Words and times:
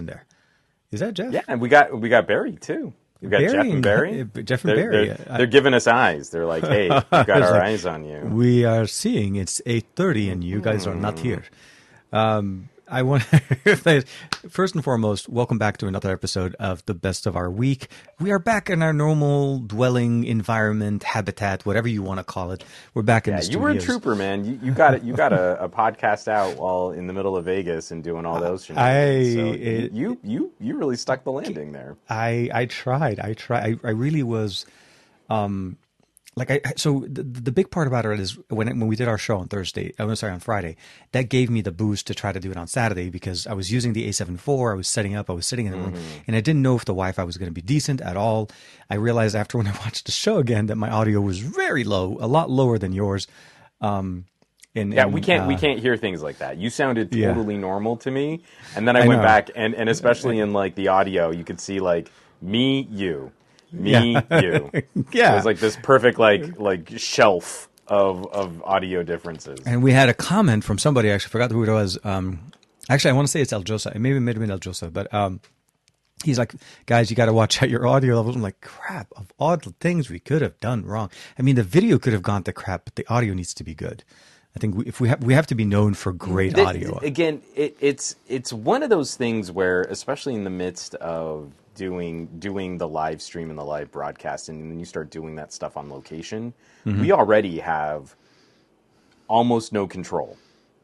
in 0.00 0.06
there. 0.06 0.24
Is 0.90 0.98
that 1.00 1.14
Jeff? 1.14 1.32
Yeah, 1.32 1.42
and 1.46 1.60
we 1.60 1.68
got 1.68 1.96
we 1.96 2.08
got 2.08 2.26
Barry 2.26 2.56
too. 2.56 2.92
We 3.20 3.28
got 3.28 3.38
Barry 3.38 3.52
Jeff 3.52 3.60
and 3.64 3.72
and- 3.74 3.82
Barry. 3.82 4.20
uh, 4.22 4.40
Jeff 4.42 4.64
and 4.64 4.70
They're- 4.76 4.90
Barry. 4.90 5.06
They're, 5.08 5.36
they're 5.38 5.46
giving 5.46 5.74
us 5.74 5.86
eyes. 5.86 6.30
They're 6.30 6.46
like, 6.46 6.64
"Hey, 6.66 6.88
we've 6.90 7.10
got 7.10 7.28
our 7.30 7.52
like, 7.52 7.62
eyes 7.62 7.86
on 7.86 8.04
you." 8.04 8.18
We 8.22 8.64
are 8.64 8.86
seeing 8.86 9.36
it's 9.36 9.60
8:30 9.66 10.32
and 10.32 10.42
you 10.42 10.60
guys 10.60 10.86
are 10.88 10.94
not 10.96 11.18
here. 11.20 11.44
Um, 12.12 12.68
I 12.92 13.02
want 13.02 13.22
first 14.48 14.74
and 14.74 14.82
foremost, 14.82 15.28
welcome 15.28 15.58
back 15.58 15.76
to 15.78 15.86
another 15.86 16.10
episode 16.12 16.56
of 16.58 16.84
the 16.86 16.94
best 16.94 17.24
of 17.26 17.36
our 17.36 17.48
week. 17.48 17.86
We 18.18 18.32
are 18.32 18.40
back 18.40 18.68
in 18.68 18.82
our 18.82 18.92
normal 18.92 19.60
dwelling 19.60 20.24
environment, 20.24 21.04
habitat, 21.04 21.64
whatever 21.64 21.86
you 21.86 22.02
want 22.02 22.18
to 22.18 22.24
call 22.24 22.50
it. 22.50 22.64
We're 22.94 23.02
back 23.02 23.28
in 23.28 23.34
Yeah, 23.34 23.42
you 23.42 23.58
were 23.60 23.70
a 23.70 23.78
trooper, 23.78 24.16
man. 24.16 24.44
You, 24.44 24.58
you 24.62 24.72
got 24.72 24.94
it. 24.94 25.04
You 25.04 25.14
got 25.14 25.32
a, 25.32 25.62
a 25.62 25.68
podcast 25.68 26.26
out 26.26 26.56
while 26.56 26.90
in 26.90 27.06
the 27.06 27.12
middle 27.12 27.36
of 27.36 27.44
Vegas 27.44 27.92
and 27.92 28.02
doing 28.02 28.26
all 28.26 28.40
those 28.40 28.64
shenanigans. 28.66 29.34
so 29.34 29.46
I- 29.46 29.54
it- 29.54 29.92
you 29.92 30.18
you 30.24 30.52
you 30.58 30.76
really 30.76 30.96
stuck 30.96 31.22
the 31.22 31.32
landing 31.32 31.70
there. 31.72 31.96
I 32.08 32.50
I 32.52 32.66
tried. 32.66 33.20
I 33.20 33.34
tried. 33.34 33.78
I, 33.84 33.88
I 33.88 33.90
really 33.92 34.22
was. 34.24 34.66
Um, 35.28 35.76
like 36.40 36.50
I 36.50 36.72
so 36.76 37.04
the, 37.06 37.22
the 37.22 37.52
big 37.52 37.70
part 37.70 37.86
about 37.86 38.06
it 38.06 38.18
is 38.18 38.38
when 38.48 38.66
when 38.66 38.88
we 38.88 38.96
did 38.96 39.08
our 39.08 39.18
show 39.18 39.36
on 39.36 39.46
Thursday. 39.48 39.92
I'm 39.98 40.14
sorry 40.16 40.32
on 40.32 40.40
Friday. 40.40 40.76
That 41.12 41.28
gave 41.28 41.50
me 41.50 41.60
the 41.60 41.70
boost 41.70 42.06
to 42.06 42.14
try 42.14 42.32
to 42.32 42.40
do 42.40 42.50
it 42.50 42.56
on 42.56 42.66
Saturday 42.66 43.10
because 43.10 43.46
I 43.46 43.52
was 43.52 43.70
using 43.70 43.92
the 43.92 44.08
A7 44.08 44.34
IV. 44.36 44.48
I 44.48 44.74
was 44.74 44.88
setting 44.88 45.14
up. 45.14 45.28
I 45.28 45.34
was 45.34 45.46
sitting 45.46 45.66
in 45.66 45.72
the 45.72 45.78
room, 45.78 45.94
and 46.26 46.34
I 46.34 46.40
didn't 46.40 46.62
know 46.62 46.76
if 46.76 46.86
the 46.86 46.92
Wi-Fi 46.92 47.22
was 47.24 47.36
going 47.36 47.50
to 47.50 47.52
be 47.52 47.60
decent 47.60 48.00
at 48.00 48.16
all. 48.16 48.48
I 48.88 48.94
realized 48.94 49.36
after 49.36 49.58
when 49.58 49.68
I 49.68 49.72
watched 49.72 50.06
the 50.06 50.12
show 50.12 50.38
again 50.38 50.66
that 50.66 50.76
my 50.76 50.90
audio 50.90 51.20
was 51.20 51.40
very 51.40 51.84
low, 51.84 52.16
a 52.20 52.26
lot 52.26 52.50
lower 52.50 52.78
than 52.78 52.92
yours. 52.92 53.26
Um, 53.82 54.24
and, 54.74 54.94
Yeah, 54.94 55.04
and, 55.04 55.12
we 55.12 55.20
can't 55.20 55.46
we 55.46 55.56
uh, 55.56 55.58
can't 55.58 55.80
hear 55.80 55.96
things 55.98 56.22
like 56.22 56.38
that. 56.38 56.56
You 56.56 56.70
sounded 56.70 57.14
Yeah. 57.14 57.28
totally 57.28 57.58
normal 57.58 57.98
to 57.98 58.10
me, 58.10 58.42
and 58.74 58.88
then 58.88 58.96
I, 58.96 59.04
I 59.04 59.08
went 59.08 59.20
know. 59.20 59.26
back 59.26 59.50
and 59.54 59.74
and 59.74 59.90
especially 59.90 60.38
in 60.38 60.54
like 60.54 60.74
the 60.74 60.88
audio, 60.88 61.30
you 61.30 61.44
could 61.44 61.60
see 61.60 61.80
like 61.80 62.10
me, 62.40 62.88
you, 62.90 63.32
me, 63.72 63.90
Yeah. 63.92 64.40
you. 64.40 64.70
Yeah. 65.12 65.32
it 65.32 65.36
was 65.36 65.44
like 65.44 65.58
this 65.58 65.76
perfect 65.82 66.18
like 66.18 66.58
like 66.58 66.98
shelf 66.98 67.68
of 67.86 68.26
of 68.32 68.62
audio 68.64 69.02
differences. 69.02 69.58
And 69.66 69.82
we 69.82 69.92
had 69.92 70.08
a 70.08 70.14
comment 70.14 70.64
from 70.64 70.78
somebody. 70.78 71.10
I 71.10 71.14
actually 71.14 71.30
forgot 71.30 71.50
who 71.50 71.62
it 71.64 71.70
was. 71.70 71.98
Um, 72.04 72.52
actually, 72.88 73.10
I 73.10 73.14
want 73.14 73.26
to 73.28 73.32
say 73.32 73.40
it's 73.40 73.52
El 73.52 73.64
Josa. 73.64 73.94
It 73.94 73.98
maybe 74.00 74.16
it 74.16 74.20
might 74.20 74.34
have 74.36 74.40
been 74.40 74.50
El 74.50 74.58
Josa, 74.60 74.92
but 74.92 75.12
um, 75.12 75.40
he's 76.24 76.38
like, 76.38 76.54
guys, 76.86 77.10
you 77.10 77.16
got 77.16 77.26
to 77.26 77.32
watch 77.32 77.62
out 77.62 77.68
your 77.70 77.86
audio 77.86 78.16
levels. 78.16 78.36
I'm 78.36 78.42
like, 78.42 78.60
crap 78.60 79.08
of 79.16 79.32
all 79.38 79.56
the 79.56 79.74
things 79.80 80.08
we 80.10 80.20
could 80.20 80.42
have 80.42 80.58
done 80.60 80.84
wrong. 80.84 81.10
I 81.38 81.42
mean, 81.42 81.56
the 81.56 81.62
video 81.64 81.98
could 81.98 82.12
have 82.12 82.22
gone 82.22 82.42
to 82.44 82.52
crap, 82.52 82.84
but 82.84 82.94
the 82.96 83.06
audio 83.08 83.34
needs 83.34 83.54
to 83.54 83.64
be 83.64 83.74
good. 83.74 84.04
I 84.54 84.58
think 84.58 84.74
we, 84.74 84.84
if 84.86 85.00
we 85.00 85.08
have 85.08 85.22
we 85.22 85.34
have 85.34 85.46
to 85.48 85.54
be 85.54 85.64
known 85.64 85.94
for 85.94 86.12
great 86.12 86.56
Th- 86.56 86.66
audio. 86.66 86.98
Again, 86.98 87.40
it, 87.54 87.76
it's 87.80 88.16
it's 88.28 88.52
one 88.52 88.82
of 88.82 88.90
those 88.90 89.14
things 89.16 89.50
where, 89.52 89.82
especially 89.82 90.34
in 90.34 90.42
the 90.42 90.50
midst 90.50 90.96
of 90.96 91.52
doing 91.74 92.26
doing 92.38 92.78
the 92.78 92.88
live 92.88 93.22
stream 93.22 93.50
and 93.50 93.58
the 93.58 93.64
live 93.64 93.90
broadcast, 93.92 94.48
and 94.48 94.70
then 94.70 94.78
you 94.78 94.84
start 94.86 95.10
doing 95.10 95.36
that 95.36 95.52
stuff 95.52 95.76
on 95.76 95.90
location, 95.90 96.52
Mm-hmm. 96.86 97.00
we 97.02 97.12
already 97.12 97.58
have 97.60 98.16
almost 99.28 99.72
no 99.72 99.86
control 99.86 100.36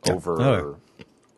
over 0.08 0.42
Oh, 0.42 0.76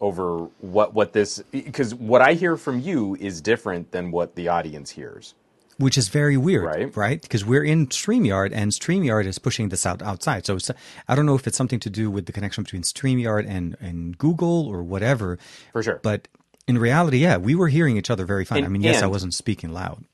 over 0.00 0.48
what 0.60 0.94
what 0.94 1.12
this 1.12 1.42
because 1.52 1.94
what 1.94 2.22
I 2.22 2.34
hear 2.34 2.56
from 2.56 2.80
you 2.80 3.16
is 3.20 3.40
different 3.40 3.90
than 3.92 4.10
what 4.10 4.34
the 4.36 4.48
audience 4.48 4.90
hears. 4.90 5.34
which 5.78 5.96
is 5.96 6.08
very 6.08 6.36
weird, 6.36 6.64
Right. 6.64 6.96
right? 6.96 7.22
Because 7.22 7.44
we're 7.44 7.62
in 7.64 7.86
StreamYard 7.86 8.50
and 8.52 8.72
StreamYard 8.72 9.26
is 9.26 9.38
pushing 9.38 9.68
this 9.68 9.86
out 9.86 10.02
outside. 10.02 10.44
So 10.44 10.56
it's, 10.56 10.70
I 11.08 11.14
don't 11.14 11.24
know 11.24 11.36
if 11.36 11.46
it's 11.46 11.56
something 11.56 11.78
to 11.80 11.90
do 11.90 12.10
with 12.10 12.26
the 12.26 12.32
connection 12.32 12.64
between 12.64 12.82
StreamYard 12.82 13.46
and, 13.48 13.76
and 13.80 14.18
Google 14.18 14.66
or 14.66 14.82
whatever. 14.82 15.38
For 15.72 15.82
sure. 15.84 16.00
But 16.02 16.26
in 16.68 16.78
reality, 16.78 17.18
yeah, 17.18 17.36
we 17.38 17.54
were 17.54 17.68
hearing 17.68 17.96
each 17.96 18.10
other 18.10 18.24
very 18.24 18.44
fine. 18.44 18.58
And- 18.58 18.66
I 18.66 18.68
mean, 18.68 18.82
yes, 18.82 19.02
I 19.02 19.06
wasn't 19.06 19.34
speaking 19.34 19.72
loud. 19.72 20.04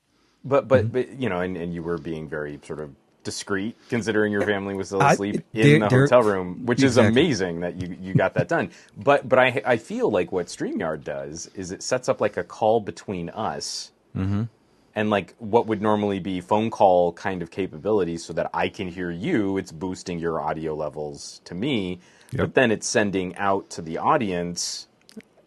But 0.43 0.67
but 0.67 0.91
but 0.91 1.19
you 1.19 1.29
know, 1.29 1.39
and, 1.41 1.57
and 1.57 1.73
you 1.73 1.83
were 1.83 1.97
being 1.97 2.27
very 2.29 2.59
sort 2.63 2.79
of 2.79 2.91
discreet, 3.23 3.75
considering 3.89 4.31
your 4.31 4.45
family 4.45 4.75
was 4.75 4.87
still 4.87 5.01
asleep 5.01 5.43
they're- 5.53 5.75
in 5.75 5.81
the 5.81 5.89
hotel 5.89 6.21
room, 6.21 6.65
which 6.65 6.83
is 6.83 6.97
amazing 6.97 7.61
that 7.61 7.81
you 7.81 7.97
you 7.99 8.13
got 8.13 8.35
that 8.35 8.47
done. 8.47 8.69
But 8.95 9.27
but 9.27 9.39
I 9.39 9.61
I 9.65 9.77
feel 9.77 10.09
like 10.09 10.31
what 10.31 10.45
Streamyard 10.47 11.03
does 11.03 11.47
is 11.55 11.71
it 11.71 11.81
sets 11.83 12.07
up 12.09 12.21
like 12.21 12.37
a 12.37 12.43
call 12.43 12.79
between 12.79 13.29
us. 13.29 13.91
Mm-hmm. 14.15 14.43
And 14.97 15.09
like 15.09 15.35
what 15.39 15.67
would 15.67 15.81
normally 15.81 16.19
be 16.19 16.39
phone 16.39 16.69
call 16.69 17.11
kind 17.11 17.41
of 17.41 17.51
capability, 17.51 18.17
so 18.17 18.31
that 18.33 18.49
I 18.53 18.69
can 18.69 18.87
hear 18.87 19.11
you, 19.11 19.57
it's 19.57 19.71
boosting 19.71 20.19
your 20.19 20.39
audio 20.39 20.73
levels 20.73 21.41
to 21.45 21.53
me. 21.55 21.99
Yep. 22.31 22.39
But 22.39 22.53
then 22.53 22.71
it's 22.71 22.87
sending 22.87 23.35
out 23.35 23.69
to 23.71 23.81
the 23.81 23.97
audience, 23.97 24.87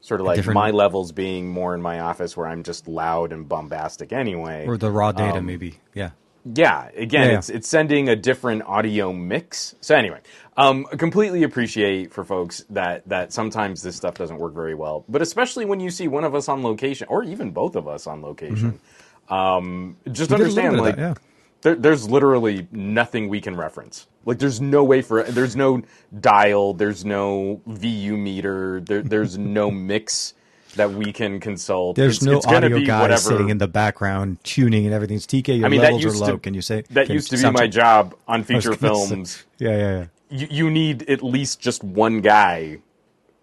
sort 0.09 0.21
of 0.21 0.27
like 0.27 0.37
different- 0.37 0.55
my 0.55 0.71
levels 0.71 1.13
being 1.13 1.49
more 1.49 1.75
in 1.75 1.83
my 1.83 2.01
office, 2.01 2.37
where 2.37 2.47
I'm 2.47 2.63
just 2.63 2.89
loud 2.89 3.33
and 3.33 3.49
bombastic 3.49 4.13
anyway. 4.13 4.65
Or 4.67 4.77
the 4.77 4.91
raw 4.91 5.13
data, 5.13 5.39
Um, 5.39 5.47
maybe. 5.47 5.75
Yeah. 5.95 6.11
Yeah, 6.55 6.89
again, 6.97 7.31
Yeah, 7.31 7.39
it's 7.39 7.51
it's 7.51 7.69
sending 7.69 8.09
a 8.09 8.17
different 8.17 8.63
audio 8.65 9.13
mix. 9.13 9.75
So 9.83 9.95
anyway, 9.95 10.21
um, 10.57 10.85
completely 10.97 11.43
appreciate 11.43 12.11
for 12.15 12.25
folks 12.25 12.65
that 12.71 13.07
that 13.09 13.33
sometimes 13.35 13.83
this 13.83 13.97
stuff 13.97 14.15
doesn't 14.15 14.39
work 14.39 14.55
very 14.55 14.75
well, 14.75 15.05
but 15.11 15.21
especially 15.21 15.67
when 15.67 15.79
you 15.79 15.91
see 15.91 16.09
one 16.09 16.25
of 16.25 16.35
us 16.35 16.49
on 16.49 16.63
location, 16.63 17.07
or 17.11 17.23
even 17.23 17.51
both 17.51 17.77
of 17.77 17.87
us 17.87 18.07
on 18.07 18.23
location. 18.23 18.81
Um, 19.29 19.97
just 20.11 20.31
We 20.31 20.39
did 20.39 20.47
a 20.47 20.49
little 20.49 20.65
understand, 20.65 20.81
like, 20.81 20.97
that, 20.97 21.03
yeah. 21.03 21.15
there, 21.61 21.75
there's 21.75 22.09
literally 22.09 22.67
nothing 22.73 23.29
we 23.29 23.43
can 23.43 23.55
reference. 23.57 24.07
Like, 24.29 24.39
there's 24.39 24.61
no 24.61 24.85
way 24.85 25.01
for 25.01 25.23
there's 25.23 25.57
no 25.57 25.81
dial, 26.21 26.75
there's 26.75 27.03
no 27.03 27.63
VU 27.67 28.15
meter, 28.19 28.79
there, 28.81 29.01
there's 29.01 29.39
no 29.39 29.71
mix 29.71 30.35
that 30.77 30.91
we 30.93 31.15
can 31.15 31.41
consult. 31.41 31.97
There's 31.97 32.19
It's- 32.19 32.31
no 32.31 32.37
it's 32.37 32.47
audio 32.47 32.79
be 32.79 32.85
guy 32.85 33.01
whatever- 33.01 33.21
sitting 33.23 33.49
in 33.49 33.57
the 33.57 33.67
background 33.67 34.37
tuning 34.45 34.85
and 34.85 34.95
everything's 34.95 35.27
TK. 35.27 35.57
Your 35.57 35.65
I 35.67 35.71
mean, 35.71 35.81
levels 35.81 36.05
are 36.05 36.11
low. 36.11 36.33
to 36.33 36.39
Can 36.39 36.53
you 36.53 36.61
say 36.61 36.83
that 36.91 37.09
used 37.09 37.31
to 37.31 37.39
be 37.39 37.51
my 37.51 37.67
job 37.67 38.15
on 38.29 38.45
feature 38.49 38.75
gonna 38.77 38.95
say- 38.95 39.07
films. 39.09 39.45
Yeah, 39.59 39.71
yeah, 39.71 39.77
yeah. 39.79 40.05
You, 40.31 40.47
you 40.51 40.71
need 40.71 41.09
at 41.09 41.23
least 41.25 41.59
just 41.61 41.83
one 41.83 42.21
guy 42.21 42.81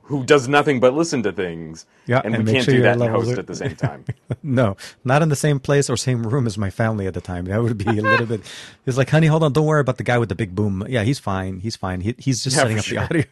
who 0.04 0.24
does 0.24 0.48
nothing 0.48 0.80
but 0.80 0.94
listen 0.94 1.24
to 1.24 1.32
things. 1.32 1.88
Yeah, 2.08 2.22
and, 2.24 2.36
and 2.36 2.44
we 2.44 2.52
make 2.52 2.54
can't 2.56 2.66
sure 2.66 2.74
do 2.76 2.82
that 2.84 3.02
and 3.02 3.10
host 3.10 3.38
at 3.38 3.48
the 3.48 3.56
same 3.56 3.76
time. 3.76 4.06
No, 4.44 4.78
not 5.04 5.22
in 5.24 5.30
the 5.30 5.36
same 5.36 5.60
place 5.60 5.90
or 5.90 5.98
same 5.98 6.22
room 6.26 6.46
as 6.48 6.58
my 6.58 6.70
family 6.70 7.08
at 7.08 7.14
the 7.16 7.22
time. 7.22 7.46
That 7.46 7.62
would 7.64 7.78
be 7.78 7.86
a 7.86 8.02
little 8.02 8.26
bit. 8.28 8.42
It's 8.86 8.98
like, 8.98 9.10
honey, 9.10 9.26
hold 9.26 9.42
on, 9.42 9.52
don't 9.54 9.66
worry 9.66 9.82
about 9.82 9.98
the 9.98 10.04
guy 10.04 10.20
with 10.20 10.30
the 10.30 10.36
big 10.36 10.54
boom. 10.54 10.86
Yeah, 10.88 11.02
he's 11.04 11.18
fine. 11.18 11.60
He's 11.60 11.76
fine. 11.76 12.02
He, 12.02 12.14
he's 12.20 12.44
just 12.44 12.56
Yeah, 12.56 12.62
setting 12.62 12.78
up 12.78 12.86
sure. 12.86 13.00
the 13.00 13.04
audio. 13.06 13.24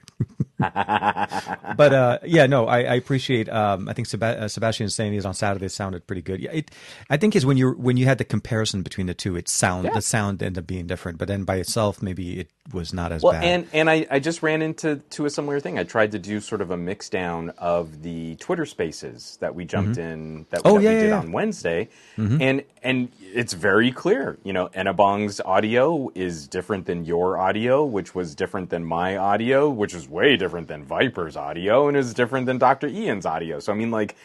but 1.78 1.94
uh, 1.94 2.20
yeah, 2.26 2.46
no, 2.48 2.66
I, 2.68 2.80
I 2.80 2.96
appreciate. 2.96 3.50
Um, 3.50 3.88
I 3.90 3.94
think 3.94 4.08
Seba- 4.08 4.42
uh, 4.44 4.48
Sebastian 4.48 4.90
saying 4.90 5.12
these 5.12 5.26
on 5.26 5.34
Saturday 5.34 5.68
sounded 5.68 6.08
pretty 6.08 6.22
good. 6.22 6.40
Yeah, 6.42 6.52
it, 6.52 6.72
I 7.10 7.18
think 7.18 7.36
is 7.36 7.46
when 7.46 7.58
you 7.58 7.72
when 7.74 7.98
you 7.98 8.06
had 8.06 8.18
the 8.18 8.24
comparison 8.24 8.82
between 8.82 9.08
the 9.08 9.14
two, 9.14 9.36
it 9.36 9.48
sound 9.50 9.86
Yeah. 9.86 9.94
the 9.94 10.02
sound 10.02 10.42
ended 10.42 10.64
up 10.64 10.68
being 10.68 10.88
different. 10.88 11.18
But 11.18 11.28
then 11.28 11.44
by 11.44 11.58
itself, 11.58 12.02
maybe 12.02 12.40
it 12.40 12.50
was 12.72 12.94
not 12.94 13.12
as 13.12 13.22
Well, 13.22 13.34
bad. 13.34 13.44
and 13.44 13.68
and 13.74 13.90
I, 13.90 14.08
I 14.10 14.20
just 14.20 14.42
ran 14.42 14.62
into 14.62 14.98
to 15.12 15.26
a 15.26 15.30
similar 15.30 15.60
thing. 15.60 15.78
I 15.78 15.84
tried 15.84 16.12
to 16.14 16.20
do 16.20 16.40
sort 16.40 16.62
of 16.62 16.72
a 16.72 16.78
mix 16.78 17.10
down 17.10 17.52
of 17.58 18.02
the 18.02 18.36
Twitter 18.38 18.63
Spaces 18.66 19.38
that 19.42 19.56
we 19.56 19.66
jumped 19.66 19.98
mm-hmm. 19.98 20.10
in 20.10 20.46
that, 20.50 20.62
Oh, 20.66 20.76
that 20.76 20.84
yeah, 20.84 20.90
we 20.90 20.96
did 20.96 21.10
yeah. 21.10 21.20
on 21.20 21.32
Wednesday, 21.32 21.90
mm-hmm. 22.18 22.42
and 22.42 22.64
and 22.82 23.12
it's 23.20 23.54
very 23.54 23.92
clear. 23.92 24.38
You 24.44 24.54
know, 24.54 24.70
Enabong's 24.70 25.42
audio 25.42 26.12
is 26.16 26.48
different 26.48 26.86
than 26.86 27.06
your 27.06 27.38
audio, 27.38 27.84
which 27.86 28.14
was 28.14 28.36
different 28.36 28.70
than 28.70 28.84
my 28.84 29.18
audio, 29.18 29.70
which 29.70 29.94
is 29.94 30.08
way 30.08 30.38
different 30.38 30.68
than 30.68 30.84
Viper's 30.84 31.36
audio, 31.36 31.88
and 31.88 31.98
is 31.98 32.14
different 32.14 32.46
than 32.46 32.58
Doctor 32.58 32.88
Ian's 32.88 33.26
audio. 33.26 33.60
So 33.60 33.72
I 33.72 33.76
mean, 33.76 33.92
like, 33.92 34.16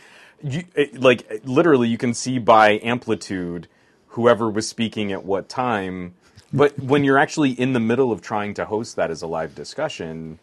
you 0.43 0.65
it, 0.75 1.01
like 1.01 1.43
literally, 1.45 1.89
you 1.89 1.99
can 1.99 2.15
see 2.15 2.39
by 2.39 2.81
amplitude 2.83 3.69
whoever 4.09 4.51
was 4.51 4.69
speaking 4.69 5.13
at 5.13 5.25
what 5.25 5.49
time. 5.49 6.15
But 6.53 6.79
when 6.79 7.05
you're 7.05 7.19
actually 7.19 7.51
in 7.51 7.75
the 7.75 7.81
middle 7.81 8.11
of 8.11 8.23
trying 8.23 8.55
to 8.55 8.65
host 8.65 8.97
that 8.97 9.11
as 9.11 9.21
a 9.21 9.27
live 9.27 9.55
discussion, 9.55 10.39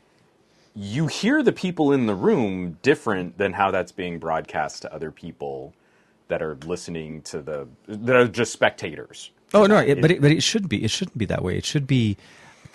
you 0.75 1.07
hear 1.07 1.41
the 1.41 1.53
people 1.53 1.93
in 1.93 2.05
the 2.05 2.15
room 2.15 2.77
different 2.81 3.37
than 3.37 3.53
how 3.53 3.71
that's 3.71 3.91
being 3.93 4.19
broadcast 4.19 4.81
to 4.83 4.93
other 4.93 5.11
people 5.11 5.73
that 6.27 6.41
are 6.41 6.57
listening 6.65 7.21
to 7.23 7.41
the 7.41 7.67
that 7.87 8.15
are 8.15 8.27
just 8.27 8.51
spectators. 8.51 9.31
Oh 9.53 9.65
no, 9.65 9.77
it, 9.77 10.01
but 10.01 10.11
it, 10.11 10.21
but 10.21 10.31
it 10.31 10.43
should 10.43 10.67
be. 10.67 10.83
It 10.83 10.91
shouldn't 10.91 11.17
be 11.17 11.25
that 11.25 11.43
way. 11.43 11.57
It 11.57 11.65
should 11.65 11.87
be 11.87 12.17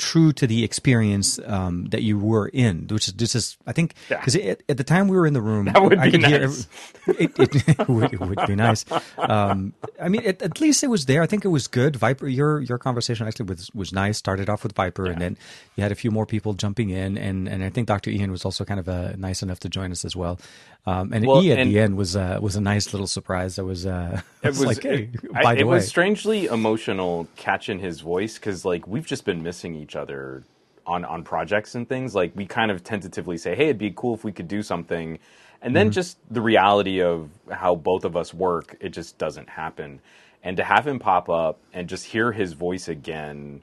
true 0.00 0.32
to 0.32 0.46
the 0.46 0.64
experience 0.64 1.38
um, 1.46 1.84
that 1.92 2.02
you 2.02 2.18
were 2.18 2.48
in, 2.48 2.86
which 2.88 3.06
is 3.08 3.14
this 3.14 3.34
is 3.34 3.56
I 3.66 3.72
think 3.72 3.94
because 4.08 4.34
at, 4.34 4.62
at 4.68 4.76
the 4.76 4.84
time 4.84 5.06
we 5.08 5.16
were 5.16 5.26
in 5.26 5.34
the 5.34 5.42
room, 5.42 5.66
That 5.72 5.82
would 5.82 5.98
I 5.98 6.06
be 6.06 6.12
could 6.12 6.24
hear 6.26 6.40
nice. 6.40 6.66
every- 7.06 7.24
it, 7.24 7.38
it, 7.38 7.68
it, 7.80 7.88
would, 7.88 8.12
it 8.14 8.20
would 8.20 8.40
be 8.46 8.56
nice. 8.56 8.84
Um, 9.18 9.72
I 10.00 10.08
mean, 10.08 10.24
at, 10.26 10.42
at 10.42 10.60
least 10.60 10.82
it 10.82 10.88
was 10.88 11.06
there. 11.06 11.22
I 11.22 11.26
think 11.26 11.44
it 11.44 11.48
was 11.48 11.66
good. 11.68 11.96
Viper, 11.96 12.26
your 12.28 12.60
your 12.60 12.78
conversation 12.78 13.26
actually 13.26 13.46
was 13.46 13.70
was 13.74 13.92
nice. 13.92 14.16
Started 14.18 14.48
off 14.48 14.62
with 14.62 14.74
Viper, 14.74 15.06
and 15.06 15.20
then 15.20 15.36
you 15.76 15.82
had 15.82 15.92
a 15.92 15.94
few 15.96 16.10
more 16.10 16.26
people 16.26 16.54
jumping 16.54 16.90
in, 16.90 17.18
and 17.18 17.48
and 17.48 17.62
I 17.62 17.70
think 17.70 17.86
Dr. 17.88 18.10
Ian 18.10 18.30
was 18.30 18.44
also 18.44 18.64
kind 18.64 18.80
of 18.80 18.88
uh, 18.88 19.12
nice 19.16 19.42
enough 19.42 19.60
to 19.60 19.68
join 19.68 19.92
us 19.92 20.04
as 20.04 20.16
well. 20.16 20.38
Um, 20.86 21.12
and 21.12 21.26
Well, 21.26 21.42
E 21.42 21.52
at 21.52 21.58
and- 21.58 21.70
the 21.70 21.78
end 21.78 21.96
was 21.96 22.16
uh, 22.16 22.38
was 22.40 22.56
a 22.56 22.60
nice 22.60 22.92
little 22.92 23.06
surprise. 23.06 23.56
That 23.56 23.64
was 23.64 23.84
uh, 23.86 24.22
It 24.42 24.48
was, 24.48 24.64
like, 24.64 24.82
hey, 24.82 25.10
it, 25.12 25.32
by 25.32 25.40
I- 25.50 25.54
the 25.54 25.60
it 25.60 25.66
way, 25.66 25.74
was 25.76 25.88
strangely 25.88 26.46
emotional 26.46 27.28
catching 27.36 27.78
his 27.78 28.00
voice 28.00 28.38
because 28.38 28.64
like 28.64 28.86
we've 28.86 29.06
just 29.06 29.24
been 29.24 29.42
missing 29.42 29.74
each 29.74 29.94
other 29.96 30.42
on 30.86 31.04
on 31.04 31.22
projects 31.22 31.74
and 31.74 31.88
things. 31.88 32.14
Like 32.14 32.32
we 32.34 32.46
kind 32.46 32.70
of 32.70 32.82
tentatively 32.82 33.36
say, 33.36 33.54
"Hey, 33.54 33.64
it'd 33.64 33.78
be 33.78 33.92
cool 33.94 34.14
if 34.14 34.24
we 34.24 34.32
could 34.32 34.48
do 34.48 34.62
something," 34.62 35.18
And 35.62 35.76
then 35.76 35.90
just 35.90 36.16
the 36.30 36.40
reality 36.40 37.02
of 37.02 37.28
how 37.50 37.74
both 37.74 38.06
of 38.06 38.16
us 38.16 38.32
work, 38.32 38.76
it 38.80 38.88
just 38.90 39.18
doesn't 39.18 39.50
happen. 39.50 40.00
And 40.42 40.56
to 40.56 40.64
have 40.64 40.86
him 40.86 40.98
pop 40.98 41.28
up 41.28 41.58
and 41.74 41.86
just 41.86 42.06
hear 42.06 42.32
his 42.32 42.54
voice 42.54 42.88
again, 42.88 43.60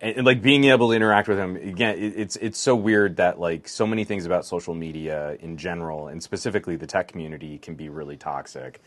and, 0.00 0.16
and, 0.18 0.26
like 0.26 0.42
being 0.42 0.64
able 0.64 0.88
to 0.88 0.94
interact 0.94 1.28
with 1.28 1.38
him 1.38 1.56
again, 1.56 1.98
it, 1.98 2.14
it's 2.16 2.36
it's 2.36 2.58
so 2.58 2.74
weird 2.74 3.16
that 3.16 3.38
like 3.38 3.68
so 3.68 3.86
many 3.86 4.04
things 4.04 4.26
about 4.26 4.44
social 4.46 4.74
media 4.74 5.36
in 5.40 5.56
general, 5.56 6.08
and 6.08 6.22
specifically 6.22 6.76
the 6.76 6.86
tech 6.86 7.08
community, 7.08 7.58
can 7.58 7.74
be 7.74 7.88
really 7.88 8.16
toxic. 8.16 8.80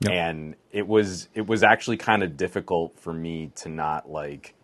Yep. 0.00 0.12
And 0.12 0.56
it 0.72 0.86
was 0.86 1.28
it 1.34 1.46
was 1.46 1.62
actually 1.62 1.96
kind 1.96 2.22
of 2.22 2.36
difficult 2.36 2.98
for 2.98 3.12
me 3.12 3.52
to 3.56 3.68
not 3.68 4.10
like, 4.10 4.54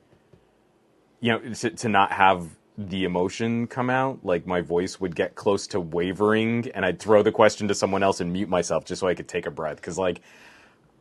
you 1.21 1.33
know, 1.33 1.39
to, 1.39 1.71
to 1.71 1.89
not 1.89 2.13
have 2.13 2.49
the 2.77 3.05
emotion 3.05 3.67
come 3.67 3.91
out. 3.91 4.21
Like 4.25 4.47
my 4.47 4.61
voice 4.61 5.01
would 5.01 5.15
get 5.15 5.35
close 5.35 5.67
to 5.69 5.81
wavering, 5.81 6.71
and 6.75 6.85
I'd 6.85 6.99
throw 6.99 7.23
the 7.23 7.33
question 7.33 7.69
to 7.69 7.75
someone 7.75 8.03
else 8.03 8.21
and 8.21 8.33
mute 8.33 8.49
myself 8.49 8.85
just 8.85 9.01
so 9.01 9.09
I 9.09 9.15
could 9.15 9.29
take 9.29 9.47
a 9.47 9.51
breath. 9.51 9.77
Because 9.77 9.99
like, 9.99 10.21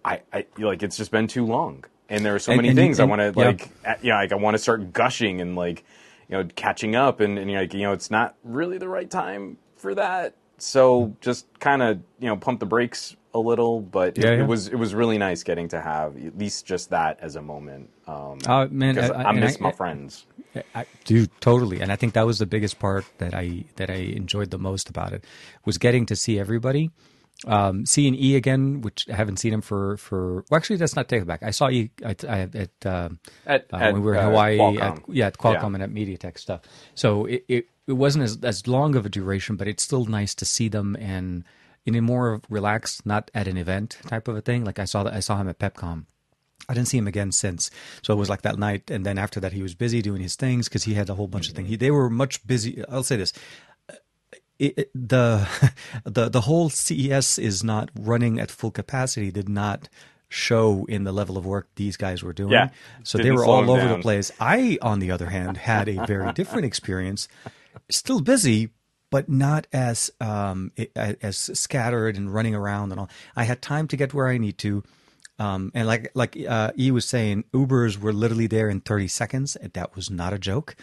I, 0.06 0.22
I 0.32 0.46
like 0.58 0.84
it's 0.84 0.98
just 0.98 1.12
been 1.12 1.28
too 1.28 1.46
long, 1.46 1.86
and 2.12 2.24
there 2.24 2.36
are 2.36 2.40
so 2.40 2.52
And- 2.52 2.58
many 2.60 2.70
and- 2.70 2.78
things 2.78 3.00
I 3.00 3.06
want 3.06 3.22
to 3.22 3.34
yeah. 3.36 3.46
like. 3.48 3.70
Yeah, 4.04 4.18
like 4.18 4.32
I 4.32 4.36
want 4.36 4.54
to 4.54 4.60
start 4.60 4.94
gushing 4.94 5.42
and 5.42 5.56
like, 5.56 5.84
you 6.30 6.38
know, 6.38 6.48
catching 6.56 6.96
up, 6.96 7.20
and, 7.22 7.40
and 7.40 7.52
like 7.52 7.74
you 7.74 7.82
know, 7.82 7.94
it's 7.94 8.12
not 8.12 8.36
really 8.44 8.78
the 8.78 8.88
right 8.90 9.10
time 9.10 9.58
for 9.78 9.96
that. 9.96 10.36
So 10.60 11.16
just 11.22 11.48
kind 11.60 11.82
of 11.82 11.98
you 12.20 12.28
know 12.28 12.38
pump 12.38 12.60
the 12.60 12.68
brakes 12.68 13.16
a 13.34 13.40
little, 13.40 13.80
but 13.82 14.18
it, 14.18 14.24
Yeah, 14.26 14.32
yeah. 14.34 14.44
it 14.44 14.48
was 14.48 14.68
it 14.68 14.76
was 14.76 14.94
really 14.94 15.18
nice 15.18 15.42
getting 15.44 15.70
to 15.70 15.82
have 15.82 16.16
at 16.24 16.38
least 16.38 16.66
just 16.68 16.90
that 16.92 17.18
as 17.22 17.36
a 17.36 17.42
moment. 17.42 17.90
Um, 18.08 18.38
Uh, 18.46 18.68
man, 18.70 19.00
I- 19.00 19.08
I, 19.08 19.24
I- 19.30 19.32
miss 19.32 19.58
I- 19.60 19.64
my 19.64 19.72
friends. 19.72 20.28
I, 20.76 20.86
dude, 21.06 21.30
totally. 21.40 21.80
And 21.80 21.94
I 21.94 21.96
think 21.96 22.12
that 22.14 22.26
was 22.26 22.38
the 22.40 22.46
biggest 22.46 22.78
part 22.78 23.06
that 23.20 23.34
I 23.34 23.64
that 23.78 23.90
I 23.90 23.96
enjoyed 24.20 24.52
the 24.52 24.58
most 24.60 24.90
about 24.90 25.14
it 25.14 25.24
was 25.66 25.78
getting 25.78 26.06
to 26.08 26.16
see 26.16 26.38
everybody. 26.38 26.92
Um, 27.48 27.88
seeing 27.88 28.14
E 28.14 28.36
again, 28.36 28.82
which 28.82 29.10
I 29.10 29.16
haven't 29.16 29.38
seen 29.38 29.52
him 29.52 29.62
for 29.62 29.98
for. 29.98 30.46
Well, 30.50 30.58
actually, 30.58 30.76
that's 30.76 30.96
not 30.96 31.10
take 31.10 31.24
it 31.24 31.26
back. 31.26 31.42
I 31.42 31.50
saw 31.50 31.70
E 31.70 31.90
at, 32.04 32.24
at, 32.24 32.56
at, 32.56 32.86
um, 32.86 33.20
At- 33.48 33.66
uh, 33.74 33.78
at, 33.78 33.94
when 33.94 34.04
we 34.04 34.08
were 34.08 34.14
in 34.14 34.20
uh, 34.20 34.30
Hawaii. 34.30 34.78
At, 34.78 35.00
yeah, 35.10 35.28
at 35.28 35.38
Qualcomm 35.40 35.72
Yeah. 35.72 35.82
and 35.82 35.84
at 35.84 35.90
MediaTek 35.92 36.38
stuff. 36.38 36.62
So 36.94 37.26
it, 37.26 37.44
it 37.48 37.66
it 37.88 37.94
wasn't 37.94 38.26
as 38.26 38.38
as 38.44 38.68
long 38.68 38.96
of 38.96 39.08
a 39.08 39.10
duration, 39.10 39.56
but 39.56 39.68
it's 39.68 39.82
still 39.82 40.06
nice 40.06 40.36
to 40.36 40.46
see 40.46 40.70
them 40.70 40.96
and 40.98 41.44
in 41.84 41.96
a 41.96 42.02
more 42.02 42.42
relaxed, 42.48 43.08
not 43.08 43.32
at 43.34 43.48
an 43.48 43.58
event 43.58 43.98
type 44.06 44.28
of 44.28 44.36
a 44.36 44.42
thing. 44.42 44.64
Like 44.64 44.78
I 44.78 44.86
saw 44.86 45.02
that 45.04 45.14
I 45.14 45.20
saw 45.20 45.38
him 45.38 45.50
at 45.50 45.58
PepCom. 45.58 46.06
I 46.70 46.76
didn't 46.76 46.90
see 46.90 47.00
him 47.00 47.08
again 47.08 47.32
since. 47.32 47.72
So 48.04 48.14
it 48.14 48.18
was 48.18 48.30
like 48.30 48.44
that 48.44 48.60
night, 48.60 48.92
and 48.92 49.04
then 49.04 49.18
after 49.18 49.40
that, 49.40 49.52
he 49.52 49.64
was 49.64 49.74
busy 49.74 50.00
doing 50.04 50.22
his 50.22 50.36
things 50.36 50.70
because 50.70 50.84
he 50.84 50.94
had 50.94 51.10
a 51.10 51.16
whole 51.16 51.28
bunch 51.28 51.50
of 51.50 51.56
things. 51.56 51.70
He, 51.70 51.76
they 51.76 51.90
were 51.90 52.08
much 52.08 52.46
busy. 52.46 52.86
I'll 52.88 53.02
say 53.02 53.16
this: 53.18 53.34
it, 54.66 54.74
it- 54.78 54.92
the 54.94 55.48
the 56.18 56.30
the 56.30 56.42
whole 56.42 56.70
CES 56.70 57.38
is 57.40 57.64
not 57.64 57.90
running 58.00 58.40
at 58.40 58.50
full 58.52 58.72
capacity. 58.72 59.32
Did 59.32 59.50
not 59.50 59.90
show 60.30 60.86
in 60.88 61.04
the 61.04 61.12
level 61.12 61.38
of 61.38 61.46
work 61.46 61.68
these 61.76 61.98
guys 61.98 62.24
were 62.24 62.32
doing. 62.34 62.52
Yeah. 62.54 62.70
So 63.04 63.18
they 63.18 63.32
were 63.32 63.44
all 63.46 63.70
over 63.72 63.82
the 63.90 64.02
place. 64.02 64.32
I, 64.40 64.78
on 64.82 65.00
the 65.00 65.12
other 65.12 65.30
hand, 65.30 65.58
had 65.58 65.90
a 65.90 66.06
very 66.06 66.32
different 66.40 66.66
experience. 66.66 67.28
Still 67.90 68.22
busy, 68.22 68.70
but 69.10 69.28
not 69.28 69.68
as 69.74 70.10
um, 70.22 70.72
as 70.96 71.38
scattered 71.38 72.16
and 72.18 72.34
running 72.34 72.56
around 72.56 72.92
and 72.92 73.00
all. 73.02 73.10
I 73.36 73.44
had 73.44 73.62
time 73.62 73.88
to 73.90 73.98
get 73.98 74.14
where 74.14 74.30
I 74.30 74.38
need 74.38 74.58
to. 74.60 74.84
Um, 75.40 75.72
and 75.74 75.88
like 75.88 76.12
like 76.14 76.38
uh, 76.48 76.72
E 76.78 76.92
was 76.92 77.06
saying, 77.06 77.44
Ubers 77.54 77.98
were 77.98 78.14
literally 78.14 78.48
there 78.48 78.70
in 78.70 78.80
30 78.82 79.08
seconds. 79.08 79.58
That 79.74 79.96
was 79.96 80.10
not 80.10 80.34
a 80.34 80.40
joke. 80.40 80.76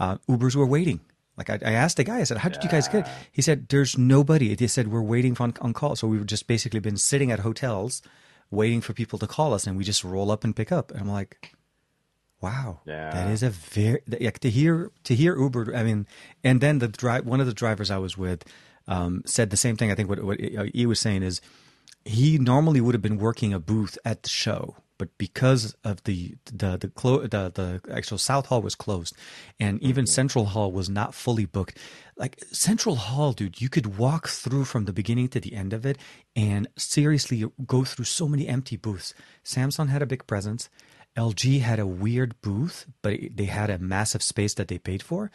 Uh, 0.00 0.16
Ubers 0.28 0.56
were 0.56 0.66
waiting. 0.66 1.00
Like 1.36 1.50
I, 1.50 1.58
I 1.64 1.72
asked 1.72 1.96
the 1.98 2.04
guy, 2.04 2.18
I 2.20 2.24
said, 2.24 2.38
"How 2.38 2.48
did 2.48 2.62
you 2.64 2.70
guys 2.70 2.88
get?" 2.88 3.06
it?" 3.06 3.12
He 3.32 3.42
said, 3.42 3.68
"There's 3.68 3.96
nobody." 3.98 4.54
They 4.54 4.66
said 4.66 4.88
we're 4.88 5.02
waiting 5.02 5.36
on 5.38 5.54
on 5.60 5.72
call. 5.72 5.96
So 5.96 6.06
we've 6.08 6.26
just 6.26 6.46
basically 6.46 6.80
been 6.80 6.96
sitting 6.96 7.30
at 7.30 7.40
hotels, 7.40 8.02
waiting 8.50 8.80
for 8.80 8.92
people 8.94 9.18
to 9.18 9.26
call 9.26 9.52
us, 9.54 9.66
and 9.66 9.76
we 9.76 9.84
just 9.84 10.02
roll 10.04 10.30
up 10.30 10.44
and 10.44 10.54
pick 10.56 10.72
up. 10.72 10.90
And 10.90 11.00
I'm 11.00 11.10
like, 11.10 11.52
"Wow, 12.40 12.80
Yeah. 12.86 13.10
that 13.12 13.30
is 13.30 13.42
a 13.42 13.50
very 13.50 14.00
like 14.06 14.38
to 14.40 14.50
hear 14.50 14.90
to 15.04 15.14
hear 15.14 15.36
Uber." 15.38 15.74
I 15.76 15.82
mean, 15.82 16.06
and 16.42 16.60
then 16.60 16.78
the 16.78 16.88
drive 16.88 17.26
one 17.26 17.40
of 17.40 17.46
the 17.46 17.54
drivers 17.54 17.90
I 17.90 17.98
was 17.98 18.16
with 18.16 18.44
um, 18.88 19.22
said 19.26 19.50
the 19.50 19.56
same 19.56 19.76
thing. 19.76 19.90
I 19.90 19.94
think 19.94 20.08
what 20.08 20.22
what 20.24 20.38
E 20.40 20.86
was 20.86 21.00
saying 21.00 21.22
is 21.22 21.40
he 22.04 22.38
normally 22.38 22.80
would 22.80 22.94
have 22.94 23.02
been 23.02 23.18
working 23.18 23.52
a 23.52 23.58
booth 23.58 23.98
at 24.04 24.22
the 24.22 24.28
show, 24.28 24.76
but 24.98 25.16
because 25.18 25.74
of 25.84 26.02
the 26.04 26.36
the 26.44 26.76
the 26.76 26.88
clo- 26.88 27.26
the, 27.26 27.50
the 27.52 27.80
actual 27.92 28.18
South 28.18 28.46
Hall 28.46 28.62
was 28.62 28.74
closed, 28.74 29.14
and 29.60 29.82
even 29.82 30.04
mm-hmm. 30.04 30.10
Central 30.10 30.46
Hall 30.46 30.72
was 30.72 30.88
not 30.88 31.14
fully 31.14 31.44
booked. 31.44 31.78
Like 32.16 32.42
Central 32.52 32.96
Hall, 32.96 33.32
dude, 33.32 33.60
you 33.60 33.68
could 33.68 33.98
walk 33.98 34.28
through 34.28 34.64
from 34.64 34.84
the 34.84 34.92
beginning 34.92 35.28
to 35.28 35.40
the 35.40 35.54
end 35.54 35.72
of 35.72 35.84
it, 35.84 35.98
and 36.34 36.68
seriously 36.76 37.44
go 37.66 37.84
through 37.84 38.06
so 38.06 38.28
many 38.28 38.48
empty 38.48 38.76
booths. 38.76 39.14
Samsung 39.44 39.88
had 39.88 40.02
a 40.02 40.06
big 40.06 40.26
presence. 40.26 40.68
LG 41.16 41.60
had 41.60 41.78
a 41.78 41.86
weird 41.86 42.40
booth, 42.42 42.86
but 43.02 43.14
it- 43.14 43.36
they 43.36 43.46
had 43.46 43.70
a 43.70 43.78
massive 43.78 44.22
space 44.22 44.54
that 44.54 44.68
they 44.68 44.78
paid 44.78 45.02
for 45.02 45.30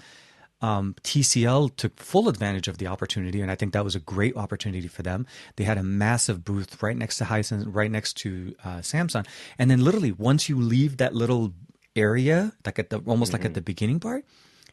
um, 0.62 0.96
TCL 1.04 1.76
took 1.76 2.00
full 2.00 2.30
advantage 2.30 2.68
of 2.68 2.78
the 2.78 2.88
opportunity, 2.88 3.42
and 3.42 3.52
I 3.52 3.56
think 3.56 3.74
that 3.74 3.84
was 3.84 3.96
a 3.96 4.00
great 4.00 4.36
opportunity 4.36 4.88
for 4.88 5.02
them. 5.02 5.26
They 5.56 5.64
had 5.64 5.78
a 5.78 5.84
massive 5.84 6.44
booth 6.44 6.82
right 6.84 6.96
next 6.96 7.18
to 7.18 7.26
Hisense, 7.26 7.66
right 7.68 7.90
next 7.92 8.14
to 8.18 8.56
uh, 8.64 8.78
Samsung, 8.80 9.26
and 9.58 9.70
then 9.72 9.84
literally 9.84 10.12
once 10.12 10.50
you 10.50 10.60
leave 10.60 10.98
that 10.98 11.14
little 11.16 11.54
area, 11.96 12.54
like 12.66 12.80
at 12.80 12.90
the 12.90 13.00
almost 13.06 13.34
like 13.34 13.44
at 13.46 13.54
the 13.54 13.62
beginning 13.62 14.00
part, 14.00 14.26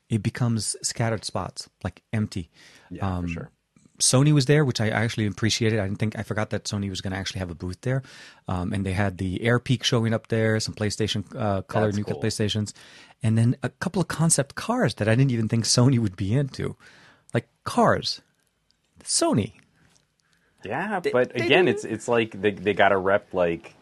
it 0.08 0.23
becomes 0.23 0.76
scattered 0.82 1.25
spots, 1.25 1.69
like 1.82 2.02
empty. 2.12 2.50
Yeah, 2.90 3.17
Um, 3.17 3.26
for 3.26 3.32
sure. 3.32 3.50
Sony 3.99 4.33
was 4.33 4.47
there, 4.47 4.65
which 4.65 4.81
I 4.81 4.89
actually 4.89 5.27
appreciated. 5.27 5.81
I 5.81 5.85
didn't 5.85 5.99
think 5.99 6.19
I 6.19 6.23
forgot 6.23 6.50
that 6.50 6.65
Sony 6.65 6.89
was 6.89 7.00
going 7.00 7.12
to 7.12 7.19
actually 7.19 7.41
have 7.41 7.50
a 7.50 7.55
booth 7.55 7.81
there, 7.81 8.03
um, 8.47 8.73
and 8.73 8.87
they 8.87 8.93
had 8.93 9.19
the 9.19 9.39
Airpeak 9.41 9.83
showing 9.83 10.15
up 10.15 10.29
there, 10.29 10.61
some 10.61 10.75
PlayStation 10.75 11.25
uh, 11.37 11.62
colored 11.62 11.97
new 11.97 12.05
cool. 12.05 12.21
PlayStations, 12.21 12.73
and 13.23 13.37
then 13.37 13.56
a 13.62 13.69
couple 13.69 14.00
of 14.00 14.09
concept 14.09 14.55
cars 14.55 14.95
that 14.95 15.09
I 15.09 15.15
didn't 15.15 15.33
even 15.33 15.49
think 15.49 15.65
Sony 15.65 15.99
would 15.99 16.17
be 16.17 16.33
into, 16.33 16.77
like 17.35 17.49
cars. 17.65 18.21
Sony, 19.03 19.53
Yeah, 20.65 21.00
but 21.00 21.33
they 21.33 21.45
again, 21.45 21.69
it's 21.69 21.85
it's 21.85 22.09
like 22.09 22.41
they 22.41 22.53
they 22.53 22.75
got 22.75 22.91
to 22.91 22.99
rep 22.99 23.33
like 23.35 23.75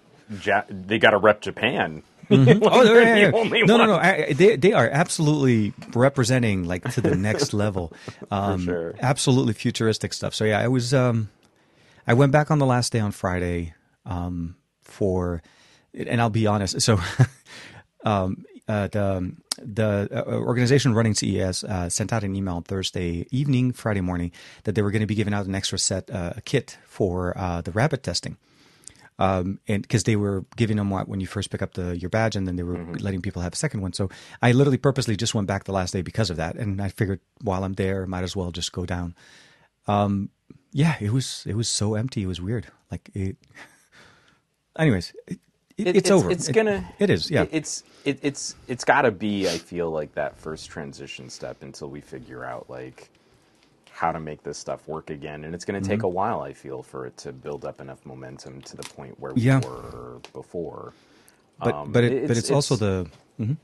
ja- 0.42 0.64
they 0.68 0.98
got 0.98 1.10
to 1.10 1.18
rep 1.18 1.40
Japan. 1.40 2.02
oh, 2.30 2.84
They're 2.84 3.02
yeah, 3.02 3.08
yeah, 3.08 3.14
the 3.14 3.20
yeah. 3.20 3.30
only 3.32 3.62
no, 3.62 3.76
no, 3.76 3.86
no, 3.86 3.96
ones. 3.98 4.36
They 4.36 4.56
they 4.56 4.72
are 4.72 4.88
absolutely 4.88 5.72
representing 5.94 6.64
like 6.64 6.82
to 6.94 7.00
the 7.00 7.14
next 7.14 7.54
level. 7.64 7.92
Um, 8.30 8.64
sure. 8.64 8.94
Absolutely 9.00 9.52
futuristic 9.52 10.12
stuff. 10.12 10.34
So 10.34 10.44
yeah, 10.44 10.58
I 10.58 10.66
was 10.66 10.92
um, 10.92 11.30
I 12.06 12.14
went 12.14 12.32
back 12.32 12.50
on 12.50 12.58
the 12.58 12.66
last 12.66 12.92
day 12.92 13.00
on 13.00 13.12
Friday 13.12 13.74
um, 14.04 14.56
for, 14.82 15.42
and 15.94 16.20
I'll 16.20 16.30
be 16.30 16.46
honest. 16.46 16.80
So, 16.80 16.98
um, 18.04 18.44
uh, 18.68 18.88
the 18.88 19.32
the 19.58 20.26
organization 20.26 20.94
running 20.94 21.14
CES 21.14 21.62
uh, 21.62 21.88
sent 21.88 22.12
out 22.12 22.24
an 22.24 22.34
email 22.34 22.56
on 22.56 22.62
Thursday 22.64 23.26
evening, 23.30 23.72
Friday 23.72 24.00
morning, 24.00 24.32
that 24.64 24.74
they 24.74 24.82
were 24.82 24.90
going 24.90 25.00
to 25.00 25.06
be 25.06 25.14
giving 25.14 25.32
out 25.32 25.46
an 25.46 25.54
extra 25.54 25.78
set, 25.78 26.10
uh, 26.10 26.32
a 26.36 26.40
kit 26.40 26.76
for 26.86 27.36
uh, 27.38 27.60
the 27.60 27.70
rapid 27.70 28.02
testing 28.02 28.36
um, 29.18 29.58
and 29.68 29.82
because 29.82 30.04
they 30.04 30.16
were 30.16 30.44
giving 30.56 30.76
them 30.76 30.90
what 30.90 31.08
when 31.08 31.20
you 31.20 31.26
first 31.26 31.50
pick 31.50 31.62
up 31.62 31.72
the 31.74 31.96
your 31.96 32.10
badge, 32.10 32.36
and 32.36 32.46
then 32.46 32.56
they 32.56 32.62
were 32.62 32.76
letting 33.00 33.22
people 33.22 33.42
have 33.42 33.52
a 33.52 33.56
second 33.56 33.80
one. 33.80 33.92
So 33.92 34.10
I 34.42 34.52
literally 34.52 34.78
purposely 34.78 35.16
just 35.16 35.34
went 35.34 35.46
back 35.48 35.64
the 35.64 35.72
last 35.72 35.92
day 35.92 36.02
because 36.02 36.30
of 36.30 36.36
that, 36.36 36.56
and 36.56 36.80
I 36.82 36.88
figured 36.88 37.20
while 37.42 37.64
I'm 37.64 37.74
there, 37.74 38.06
might 38.06 38.24
as 38.24 38.36
well 38.36 38.50
just 38.50 38.72
go 38.72 38.84
down. 38.86 39.14
Um, 39.86 40.30
yeah, 40.72 40.96
it 41.00 41.12
was 41.12 41.44
it 41.46 41.56
was 41.56 41.68
so 41.68 41.94
empty. 41.94 42.22
It 42.22 42.26
was 42.26 42.40
weird. 42.40 42.66
Like 42.90 43.10
it. 43.14 43.36
Anyways, 44.78 45.14
it, 45.26 45.38
it, 45.78 45.86
It- 45.88 45.96
it's, 45.96 46.10
over. 46.10 46.30
It's 46.30 46.48
gonna. 46.48 46.86
it 46.98 47.08
is. 47.10 47.30
Yeah. 47.30 47.42
it- 47.42 47.48
it's 47.52 47.82
it, 48.04 48.18
it's 48.22 48.54
it's 48.68 48.84
got 48.84 49.02
to 49.02 49.10
be. 49.10 49.48
I 49.48 49.58
feel 49.58 49.90
like 49.90 50.14
that 50.14 50.36
first 50.38 50.68
transition 50.70 51.30
step 51.30 51.62
until 51.62 51.88
we 51.88 52.00
figure 52.00 52.44
out 52.44 52.68
like 52.68 53.08
how 53.96 54.12
to 54.12 54.20
make 54.20 54.42
this 54.42 54.58
stuff 54.58 54.86
work 54.86 55.08
again, 55.10 55.42
and 55.44 55.54
it's 55.54 55.64
going 55.64 55.80
to 55.82 55.88
take 55.88 55.98
Mm-hmm. 56.00 56.04
a 56.06 56.08
while. 56.20 56.40
I 56.42 56.52
feel 56.52 56.82
for 56.82 57.06
it 57.06 57.16
to 57.18 57.32
build 57.32 57.64
up 57.64 57.80
enough 57.80 58.04
momentum 58.04 58.60
to 58.62 58.76
the 58.76 58.82
point 58.82 59.18
where 59.18 59.32
we 59.32 59.40
Yeah. 59.42 59.60
were 59.60 60.20
before. 60.34 60.92
but 61.58 61.74
Um, 61.74 61.92
but 61.92 62.04
it, 62.04 62.12
it's- 62.12 62.28
but 62.28 62.36
it's, 62.36 62.50
also 62.50 62.76
the 62.76 63.08
Mhm. 63.40 63.56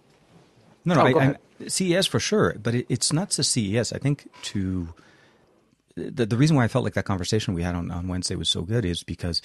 no 0.87 0.95
no 0.95 1.03
Oh, 1.03 1.19
I, 1.21 1.37
I. 1.61 1.67
CES 1.69 2.07
for 2.07 2.19
sure, 2.19 2.55
but 2.63 2.75
it, 2.75 2.87
it's 2.89 3.13
not 3.13 3.29
just 3.31 3.53
CES. 3.53 3.93
I 3.93 3.99
think 3.99 4.29
to 4.53 4.89
the 5.95 6.25
the 6.25 6.37
reason 6.39 6.57
why 6.57 6.65
I 6.65 6.69
felt 6.69 6.85
like 6.85 6.95
that 6.95 7.05
conversation 7.05 7.53
we 7.53 7.63
had 7.63 7.75
on, 7.75 7.91
on 7.91 8.09
Wednesday 8.09 8.35
was 8.35 8.49
so 8.49 8.63
good 8.63 8.85
is 8.87 9.03
because 9.03 9.43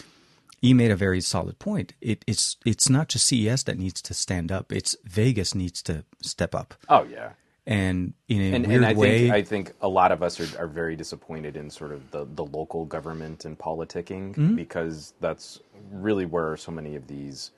he 0.61 0.73
made 0.73 0.91
a 0.91 0.95
very 0.95 1.19
solid 1.19 1.59
point. 1.59 1.93
It, 1.99 2.23
it's 2.25 2.55
it's 2.65 2.89
not 2.89 3.09
just 3.09 3.25
CES 3.27 3.63
that 3.63 3.77
needs 3.77 4.01
to 4.03 4.13
stand 4.13 4.49
up. 4.51 4.71
It's 4.71 4.95
Vegas 5.03 5.53
needs 5.53 5.81
to 5.83 6.05
step 6.21 6.55
up, 6.55 6.73
Oh 6.87 7.03
yeah. 7.03 7.31
And 7.67 8.13
in 8.29 8.41
a 8.41 8.55
and, 8.55 8.65
weird 8.67 8.83
and 8.83 8.85
I 8.85 8.93
way, 8.93 9.19
think 9.19 9.33
I 9.33 9.41
think 9.43 9.73
a 9.81 9.87
lot 9.87 10.11
of 10.11 10.23
us 10.23 10.39
are, 10.39 10.59
are 10.63 10.67
very 10.67 10.95
disappointed 10.95 11.55
in 11.57 11.69
sort 11.69 11.91
of 11.91 12.09
the, 12.11 12.25
the 12.35 12.45
local 12.45 12.85
government 12.85 13.45
and 13.45 13.57
politicking 13.59 14.33
Mm-hmm. 14.33 14.55
because 14.55 15.13
that's 15.19 15.59
really 15.91 16.25
where 16.25 16.55
so 16.57 16.71
many 16.71 16.95
of 16.95 17.07
these 17.07 17.51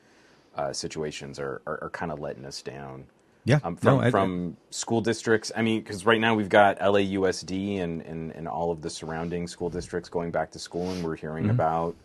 uh, 0.56 0.74
situations 0.74 1.40
are, 1.40 1.62
are, 1.68 1.84
are 1.84 1.90
kind 1.92 2.12
of 2.12 2.20
letting 2.20 2.44
us 2.46 2.62
down. 2.62 3.06
Yeah, 3.46 3.60
um, 3.64 3.76
from 3.78 3.98
no, 3.98 4.04
I- 4.04 4.12
from 4.12 4.58
school 4.72 5.00
districts. 5.02 5.52
I 5.56 5.62
mean, 5.62 5.80
because 5.82 6.06
right 6.06 6.20
now 6.20 6.36
we've 6.36 6.50
got 6.50 6.78
LAUSD 6.80 7.80
and, 7.80 8.02
and 8.02 8.32
and 8.32 8.48
all 8.48 8.70
of 8.72 8.82
the 8.82 8.90
surrounding 8.90 9.48
school 9.48 9.70
districts 9.70 10.10
going 10.10 10.32
back 10.32 10.52
to 10.52 10.60
school, 10.60 10.90
and 10.92 11.04
we're 11.04 11.16
hearing 11.16 11.44
Mm-hmm. 11.46 11.52
about 11.62 11.96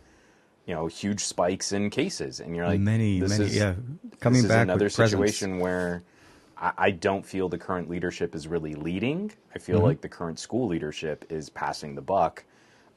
you 0.65 0.73
know 0.73 0.87
huge 0.87 1.23
spikes 1.25 1.71
in 1.73 1.89
cases, 1.89 2.39
and 2.39 2.55
you're 2.55 2.65
like 2.67 2.79
Many, 2.79 3.19
this 3.19 3.31
many, 3.31 3.45
is, 3.45 3.55
yeah, 3.57 3.73
coming 4.21 4.37
this 4.37 4.43
is 4.45 4.49
back 4.49 4.63
another 4.63 4.85
with 4.85 4.95
presence. 4.95 5.11
situation 5.19 5.59
where 5.59 6.03
I, 6.57 6.71
I 6.77 6.91
don't 6.91 7.25
feel 7.25 7.49
the 7.49 7.57
current 7.57 7.89
leadership 7.89 8.35
is 8.35 8.47
really 8.47 8.73
leading. 8.75 9.31
I 9.53 9.59
feel 9.59 9.77
Mm-hmm. 9.77 9.85
like 9.85 10.01
the 10.01 10.09
current 10.09 10.39
school 10.39 10.67
leadership 10.67 11.25
is 11.29 11.49
passing 11.49 11.95
the 11.95 12.01
buck 12.01 12.43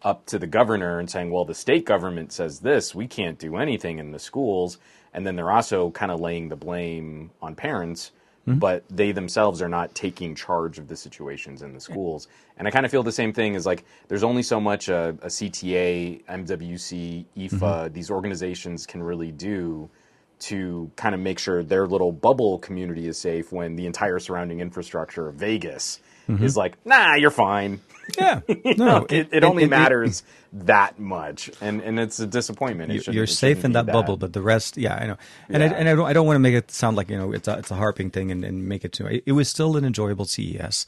up 0.03 0.27
to 0.27 0.39
the 0.39 0.47
governor 0.47 0.99
and 1.01 1.11
saying, 1.11 1.31
well, 1.31 1.45
the 1.45 1.55
state 1.55 1.85
government 1.85 2.33
says 2.33 2.61
this, 2.61 2.95
we 2.95 3.07
can't 3.09 3.39
do 3.39 3.57
anything 3.57 3.99
in 3.99 4.13
the 4.13 4.19
schools. 4.19 4.79
And 5.13 5.27
then 5.27 5.35
they're 5.37 5.51
also 5.51 5.91
kind 5.91 6.13
of 6.13 6.21
laying 6.21 6.49
the 6.49 6.57
blame 6.57 7.31
on 7.43 7.55
parents, 7.55 8.13
Mm-hmm. 8.47 8.61
but 8.61 8.85
they 8.89 9.13
themselves 9.13 9.61
are 9.61 9.69
not 9.69 9.95
taking 9.95 10.35
charge 10.35 10.79
of 10.79 10.89
the 10.89 10.97
situations 10.97 11.61
in 11.61 11.75
the 11.75 11.81
schools. 11.81 12.29
And 12.57 12.67
I 12.67 12.71
kind 12.71 12.87
of 12.87 12.91
feel 12.91 13.03
the 13.03 13.13
same 13.13 13.33
thing 13.35 13.55
is 13.55 13.67
like 13.67 13.85
there's 14.09 14.23
only 14.25 14.43
so 14.43 14.59
much 14.59 14.89
a, 14.89 15.11
a 15.21 15.27
CTA, 15.27 16.25
MWC, 16.25 17.27
IFA, 17.37 17.51
Mm-hmm. 17.59 17.93
these 17.93 18.11
organizations 18.11 18.87
can 18.87 19.03
really 19.03 19.33
do 19.33 19.91
to 20.41 20.91
kind 20.97 21.15
of 21.15 21.21
make 21.21 21.39
sure 21.39 21.63
their 21.63 21.87
little 21.87 22.13
bubble 22.13 22.59
community 22.59 23.07
is 23.09 23.19
safe 23.19 23.51
when 23.53 23.77
the 23.77 23.87
entire 23.87 24.19
surrounding 24.19 24.61
infrastructure 24.61 25.29
of 25.29 25.35
Vegas 25.37 26.01
Mm-hmm. 26.29 26.45
is 26.45 26.59
like, 26.59 26.77
nah, 26.85 27.15
you're 27.15 27.31
fine. 27.31 27.81
Yeah, 28.19 28.41
No, 28.49 28.75
no, 28.77 29.07
it, 29.09 29.31
it 29.33 29.45
only 29.45 29.67
matters 29.67 30.23
that 30.53 30.99
much, 30.99 31.51
and 31.63 31.81
and 31.81 31.99
it's 31.99 32.21
a 32.21 32.27
disappointment. 32.27 32.93
It 32.93 33.07
you- 33.07 33.13
you're 33.15 33.27
safe 33.27 33.65
in 33.65 33.73
that 33.73 33.87
that. 33.87 33.93
bubble, 33.95 34.19
but 34.19 34.35
the 34.35 34.43
rest, 34.43 34.77
yeah, 34.77 34.95
I 34.95 35.07
know. 35.07 35.17
And 35.49 35.63
I, 35.63 35.67
and 35.69 35.89
I 35.89 35.95
don't, 35.95 36.05
I 36.07 36.13
don't 36.13 36.27
want 36.27 36.35
to 36.35 36.41
make 36.41 36.53
it 36.53 36.71
sound 36.71 36.99
like 36.99 37.09
you 37.09 37.17
know 37.17 37.33
it's 37.33 37.49
a 37.49 37.57
it's 37.57 37.71
a 37.71 37.77
harping 37.77 38.11
thing 38.11 38.31
and, 38.31 38.45
and 38.45 38.69
make 38.69 38.85
it 38.85 38.93
too. 38.93 39.07
It, 39.07 39.23
it 39.25 39.33
was 39.33 39.49
still 39.49 39.79
an 39.79 39.87
enjoyable 39.87 40.27
CES, 40.27 40.85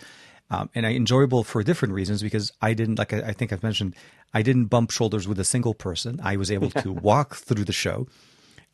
um, 0.51 0.69
and 0.75 0.85
I 0.87 0.91
enjoyable 0.93 1.43
for 1.43 1.63
different 1.63 1.95
reasons 1.95 2.23
because 2.23 2.53
I 2.61 2.75
didn't 2.75 2.99
like 2.99 3.15
I, 3.15 3.29
I 3.29 3.33
think 3.33 3.51
I've 3.51 3.63
mentioned 3.63 3.95
I 4.35 4.43
didn't 4.43 4.67
bump 4.67 4.91
shoulders 4.91 5.27
with 5.27 5.41
a 5.41 5.45
single 5.45 5.73
person. 5.73 6.21
I 6.23 6.37
was 6.37 6.51
able 6.51 6.69
to 6.83 6.93
walk 6.93 7.37
through 7.37 7.65
the 7.65 7.73
show. 7.73 8.09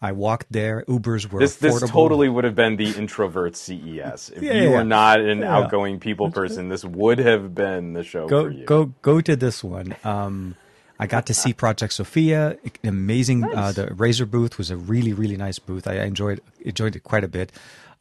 I 0.00 0.12
walked 0.12 0.52
there. 0.52 0.84
Ubers 0.88 1.30
were 1.30 1.40
This 1.40 1.56
this 1.56 1.80
totally 1.80 2.28
would 2.28 2.44
have 2.44 2.54
been 2.54 2.76
the 2.76 2.90
introvert 2.90 3.56
CES. 3.56 4.30
If 4.34 4.42
Yeah, 4.42 4.52
you 4.52 4.70
were 4.70 4.84
not 4.84 5.20
an 5.20 5.40
Yeah. 5.40 5.56
outgoing 5.56 5.98
people 6.00 6.30
person, 6.30 6.68
this 6.68 6.84
would 6.84 7.18
have 7.18 7.54
been 7.54 7.94
the 7.94 8.04
show 8.04 8.28
go 8.28 8.44
for 8.44 8.50
you. 8.50 8.66
go 8.66 8.92
go 9.02 9.20
to 9.20 9.34
this 9.36 9.64
one. 9.64 9.96
Um, 10.04 10.54
I 10.98 11.06
got 11.06 11.26
to 11.26 11.34
see 11.34 11.52
Project 11.52 11.92
Sophia. 11.94 12.56
Amazing. 12.84 13.44
Uh, 13.44 13.72
the 13.72 13.86
Razer 13.88 14.30
booth 14.30 14.58
was 14.58 14.70
a 14.70 14.76
really 14.76 15.12
really 15.12 15.36
nice 15.36 15.58
booth. 15.58 15.86
I 15.86 15.94
enjoyed 16.04 16.40
enjoyed 16.60 16.94
it 16.96 17.02
quite 17.02 17.24
a 17.24 17.28
bit. 17.28 17.50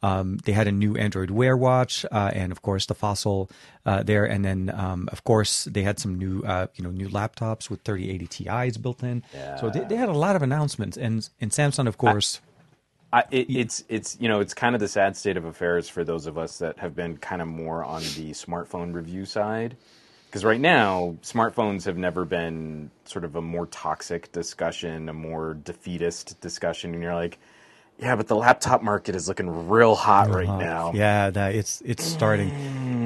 Um, 0.02 0.38
they 0.44 0.52
had 0.52 0.66
a 0.66 0.72
new 0.72 0.96
Android 0.96 1.30
Wear 1.30 1.56
watch, 1.56 2.04
uh, 2.12 2.30
and 2.34 2.52
of 2.52 2.62
course 2.62 2.86
the 2.86 2.94
Fossil 2.94 3.50
uh, 3.84 4.02
there, 4.02 4.24
and 4.24 4.44
then 4.44 4.70
um, 4.74 5.08
of 5.12 5.24
course 5.24 5.64
they 5.64 5.82
had 5.82 5.98
some 5.98 6.16
new 6.16 6.42
uh, 6.42 6.66
you 6.74 6.84
know 6.84 6.90
new 6.90 7.08
laptops 7.08 7.70
with 7.70 7.82
3080 7.82 8.26
Ti's 8.26 8.76
built 8.76 9.02
in. 9.02 9.22
So 9.60 9.70
they, 9.70 9.80
they 9.80 9.96
had 9.96 10.08
a 10.08 10.16
lot 10.16 10.36
of 10.36 10.42
announcements, 10.42 10.96
and 10.96 11.28
and 11.40 11.50
Samsung 11.50 11.86
of 11.86 11.98
course. 11.98 12.40
I, 13.12 13.24
it, 13.30 13.46
it's 13.48 13.84
it's 13.88 14.16
you 14.20 14.28
know 14.28 14.40
it's 14.40 14.52
kind 14.52 14.74
of 14.74 14.80
the 14.80 14.88
sad 14.88 15.16
state 15.16 15.36
of 15.36 15.44
affairs 15.44 15.88
for 15.88 16.04
those 16.04 16.26
of 16.26 16.36
us 16.36 16.58
that 16.58 16.78
have 16.78 16.94
been 16.94 17.16
kind 17.16 17.40
of 17.40 17.48
more 17.48 17.84
on 17.84 18.02
the 18.02 18.32
smartphone 18.32 18.92
review 18.92 19.24
side 19.24 19.76
because 20.26 20.44
right 20.44 20.60
now 20.60 21.16
smartphones 21.22 21.84
have 21.84 21.96
never 21.96 22.24
been 22.24 22.90
sort 23.04 23.24
of 23.24 23.36
a 23.36 23.40
more 23.40 23.66
toxic 23.66 24.30
discussion 24.32 25.08
a 25.08 25.12
more 25.12 25.54
defeatist 25.54 26.38
discussion 26.40 26.92
and 26.92 27.02
you're 27.02 27.14
like 27.14 27.38
yeah 27.98 28.16
but 28.16 28.28
the 28.28 28.36
laptop 28.36 28.82
market 28.82 29.14
is 29.14 29.28
looking 29.28 29.68
real 29.68 29.94
hot 29.94 30.30
right 30.30 30.46
now. 30.46 30.92
Yeah, 30.94 31.30
that 31.30 31.54
it's 31.54 31.82
it's 31.84 32.04
starting, 32.04 32.50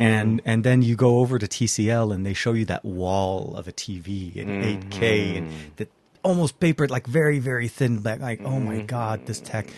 and 0.00 0.40
and 0.44 0.64
then 0.64 0.82
you 0.82 0.96
go 0.96 1.18
over 1.18 1.38
to 1.38 1.46
TCL 1.46 2.14
and 2.14 2.24
they 2.24 2.34
show 2.34 2.52
you 2.52 2.64
that 2.66 2.84
wall 2.84 3.56
of 3.56 3.68
a 3.68 3.72
TV 3.72 4.34
in 4.34 4.48
8K 4.48 5.38
and 5.38 5.52
that 5.76 5.90
almost 6.22 6.60
papered 6.60 6.90
like 6.90 7.06
very 7.06 7.38
very 7.38 7.68
thin 7.68 8.02
like 8.02 8.20
like 8.20 8.40
oh 8.44 8.60
my 8.60 8.82
god 8.82 9.26
this 9.26 9.40
tech. 9.40 9.68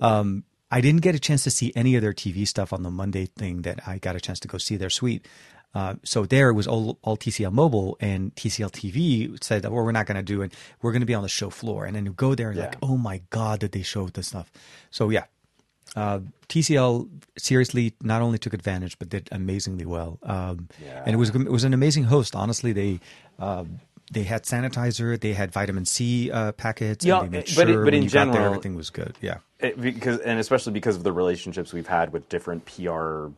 Um, 0.00 0.44
I 0.70 0.80
didn't 0.80 1.02
get 1.02 1.14
a 1.14 1.20
chance 1.20 1.44
to 1.44 1.50
see 1.50 1.70
any 1.76 1.96
of 1.96 2.02
their 2.02 2.14
TV 2.14 2.48
stuff 2.48 2.72
on 2.72 2.82
the 2.82 2.90
Monday 2.90 3.26
thing 3.26 3.62
that 3.62 3.86
I 3.86 3.98
got 3.98 4.16
a 4.16 4.20
chance 4.20 4.40
to 4.40 4.48
go 4.48 4.56
see 4.56 4.76
their 4.76 4.88
suite. 4.88 5.28
Uh, 5.74 5.94
so 6.04 6.26
there 6.26 6.50
it 6.50 6.54
was 6.54 6.66
all, 6.66 6.98
all 7.02 7.16
TCL 7.16 7.50
mobile 7.52 7.96
and 7.98 8.34
TCL 8.34 8.70
TV 8.72 9.42
said 9.42 9.62
that 9.62 9.72
well, 9.72 9.82
we're 9.84 9.92
not 9.92 10.06
going 10.06 10.16
to 10.16 10.22
do 10.22 10.42
it. 10.42 10.52
We're 10.82 10.92
going 10.92 11.00
to 11.00 11.06
be 11.06 11.14
on 11.14 11.22
the 11.22 11.28
show 11.30 11.48
floor. 11.50 11.86
And 11.86 11.96
then 11.96 12.04
you 12.04 12.12
go 12.12 12.34
there 12.34 12.50
and 12.50 12.58
Yeah. 12.58 12.66
like, 12.66 12.76
oh 12.82 12.96
my 12.98 13.22
God, 13.30 13.60
did 13.60 13.72
they 13.72 13.82
show 13.82 14.06
this 14.08 14.28
stuff? 14.28 14.50
So 14.90 15.08
yeah, 15.08 15.24
uh, 15.96 16.20
TCL 16.48 17.08
seriously 17.38 17.94
not 18.02 18.20
only 18.22 18.38
took 18.38 18.52
advantage 18.54 18.98
but 18.98 19.08
did 19.08 19.28
amazingly 19.32 19.86
well. 19.86 20.18
Um, 20.22 20.68
Yeah. 20.84 21.02
And 21.06 21.14
it 21.14 21.18
was 21.18 21.30
it 21.30 21.50
was 21.50 21.64
an 21.64 21.72
amazing 21.74 22.04
host. 22.04 22.36
Honestly, 22.36 22.72
they 22.72 23.00
uh, 23.38 23.64
they 24.10 24.24
had 24.24 24.42
sanitizer, 24.44 25.18
they 25.18 25.32
had 25.32 25.52
vitamin 25.52 25.86
C 25.86 26.30
uh, 26.30 26.52
packets, 26.52 27.02
Yeah, 27.02 27.20
and 27.22 27.32
they 27.32 27.38
made 27.38 27.44
but 27.56 27.66
sure 27.68 27.82
it- 27.82 27.84
but 27.86 27.94
in 27.94 28.02
got 28.04 28.12
there, 28.12 28.24
general- 28.34 28.44
everything 28.46 28.74
was 28.76 28.90
good. 28.90 29.16
Yeah, 29.22 29.38
it, 29.58 29.80
because 29.80 30.18
and 30.18 30.38
especially 30.38 30.72
because 30.74 30.96
of 30.96 31.02
the 31.02 31.12
relationships 31.12 31.72
we've 31.72 31.86
had 31.86 32.12
with 32.12 32.28
different 32.28 32.66
PR 32.66 33.28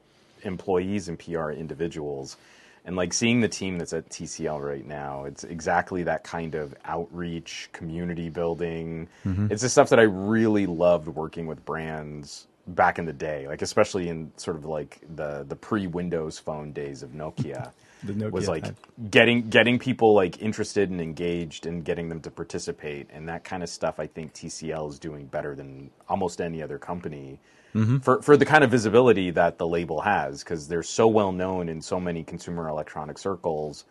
employees 0.45 1.09
and 1.09 1.19
PR 1.19 1.51
individuals, 1.51 2.37
and 2.85 2.97
like 2.97 3.13
seeing 3.13 3.41
the 3.41 3.49
team 3.49 3.79
that's 3.79 3.93
at 3.93 4.09
TCL 4.11 4.61
right 4.61 4.87
now, 4.87 5.25
it's 5.25 5.45
exactly 5.45 6.03
that 6.03 6.23
kind 6.23 6.55
of 6.55 6.75
outreach, 6.85 7.71
community 7.73 8.29
building. 8.29 9.09
Mm-hmm. 9.25 9.49
It's 9.51 9.63
the 9.63 9.69
stuff 9.69 9.89
that 9.89 9.99
I 9.99 10.03
really 10.03 10.67
loved 10.67 11.09
working 11.09 11.47
with 11.47 11.65
brands 11.65 12.47
back 12.69 12.99
in 12.99 13.07
the 13.07 13.13
day, 13.13 13.47
like 13.49 13.63
especially 13.63 14.09
in 14.09 14.31
sort 14.37 14.57
of 14.57 14.65
like 14.65 15.01
the 15.17 15.45
the 15.49 15.57
pre 15.57 15.87
Windows 15.87 16.39
Phone 16.39 16.73
days 16.73 17.03
of 17.03 17.11
Nokia. 17.11 17.71
The 18.03 18.13
Nokia 18.13 18.33
was 18.33 18.49
like 18.49 18.65
time. 18.65 18.77
getting 19.11 19.49
getting 19.49 19.79
people 19.79 20.15
like 20.15 20.43
interested 20.43 20.91
and 20.91 21.01
engaged 21.01 21.65
and 21.65 21.83
getting 21.83 22.11
them 22.11 22.21
to 22.21 22.31
participate 22.31 23.09
and 23.11 23.27
that 23.31 23.45
kind 23.45 23.63
of 23.63 23.71
stuff 23.71 23.99
I 23.99 24.07
think 24.07 24.35
TCL 24.35 24.91
is 24.91 24.99
doing 24.99 25.25
better 25.25 25.55
than 25.55 25.91
almost 26.07 26.43
any 26.43 26.63
other 26.63 26.77
company 26.77 27.39
Mm-hmm. 27.75 27.99
for 27.99 28.23
for 28.23 28.37
the 28.37 28.45
kind 28.47 28.65
of 28.65 28.71
visibility 28.71 29.31
that 29.33 29.59
the 29.59 29.67
label 29.67 30.01
has 30.03 30.45
because 30.45 30.69
they're 30.69 30.83
so 30.85 31.09
well 31.09 31.33
known 31.33 31.69
in 31.69 31.83
so 31.83 31.99
many 32.01 32.23
consumer 32.25 32.69
electronic 32.69 33.19
circles 33.19 33.85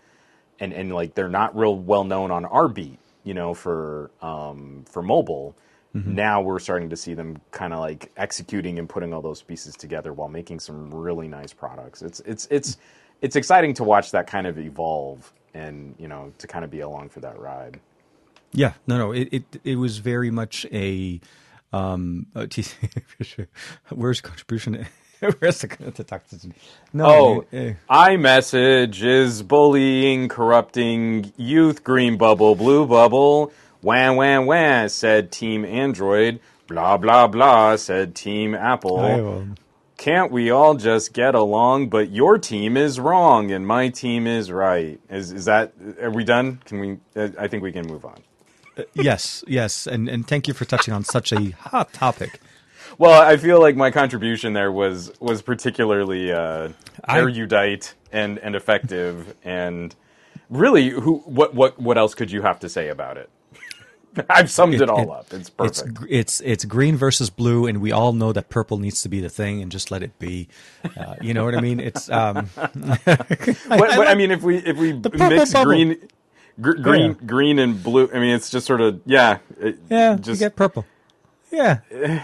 and 0.60 0.74
and 0.74 0.94
like 0.94 1.16
they're 1.16 1.30
not 1.30 1.56
real 1.58 1.78
well 1.78 2.04
known 2.06 2.32
on 2.32 2.46
our 2.46 2.68
beat 2.70 3.00
you 3.26 3.34
know 3.34 3.54
for 3.54 4.12
um 4.22 4.86
for 4.90 5.02
mobile 5.02 5.56
Mm-hmm. 5.96 6.16
now 6.16 6.42
we're 6.42 6.58
starting 6.58 6.90
to 6.90 6.98
see 6.98 7.14
them 7.14 7.40
kind 7.52 7.72
of 7.72 7.80
like 7.80 8.12
executing 8.18 8.80
and 8.80 8.90
putting 8.90 9.14
all 9.14 9.22
those 9.22 9.44
pieces 9.44 9.76
together 9.76 10.12
while 10.12 10.28
making 10.28 10.60
some 10.60 10.92
really 10.92 11.28
nice 11.28 11.54
products 11.54 12.02
it's 12.02 12.20
it's 12.22 12.48
it's 12.50 12.78
it's 13.22 13.36
exciting 13.36 13.76
to 13.76 13.84
watch 13.84 14.12
that 14.12 14.26
kind 14.26 14.48
of 14.48 14.58
evolve 14.58 15.32
and 15.54 15.94
you 16.00 16.08
know 16.08 16.34
to 16.40 16.48
kind 16.48 16.66
of 16.66 16.72
be 16.72 16.80
along 16.80 17.10
for 17.10 17.20
that 17.20 17.40
ride 17.40 17.80
yeah. 18.54 18.74
No, 18.88 18.98
no, 18.98 19.12
it 19.12 19.30
it, 19.32 19.44
it 19.64 19.76
was 19.76 19.98
very 19.98 20.32
much 20.32 20.66
a. 20.72 21.20
Um, 21.74 22.28
where's 23.90 24.22
contribution? 24.22 24.86
Where's 25.40 25.62
the, 25.62 25.68
the 25.68 26.04
toxicity? 26.04 26.52
No, 26.92 27.06
Oh, 27.08 27.46
eh, 27.54 27.76
iMessage 27.90 29.02
is 29.02 29.42
bullying, 29.42 30.28
corrupting 30.28 31.32
youth. 31.38 31.82
Green 31.84 32.18
bubble, 32.18 32.56
blue 32.56 32.86
bubble. 32.86 33.54
Wham, 33.82 34.18
wham, 34.18 34.46
wham, 34.46 34.90
said 34.90 35.32
Team 35.32 35.64
Android. 35.64 36.42
Blah, 36.68 36.98
blah, 36.98 37.28
blah, 37.28 37.78
said 37.78 38.16
Team 38.16 38.54
Apple. 38.54 39.48
Can't 39.96 40.30
we 40.30 40.52
all 40.52 40.76
just 40.76 41.14
get 41.14 41.36
along? 41.36 41.88
But 41.88 42.12
your 42.12 42.38
team 42.38 42.76
is 42.76 43.00
wrong 43.00 43.50
and 43.52 43.66
my 43.66 43.88
team 43.88 44.28
is 44.28 44.52
right. 44.52 45.00
Is 45.10 45.32
is 45.32 45.46
that? 45.46 45.72
Are 46.02 46.12
we 46.12 46.26
done? 46.26 46.60
Can 46.66 46.80
we? 46.82 46.98
uh, 47.16 47.30
I 47.40 47.48
think 47.48 47.64
we 47.64 47.72
can 47.72 47.88
move 47.88 48.04
on. 48.04 48.22
yes, 48.94 49.44
yes, 49.48 49.88
and 49.88 50.08
and 50.10 50.28
thank 50.28 50.48
you 50.48 50.54
for 50.54 50.66
touching 50.66 50.94
on 50.94 51.04
such 51.04 51.32
a 51.32 51.52
hot 51.52 51.94
topic. 51.94 52.40
Well, 52.98 53.22
I 53.22 53.38
feel 53.38 53.60
like 53.60 53.76
my 53.76 53.90
contribution 53.92 54.54
there 54.54 54.72
was 54.72 55.12
was 55.20 55.42
particularly 55.42 56.32
uh, 56.32 56.70
I- 57.06 57.20
erudite 57.20 57.94
and 58.12 58.38
and 58.40 58.56
effective, 58.56 59.36
and 59.44 59.96
really, 60.50 60.90
who 60.90 61.18
what 61.26 61.54
what 61.56 61.80
what 61.80 61.98
else 61.98 62.14
could 62.16 62.32
you 62.32 62.42
have 62.44 62.60
to 62.60 62.70
say 62.70 62.90
about 62.90 63.18
it? 63.18 63.30
I've 64.30 64.52
summed 64.52 64.76
it, 64.76 64.82
It- 64.82 64.90
all 64.90 65.02
it- 65.02 65.10
up. 65.10 65.26
It's 65.34 65.34
It's 65.34 65.50
perfect. 65.82 65.94
gr- 65.96 66.06
it's 66.10 66.40
it's 66.42 66.66
green 66.66 66.96
versus 66.98 67.32
blue, 67.32 67.66
and 67.66 67.82
we 67.82 67.92
all 67.92 68.14
know 68.14 68.32
that 68.32 68.50
purple 68.50 68.78
needs 68.78 69.02
to 69.02 69.10
be 69.10 69.20
the 69.22 69.30
thing, 69.30 69.62
and 69.64 69.72
just 69.72 69.90
let 69.90 70.04
it 70.04 70.20
be. 70.20 70.48
Uh, 70.96 71.16
you 71.20 71.34
know 71.34 71.46
what 71.46 71.56
I 71.56 71.62
mean? 71.62 71.80
It's 71.80 72.12
um, 72.12 72.46
What- 72.56 73.98
what- 73.98 74.08
I 74.08 74.14
mean, 74.16 74.30
if 74.32 74.44
we 74.44 74.58
if 74.58 74.78
we 74.78 74.94
mix 74.94 75.54
bubble. 75.54 75.66
green. 75.66 76.08
Gr- 76.62 76.74
green, 76.82 77.12
Yeah. 77.12 77.26
green, 77.26 77.60
and 77.60 77.82
blue. 77.84 78.10
I 78.14 78.20
mean, 78.20 78.36
it's 78.36 78.50
just 78.50 78.66
sort 78.68 78.82
of 78.82 79.02
yeah. 79.06 79.40
It, 79.60 79.80
yeah, 79.90 80.16
just 80.16 80.40
you 80.42 80.46
get 80.48 80.56
purple. 80.56 80.86
Yeah, 81.52 81.80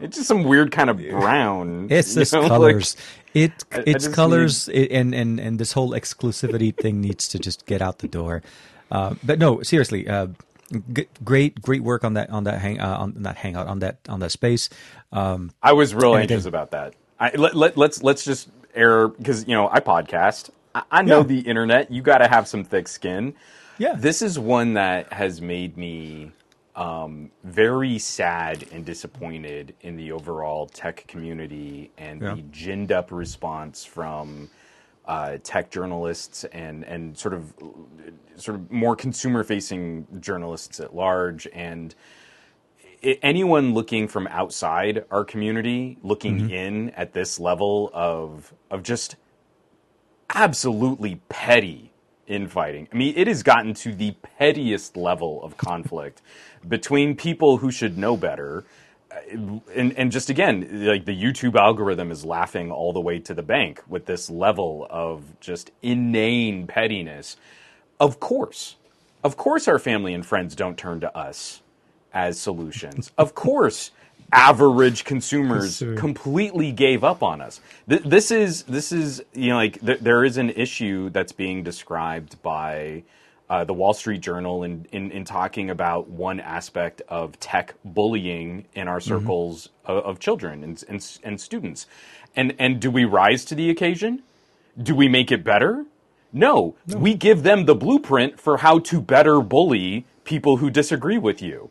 it's 0.00 0.16
just 0.16 0.28
some 0.28 0.44
weird 0.44 0.70
kind 0.72 0.90
of 0.90 0.98
brown. 0.98 1.86
it's 1.90 2.14
just 2.14 2.32
know, 2.32 2.40
like- 2.42 2.48
colors. 2.48 2.96
it 3.34 3.52
I- 3.72 3.78
I 3.78 3.82
it's 3.86 4.08
colors, 4.08 4.68
it, 4.68 4.90
and 4.90 5.14
and 5.14 5.38
and 5.40 5.58
this 5.58 5.72
whole 5.72 5.90
exclusivity 5.90 6.76
thing 6.82 7.00
needs 7.00 7.28
to 7.28 7.38
just 7.38 7.66
get 7.66 7.80
out 7.82 7.98
the 7.98 8.08
door. 8.08 8.42
Uh, 8.90 9.14
but 9.24 9.38
no, 9.38 9.62
seriously, 9.62 10.08
uh, 10.08 10.28
g- 10.92 11.06
great 11.24 11.60
great 11.62 11.82
work 11.82 12.04
on 12.04 12.14
that 12.14 12.30
on 12.30 12.44
that 12.44 12.58
hang 12.60 12.80
uh, 12.80 12.96
on 12.98 13.14
that 13.22 13.36
hangout 13.36 13.66
on 13.66 13.78
that 13.80 13.98
on 14.08 14.20
that 14.20 14.30
space. 14.30 14.68
Um, 15.12 15.52
I 15.62 15.72
was 15.72 15.94
real 15.94 16.14
anxious 16.16 16.44
about 16.44 16.72
that. 16.72 16.94
I, 17.20 17.30
let, 17.36 17.54
let, 17.54 17.76
let's 17.76 18.02
let's 18.02 18.24
just 18.24 18.48
air 18.74 19.06
because 19.08 19.46
you 19.46 19.54
know 19.54 19.68
I 19.70 19.78
podcast. 19.80 20.50
I, 20.74 20.82
I 20.90 21.02
know 21.02 21.18
Yeah. 21.18 21.24
the 21.26 21.40
internet. 21.40 21.90
You 21.90 22.02
got 22.02 22.18
to 22.18 22.28
have 22.28 22.48
some 22.48 22.64
thick 22.64 22.88
skin. 22.88 23.34
Yeah. 23.78 23.94
This 23.96 24.22
is 24.22 24.38
one 24.38 24.74
that 24.74 25.12
has 25.12 25.40
made 25.40 25.76
me 25.76 26.32
um, 26.76 27.30
very 27.44 27.98
sad 27.98 28.64
and 28.72 28.84
disappointed 28.84 29.74
in 29.82 29.96
the 29.96 30.10
overall 30.12 30.66
tech 30.66 31.04
community 31.06 31.90
and 31.98 32.20
Yeah. 32.20 32.34
the 32.34 32.42
ginned 32.42 32.90
up 32.92 33.12
response 33.12 33.84
from 33.84 34.50
uh, 35.06 35.36
tech 35.42 35.70
journalists 35.70 36.44
and 36.44 36.82
and 36.84 37.16
sort 37.16 37.34
of 37.34 37.52
sort 38.36 38.54
of 38.56 38.70
more 38.72 38.96
consumer 38.96 39.44
facing 39.44 40.06
journalists 40.18 40.80
at 40.80 40.94
large 40.96 41.46
and 41.52 41.94
anyone 43.22 43.74
looking 43.74 44.08
from 44.08 44.26
outside 44.28 45.04
our 45.10 45.22
community 45.24 45.98
looking 46.02 46.48
in 46.50 46.88
at 46.90 47.12
this 47.12 47.38
level 47.38 47.90
of 47.92 48.54
of 48.70 48.82
just 48.82 49.16
absolutely 50.34 51.20
petty 51.28 51.92
infighting. 52.26 52.88
I 52.92 52.96
mean, 52.96 53.14
it 53.16 53.26
has 53.26 53.42
gotten 53.42 53.74
to 53.74 53.94
the 53.94 54.12
pettiest 54.38 54.96
level 54.96 55.42
of 55.42 55.56
conflict 55.56 56.22
between 56.66 57.16
people 57.16 57.58
who 57.58 57.70
should 57.70 57.98
know 57.98 58.16
better. 58.16 58.64
uh, 59.10 59.16
And, 59.74 59.92
and 59.98 60.10
just 60.10 60.30
again, 60.30 60.86
like 60.86 61.04
the 61.04 61.14
YouTube 61.14 61.56
algorithm 61.56 62.10
is 62.10 62.24
laughing 62.24 62.70
all 62.72 62.92
the 62.92 63.00
way 63.00 63.18
to 63.20 63.34
the 63.34 63.42
bank 63.42 63.82
with 63.88 64.06
this 64.06 64.30
level 64.30 64.86
of 64.90 65.38
just 65.40 65.70
inane 65.82 66.66
pettiness. 66.66 67.36
Of 68.00 68.20
course, 68.20 68.76
of 69.22 69.36
course, 69.36 69.68
our 69.68 69.78
family 69.78 70.14
and 70.14 70.24
friends 70.24 70.54
don't 70.54 70.76
turn 70.78 71.00
to 71.00 71.16
us 71.16 71.62
as 72.12 72.38
solutions. 72.40 73.12
of 73.18 73.34
course, 73.34 73.90
average 74.32 75.04
consumers 75.04 75.78
Consumer. 75.78 75.96
completely 75.96 76.72
gave 76.72 77.04
up 77.04 77.22
on 77.22 77.40
us. 77.40 77.60
Th- 77.88 78.02
this 78.02 78.30
is 78.30 78.62
this 78.64 78.92
is 78.92 79.22
you 79.34 79.50
know 79.50 79.56
like 79.56 79.80
th- 79.84 80.00
there 80.00 80.24
is 80.24 80.36
an 80.36 80.50
issue 80.50 81.10
that's 81.10 81.32
being 81.32 81.62
described 81.62 82.40
by 82.42 83.04
uh, 83.50 83.64
the 83.64 83.74
Wall 83.74 83.92
Street 83.92 84.20
Journal 84.20 84.62
in, 84.64 84.86
in 84.92 85.10
in 85.10 85.24
talking 85.24 85.70
about 85.70 86.08
one 86.08 86.40
aspect 86.40 87.02
of 87.08 87.38
tech 87.40 87.74
bullying 87.84 88.64
in 88.74 88.88
our 88.88 89.00
circles 89.00 89.68
of, 89.84 90.04
of 90.04 90.18
children 90.18 90.64
and, 90.64 90.82
and 90.88 91.18
and 91.22 91.40
students. 91.40 91.86
And 92.36 92.54
and 92.58 92.80
do 92.80 92.90
we 92.90 93.04
rise 93.04 93.44
to 93.46 93.54
the 93.54 93.70
occasion? 93.70 94.22
Do 94.82 94.94
we 94.94 95.08
make 95.08 95.30
it 95.30 95.44
better? 95.44 95.86
No, 96.32 96.74
we 96.96 97.14
give 97.14 97.44
them 97.44 97.66
the 97.66 97.76
blueprint 97.76 98.40
for 98.40 98.56
how 98.58 98.80
to 98.80 99.00
better 99.00 99.40
bully 99.40 100.04
people 100.24 100.56
who 100.56 100.68
disagree 100.68 101.18
with 101.18 101.40
you. 101.40 101.70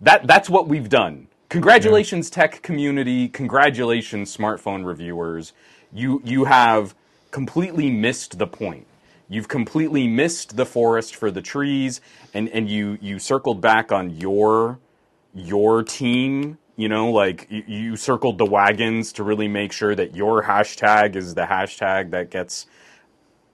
That 0.00 0.26
that's 0.26 0.48
what 0.48 0.68
we've 0.68 0.88
done. 0.88 1.26
Congratulations, 1.48 2.30
tech 2.30 2.62
community. 2.62 3.28
Congratulations, 3.28 4.36
smartphone 4.36 4.84
reviewers. 4.84 5.52
You 5.92 6.20
you 6.24 6.44
have 6.44 6.94
completely 7.30 7.90
missed 7.90 8.38
the 8.38 8.46
point. 8.48 8.86
You've 9.28 9.48
completely 9.48 10.08
missed 10.08 10.56
the 10.56 10.66
forest 10.66 11.16
for 11.16 11.30
the 11.30 11.42
trees, 11.42 12.00
and, 12.34 12.48
and 12.50 12.68
you 12.68 12.98
you 13.00 13.18
circled 13.20 13.60
back 13.62 13.92
on 13.92 14.10
your 14.10 14.78
your 15.34 15.84
team. 15.84 16.58
You 16.76 16.88
know, 16.90 17.10
like 17.10 17.46
you, 17.50 17.64
you 17.66 17.96
circled 17.96 18.38
the 18.38 18.46
wagons 18.46 19.12
to 19.14 19.24
really 19.24 19.48
make 19.48 19.72
sure 19.72 19.94
that 19.94 20.16
your 20.16 20.44
hashtag 20.44 21.16
is 21.16 21.34
the 21.34 21.44
hashtag 21.44 22.10
that 22.12 22.30
gets 22.30 22.66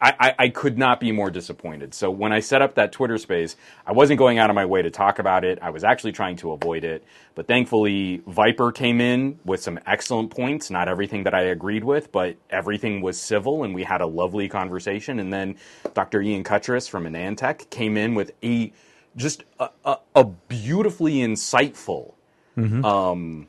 I, 0.00 0.14
I, 0.18 0.34
I 0.38 0.48
could 0.48 0.78
not 0.78 0.98
be 0.98 1.12
more 1.12 1.30
disappointed. 1.30 1.92
So 1.92 2.10
when 2.10 2.32
I 2.32 2.40
set 2.40 2.62
up 2.62 2.74
that 2.76 2.90
Twitter 2.90 3.18
space, 3.18 3.56
I 3.86 3.92
wasn't 3.92 4.18
going 4.18 4.38
out 4.38 4.48
of 4.48 4.56
my 4.56 4.64
way 4.64 4.80
to 4.80 4.90
talk 4.90 5.18
about 5.18 5.44
it. 5.44 5.58
I 5.60 5.70
was 5.70 5.84
actually 5.84 6.12
trying 6.12 6.36
to 6.36 6.52
avoid 6.52 6.84
it. 6.84 7.04
But 7.34 7.46
thankfully, 7.46 8.22
Viper 8.26 8.72
came 8.72 9.00
in 9.00 9.38
with 9.44 9.62
some 9.62 9.78
excellent 9.86 10.30
points. 10.30 10.70
Not 10.70 10.88
everything 10.88 11.24
that 11.24 11.34
I 11.34 11.42
agreed 11.42 11.84
with, 11.84 12.10
but 12.12 12.36
everything 12.48 13.02
was 13.02 13.20
civil, 13.20 13.62
and 13.62 13.74
we 13.74 13.82
had 13.82 14.00
a 14.00 14.06
lovely 14.06 14.48
conversation. 14.48 15.18
And 15.18 15.32
then 15.32 15.56
Dr. 15.94 16.22
Ian 16.22 16.44
Cutress 16.44 16.88
from 16.88 17.04
AnandTech 17.04 17.68
came 17.70 17.96
in 17.96 18.14
with 18.14 18.32
a 18.42 18.72
just 19.16 19.44
a, 19.58 19.68
a, 19.84 19.98
a 20.14 20.24
beautifully 20.24 21.16
insightful 21.16 22.14
mm-hmm. 22.56 22.84
um, 22.84 23.48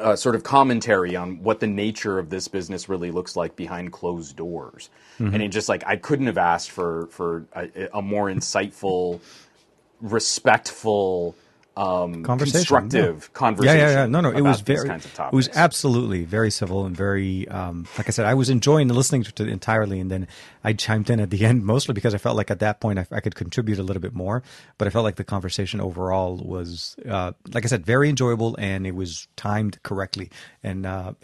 uh, 0.00 0.16
sort 0.16 0.34
of 0.34 0.42
commentary 0.42 1.16
on 1.16 1.42
what 1.42 1.60
the 1.60 1.66
nature 1.66 2.18
of 2.18 2.30
this 2.30 2.48
business 2.48 2.88
really 2.88 3.10
looks 3.10 3.36
like 3.36 3.56
behind 3.56 3.92
closed 3.92 4.36
doors. 4.36 4.90
And 5.34 5.42
it 5.42 5.48
just 5.48 5.68
like 5.68 5.84
I 5.86 5.96
couldn't 5.96 6.26
have 6.26 6.38
asked 6.38 6.70
for 6.70 7.06
for 7.08 7.46
a, 7.54 7.88
a 7.98 8.02
more 8.02 8.26
insightful, 8.26 9.20
respectful, 10.00 11.36
um, 11.76 12.22
Conversation, 12.22 12.58
constructive 12.58 13.30
yeah. 13.32 13.38
conversation. 13.38 13.78
Yeah, 13.78 13.88
yeah, 13.88 13.94
yeah. 14.02 14.06
No, 14.06 14.20
no, 14.20 14.30
it 14.30 14.42
was 14.42 14.60
very, 14.60 14.88
it 14.88 15.32
was 15.32 15.48
absolutely 15.54 16.24
very 16.24 16.50
civil 16.50 16.86
and 16.86 16.96
very, 16.96 17.48
um, 17.48 17.86
like 17.98 18.08
I 18.08 18.10
said, 18.10 18.26
I 18.26 18.34
was 18.34 18.48
enjoying 18.48 18.86
the 18.86 18.94
listening 18.94 19.24
to 19.24 19.42
it 19.42 19.48
entirely, 19.48 19.98
and 19.98 20.10
then 20.10 20.28
I 20.62 20.72
chimed 20.72 21.10
in 21.10 21.18
at 21.18 21.30
the 21.30 21.44
end 21.46 21.64
mostly 21.64 21.92
because 21.92 22.14
I 22.14 22.18
felt 22.18 22.36
like 22.36 22.50
at 22.50 22.60
that 22.60 22.80
point 22.80 22.98
I, 22.98 23.06
I 23.10 23.20
could 23.20 23.34
contribute 23.34 23.78
a 23.78 23.82
little 23.82 24.02
bit 24.02 24.14
more, 24.14 24.42
but 24.78 24.86
I 24.86 24.90
felt 24.90 25.04
like 25.04 25.16
the 25.16 25.24
conversation 25.24 25.80
overall 25.80 26.36
was, 26.36 26.96
uh, 27.08 27.32
like 27.52 27.64
I 27.64 27.68
said, 27.68 27.84
very 27.84 28.08
enjoyable 28.08 28.54
and 28.58 28.86
it 28.86 28.94
was 28.94 29.26
timed 29.36 29.82
correctly. 29.82 30.30
And 30.62 30.86
uh, 30.86 31.14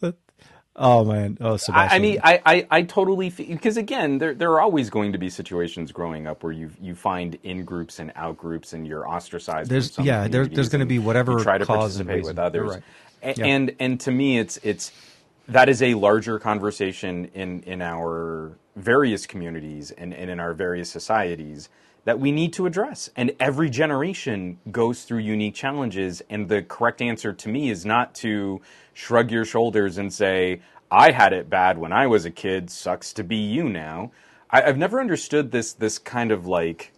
oh 0.76 1.04
man, 1.04 1.38
oh 1.40 1.54
I, 1.54 1.56
Sebastian, 1.56 1.96
I 1.96 1.98
mean, 1.98 2.20
I, 2.22 2.40
I, 2.46 2.66
I 2.70 2.82
totally 2.82 3.30
because 3.30 3.76
again, 3.76 4.18
there 4.18 4.34
there 4.34 4.50
are 4.52 4.60
always 4.60 4.90
going 4.90 5.12
to 5.12 5.18
be 5.18 5.28
situations 5.30 5.92
growing 5.92 6.26
up 6.26 6.42
where 6.42 6.52
you 6.52 6.70
you 6.80 6.94
find 6.94 7.38
in 7.42 7.64
groups 7.64 7.98
and 7.98 8.12
out 8.14 8.36
groups, 8.36 8.72
and 8.72 8.86
you're 8.86 9.08
ostracized. 9.08 9.70
There's- 9.70 9.98
yeah, 9.98 10.28
there- 10.28 10.46
there's 10.46 10.68
gonna 10.68 10.86
be 10.86 10.98
whatever 10.98 11.32
you 11.32 11.42
try 11.42 11.58
to 11.58 11.62
and 11.62 11.66
participate 11.68 12.24
with 12.24 12.38
others. 12.38 12.70
right. 12.70 12.82
A- 13.22 13.34
Yeah. 13.36 13.46
And 13.46 13.74
and 13.80 14.00
to 14.00 14.10
me, 14.10 14.38
it's 14.38 14.58
it's 14.62 14.92
that 15.48 15.68
is 15.68 15.80
a 15.82 15.94
larger 15.94 16.38
conversation 16.38 17.30
in 17.34 17.62
in 17.62 17.80
our 17.82 18.52
various 18.76 19.26
communities 19.26 19.90
and, 19.92 20.12
and 20.12 20.28
in 20.30 20.38
our 20.38 20.52
various 20.52 20.90
societies 20.90 21.68
that 22.06 22.20
we 22.20 22.32
need 22.32 22.52
to 22.54 22.66
address. 22.66 23.10
And 23.16 23.32
every 23.38 23.68
generation 23.68 24.58
goes 24.70 25.02
through 25.02 25.18
unique 25.18 25.54
challenges. 25.54 26.22
And 26.30 26.48
the 26.48 26.62
correct 26.62 27.02
answer 27.02 27.32
to 27.32 27.48
me 27.48 27.68
is 27.68 27.84
not 27.84 28.14
to 28.16 28.62
shrug 28.94 29.30
your 29.30 29.44
shoulders 29.44 29.98
and 29.98 30.14
say, 30.14 30.62
I 30.88 31.10
had 31.10 31.32
it 31.32 31.50
bad 31.50 31.78
when 31.78 31.92
I 31.92 32.06
was 32.06 32.24
a 32.24 32.30
kid, 32.30 32.70
sucks 32.70 33.12
to 33.14 33.24
be 33.24 33.36
you 33.36 33.68
now. 33.68 34.12
I, 34.48 34.62
I've 34.62 34.78
never 34.78 35.00
understood 35.00 35.50
this 35.50 35.72
this 35.72 35.98
kind 35.98 36.30
of 36.30 36.46
like 36.46 36.92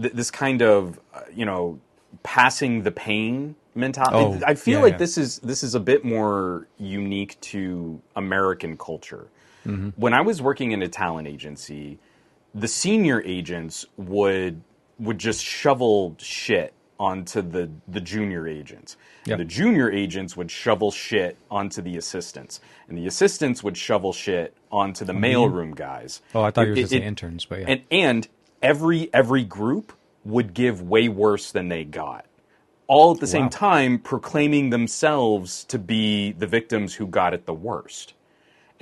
th- 0.00 0.12
this 0.12 0.32
kind 0.32 0.62
of 0.62 0.98
uh, 1.14 1.20
you 1.32 1.46
know 1.46 1.78
passing 2.24 2.82
the 2.82 2.90
pain 2.90 3.54
mentality. 3.76 4.42
Oh, 4.42 4.44
I 4.44 4.56
feel 4.56 4.78
yeah, 4.78 4.82
like 4.82 4.94
yeah. 4.94 4.98
this 4.98 5.16
is 5.16 5.38
this 5.38 5.62
is 5.62 5.76
a 5.76 5.80
bit 5.80 6.04
more 6.04 6.66
unique 6.76 7.40
to 7.42 8.02
American 8.16 8.76
culture. 8.76 9.28
Mm-hmm. 9.64 9.90
When 9.90 10.12
I 10.12 10.22
was 10.22 10.42
working 10.42 10.72
in 10.72 10.82
a 10.82 10.88
talent 10.88 11.28
agency, 11.28 12.00
the 12.54 12.68
senior 12.68 13.22
agents 13.24 13.86
would 13.96 14.62
would 14.98 15.18
just 15.18 15.44
shovel 15.44 16.14
shit 16.18 16.74
onto 17.00 17.42
the 17.42 17.70
the 17.88 18.00
junior 18.00 18.46
agents. 18.46 18.96
Yep. 19.24 19.38
And 19.38 19.48
the 19.48 19.52
junior 19.52 19.90
agents 19.90 20.36
would 20.36 20.50
shovel 20.50 20.90
shit 20.90 21.36
onto 21.50 21.80
the 21.80 21.96
assistants, 21.96 22.60
and 22.88 22.98
the 22.98 23.06
assistants 23.06 23.62
would 23.62 23.76
shovel 23.76 24.12
shit 24.12 24.56
onto 24.70 25.04
the 25.04 25.12
oh, 25.12 25.16
mailroom 25.16 25.74
guys. 25.74 26.22
oh, 26.34 26.42
I 26.42 26.50
thought 26.50 26.66
you 26.66 26.72
were 26.72 26.78
It- 26.78 26.92
it- 26.92 27.02
interns, 27.02 27.44
but 27.44 27.60
yeah. 27.60 27.66
and 27.68 27.82
and 27.90 28.28
every 28.62 29.08
every 29.12 29.44
group 29.44 29.92
would 30.24 30.54
give 30.54 30.82
way 30.82 31.08
worse 31.08 31.50
than 31.50 31.68
they 31.68 31.84
got 31.84 32.26
all 32.86 33.12
at 33.14 33.20
the 33.20 33.26
same 33.26 33.48
time 33.48 33.98
proclaiming 33.98 34.70
themselves 34.70 35.64
to 35.64 35.78
be 35.78 36.32
the 36.32 36.46
victims 36.46 36.94
who 36.94 37.06
got 37.06 37.32
it 37.32 37.46
the 37.46 37.54
worst 37.54 38.14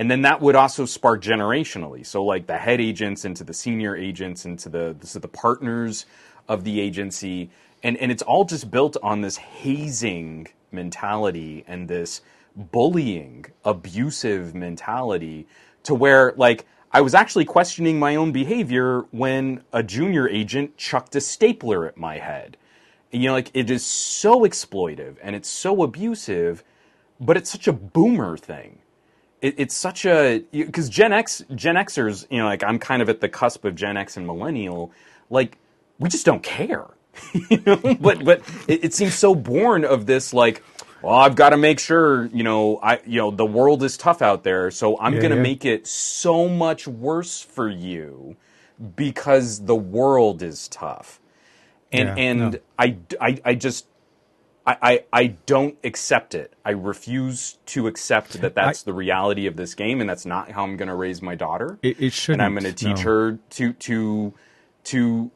and 0.01 0.11
then 0.11 0.23
that 0.23 0.41
would 0.41 0.57
also 0.57 0.87
spark 0.87 1.23
generationally 1.23 2.05
so 2.05 2.25
like 2.25 2.47
the 2.47 2.57
head 2.57 2.81
agents 2.81 3.25
into 3.25 3.45
the 3.45 3.55
senior 3.55 3.95
agents 3.95 4.47
into 4.47 4.69
the 4.69 4.97
so 5.03 5.19
the 5.19 5.29
partners 5.29 6.07
of 6.49 6.65
the 6.65 6.81
agency 6.81 7.51
and 7.83 7.97
and 7.99 8.11
it's 8.11 8.23
all 8.23 8.45
just 8.45 8.71
built 8.71 8.97
on 9.03 9.21
this 9.21 9.37
hazing 9.37 10.49
mentality 10.73 11.65
and 11.69 11.87
this 11.87 12.23
bullying 12.57 13.45
abusive 13.65 14.55
mentality 14.55 15.47
to 15.83 15.95
where 15.95 16.33
like 16.37 16.65
I 16.93 17.03
was 17.03 17.15
actually 17.15 17.45
questioning 17.45 17.99
my 18.01 18.17
own 18.17 18.33
behavior 18.33 19.03
when 19.13 19.63
a 19.73 19.83
junior 19.83 20.29
agent 20.29 20.77
chucked 20.77 21.15
a 21.15 21.21
stapler 21.21 21.87
at 21.87 21.97
my 21.97 22.19
head. 22.19 22.57
And, 23.13 23.23
you 23.23 23.29
know, 23.29 23.35
like 23.35 23.53
it 23.55 23.71
is 23.71 23.87
so 23.87 24.41
exploitive 24.41 25.15
and 25.23 25.37
it's 25.37 25.49
so 25.49 25.85
abusive, 25.85 26.65
but 27.21 27.37
it's 27.37 27.51
such 27.51 27.69
a 27.69 27.73
boomer 27.73 28.37
thing. 28.37 28.81
It, 29.43 29.55
it's 29.59 29.75
such 29.77 30.07
a 30.07 30.45
because 30.53 30.89
Gen 30.89 31.13
X, 31.13 31.43
Gen 31.55 31.77
Xers, 31.77 32.27
you 32.31 32.39
know, 32.39 32.47
like 32.47 32.65
I'm 32.65 32.79
kind 32.79 33.03
of 33.03 33.09
at 33.09 33.21
the 33.21 33.29
cusp 33.29 33.65
of 33.65 33.75
Gen 33.75 33.97
X 33.97 34.17
and 34.17 34.27
millennial. 34.27 34.93
Like 35.31 35.59
we 35.99 36.09
just 36.09 36.27
don't 36.27 36.43
care, 36.43 36.87
you 37.33 37.63
know. 37.67 37.97
But 38.01 38.25
but 38.25 38.43
it, 38.69 38.87
it 38.87 38.95
seems 38.95 39.17
so 39.17 39.35
born 39.35 39.85
of 39.85 40.07
this 40.07 40.33
like. 40.33 40.65
Well, 41.03 41.15
I've 41.15 41.35
got 41.37 41.51
to 41.51 41.57
make 41.57 41.81
sure, 41.81 42.27
you 42.27 42.43
know, 42.45 42.79
I, 42.83 43.01
you 43.07 43.19
know, 43.19 43.31
the 43.31 43.47
world 43.47 43.83
is 43.85 43.97
tough 43.97 44.23
out 44.23 44.45
there, 44.45 44.71
so 44.71 44.99
I'm 45.01 45.17
Yeah, 45.17 45.21
going 45.21 45.31
to 45.31 45.37
yeah. 45.37 45.51
make 45.51 45.65
it 45.65 45.87
so 45.87 46.49
much 46.49 46.87
worse 46.89 47.41
for 47.43 47.71
you 47.71 48.37
because 48.97 49.65
the 49.65 49.77
world 49.77 50.43
is 50.43 50.69
tough 50.69 51.21
and 51.93 52.11
Yeah, 52.11 52.17
and 52.17 52.59
no. 52.59 52.61
I, 52.79 52.97
I 53.21 53.41
I 53.45 53.55
just 53.57 53.87
I, 54.71 54.77
I, 54.83 55.05
I 55.13 55.27
don't 55.47 55.77
accept 55.83 56.35
it. 56.35 56.55
I 56.65 56.71
refuse 56.71 57.59
to 57.67 57.87
accept 57.87 58.41
that 58.41 58.55
that's 58.55 58.83
the 58.83 58.93
reality 58.93 59.47
of 59.47 59.57
this 59.57 59.75
game, 59.75 60.01
and 60.01 60.09
that's 60.09 60.27
not 60.27 60.51
how 60.51 60.63
I'm 60.63 60.77
going 60.77 60.89
to 60.89 60.95
raise 60.95 61.23
my 61.23 61.35
daughter. 61.35 61.79
It, 61.83 62.01
it 62.01 62.13
shouldn't. 62.13 62.41
and 62.41 62.47
I'm 62.47 62.53
going 62.53 62.73
to 62.73 62.85
teach 62.85 63.05
no. 63.05 63.11
her 63.11 63.39
to 63.51 63.73
to 63.73 64.35
to 64.85 65.31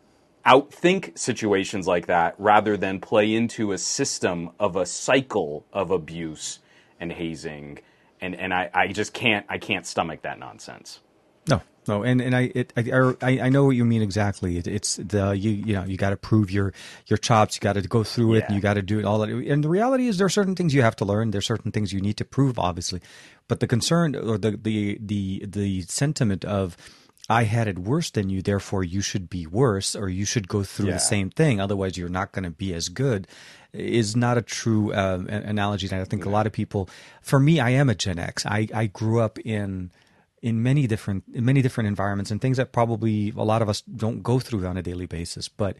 outthink 0.46 1.18
situations 1.18 1.86
like 1.86 2.06
that 2.06 2.34
rather 2.38 2.76
than 2.76 3.00
play 3.00 3.34
into 3.34 3.72
a 3.72 3.78
system 3.78 4.50
of 4.60 4.76
a 4.76 4.86
cycle 4.86 5.64
of 5.72 5.90
abuse 5.90 6.60
and 7.00 7.12
hazing. 7.12 7.80
And 8.20 8.34
and 8.36 8.54
I, 8.54 8.70
I 8.72 8.88
just 8.88 9.12
can't 9.12 9.44
I 9.48 9.58
can't 9.58 9.86
stomach 9.86 10.22
that 10.22 10.38
nonsense. 10.38 11.00
No, 11.48 11.60
no, 11.88 12.02
and 12.02 12.20
and 12.20 12.34
I 12.34 12.52
it, 12.54 12.72
I 12.76 12.82
I 13.22 13.40
I 13.42 13.48
know 13.48 13.64
what 13.64 13.76
you 13.76 13.84
mean 13.84 14.02
exactly. 14.02 14.58
It, 14.58 14.66
it's 14.66 14.96
the 14.96 15.32
you 15.32 15.50
you 15.50 15.74
know 15.74 15.84
you 15.84 15.96
got 15.96 16.10
to 16.10 16.16
prove 16.16 16.50
your 16.50 16.72
your 17.06 17.16
chops. 17.16 17.56
You 17.56 17.60
got 17.60 17.74
to 17.74 17.82
go 17.82 18.04
through 18.04 18.34
it. 18.34 18.38
Yeah. 18.38 18.46
And 18.46 18.54
you 18.56 18.60
got 18.60 18.74
to 18.74 18.82
do 18.82 18.98
it 18.98 19.04
all 19.04 19.18
that. 19.20 19.28
And 19.30 19.62
the 19.64 19.68
reality 19.68 20.06
is, 20.08 20.18
there 20.18 20.26
are 20.26 20.30
certain 20.30 20.54
things 20.54 20.74
you 20.74 20.82
have 20.82 20.96
to 20.96 21.04
learn. 21.04 21.30
There 21.30 21.38
are 21.38 21.42
certain 21.42 21.72
things 21.72 21.92
you 21.92 22.00
need 22.00 22.16
to 22.18 22.24
prove, 22.24 22.58
obviously. 22.58 23.00
But 23.48 23.60
the 23.60 23.66
concern 23.66 24.14
or 24.16 24.38
the 24.38 24.52
the 24.52 24.98
the 25.00 25.44
the 25.46 25.82
sentiment 25.82 26.44
of 26.44 26.76
I 27.28 27.44
had 27.44 27.68
it 27.68 27.78
worse 27.78 28.10
than 28.10 28.28
you, 28.28 28.42
therefore 28.42 28.84
you 28.84 29.00
should 29.00 29.30
be 29.30 29.46
worse, 29.46 29.96
or 29.96 30.10
you 30.10 30.26
should 30.26 30.46
go 30.46 30.62
through 30.62 30.88
Yeah. 30.88 30.94
the 30.94 30.98
same 31.00 31.30
thing. 31.30 31.58
Otherwise, 31.58 31.96
you're 31.96 32.10
not 32.10 32.32
going 32.32 32.44
to 32.44 32.50
be 32.50 32.74
as 32.74 32.88
good. 32.90 33.26
Is 33.72 34.14
not 34.14 34.38
a 34.38 34.42
true 34.42 34.92
uh, 34.92 35.24
a- 35.28 35.32
analogy. 35.48 35.88
And 35.90 36.00
I 36.00 36.04
think 36.04 36.24
a 36.26 36.28
lot 36.30 36.46
of 36.46 36.52
people. 36.52 36.88
For 37.22 37.40
me, 37.40 37.58
I 37.60 37.70
am 37.70 37.88
a 37.88 37.94
Gen 37.94 38.18
X. 38.18 38.46
I 38.46 38.68
I 38.74 38.86
grew 38.86 39.20
up 39.20 39.38
in 39.40 39.90
in 40.44 40.62
many 40.62 40.86
different 40.86 41.24
in 41.32 41.42
many 41.42 41.62
different 41.62 41.88
environments 41.88 42.30
and 42.30 42.38
things 42.38 42.58
that 42.58 42.70
probably 42.70 43.32
a 43.34 43.42
lot 43.42 43.62
of 43.62 43.68
us 43.70 43.80
don't 43.80 44.22
go 44.22 44.38
through 44.38 44.66
on 44.66 44.76
a 44.76 44.82
daily 44.82 45.06
basis. 45.06 45.48
But 45.48 45.78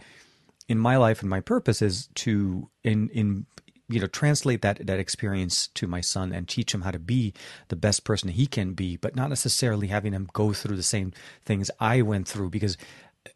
in 0.70 0.78
my 0.78 0.96
life 0.96 1.20
and 1.20 1.28
my 1.28 1.40
purpose 1.40 1.82
is 1.82 2.08
to 2.14 2.70
in 2.82 3.10
in 3.10 3.44
you 3.90 4.00
know 4.00 4.06
translate 4.06 4.62
that 4.62 4.86
that 4.86 4.98
experience 4.98 5.68
to 5.74 5.86
my 5.86 6.00
son 6.00 6.32
and 6.32 6.48
teach 6.48 6.72
him 6.72 6.80
how 6.80 6.92
to 6.92 6.98
be 6.98 7.34
the 7.68 7.76
best 7.76 8.04
person 8.04 8.30
he 8.30 8.46
can 8.46 8.72
be, 8.72 8.96
but 8.96 9.14
not 9.14 9.28
necessarily 9.28 9.88
having 9.88 10.14
him 10.14 10.30
go 10.32 10.54
through 10.54 10.76
the 10.76 10.82
same 10.82 11.12
things 11.44 11.70
I 11.78 12.00
went 12.00 12.26
through 12.26 12.48
because 12.48 12.78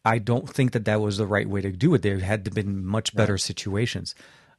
I 0.06 0.16
don't 0.16 0.48
think 0.48 0.72
that 0.72 0.86
that 0.86 1.02
was 1.02 1.18
the 1.18 1.26
right 1.26 1.48
way 1.48 1.60
to 1.60 1.70
do 1.72 1.92
it. 1.92 2.00
There 2.00 2.20
had 2.20 2.54
been 2.54 2.86
much 2.86 3.14
better 3.14 3.36
situations. 3.36 4.14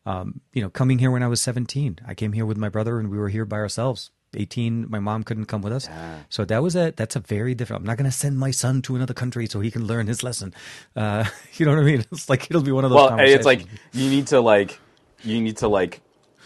Um, 0.05 0.41
you 0.53 0.61
know, 0.61 0.69
coming 0.69 0.99
here 0.99 1.11
when 1.11 1.23
I 1.23 1.27
was 1.27 1.41
17, 1.41 1.99
I 2.05 2.13
came 2.13 2.33
here 2.33 2.45
with 2.45 2.57
my 2.57 2.69
brother 2.69 2.99
and 2.99 3.09
we 3.09 3.17
were 3.17 3.29
here 3.29 3.45
by 3.45 3.57
ourselves. 3.57 4.11
18, 4.35 4.89
my 4.89 4.99
mom 4.99 5.23
couldn't 5.23 5.45
come 5.45 5.61
with 5.61 5.73
us. 5.73 5.89
So 6.29 6.45
that 6.45 6.61
was 6.61 6.75
a, 6.75 6.93
that's 6.95 7.15
a 7.15 7.19
very 7.19 7.55
different, 7.55 7.81
I'm 7.81 7.87
not 7.87 7.97
going 7.97 8.09
to 8.09 8.15
send 8.15 8.37
my 8.37 8.51
son 8.51 8.81
to 8.83 8.95
another 8.95 9.13
country 9.13 9.47
so 9.47 9.59
he 9.59 9.71
can 9.71 9.85
learn 9.85 10.07
his 10.07 10.23
lesson. 10.23 10.53
Uh, 10.95 11.25
you 11.55 11.65
know 11.65 11.73
what 11.73 11.81
I 11.81 11.83
mean? 11.85 12.05
It's 12.11 12.29
like, 12.29 12.49
it'll 12.49 12.61
be 12.61 12.71
one 12.71 12.83
of 12.85 12.91
those 12.91 12.97
Well, 13.09 13.17
hey, 13.17 13.33
it's 13.33 13.45
like 13.45 13.65
you 13.93 14.09
need 14.09 14.27
to 14.27 14.39
like 14.39 14.79
you 15.23 15.41
need 15.41 15.57
to 15.57 15.67
like 15.67 16.01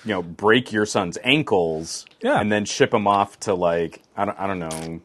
you 0.06 0.12
know 0.12 0.22
break 0.24 0.72
your 0.72 0.86
son's 0.86 1.17
ankles 1.24 2.06
Yeah. 2.22 2.39
and 2.39 2.52
then 2.52 2.65
ship 2.65 2.93
him 2.93 3.08
off 3.08 3.39
to 3.41 3.54
like 3.54 4.02
I 4.17 4.26
don't 4.26 4.39
I 4.39 4.48
don't 4.48 4.60
know 4.60 5.02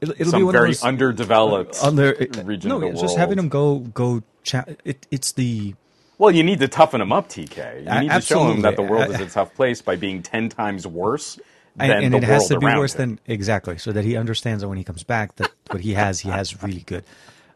it'll, 0.00 0.14
it'll 0.18 0.24
be 0.24 0.30
some 0.30 0.44
one 0.44 0.52
very 0.52 0.70
of 0.70 0.74
those, 0.76 0.84
underdeveloped 0.84 1.78
under, 1.82 2.14
region 2.44 2.68
no, 2.68 2.76
of 2.76 2.80
the 2.82 2.86
it's 2.88 2.96
world. 2.96 3.04
just 3.08 3.16
having 3.16 3.38
him 3.38 3.48
go, 3.48 3.78
go, 3.78 4.22
chat. 4.42 4.80
It, 4.84 5.06
it's 5.10 5.32
the, 5.32 5.74
Well, 6.18 6.30
you 6.30 6.42
need 6.42 6.60
to 6.60 6.68
toughen 6.68 7.00
him 7.00 7.12
up, 7.12 7.28
TK. 7.28 7.84
You 7.84 8.00
need 8.00 8.10
to 8.10 8.20
show 8.20 8.50
him 8.50 8.62
that 8.62 8.76
the 8.76 8.82
world 8.82 9.10
is 9.10 9.20
a 9.20 9.26
tough 9.26 9.54
place 9.54 9.82
by 9.82 9.96
being 9.96 10.22
ten 10.22 10.48
times 10.48 10.86
worse 10.86 11.38
and, 11.78 11.92
and 11.92 12.14
it 12.14 12.22
has 12.24 12.48
to 12.48 12.58
be 12.58 12.66
worse 12.66 12.94
than 12.94 13.18
exactly 13.26 13.78
so 13.78 13.92
that 13.92 14.04
he 14.04 14.16
understands 14.16 14.62
that 14.62 14.68
when 14.68 14.78
he 14.78 14.84
comes 14.84 15.02
back 15.02 15.36
that 15.36 15.50
what 15.70 15.80
he 15.80 15.94
has 15.94 16.20
he 16.20 16.28
has 16.28 16.62
really 16.62 16.82
good. 16.82 17.04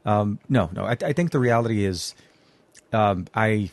Um, 0.04 0.38
no 0.48 0.70
no 0.72 0.84
I, 0.84 0.96
I 1.02 1.12
think 1.12 1.30
the 1.30 1.38
reality 1.38 1.84
is 1.84 2.14
um, 2.92 3.26
I, 3.34 3.70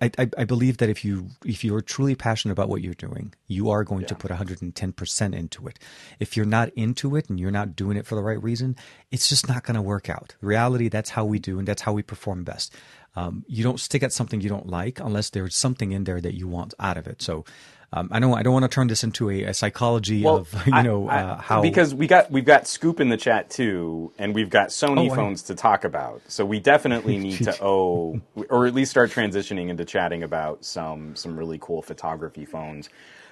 I 0.00 0.10
I 0.18 0.30
I 0.38 0.44
believe 0.44 0.78
that 0.78 0.88
if 0.88 1.04
you 1.04 1.28
if 1.44 1.64
you're 1.64 1.80
truly 1.80 2.14
passionate 2.14 2.52
about 2.52 2.68
what 2.68 2.82
you're 2.82 2.94
doing 2.94 3.34
you 3.46 3.70
are 3.70 3.84
going 3.84 4.06
to 4.06 4.14
put 4.14 4.30
110% 4.30 5.34
into 5.34 5.66
it. 5.68 5.78
If 6.18 6.36
you're 6.36 6.46
not 6.46 6.70
into 6.70 7.16
it 7.16 7.30
and 7.30 7.38
you're 7.40 7.50
not 7.50 7.76
doing 7.76 7.96
it 7.96 8.06
for 8.06 8.14
the 8.14 8.22
right 8.22 8.42
reason 8.42 8.76
it's 9.10 9.28
just 9.28 9.48
not 9.48 9.64
going 9.64 9.76
to 9.76 9.82
work 9.82 10.08
out. 10.08 10.34
Reality 10.40 10.88
that's 10.88 11.10
how 11.10 11.24
we 11.24 11.38
do 11.38 11.58
and 11.58 11.66
that's 11.66 11.82
how 11.82 11.92
we 11.92 12.02
perform 12.02 12.44
best. 12.44 12.74
Um, 13.16 13.44
you 13.48 13.64
don't 13.64 13.80
stick 13.80 14.02
at 14.02 14.12
something 14.12 14.40
you 14.40 14.48
don't 14.48 14.68
like 14.68 15.00
unless 15.00 15.30
there's 15.30 15.56
something 15.56 15.92
in 15.92 16.04
there 16.04 16.20
that 16.20 16.34
you 16.34 16.46
want 16.46 16.74
out 16.78 16.96
of 16.96 17.06
it. 17.08 17.20
So 17.22 17.44
um, 17.92 18.08
I 18.12 18.18
know 18.18 18.34
I 18.34 18.42
don't 18.42 18.52
want 18.52 18.64
to 18.64 18.68
turn 18.68 18.86
this 18.88 19.02
into 19.02 19.30
a, 19.30 19.44
a 19.44 19.54
psychology 19.54 20.26
of 20.26 20.52
you 20.66 20.72
I- 20.74 20.82
know 20.82 21.08
I- 21.08 21.22
uh, 21.22 21.36
how 21.38 21.62
because 21.62 21.94
we 21.94 22.06
got 22.06 22.30
we've 22.30 22.44
got 22.44 22.66
Scoop 22.66 23.00
in 23.00 23.08
the 23.08 23.16
chat 23.16 23.48
too, 23.50 24.12
and 24.18 24.34
we've 24.34 24.50
got 24.50 24.68
Sony 24.68 25.08
Oh, 25.08 25.12
I- 25.12 25.16
phones 25.16 25.42
to 25.44 25.54
talk 25.54 25.84
about. 25.84 26.20
So 26.28 26.44
we 26.44 26.60
definitely 26.60 27.16
need 27.26 27.38
to 27.44 27.56
owe, 27.62 28.20
or 28.50 28.66
at 28.66 28.74
least 28.74 28.90
start 28.90 29.10
transitioning 29.10 29.68
into 29.68 29.84
chatting 29.84 30.22
about 30.22 30.64
some 30.64 31.16
some 31.16 31.38
really 31.38 31.58
cool 31.60 31.80
photography 31.82 32.44
phones. 32.44 32.88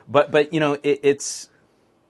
But 0.09 0.31
but 0.31 0.53
you 0.55 0.61
know 0.61 0.75
it, 0.83 1.01
it's. 1.03 1.49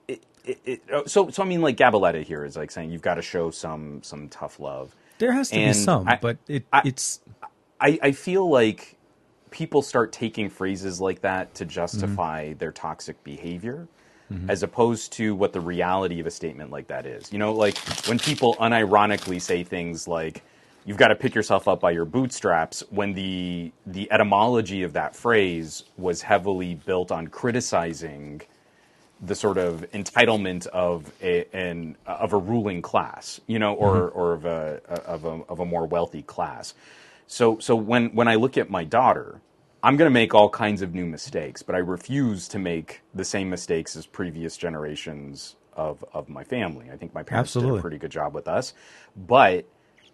It, 0.09 0.61
it, 0.65 0.83
oh, 0.93 1.05
so 1.07 1.29
so 1.31 1.43
I 1.43 1.47
mean 1.47 1.61
like 1.61 1.77
Gabaletta 1.77 2.23
here 2.23 2.45
is 2.45 2.57
like 2.57 2.71
saying 2.71 2.91
you've 2.93 3.03
got 3.03 3.17
to 3.17 3.23
show 3.23 3.51
some 3.51 4.01
some 4.05 4.29
tough 4.29 4.61
love. 4.61 4.95
there 5.19 5.33
has 5.33 5.51
to 5.51 5.57
be 5.57 5.73
some 5.73 6.07
I- 6.07 6.19
but 6.23 6.37
it 6.47 6.65
I- 6.73 6.83
it's 6.85 7.19
I, 7.81 7.99
I 8.01 8.13
feel 8.13 8.49
like 8.49 8.96
people 9.57 9.83
start 9.83 10.13
taking 10.13 10.51
phrases 10.51 11.01
like 11.01 11.23
that 11.23 11.55
to 11.57 11.67
justify 11.67 12.53
Mm-hmm. 12.53 12.59
their 12.59 12.73
toxic 12.73 13.25
behavior 13.25 13.89
as 14.49 14.63
opposed 14.65 15.13
to 15.15 15.35
what 15.37 15.55
the 15.55 15.61
reality 15.61 16.21
of 16.21 16.27
a 16.29 16.33
statement 16.33 16.71
like 16.73 16.89
that 16.89 17.07
is. 17.07 17.33
You 17.33 17.41
know, 17.41 17.55
like 17.55 17.79
when 18.09 18.21
people 18.21 18.57
unironically 18.57 19.43
say 19.43 19.65
things 19.65 20.09
like, 20.09 20.45
you've 20.87 20.99
got 20.99 21.09
to 21.09 21.17
pick 21.17 21.35
yourself 21.35 21.69
up 21.69 21.81
by 21.81 21.93
your 21.93 22.07
bootstraps 22.07 22.85
when 22.91 23.15
the 23.15 23.73
the 23.87 24.13
etymology 24.13 24.85
of 24.85 24.95
that 24.95 25.17
phrase 25.17 25.85
was 25.99 26.23
heavily 26.23 26.77
built 26.77 27.13
on 27.13 27.29
criticizing 27.29 28.43
the 29.23 29.37
sort 29.37 29.59
of 29.59 29.87
entitlement 29.93 30.67
of 30.69 31.13
a 31.23 31.47
an, 31.57 31.97
of 32.07 32.35
a 32.35 32.39
ruling 32.39 32.83
class, 32.83 33.41
you 33.49 33.59
know, 33.61 33.75
or 33.75 34.11
or 34.11 34.35
of 34.35 34.47
a 34.47 34.83
of 35.07 35.25
a 35.27 35.43
of 35.51 35.61
a 35.61 35.67
more 35.67 35.87
wealthy 35.87 36.23
class. 36.23 36.75
So 37.29 37.59
so 37.61 37.77
when 37.77 38.15
when 38.15 38.29
I 38.29 38.37
look 38.37 38.59
at 38.59 38.71
my 38.71 38.85
daughter, 38.85 39.41
I'm 39.87 39.97
going 39.97 40.11
to 40.11 40.13
make 40.13 40.35
all 40.35 40.51
kinds 40.51 40.83
of 40.83 40.95
new 40.95 41.07
mistakes, 41.07 41.63
but 41.63 41.77
I 41.77 41.79
refuse 41.79 42.49
to 42.49 42.59
make 42.59 43.03
the 43.15 43.25
same 43.25 43.49
mistakes 43.49 43.95
as 43.95 44.05
previous 44.05 44.57
generations 44.57 45.55
of 45.75 46.05
of 46.13 46.29
my 46.29 46.43
family. 46.43 46.91
I 46.91 46.97
think 46.97 47.15
my 47.15 47.23
parents 47.23 47.53
did 47.53 47.65
a 47.65 47.81
pretty 47.81 47.97
good 47.97 48.11
job 48.11 48.35
with 48.35 48.49
us, 48.49 48.75
but 49.29 49.65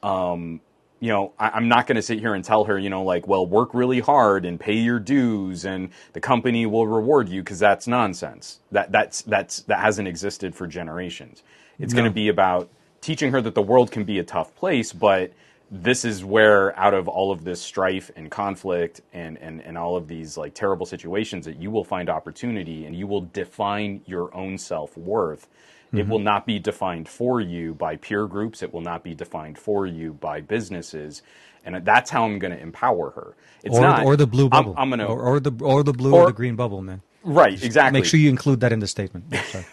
um, 0.02 0.60
you 1.00 1.08
know, 1.08 1.32
I, 1.38 1.52
I'm 1.54 1.68
not 1.68 1.86
going 1.86 1.96
to 1.96 2.02
sit 2.02 2.18
here 2.18 2.34
and 2.34 2.44
tell 2.44 2.64
her, 2.64 2.78
you 2.78 2.90
know, 2.90 3.02
like, 3.02 3.26
well, 3.26 3.46
work 3.46 3.72
really 3.72 4.00
hard 4.00 4.44
and 4.44 4.60
pay 4.60 4.76
your 4.76 4.98
dues, 4.98 5.64
and 5.64 5.88
the 6.12 6.20
company 6.20 6.66
will 6.66 6.86
reward 6.86 7.30
you 7.30 7.40
because 7.40 7.58
that's 7.58 7.86
nonsense. 7.86 8.60
That 8.72 8.92
that's 8.92 9.22
that's 9.22 9.62
that 9.62 9.78
hasn't 9.80 10.06
existed 10.06 10.54
for 10.54 10.66
generations. 10.66 11.44
It's 11.78 11.94
going 11.94 12.04
to 12.04 12.10
be 12.10 12.28
about 12.28 12.68
teaching 13.00 13.32
her 13.32 13.40
that 13.40 13.54
the 13.54 13.62
world 13.62 13.90
can 13.90 14.04
be 14.04 14.18
a 14.18 14.22
tough 14.22 14.54
place, 14.54 14.92
but 14.92 15.32
this 15.74 16.04
is 16.04 16.22
where, 16.22 16.78
out 16.78 16.92
of 16.92 17.08
all 17.08 17.32
of 17.32 17.44
this 17.44 17.62
strife 17.62 18.10
and 18.14 18.30
conflict 18.30 19.00
and, 19.14 19.38
and, 19.38 19.62
and 19.62 19.78
all 19.78 19.96
of 19.96 20.06
these 20.06 20.36
like 20.36 20.52
terrible 20.52 20.84
situations, 20.84 21.46
that 21.46 21.56
you 21.56 21.70
will 21.70 21.82
find 21.82 22.10
opportunity 22.10 22.84
and 22.84 22.94
you 22.94 23.06
will 23.06 23.22
define 23.22 24.02
your 24.04 24.34
own 24.36 24.58
self 24.58 24.94
worth. 24.98 25.48
It 25.90 25.96
mm-hmm. 25.96 26.10
will 26.10 26.18
not 26.18 26.44
be 26.44 26.58
defined 26.58 27.08
for 27.08 27.40
you 27.40 27.72
by 27.72 27.96
peer 27.96 28.26
groups. 28.26 28.62
It 28.62 28.72
will 28.72 28.82
not 28.82 29.02
be 29.02 29.14
defined 29.14 29.58
for 29.58 29.86
you 29.86 30.12
by 30.12 30.42
businesses, 30.42 31.22
and 31.64 31.82
that's 31.86 32.10
how 32.10 32.24
I'm 32.24 32.38
going 32.38 32.52
to 32.52 32.60
empower 32.60 33.10
her. 33.10 33.34
It's 33.64 33.76
or, 33.76 33.80
not 33.80 34.04
or 34.04 34.16
the 34.16 34.26
blue 34.26 34.44
I'm- 34.44 34.50
bubble 34.50 34.74
I'm, 34.76 34.90
going 34.90 35.00
to 35.00 35.06
or, 35.06 35.22
or 35.22 35.40
the 35.40 35.52
or 35.62 35.82
the 35.82 35.94
blue 35.94 36.14
or, 36.14 36.22
Or- 36.22 36.26
the 36.26 36.32
green 36.34 36.54
bubble 36.54 36.82
man 36.82 37.00
right 37.24 37.62
exactly. 37.62 38.00
make 38.00 38.04
sure 38.04 38.18
you 38.18 38.28
include 38.28 38.60
that 38.60 38.72
in 38.72 38.80
the 38.80 38.86
statement 38.86 39.24
sorry. 39.46 39.64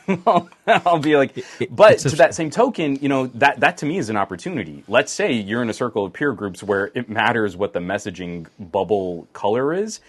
I'll 0.68 1.00
be 1.00 1.16
like, 1.16 1.44
but 1.70 2.00
to 2.00 2.10
that 2.18 2.36
same 2.36 2.50
token, 2.50 2.98
you 2.98 3.10
know, 3.10 3.28
that, 3.28 3.60
that 3.60 3.78
to 3.78 3.86
me 3.86 3.98
is 3.98 4.10
an 4.10 4.18
opportunity. 4.18 4.84
Let's 4.88 5.12
say 5.12 5.32
you're 5.34 5.62
in 5.62 5.70
a 5.70 5.74
circle 5.74 6.06
of 6.06 6.14
peer 6.14 6.34
groups 6.34 6.64
where 6.64 6.92
it 6.94 7.10
matters 7.10 7.56
what 7.58 7.74
the 7.74 7.80
messaging 7.80 8.48
bubble 8.60 9.28
color 9.34 9.74
is. 9.74 10.00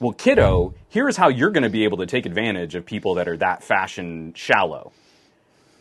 Well, 0.00 0.12
kiddo, 0.12 0.74
here's 0.88 1.16
how 1.16 1.28
you're 1.28 1.50
going 1.50 1.62
to 1.62 1.70
be 1.70 1.84
able 1.84 1.98
to 1.98 2.06
take 2.06 2.24
advantage 2.26 2.74
of 2.74 2.86
people 2.86 3.14
that 3.14 3.28
are 3.28 3.36
that 3.36 3.62
fashion 3.62 4.32
shallow. 4.34 4.92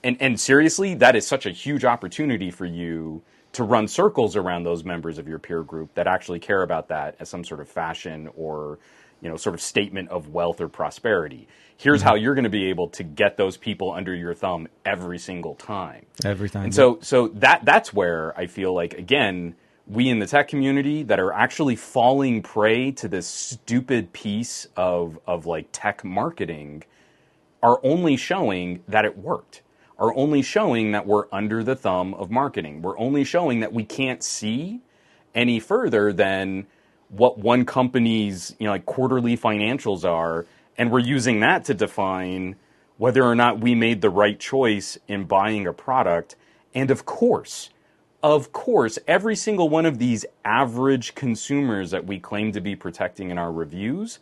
And, 0.03 0.17
and 0.19 0.39
seriously, 0.39 0.93
that 0.95 1.15
is 1.15 1.25
such 1.25 1.45
a 1.45 1.51
huge 1.51 1.85
opportunity 1.85 2.51
for 2.51 2.65
you 2.65 3.21
to 3.53 3.63
run 3.63 3.87
circles 3.87 4.35
around 4.35 4.63
those 4.63 4.83
members 4.83 5.17
of 5.17 5.27
your 5.27 5.39
peer 5.39 5.63
group 5.63 5.93
that 5.95 6.07
actually 6.07 6.39
care 6.39 6.61
about 6.61 6.89
that 6.89 7.15
as 7.19 7.29
some 7.29 7.43
sort 7.43 7.59
of 7.59 7.67
fashion 7.67 8.29
or 8.35 8.77
you 9.21 9.29
know 9.29 9.37
sort 9.37 9.55
of 9.55 9.61
statement 9.61 10.09
of 10.09 10.29
wealth 10.29 10.61
or 10.61 10.67
prosperity. 10.67 11.47
Here's 11.77 12.01
how 12.01 12.13
mm-hmm. 12.13 12.23
you're 12.23 12.35
going 12.35 12.43
to 12.43 12.49
be 12.49 12.65
able 12.65 12.89
to 12.89 13.03
get 13.03 13.37
those 13.37 13.55
people 13.55 13.91
under 13.91 14.13
your 14.13 14.33
thumb 14.33 14.67
every 14.85 15.17
single 15.17 15.55
time. 15.55 16.05
every 16.25 16.49
time 16.49 16.65
And 16.65 16.75
so 16.75 16.99
so 17.01 17.29
that 17.29 17.65
that's 17.65 17.93
where 17.93 18.37
I 18.37 18.47
feel 18.47 18.73
like 18.73 18.93
again 18.93 19.55
we 19.87 20.07
in 20.07 20.19
the 20.19 20.27
tech 20.27 20.47
community 20.47 21.03
that 21.03 21.19
are 21.19 21.33
actually 21.33 21.75
falling 21.75 22.43
prey 22.43 22.91
to 22.91 23.07
this 23.07 23.27
stupid 23.27 24.13
piece 24.13 24.67
of 24.75 25.19
of 25.25 25.45
like 25.45 25.69
tech 25.71 26.03
marketing 26.03 26.83
are 27.61 27.79
only 27.83 28.15
showing 28.15 28.83
that 28.87 29.05
it 29.05 29.17
worked. 29.17 29.61
Are 29.97 30.15
only 30.15 30.41
showing 30.41 30.91
that 30.91 31.05
we're 31.05 31.25
under 31.29 31.61
the 31.61 31.75
thumb 31.75 32.13
of 32.13 32.31
marketing. 32.31 32.81
We're 32.81 32.97
only 32.97 33.25
showing 33.25 33.59
that 33.59 33.73
we 33.73 33.83
can't 33.83 34.23
see 34.23 34.79
any 35.35 35.59
further 35.59 36.13
than 36.13 36.67
what 37.09 37.37
one 37.37 37.65
company's 37.65 38.55
you 38.59 38.65
know 38.65 38.71
like 38.71 38.85
quarterly 38.85 39.37
financials 39.37 40.05
are, 40.05 40.45
and 40.77 40.91
we're 40.91 40.99
using 40.99 41.41
that 41.41 41.65
to 41.65 41.73
define 41.73 42.55
whether 42.97 43.23
or 43.23 43.35
not 43.35 43.59
we 43.59 43.75
made 43.75 44.01
the 44.01 44.09
right 44.09 44.39
choice 44.39 44.97
in 45.07 45.23
buying 45.23 45.65
a 45.67 45.73
product. 45.73 46.35
And 46.75 46.91
of 46.91 47.05
course, 47.05 47.69
of 48.21 48.51
course, 48.51 48.99
every 49.07 49.35
single 49.35 49.69
one 49.69 49.85
of 49.85 49.97
these 49.97 50.25
average 50.43 51.15
consumers 51.15 51.91
that 51.91 52.05
we 52.05 52.19
claim 52.19 52.51
to 52.51 52.61
be 52.61 52.75
protecting 52.75 53.31
in 53.31 53.37
our 53.37 53.51
reviews 53.51 54.19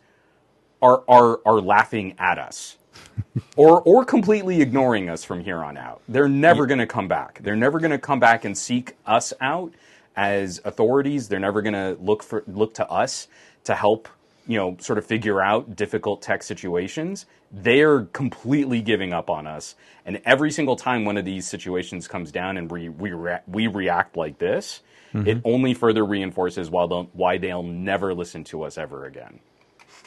are 0.80 1.02
are 1.08 1.40
are 1.44 1.60
laughing 1.60 2.14
at 2.18 2.38
us. 2.38 2.76
or 3.56 3.80
or 3.82 4.04
completely 4.04 4.60
ignoring 4.62 5.08
us 5.08 5.24
from 5.24 5.40
here 5.40 5.62
on 5.62 5.76
out. 5.76 6.00
They're 6.08 6.28
never 6.28 6.66
going 6.66 6.78
to 6.78 6.86
come 6.86 7.08
back. 7.08 7.40
They're 7.42 7.56
never 7.56 7.78
going 7.78 7.90
to 7.92 7.98
come 7.98 8.20
back 8.20 8.44
and 8.44 8.56
seek 8.56 8.96
us 9.06 9.32
out 9.40 9.72
as 10.18 10.60
authorities. 10.64 11.28
They're 11.28 11.38
never 11.38 11.62
going 11.62 11.74
to 11.74 11.96
look 12.02 12.24
for 12.24 12.42
look 12.48 12.74
to 12.74 12.90
us 12.90 13.28
to 13.64 13.74
help, 13.76 14.08
you 14.48 14.58
know, 14.58 14.76
sort 14.80 14.98
of 14.98 15.06
figure 15.06 15.40
out 15.40 15.76
difficult 15.76 16.20
tech 16.20 16.42
situations. 16.42 17.24
They're 17.52 18.02
completely 18.06 18.82
giving 18.82 19.12
up 19.12 19.30
on 19.30 19.46
us. 19.46 19.76
And 20.04 20.20
every 20.24 20.50
single 20.50 20.74
time 20.74 21.04
one 21.04 21.16
of 21.16 21.24
these 21.24 21.46
situations 21.46 22.08
comes 22.08 22.32
down 22.32 22.56
and 22.58 22.70
we 22.70 22.88
we, 22.88 23.12
rea- 23.12 23.42
we 23.46 23.68
react 23.68 24.16
like 24.16 24.38
this, 24.38 24.82
mm-hmm. 25.14 25.28
it 25.28 25.40
only 25.44 25.72
further 25.72 26.04
reinforces 26.04 26.68
why 26.68 26.88
they'll, 26.88 27.04
why 27.12 27.38
they'll 27.38 27.62
never 27.62 28.12
listen 28.12 28.42
to 28.44 28.64
us 28.64 28.76
ever 28.76 29.06
again. 29.06 29.38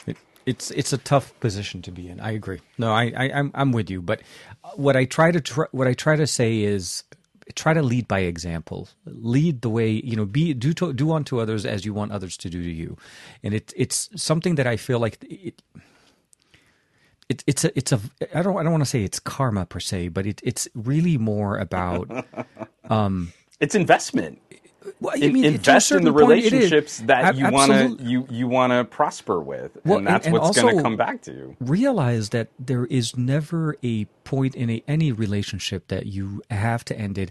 It, 0.06 0.18
it's 0.44 0.70
it's 0.72 0.92
a 0.92 0.98
tough 0.98 1.32
position 1.40 1.80
to 1.82 1.90
be 1.90 2.10
in. 2.10 2.20
I 2.20 2.32
agree. 2.32 2.60
No, 2.76 2.92
I, 2.92 3.12
I 3.16 3.32
I'm 3.32 3.50
I'm 3.54 3.72
with 3.72 3.88
you. 3.88 4.02
But 4.02 4.20
what 4.74 4.94
I 4.94 5.06
try 5.06 5.30
to 5.30 5.40
tr- 5.40 5.72
what 5.72 5.86
I 5.86 5.94
try 5.94 6.16
to 6.16 6.26
say 6.26 6.60
is 6.60 7.04
try 7.54 7.74
to 7.74 7.82
lead 7.82 8.08
by 8.08 8.20
example. 8.20 8.88
Lead 9.06 9.62
the 9.62 9.68
way, 9.68 9.90
you 9.90 10.16
know, 10.16 10.24
be 10.24 10.54
do 10.54 10.72
to, 10.74 10.92
do 10.92 11.12
unto 11.12 11.40
others 11.40 11.64
as 11.66 11.84
you 11.84 11.94
want 11.94 12.12
others 12.12 12.36
to 12.38 12.50
do 12.50 12.62
to 12.62 12.70
you. 12.70 12.96
And 13.42 13.54
it 13.54 13.72
it's 13.76 14.08
something 14.16 14.56
that 14.56 14.66
I 14.66 14.76
feel 14.76 14.98
like 14.98 15.22
it, 15.24 15.62
it 17.28 17.44
it's 17.46 17.64
a 17.64 17.76
it's 17.76 17.92
a 17.92 18.00
I 18.34 18.42
don't 18.42 18.56
I 18.56 18.62
don't 18.62 18.72
want 18.72 18.82
to 18.82 18.90
say 18.90 19.04
it's 19.04 19.20
karma 19.20 19.66
per 19.66 19.80
se, 19.80 20.08
but 20.08 20.26
it 20.26 20.40
it's 20.44 20.68
really 20.74 21.18
more 21.18 21.58
about 21.58 22.08
um 22.90 23.32
it's 23.60 23.74
investment. 23.74 24.40
Well, 25.00 25.14
I 25.16 25.28
mean, 25.28 25.44
invest 25.44 25.92
in 25.92 26.04
the 26.04 26.12
relationships 26.12 26.98
that 27.06 27.36
you 27.36 27.50
want 27.50 27.72
to 27.72 28.04
you 28.04 28.26
you 28.30 28.48
want 28.48 28.72
to 28.72 28.84
prosper 28.84 29.40
with, 29.40 29.76
well, 29.84 29.98
and 29.98 30.06
that's 30.06 30.26
and, 30.26 30.34
and 30.34 30.42
what's 30.42 30.60
going 30.60 30.76
to 30.76 30.82
come 30.82 30.96
back 30.96 31.22
to 31.22 31.32
you. 31.32 31.56
Realize 31.60 32.30
that 32.30 32.48
there 32.58 32.86
is 32.86 33.16
never 33.16 33.76
a 33.82 34.04
point 34.24 34.54
in 34.54 34.70
a, 34.70 34.82
any 34.88 35.12
relationship 35.12 35.88
that 35.88 36.06
you 36.06 36.42
have 36.50 36.84
to 36.86 36.98
end 36.98 37.18
it 37.18 37.30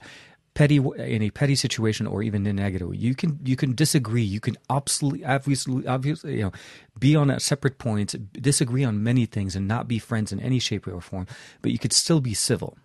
petty 0.53 0.77
in 0.77 1.21
a 1.21 1.29
petty 1.29 1.55
situation 1.55 2.05
or 2.05 2.21
even 2.21 2.45
in 2.45 2.57
negative 2.57 2.93
you 2.93 3.15
can 3.15 3.39
you 3.43 3.55
can 3.55 3.73
disagree. 3.73 4.21
You 4.21 4.41
can 4.41 4.57
absolutely 4.69 5.23
obviously 5.23 5.87
obviously 5.87 6.37
you 6.37 6.43
know 6.43 6.51
be 6.99 7.15
on 7.15 7.29
a 7.29 7.39
separate 7.39 7.77
points 7.77 8.13
disagree 8.33 8.83
on 8.83 9.01
many 9.01 9.25
things 9.25 9.55
and 9.55 9.67
not 9.67 9.87
be 9.87 9.97
friends 9.97 10.31
in 10.31 10.39
any 10.41 10.59
shape 10.59 10.87
or 10.87 10.99
form 10.99 11.25
but 11.61 11.71
you 11.71 11.79
could 11.79 11.93
still 11.93 12.19
be 12.19 12.33
civil 12.33 12.77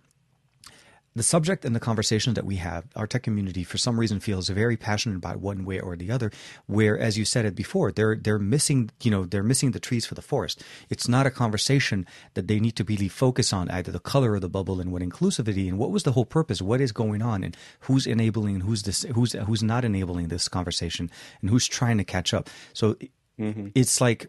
the 1.17 1.23
subject 1.23 1.65
and 1.65 1.75
the 1.75 1.79
conversation 1.79 2.35
that 2.35 2.45
we 2.45 2.57
have, 2.57 2.85
our 2.95 3.07
tech 3.07 3.23
community 3.23 3.63
for 3.63 3.77
some 3.77 3.99
reason 3.99 4.19
feels 4.19 4.49
very 4.49 4.77
passionate 4.77 5.17
about 5.17 5.37
one 5.37 5.65
way 5.65 5.79
or 5.79 5.95
the 5.95 6.11
other. 6.11 6.31
Where, 6.67 6.97
as 6.97 7.17
you 7.17 7.25
said 7.25 7.45
it 7.45 7.55
before, 7.55 7.91
they're 7.91 8.15
they're 8.15 8.39
missing, 8.39 8.91
you 9.01 9.09
know, 9.09 9.25
they're 9.25 9.43
missing 9.43 9.71
the 9.71 9.79
trees 9.79 10.05
for 10.05 10.15
the 10.15 10.21
forest. 10.21 10.63
It's 10.89 11.07
not 11.07 11.25
a 11.25 11.31
conversation 11.31 12.05
that 12.35 12.47
they 12.47 12.59
need 12.59 12.75
to 12.75 12.83
really 12.83 13.07
focus 13.09 13.51
on 13.51 13.69
either 13.69 13.91
the 13.91 13.99
color 13.99 14.35
of 14.35 14.41
the 14.41 14.49
bubble 14.49 14.79
and 14.79 14.91
what 14.91 15.01
inclusivity 15.01 15.67
and 15.67 15.79
what 15.79 15.91
was 15.91 16.03
the 16.03 16.11
whole 16.11 16.25
purpose, 16.25 16.61
what 16.61 16.81
is 16.81 16.91
going 16.91 17.21
on, 17.21 17.43
and 17.43 17.57
who's 17.81 18.05
enabling 18.05 18.55
and 18.55 18.63
who's 18.63 18.83
this, 18.83 19.03
who's 19.15 19.33
who's 19.33 19.63
not 19.63 19.83
enabling 19.83 20.27
this 20.27 20.47
conversation, 20.47 21.09
and 21.41 21.49
who's 21.49 21.67
trying 21.67 21.97
to 21.97 22.03
catch 22.03 22.33
up. 22.33 22.49
So 22.73 22.95
mm-hmm. 23.39 23.69
it's 23.73 23.99
like 23.99 24.27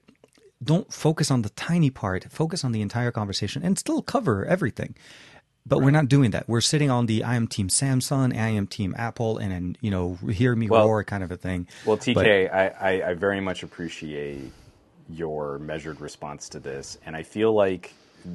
don't 0.62 0.92
focus 0.92 1.31
on 1.31 1.42
the 1.42 1.51
tiny 1.51 1.90
part 1.90 2.27
focus 2.33 2.64
on 2.64 2.72
the 2.72 2.83
entire 2.83 3.12
conversation 3.12 3.62
and 3.62 3.79
still 3.79 4.03
cover 4.03 4.44
everything 4.44 4.96
but 5.68 5.76
right. 5.76 5.85
we're 5.85 5.90
not 5.90 6.09
doing 6.09 6.31
that. 6.33 6.48
We're 6.48 6.61
sitting 6.61 6.90
on 6.90 7.07
the 7.07 7.24
I 7.24 7.37
am 7.37 7.46
team 7.46 7.68
Samsung, 7.68 8.35
I 8.35 8.48
am 8.48 8.66
team 8.66 8.94
Apple, 8.96 9.38
and, 9.38 9.52
and 9.52 9.78
you 9.81 9.90
know, 9.90 10.14
hear 10.31 10.54
me 10.54 10.68
well, 10.68 10.87
roar 10.87 11.04
kind 11.04 11.22
of 11.22 11.31
a 11.31 11.37
thing. 11.37 11.66
Well, 11.85 11.96
TK, 11.96 12.14
but, 12.14 12.26
I, 12.26 12.66
I, 12.68 13.11
I 13.11 13.14
very 13.14 13.40
much 13.40 13.62
appreciate 13.62 14.50
your 15.11 15.59
measured 15.59 16.00
response 16.00 16.48
to 16.50 16.61
this, 16.61 16.98
and 17.04 17.14
I 17.14 17.22
feel 17.22 17.52
like 17.52 17.92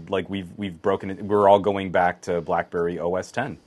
like 0.10 0.30
we've 0.30 0.50
we've 0.58 0.82
broken 0.82 1.12
it. 1.12 1.22
We're 1.24 1.50
all 1.50 1.60
going 1.60 1.92
back 1.92 2.22
to 2.24 2.42
BlackBerry 2.42 3.00
OS 3.00 3.32
10. 3.32 3.58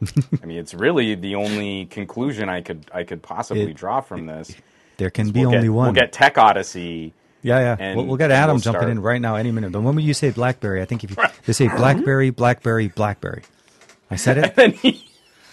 I 0.42 0.46
mean, 0.46 0.58
it's 0.58 0.74
really 0.74 1.14
the 1.14 1.34
only 1.34 1.86
conclusion 1.86 2.48
I 2.48 2.60
could 2.60 2.84
I 2.92 3.04
could 3.04 3.22
possibly 3.22 3.70
it, 3.70 3.76
draw 3.76 4.00
from 4.00 4.26
this. 4.26 4.54
There 4.98 5.10
can 5.10 5.30
be 5.30 5.40
we'll 5.40 5.54
only 5.54 5.68
get, 5.68 5.72
one. 5.72 5.86
We'll 5.86 5.94
get 5.94 6.12
Tech 6.12 6.38
Odyssey 6.38 7.12
yeah, 7.46 7.76
yeah. 7.78 7.94
we'll, 7.94 8.06
we'll, 8.06 8.16
get 8.16 8.30
Adam 8.30 8.56
we'll 8.56 8.60
jumping 8.60 8.80
start. 8.82 8.90
in 8.90 9.00
right 9.00 9.20
now 9.20 9.36
any 9.36 9.52
minute. 9.52 9.72
The 9.72 9.80
moment 9.80 10.06
you 10.06 10.14
say 10.14 10.30
BlackBerry, 10.30 10.82
I 10.82 10.84
think 10.84 11.04
if 11.04 11.10
you 11.10 11.16
they 11.44 11.52
say 11.52 11.68
BlackBerry, 11.76 12.30
BlackBerry, 12.30 12.88
BlackBerry, 12.88 13.42
I 14.10 14.16
said 14.16 14.52
it. 14.58 14.96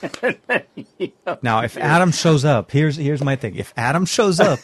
now, 1.42 1.62
if 1.62 1.78
Adam 1.78 2.12
shows 2.12 2.44
up, 2.44 2.72
here's 2.72 2.98
here's 2.98 3.24
my 3.24 3.36
thing. 3.36 3.56
If 3.56 3.74
Adam 3.78 4.06
shows 4.06 4.40
up, 4.40 4.60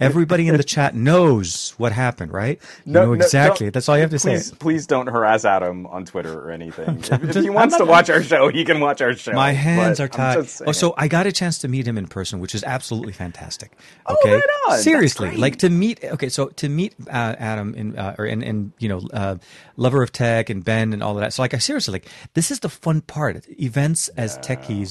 everybody 0.00 0.48
in 0.48 0.56
the 0.56 0.64
chat 0.64 0.94
knows 0.94 1.74
what 1.78 1.92
happened, 1.92 2.32
right? 2.32 2.60
You 2.84 2.92
no, 2.92 3.06
know 3.06 3.12
exactly. 3.14 3.66
No, 3.66 3.70
That's 3.70 3.88
all 3.88 3.96
you 3.96 4.02
have 4.02 4.10
to 4.10 4.18
please, 4.18 4.50
say. 4.50 4.56
Please 4.58 4.86
don't 4.86 5.06
harass 5.06 5.44
Adam 5.44 5.86
on 5.86 6.04
Twitter 6.04 6.38
or 6.38 6.50
anything. 6.50 6.98
if, 7.10 7.12
if 7.24 7.36
he 7.36 7.50
wants 7.50 7.76
to 7.78 7.84
watch 7.84 8.10
our 8.10 8.22
show, 8.22 8.48
he 8.48 8.64
can 8.64 8.80
watch 8.80 9.00
our 9.00 9.14
show. 9.14 9.32
My 9.32 9.52
hands 9.52 10.00
are 10.00 10.08
tied. 10.08 10.46
Oh, 10.66 10.72
so 10.72 10.94
I 10.96 11.08
got 11.08 11.26
a 11.26 11.32
chance 11.32 11.58
to 11.58 11.68
meet 11.68 11.86
him 11.86 11.96
in 11.96 12.06
person, 12.06 12.40
which 12.40 12.54
is 12.54 12.62
absolutely 12.64 13.12
fantastic. 13.12 13.72
Oh, 14.06 14.14
okay, 14.14 14.42
oh, 14.44 14.70
right 14.70 14.80
seriously, 14.80 15.36
like 15.36 15.56
to 15.58 15.70
meet. 15.70 16.04
Okay, 16.04 16.28
so 16.28 16.48
to 16.48 16.68
meet 16.68 16.94
uh, 17.08 17.36
Adam 17.38 17.74
in 17.74 17.98
uh, 17.98 18.16
or 18.18 18.26
and 18.26 18.42
and 18.42 18.72
you 18.78 18.88
know, 18.88 19.00
uh, 19.12 19.36
lover 19.76 20.02
of 20.02 20.12
tech 20.12 20.50
and 20.50 20.64
Ben 20.64 20.92
and 20.92 21.02
all 21.02 21.14
of 21.14 21.20
that. 21.20 21.32
So 21.32 21.42
like, 21.42 21.54
I 21.54 21.58
seriously 21.58 21.92
like 21.92 22.08
this 22.34 22.50
is 22.50 22.60
the 22.60 22.68
fun 22.68 23.00
part. 23.00 23.46
Events 23.60 24.08
as 24.08 24.36
yeah. 24.36 24.56
techies 24.56 24.81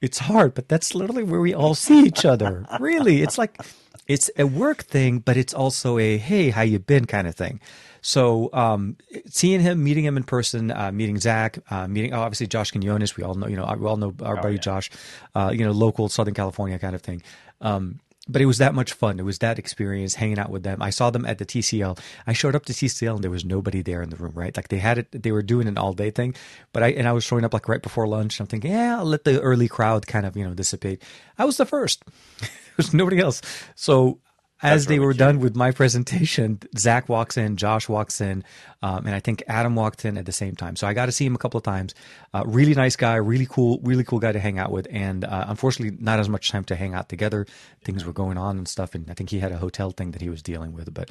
it's 0.00 0.18
hard, 0.18 0.54
but 0.54 0.68
that's 0.68 0.94
literally 0.94 1.24
where 1.24 1.40
we 1.40 1.54
all 1.54 1.74
see 1.74 2.04
each 2.04 2.24
other. 2.24 2.66
really, 2.78 3.22
it's 3.22 3.38
like 3.38 3.60
it's 4.06 4.30
a 4.36 4.44
work 4.44 4.84
thing, 4.84 5.18
but 5.18 5.36
it's 5.36 5.54
also 5.54 5.98
a 5.98 6.18
hey, 6.18 6.50
how 6.50 6.62
you 6.62 6.78
been 6.78 7.06
kind 7.06 7.26
of 7.26 7.34
thing. 7.34 7.60
So 8.02 8.50
um, 8.52 8.98
seeing 9.26 9.60
him, 9.60 9.82
meeting 9.82 10.04
him 10.04 10.18
in 10.18 10.24
person, 10.24 10.70
uh, 10.70 10.92
meeting 10.92 11.18
Zach, 11.18 11.58
uh, 11.70 11.88
meeting 11.88 12.12
oh, 12.12 12.20
obviously 12.20 12.46
Josh 12.46 12.70
Quinones, 12.70 13.16
we 13.16 13.24
all 13.24 13.34
know, 13.34 13.46
you 13.46 13.56
know, 13.56 13.64
we 13.78 13.86
all 13.86 13.96
know 13.96 14.14
our 14.22 14.38
oh, 14.38 14.42
buddy 14.42 14.56
yeah. 14.56 14.60
Josh, 14.60 14.90
uh, 15.34 15.50
you 15.54 15.64
know, 15.64 15.72
local 15.72 16.10
Southern 16.10 16.34
California 16.34 16.78
kind 16.78 16.94
of 16.94 17.00
thing. 17.00 17.22
Um, 17.62 18.00
but 18.28 18.40
it 18.40 18.46
was 18.46 18.58
that 18.58 18.74
much 18.74 18.92
fun. 18.92 19.18
It 19.18 19.24
was 19.24 19.38
that 19.40 19.58
experience 19.58 20.14
hanging 20.14 20.38
out 20.38 20.50
with 20.50 20.62
them. 20.62 20.80
I 20.80 20.90
saw 20.90 21.10
them 21.10 21.26
at 21.26 21.38
the 21.38 21.44
TCL. 21.44 21.98
I 22.26 22.32
showed 22.32 22.54
up 22.54 22.64
to 22.66 22.72
TCL 22.72 23.16
and 23.16 23.24
there 23.24 23.30
was 23.30 23.44
nobody 23.44 23.82
there 23.82 24.02
in 24.02 24.10
the 24.10 24.16
room, 24.16 24.32
right? 24.34 24.56
Like 24.56 24.68
they 24.68 24.78
had 24.78 24.98
it, 24.98 25.22
they 25.22 25.32
were 25.32 25.42
doing 25.42 25.68
an 25.68 25.76
all 25.76 25.92
day 25.92 26.10
thing, 26.10 26.34
but 26.72 26.82
I, 26.82 26.88
and 26.88 27.06
I 27.06 27.12
was 27.12 27.24
showing 27.24 27.44
up 27.44 27.52
like 27.52 27.68
right 27.68 27.82
before 27.82 28.06
lunch. 28.06 28.40
I'm 28.40 28.46
thinking, 28.46 28.72
yeah, 28.72 28.98
I'll 28.98 29.04
let 29.04 29.24
the 29.24 29.40
early 29.40 29.68
crowd 29.68 30.06
kind 30.06 30.24
of, 30.24 30.36
you 30.36 30.44
know, 30.44 30.54
dissipate. 30.54 31.02
I 31.38 31.44
was 31.44 31.58
the 31.58 31.66
first. 31.66 32.02
there 32.40 32.50
was 32.78 32.94
nobody 32.94 33.20
else. 33.20 33.42
So 33.74 34.20
as 34.64 34.86
they 34.86 34.98
were 34.98 35.14
done 35.14 35.40
with 35.40 35.54
my 35.54 35.70
presentation, 35.70 36.58
Zach 36.76 37.08
walks 37.08 37.36
in, 37.36 37.56
Josh 37.56 37.88
walks 37.88 38.20
in, 38.20 38.42
um, 38.82 39.06
and 39.06 39.14
I 39.14 39.20
think 39.20 39.42
Adam 39.46 39.74
walked 39.74 40.04
in 40.04 40.16
at 40.18 40.26
the 40.26 40.32
same 40.32 40.56
time. 40.56 40.76
So 40.76 40.86
I 40.86 40.94
got 40.94 41.06
to 41.06 41.12
see 41.12 41.26
him 41.26 41.34
a 41.34 41.38
couple 41.38 41.58
of 41.58 41.64
times. 41.64 41.94
Uh, 42.32 42.42
really 42.46 42.74
nice 42.74 42.96
guy, 42.96 43.16
really 43.16 43.46
cool, 43.48 43.78
really 43.82 44.04
cool 44.04 44.18
guy 44.18 44.32
to 44.32 44.40
hang 44.40 44.58
out 44.58 44.72
with. 44.72 44.86
And 44.90 45.24
uh, 45.24 45.44
unfortunately, 45.48 45.96
not 46.00 46.18
as 46.18 46.28
much 46.28 46.50
time 46.50 46.64
to 46.64 46.76
hang 46.76 46.94
out 46.94 47.08
together. 47.08 47.46
Things 47.82 48.04
were 48.04 48.12
going 48.12 48.38
on 48.38 48.56
and 48.56 48.66
stuff, 48.66 48.94
and 48.94 49.10
I 49.10 49.14
think 49.14 49.30
he 49.30 49.38
had 49.38 49.52
a 49.52 49.58
hotel 49.58 49.90
thing 49.90 50.12
that 50.12 50.22
he 50.22 50.30
was 50.30 50.42
dealing 50.42 50.72
with. 50.72 50.92
But 50.92 51.10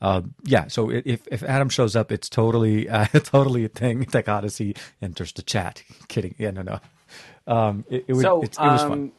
uh, 0.00 0.22
yeah, 0.44 0.68
so 0.68 0.90
if 0.90 1.26
if 1.28 1.42
Adam 1.42 1.68
shows 1.68 1.96
up, 1.96 2.12
it's 2.12 2.28
totally 2.28 2.88
uh, 2.88 3.06
totally 3.06 3.64
a 3.64 3.68
thing. 3.68 4.04
Tech 4.04 4.28
Odyssey 4.28 4.76
enters 5.00 5.32
the 5.32 5.42
chat. 5.42 5.82
Kidding? 6.08 6.34
Yeah, 6.38 6.50
no, 6.50 6.62
no. 6.62 6.80
Um, 7.46 7.84
it, 7.90 8.04
it, 8.06 8.14
so, 8.16 8.42
it, 8.42 8.56
it 8.56 8.58
was 8.58 8.82
fun. 8.82 9.12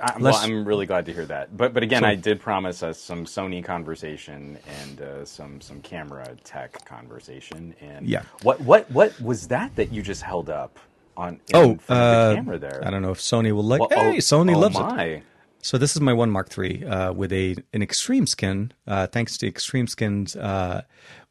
I, 0.00 0.16
well, 0.18 0.36
I'm 0.36 0.64
really 0.64 0.86
glad 0.86 1.06
to 1.06 1.12
hear 1.12 1.26
that. 1.26 1.56
But 1.56 1.74
but 1.74 1.82
again, 1.82 2.02
so, 2.02 2.08
I 2.08 2.14
did 2.14 2.40
promise 2.40 2.82
us 2.82 2.98
some 2.98 3.24
Sony 3.24 3.64
conversation 3.64 4.58
and 4.82 5.00
uh, 5.00 5.24
some 5.24 5.60
some 5.60 5.80
camera 5.80 6.36
tech 6.44 6.84
conversation. 6.84 7.74
And 7.80 8.06
yeah, 8.06 8.22
what 8.42 8.60
what 8.60 8.90
what 8.90 9.20
was 9.20 9.48
that 9.48 9.74
that 9.76 9.92
you 9.92 10.02
just 10.02 10.22
held 10.22 10.50
up 10.50 10.78
on? 11.16 11.40
oh, 11.54 11.78
uh, 11.88 12.28
the 12.28 12.34
camera 12.36 12.58
there. 12.58 12.82
I 12.84 12.90
don't 12.90 13.02
know 13.02 13.10
if 13.10 13.18
Sony 13.18 13.52
will 13.52 13.64
like. 13.64 13.80
Well, 13.80 13.88
hey, 13.90 14.16
oh, 14.16 14.20
Sony 14.20 14.54
oh 14.54 14.58
loves 14.58 14.78
my. 14.78 15.04
it. 15.04 15.22
So 15.60 15.76
this 15.76 15.96
is 15.96 16.00
my 16.00 16.12
one 16.12 16.30
Mark 16.30 16.56
III 16.56 16.84
uh, 16.84 17.12
with 17.12 17.32
a 17.32 17.56
an 17.72 17.82
Extreme 17.82 18.26
Skin. 18.26 18.72
Uh, 18.86 19.06
thanks 19.06 19.36
to 19.38 19.48
Extreme 19.48 19.88
Skins. 19.88 20.36
Uh, 20.36 20.82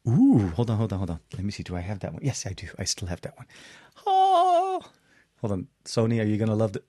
ooh, 0.06 0.48
hold 0.48 0.70
on, 0.70 0.76
hold 0.76 0.92
on, 0.92 0.98
hold 0.98 1.10
on. 1.10 1.20
Let 1.32 1.44
me 1.44 1.50
see. 1.50 1.62
Do 1.62 1.76
I 1.76 1.80
have 1.80 2.00
that 2.00 2.12
one? 2.12 2.22
Yes, 2.22 2.46
I 2.46 2.52
do. 2.52 2.68
I 2.78 2.84
still 2.84 3.08
have 3.08 3.22
that 3.22 3.36
one. 3.36 3.46
Oh, 4.06 4.80
hold 5.40 5.52
on, 5.52 5.68
Sony. 5.84 6.20
Are 6.20 6.26
you 6.26 6.36
gonna 6.36 6.54
love 6.54 6.76
it? 6.76 6.84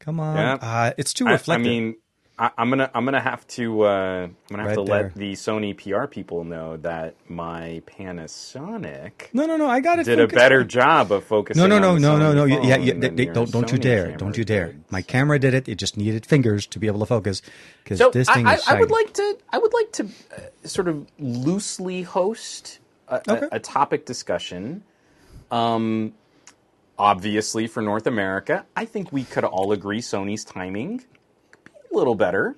Come 0.00 0.20
on. 0.20 0.36
Yeah. 0.36 0.54
Uh, 0.54 0.92
it's 0.96 1.12
too 1.12 1.24
reflective. 1.24 1.66
I, 1.66 1.68
I, 1.68 1.72
mean, 1.72 1.96
I, 2.38 2.50
am 2.58 2.70
gonna 2.70 2.90
I'm 2.94 3.04
gonna 3.04 3.20
have 3.20 3.46
to 3.48 3.82
uh, 3.82 3.88
I'm 3.88 4.36
gonna 4.48 4.62
have 4.62 4.68
Right 4.68 4.74
to 4.76 4.84
there. 4.84 5.02
let 5.04 5.14
the 5.14 5.32
Sony 5.32 5.76
PR 5.76 6.06
people 6.06 6.44
know 6.44 6.76
that 6.78 7.16
my 7.28 7.82
Panasonic 7.86 9.28
No, 9.32 9.46
no, 9.46 9.56
no. 9.56 9.68
I 9.68 9.80
got 9.80 9.98
it. 9.98 10.04
did 10.04 10.20
a 10.20 10.28
better 10.28 10.62
job 10.62 11.10
of 11.10 11.24
focusing. 11.24 11.60
No, 11.60 11.66
no, 11.66 11.78
no, 11.80 11.98
no, 11.98 12.16
no, 12.16 12.32
no. 12.32 12.44
Yeah, 12.44 12.76
yeah. 12.76 12.94
than 12.94 13.16
they- 13.16 13.26
don't, 13.26 13.50
don't 13.50 13.70
you 13.72 13.78
dare! 13.78 14.16
Don't 14.16 14.36
you 14.36 14.44
dare! 14.44 14.68
did. 14.68 14.84
My 14.90 15.02
camera 15.02 15.38
did 15.38 15.52
it. 15.54 15.68
It 15.68 15.76
just 15.76 15.96
needed 15.96 16.24
fingers 16.26 16.66
to 16.68 16.78
be 16.78 16.86
able 16.86 17.00
to 17.00 17.06
focus 17.06 17.42
because 17.82 17.98
So 17.98 18.10
this 18.10 18.28
I, 18.28 18.34
thing 18.34 18.46
I, 18.46 18.54
is 18.54 18.68
I 18.68 18.78
would 18.78 18.90
like 18.90 19.12
to 19.14 19.38
I 19.50 19.58
would 19.58 19.72
like 19.74 19.92
to 19.92 20.04
uh, 20.04 20.68
sort 20.68 20.86
of 20.86 21.06
loosely 21.18 22.02
host 22.02 22.78
a, 23.08 23.20
a- 23.26 23.48
a, 23.52 23.58
topic 23.58 24.06
discussion. 24.06 24.84
Um, 25.50 26.14
obviously, 26.98 27.66
for 27.66 27.82
North 27.82 28.06
America, 28.06 28.66
I 28.76 28.84
think 28.84 29.12
we 29.12 29.24
could 29.24 29.44
all 29.44 29.72
agree 29.72 30.00
Sony's 30.00 30.44
timing 30.44 30.98
could 31.50 31.64
be 31.64 31.94
a 31.94 31.96
little 31.96 32.14
better. 32.14 32.56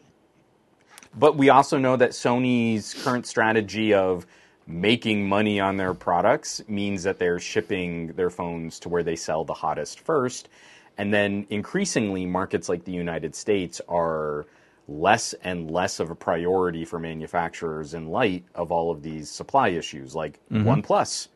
But 1.17 1.37
we 1.37 1.51
also 1.51 1.79
know 1.79 1.97
that 1.97 2.11
Sony's 2.11 2.95
current 2.95 3.27
strategy 3.27 3.93
of 3.93 4.27
making 4.67 5.29
money 5.29 5.59
on 5.59 5.77
their 5.77 5.95
products 5.95 6.63
means 6.69 7.03
that 7.03 7.19
they're 7.19 7.41
shipping 7.41 8.09
their 8.09 8.31
phones 8.31 8.79
to 8.81 8.89
where 8.89 9.03
they 9.03 9.17
sell 9.17 9.45
the 9.45 9.55
hottest 9.55 10.01
first. 10.01 10.49
And 10.97 11.13
then 11.13 11.47
increasingly, 11.51 12.27
markets 12.27 12.69
like 12.69 12.85
the 12.85 12.93
United 12.93 13.35
States 13.35 13.81
are 13.89 14.47
less 14.87 15.35
and 15.45 15.71
less 15.71 16.01
of 16.01 16.11
a 16.11 16.15
priority 16.15 16.85
for 16.85 16.99
manufacturers 16.99 17.95
in 17.95 18.09
light 18.09 18.45
of 18.55 18.71
all 18.71 18.91
of 18.91 19.03
these 19.03 19.31
supply 19.31 19.69
issues, 19.69 20.15
like 20.15 20.39
mm-hmm. 20.51 20.69
OnePlus. 20.69 21.29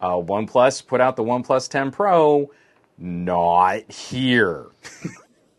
Uh, 0.00 0.16
OnePlus 0.16 0.86
put 0.86 1.00
out 1.00 1.16
the 1.16 1.22
OnePlus 1.22 1.68
10 1.68 1.90
Pro, 1.90 2.50
not 2.98 3.90
here. 3.90 4.66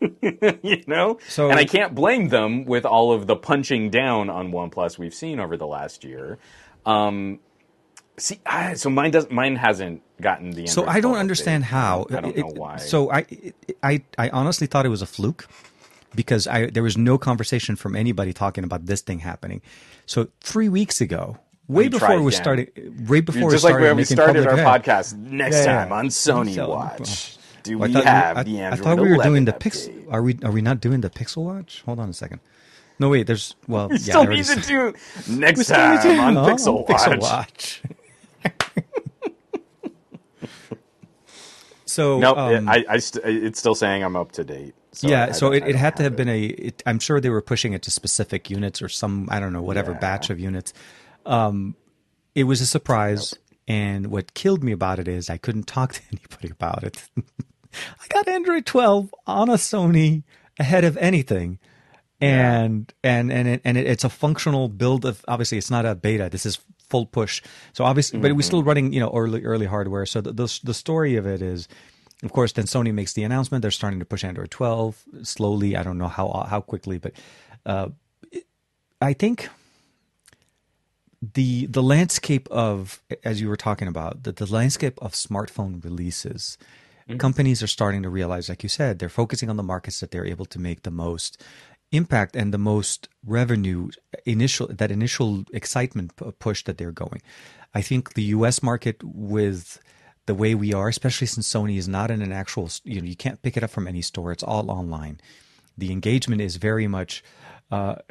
you 0.00 0.82
know? 0.86 1.18
So- 1.28 1.50
and 1.50 1.58
I 1.58 1.64
can't 1.64 1.94
blame 1.94 2.28
them 2.28 2.64
with 2.64 2.84
all 2.84 3.12
of 3.12 3.26
the 3.26 3.36
punching 3.36 3.90
down 3.90 4.30
on 4.30 4.52
OnePlus 4.52 4.98
we've 4.98 5.14
seen 5.14 5.40
over 5.40 5.56
the 5.56 5.66
last 5.66 6.04
year. 6.04 6.38
Um, 6.84 7.40
see, 8.16 8.40
I, 8.46 8.74
so 8.74 8.90
mine 8.90 9.10
does 9.10 9.28
mine 9.30 9.56
hasn't 9.56 10.02
gotten 10.20 10.50
the. 10.50 10.66
So 10.66 10.86
I 10.86 11.00
don't 11.00 11.16
understand 11.16 11.64
update. 11.64 11.68
how. 11.68 12.06
I 12.10 12.20
don't 12.20 12.36
it- 12.36 12.40
know 12.40 12.52
why. 12.54 12.76
So 12.76 13.10
I, 13.10 13.26
it- 13.28 13.54
I, 13.82 14.02
I 14.18 14.28
honestly 14.30 14.66
thought 14.66 14.86
it 14.86 14.90
was 14.90 15.02
a 15.02 15.06
fluke 15.06 15.48
because 16.14 16.46
I 16.46 16.66
there 16.66 16.82
was 16.82 16.96
no 16.96 17.18
conversation 17.18 17.76
from 17.76 17.96
anybody 17.96 18.32
talking 18.32 18.64
about 18.64 18.86
this 18.86 19.00
thing 19.00 19.20
happening. 19.20 19.62
So 20.06 20.28
three 20.40 20.68
weeks 20.68 21.00
ago, 21.00 21.38
way 21.68 21.88
before 21.88 22.20
we 22.20 22.28
again. 22.28 22.32
started, 22.42 23.08
way 23.08 23.20
before 23.20 23.50
just 23.50 23.64
we 23.64 23.70
like 23.70 23.78
started 23.78 23.86
when 23.88 23.96
we 23.96 24.04
started 24.04 24.46
our 24.46 24.56
public- 24.56 24.84
podcast. 24.84 25.16
Next 25.16 25.56
Yeah, 25.64 25.64
time 25.84 25.92
on 25.92 26.06
Sony 26.08 26.54
So- 26.54 26.68
Watch, 26.68 27.38
do 27.62 27.82
I 27.82 27.86
we 27.86 27.92
have 27.94 28.36
I, 28.38 28.42
the 28.44 28.64
I 28.64 28.76
thought 28.76 28.98
we 29.00 29.10
were 29.10 29.22
doing 29.22 29.44
the? 29.44 29.52
Pixel. 29.52 29.92
Are 30.10 30.22
we? 30.22 30.38
Are 30.44 30.52
we 30.52 30.62
not 30.62 30.80
doing 30.80 31.00
the 31.00 31.10
Pixel 31.10 31.44
Watch? 31.44 31.82
Hold 31.86 31.98
on 31.98 32.08
a 32.08 32.12
second. 32.12 32.40
No, 32.98 33.08
wait. 33.10 33.26
There's 33.26 33.56
well. 33.68 33.88
We 33.90 33.96
yeah, 33.96 34.02
still 34.02 34.24
need 34.24 34.44
to 34.44 34.60
do 34.60 34.94
next 35.28 35.66
time 35.66 36.00
to- 36.02 36.16
on 36.16 36.36
oh, 36.38 36.44
Pixel 36.46 36.88
Watch. 36.88 37.00
Pixel 37.02 37.20
Watch. 37.20 37.82
so 41.86 42.18
Nope, 42.18 42.38
um, 42.38 42.68
it, 42.68 42.70
I, 42.88 42.94
I 42.94 42.98
st- 42.98 43.24
it's 43.24 43.58
still 43.58 43.74
saying 43.74 44.02
I'm 44.02 44.16
up 44.16 44.32
to 44.32 44.44
date. 44.44 44.74
So 44.92 45.08
yeah, 45.08 45.26
I 45.28 45.32
so 45.32 45.52
it, 45.52 45.66
it 45.66 45.74
had 45.76 45.96
to 45.96 46.02
have 46.04 46.12
it. 46.14 46.16
been 46.16 46.28
a. 46.28 46.44
It, 46.44 46.82
I'm 46.86 46.98
sure 46.98 47.20
they 47.20 47.28
were 47.30 47.42
pushing 47.42 47.72
it 47.74 47.82
to 47.82 47.90
specific 47.90 48.48
units 48.50 48.80
or 48.80 48.88
some 48.88 49.28
I 49.30 49.40
don't 49.40 49.52
know 49.52 49.62
whatever 49.62 49.92
Yeah. 49.92 49.98
batch 49.98 50.30
of 50.30 50.40
units. 50.40 50.72
Um, 51.26 51.74
it 52.34 52.44
was 52.44 52.60
a 52.60 52.66
surprise, 52.66 53.34
and 53.66 54.06
what 54.08 54.34
killed 54.34 54.62
me 54.64 54.72
about 54.72 54.98
it 54.98 55.08
is 55.08 55.28
I 55.28 55.36
couldn't 55.38 55.66
talk 55.66 55.92
to 55.94 56.00
anybody 56.12 56.50
about 56.50 56.84
it. 56.84 57.02
I 57.20 58.06
got 58.08 58.28
Android 58.28 58.64
12 58.64 59.14
on 59.26 59.48
a 59.50 59.54
Sony 59.54 60.22
ahead 60.58 60.84
of 60.84 60.96
anything, 60.96 61.58
and 62.20 62.92
and 63.04 63.30
and 63.30 63.48
it, 63.48 63.60
and 63.64 63.76
it, 63.76 63.86
it's 63.86 64.04
a 64.04 64.08
functional 64.08 64.68
build 64.68 65.04
of. 65.04 65.22
Obviously, 65.28 65.58
it's 65.58 65.70
not 65.70 65.84
a 65.84 65.94
beta. 65.94 66.28
This 66.30 66.46
is 66.46 66.58
full 66.88 67.04
push. 67.06 67.42
So 67.74 67.84
obviously, 67.84 68.20
but 68.20 68.30
it 68.30 68.34
was 68.34 68.46
still 68.46 68.62
running 68.62 68.92
you 68.92 69.00
know 69.00 69.10
early 69.14 69.44
early 69.44 69.66
hardware. 69.66 70.06
So 70.06 70.20
the 70.22 70.32
the, 70.32 70.60
the 70.64 70.74
story 70.74 71.16
of 71.16 71.26
it 71.26 71.42
is. 71.42 71.68
Of 72.22 72.32
course, 72.32 72.52
then 72.52 72.64
Sony 72.64 72.94
makes 72.94 73.12
the 73.12 73.24
announcement. 73.24 73.60
They're 73.60 73.70
starting 73.70 73.98
to 73.98 74.06
push 74.06 74.24
Android 74.24 74.50
12 74.50 75.04
slowly. 75.22 75.76
I 75.76 75.82
don't 75.82 75.98
know 75.98 76.08
how 76.08 76.46
how 76.48 76.62
quickly, 76.62 76.96
but 76.96 77.12
uh, 77.66 77.88
it- 78.32 78.46
I 79.02 79.12
think 79.12 79.50
the 81.34 81.66
the 81.66 81.82
landscape 81.82 82.48
of 82.50 83.02
as 83.24 83.40
you 83.40 83.48
were 83.48 83.56
talking 83.56 83.88
about 83.88 84.24
the, 84.24 84.32
the 84.32 84.50
landscape 84.52 84.98
of 85.00 85.12
smartphone 85.12 85.82
releases 85.82 86.58
companies 87.18 87.62
are 87.62 87.68
starting 87.68 88.02
to 88.02 88.08
realize 88.08 88.48
like 88.48 88.62
you 88.62 88.68
said 88.68 88.98
they're 88.98 89.08
focusing 89.08 89.48
on 89.48 89.56
the 89.56 89.62
markets 89.62 90.00
that 90.00 90.10
they're 90.10 90.26
able 90.26 90.44
to 90.44 90.58
make 90.58 90.82
the 90.82 90.90
most 90.90 91.42
impact 91.92 92.34
and 92.34 92.52
the 92.52 92.58
most 92.58 93.08
revenue 93.24 93.88
initial 94.24 94.66
that 94.68 94.90
initial 94.90 95.44
excitement 95.52 96.12
push 96.38 96.64
that 96.64 96.78
they're 96.78 96.92
going. 96.92 97.22
I 97.74 97.82
think 97.82 98.14
the 98.14 98.24
us 98.24 98.62
market 98.62 99.02
with 99.02 99.80
the 100.26 100.34
way 100.34 100.54
we 100.54 100.74
are 100.74 100.88
especially 100.88 101.26
since 101.26 101.52
sony 101.52 101.76
is 101.76 101.88
not 101.88 102.10
in 102.10 102.22
an 102.22 102.32
actual 102.32 102.70
you 102.84 103.00
know 103.00 103.06
you 103.06 103.16
can't 103.16 103.42
pick 103.42 103.56
it 103.56 103.62
up 103.62 103.70
from 103.70 103.86
any 103.86 104.02
store. 104.02 104.32
It's 104.32 104.42
all 104.42 104.70
online. 104.70 105.20
The 105.78 105.92
engagement 105.92 106.40
is 106.40 106.56
very 106.56 106.88
much 106.88 107.22
uh, 107.70 107.96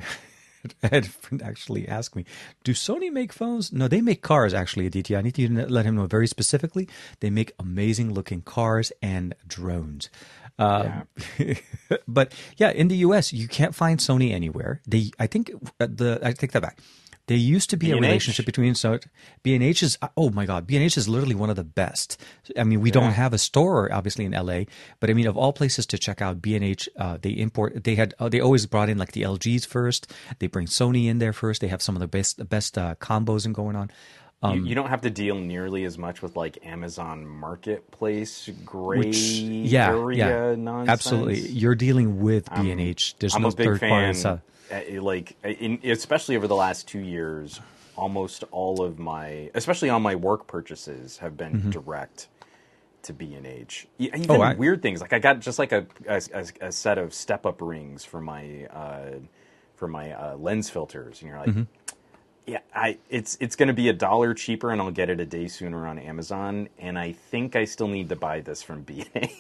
I 0.84 0.88
had 0.88 1.06
a 1.06 1.10
friend 1.10 1.42
actually 1.42 1.88
ask 1.88 2.16
me, 2.16 2.26
"Do 2.64 2.74
Sony 2.74 3.12
make 3.12 3.34
phones?" 3.34 3.72
No, 3.72 3.88
they 3.88 4.02
make 4.02 4.22
cars. 4.22 4.54
Actually, 4.54 4.88
Aditya, 4.88 5.18
I 5.18 5.22
need 5.22 5.38
you 5.38 5.48
to 5.48 5.68
let 5.68 5.86
him 5.86 5.96
know 5.96 6.08
very 6.08 6.28
specifically. 6.28 6.88
They 7.20 7.30
make 7.30 7.54
amazing 7.60 8.14
looking 8.14 8.42
cars 8.42 8.92
and 9.02 9.36
drones. 9.48 10.10
Um, 10.58 11.08
but 12.08 12.34
yeah, 12.58 12.72
in 12.72 12.88
the 12.88 12.98
U.S., 12.98 13.34
you 13.34 13.48
can't 13.48 13.76
find 13.76 14.00
Sony 14.00 14.32
anywhere. 14.32 14.82
They, 14.88 15.12
I 15.20 15.28
think 15.28 15.52
uh, 15.80 15.88
the 15.90 16.20
I 16.24 16.32
take 16.32 16.54
that 16.54 16.62
back. 16.62 16.80
There 17.28 17.38
used 17.38 17.72
to 17.72 17.78
be 17.78 17.92
a 17.92 17.96
B&H. 17.96 18.02
relationship 18.02 18.46
between 18.46 18.76
so 18.76 19.00
B 19.42 19.56
and 19.56 19.64
H 19.64 19.82
is 19.82 19.98
oh 20.16 20.30
my 20.30 20.46
god 20.46 20.68
B 20.68 20.76
and 20.76 20.84
H 20.84 20.98
is 20.98 21.10
literally 21.10 21.36
one 21.36 21.50
of 21.50 21.56
the 21.56 21.64
best. 21.64 22.22
I 22.58 22.64
mean 22.64 22.82
we 22.82 22.92
don't 22.92 23.12
have 23.12 23.34
a 23.34 23.38
store 23.38 23.92
obviously 23.92 24.26
in 24.26 24.34
L.A. 24.34 24.68
but 25.00 25.10
I 25.10 25.14
mean 25.14 25.28
of 25.28 25.38
all 25.38 25.54
places 25.54 25.86
to 25.88 25.98
check 25.98 26.22
out 26.22 26.42
B 26.42 26.56
and 26.56 26.64
H 26.64 26.88
uh, 26.98 27.18
they 27.22 27.32
import 27.32 27.84
they 27.84 27.96
had 27.96 28.14
uh, 28.20 28.30
they 28.30 28.40
always 28.40 28.66
brought 28.66 28.90
in 28.90 28.98
like 28.98 29.14
the 29.14 29.24
LGs 29.24 29.66
first 29.66 30.12
they 30.40 30.48
bring 30.48 30.68
Sony 30.68 31.08
in 31.08 31.20
there 31.20 31.34
first 31.34 31.62
they 31.62 31.68
have 31.68 31.82
some 31.82 31.96
of 31.96 32.00
the 32.00 32.08
best 32.08 32.38
the 32.38 32.46
best 32.46 32.78
uh, 32.78 32.96
combos 32.96 33.46
and 33.46 33.56
going 33.56 33.76
on. 33.76 33.92
You, 34.44 34.66
you 34.66 34.76
don't 34.76 34.90
have 34.90 35.02
to 35.02 35.10
deal 35.10 35.36
nearly 35.40 35.86
as 35.86 35.98
much 35.98 36.22
with 36.22 36.36
like 36.36 36.60
Amazon 36.64 37.26
Marketplace 37.26 38.50
gray 38.64 39.00
Which 39.00 39.18
yeah 39.18 39.90
area 39.90 40.50
yeah 40.52 40.56
nonsense. 40.56 40.90
absolutely 40.90 41.40
you're 41.50 41.74
dealing 41.76 42.22
with 42.22 42.48
B 42.54 42.70
and 42.72 42.80
H. 42.82 43.16
There's 43.20 43.34
I'm 43.36 43.42
no 43.42 43.48
a 43.48 43.56
big 43.56 43.66
third 43.66 43.80
fan. 43.80 44.14
party. 44.16 44.42
Uh, 44.98 45.02
like, 45.02 45.36
in, 45.44 45.80
especially 45.84 46.36
over 46.36 46.48
the 46.48 46.56
last 46.56 46.88
two 46.88 47.00
years, 47.00 47.60
almost 47.96 48.44
all 48.52 48.82
of 48.84 48.98
my, 48.98 49.50
especially 49.54 49.90
on 49.92 50.02
my 50.02 50.16
work 50.16 50.48
purchases, 50.48 51.18
have 51.20 51.38
been 51.38 51.70
direct 51.70 52.28
to 53.04 53.14
B 53.14 53.36
and 53.36 53.46
H. 53.46 53.88
E- 54.00 54.06
Even 54.06 54.22
Mm-hmm. 54.22 54.32
Oh, 54.32 54.42
I- 54.42 54.54
weird 54.56 54.82
things 54.82 55.02
like 55.02 55.14
I 55.14 55.20
got 55.20 55.40
just 55.40 55.60
like 55.60 55.72
a 55.72 55.86
a, 56.08 56.22
a, 56.34 56.46
a 56.68 56.72
set 56.72 56.98
of 56.98 57.14
step 57.14 57.46
up 57.46 57.62
rings 57.62 58.04
for 58.06 58.20
my 58.22 58.66
uh, 58.66 59.20
for 59.76 59.88
my 59.88 60.12
uh, 60.14 60.36
lens 60.38 60.70
filters, 60.70 61.22
and 61.22 61.30
you're 61.30 61.40
like. 61.40 61.50
Mm-hmm. 61.50 61.64
Yeah, 62.48 62.60
I 62.74 62.98
it's 63.10 63.38
it's 63.40 63.56
going 63.56 63.68
to 63.70 63.74
be 63.74 63.90
a 63.90 63.94
dollar 63.94 64.34
cheaper, 64.34 64.72
and 64.72 64.80
I'll 64.82 64.92
get 64.92 65.10
it 65.10 65.20
a 65.20 65.26
day 65.26 65.48
sooner 65.48 65.88
on 65.88 65.98
Amazon. 65.98 66.70
And 66.78 66.98
I 67.00 67.14
think 67.14 67.56
I 67.56 67.66
still 67.66 67.88
need 67.88 68.10
to 68.10 68.16
buy 68.16 68.42
this 68.42 68.62
from 68.62 68.82
B 68.84 69.06
and 69.14 69.26
A. 69.26 69.32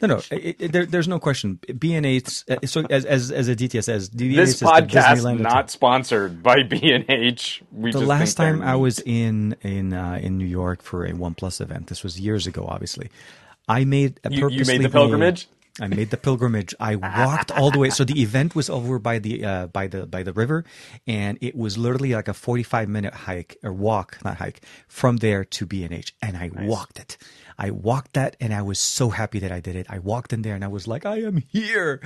No, 0.00 0.06
no, 0.06 0.16
it, 0.30 0.56
it, 0.60 0.72
there, 0.72 0.86
there's 0.86 1.08
no 1.08 1.18
question. 1.18 1.58
B 1.78 1.92
and 1.94 2.06
H. 2.06 2.44
uh, 2.48 2.58
So 2.64 2.84
as 2.90 3.04
as 3.04 3.32
as 3.32 3.48
Aditya 3.48 3.82
says, 3.82 4.08
B&H 4.08 4.36
This 4.36 4.62
podcast 4.62 5.24
of 5.34 5.40
not 5.40 5.70
sponsored 5.70 6.42
by 6.44 6.62
B 6.62 6.92
and 6.92 7.04
H. 7.08 7.62
The 7.72 7.98
last 7.98 8.34
time 8.36 8.62
I 8.62 8.76
was 8.76 9.00
in 9.00 9.56
in 9.62 9.92
uh, 9.92 10.20
in 10.22 10.38
New 10.38 10.46
York 10.46 10.82
for 10.82 11.04
a 11.04 11.12
OnePlus 11.12 11.60
event, 11.60 11.88
this 11.88 12.04
was 12.04 12.20
years 12.20 12.46
ago. 12.46 12.66
Obviously, 12.68 13.10
I 13.68 13.84
made 13.84 14.20
a 14.24 14.30
You- 14.32 14.48
you 14.48 14.64
made 14.64 14.82
the 14.82 14.90
pilgrimage? 14.90 15.48
I 15.80 15.88
made 15.88 16.10
the 16.10 16.16
pilgrimage. 16.16 16.74
I 16.80 16.96
walked 16.96 17.50
all 17.52 17.70
the 17.70 17.78
way. 17.78 17.90
So 17.90 18.04
the 18.04 18.20
event 18.26 18.54
was 18.54 18.68
over 18.68 18.98
by 18.98 19.18
the 19.18 19.44
uh, 19.44 19.66
by 19.68 19.86
the 19.86 20.06
by 20.06 20.22
the 20.22 20.32
river, 20.32 20.64
and 21.06 21.38
it 21.40 21.54
was 21.54 21.78
literally 21.78 22.14
like 22.14 22.28
a 22.28 22.34
forty 22.34 22.62
five 22.62 22.88
minute 22.88 23.14
hike 23.14 23.56
or 23.62 23.72
walk, 23.72 24.18
not 24.24 24.36
hike, 24.36 24.62
from 24.88 25.18
there 25.18 25.44
to 25.44 25.66
B 25.66 25.84
and 25.84 25.92
H, 25.92 26.14
and 26.20 26.36
I 26.36 26.50
walked 26.54 26.98
it. 26.98 27.16
I 27.60 27.70
walked 27.70 28.12
that, 28.14 28.36
and 28.40 28.54
I 28.54 28.62
was 28.62 28.78
so 28.78 29.10
happy 29.10 29.40
that 29.40 29.50
I 29.50 29.60
did 29.60 29.74
it. 29.74 29.86
I 29.90 29.98
walked 29.98 30.32
in 30.32 30.42
there, 30.42 30.54
and 30.54 30.64
I 30.64 30.68
was 30.68 30.86
like, 30.86 31.04
"I 31.06 31.22
am 31.22 31.38
here, 31.48 32.00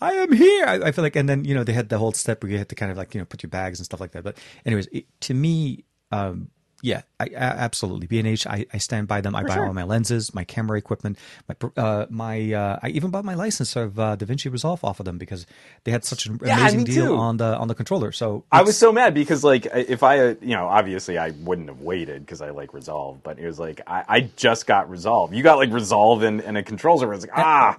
I 0.00 0.12
am 0.12 0.32
here." 0.32 0.64
I, 0.66 0.74
I 0.74 0.92
feel 0.92 1.02
like, 1.02 1.16
and 1.16 1.28
then 1.28 1.44
you 1.44 1.54
know 1.54 1.64
they 1.64 1.72
had 1.72 1.88
the 1.88 1.98
whole 1.98 2.12
step 2.12 2.42
where 2.42 2.52
you 2.52 2.58
had 2.58 2.68
to 2.68 2.74
kind 2.74 2.90
of 2.90 2.98
like 2.98 3.14
you 3.14 3.20
know 3.20 3.24
put 3.24 3.42
your 3.42 3.50
bags 3.50 3.78
and 3.78 3.84
stuff 3.84 4.00
like 4.00 4.12
that. 4.12 4.24
But 4.24 4.38
anyways, 4.64 4.88
it, 4.92 5.06
to 5.22 5.34
me, 5.34 5.84
um, 6.10 6.48
yeah, 6.82 7.02
I, 7.20 7.26
I, 7.26 7.28
absolutely. 7.36 8.08
B 8.08 8.18
and 8.18 8.26
H, 8.26 8.44
I, 8.44 8.66
I 8.72 8.78
stand 8.78 9.06
by 9.06 9.20
them. 9.20 9.36
I 9.36 9.44
buy 9.44 9.54
sure. 9.54 9.66
all 9.66 9.72
my 9.72 9.84
lenses, 9.84 10.34
my 10.34 10.42
camera 10.42 10.76
equipment, 10.76 11.16
my 11.48 11.54
uh, 11.76 12.06
my. 12.10 12.52
Uh, 12.52 12.80
I 12.82 12.88
even 12.88 13.10
bought 13.10 13.24
my 13.24 13.34
license 13.34 13.76
of 13.76 14.00
uh, 14.00 14.16
DaVinci 14.16 14.50
Resolve 14.50 14.82
off 14.84 14.98
of 14.98 15.06
them 15.06 15.16
because 15.16 15.46
they 15.84 15.92
had 15.92 16.04
such 16.04 16.26
an 16.26 16.40
Yeah, 16.44 16.58
amazing 16.58 16.82
deal 16.84 17.06
too. 17.06 17.16
on 17.16 17.36
the 17.36 17.56
on 17.56 17.68
the 17.68 17.76
controller. 17.76 18.10
So 18.10 18.44
I 18.50 18.62
was 18.62 18.76
so 18.76 18.92
mad 18.92 19.14
because 19.14 19.44
like 19.44 19.66
if 19.66 20.02
I 20.02 20.30
you 20.30 20.56
know 20.56 20.66
obviously 20.66 21.18
I 21.18 21.30
wouldn't 21.30 21.68
have 21.68 21.80
waited 21.80 22.26
because 22.26 22.42
I 22.42 22.50
like 22.50 22.74
Resolve, 22.74 23.22
but 23.22 23.38
it 23.38 23.46
was 23.46 23.60
like 23.60 23.80
I, 23.86 24.04
I 24.08 24.20
just 24.36 24.66
got 24.66 24.90
Resolve. 24.90 25.32
You 25.32 25.44
got 25.44 25.58
like 25.58 25.70
Resolve 25.72 26.24
and, 26.24 26.40
and 26.40 26.58
a 26.58 26.64
controller. 26.64 27.12
I 27.12 27.14
was 27.14 27.24
like 27.26 27.38
ah. 27.38 27.78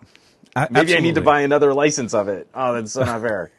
Maybe 0.70 0.96
I 0.96 1.00
need 1.00 1.16
to 1.16 1.22
buy 1.22 1.42
another 1.42 1.74
license 1.74 2.14
of 2.14 2.28
it. 2.30 2.48
Oh, 2.54 2.74
that's 2.74 2.94
so 2.94 3.04
not 3.04 3.22
fair. 3.22 3.52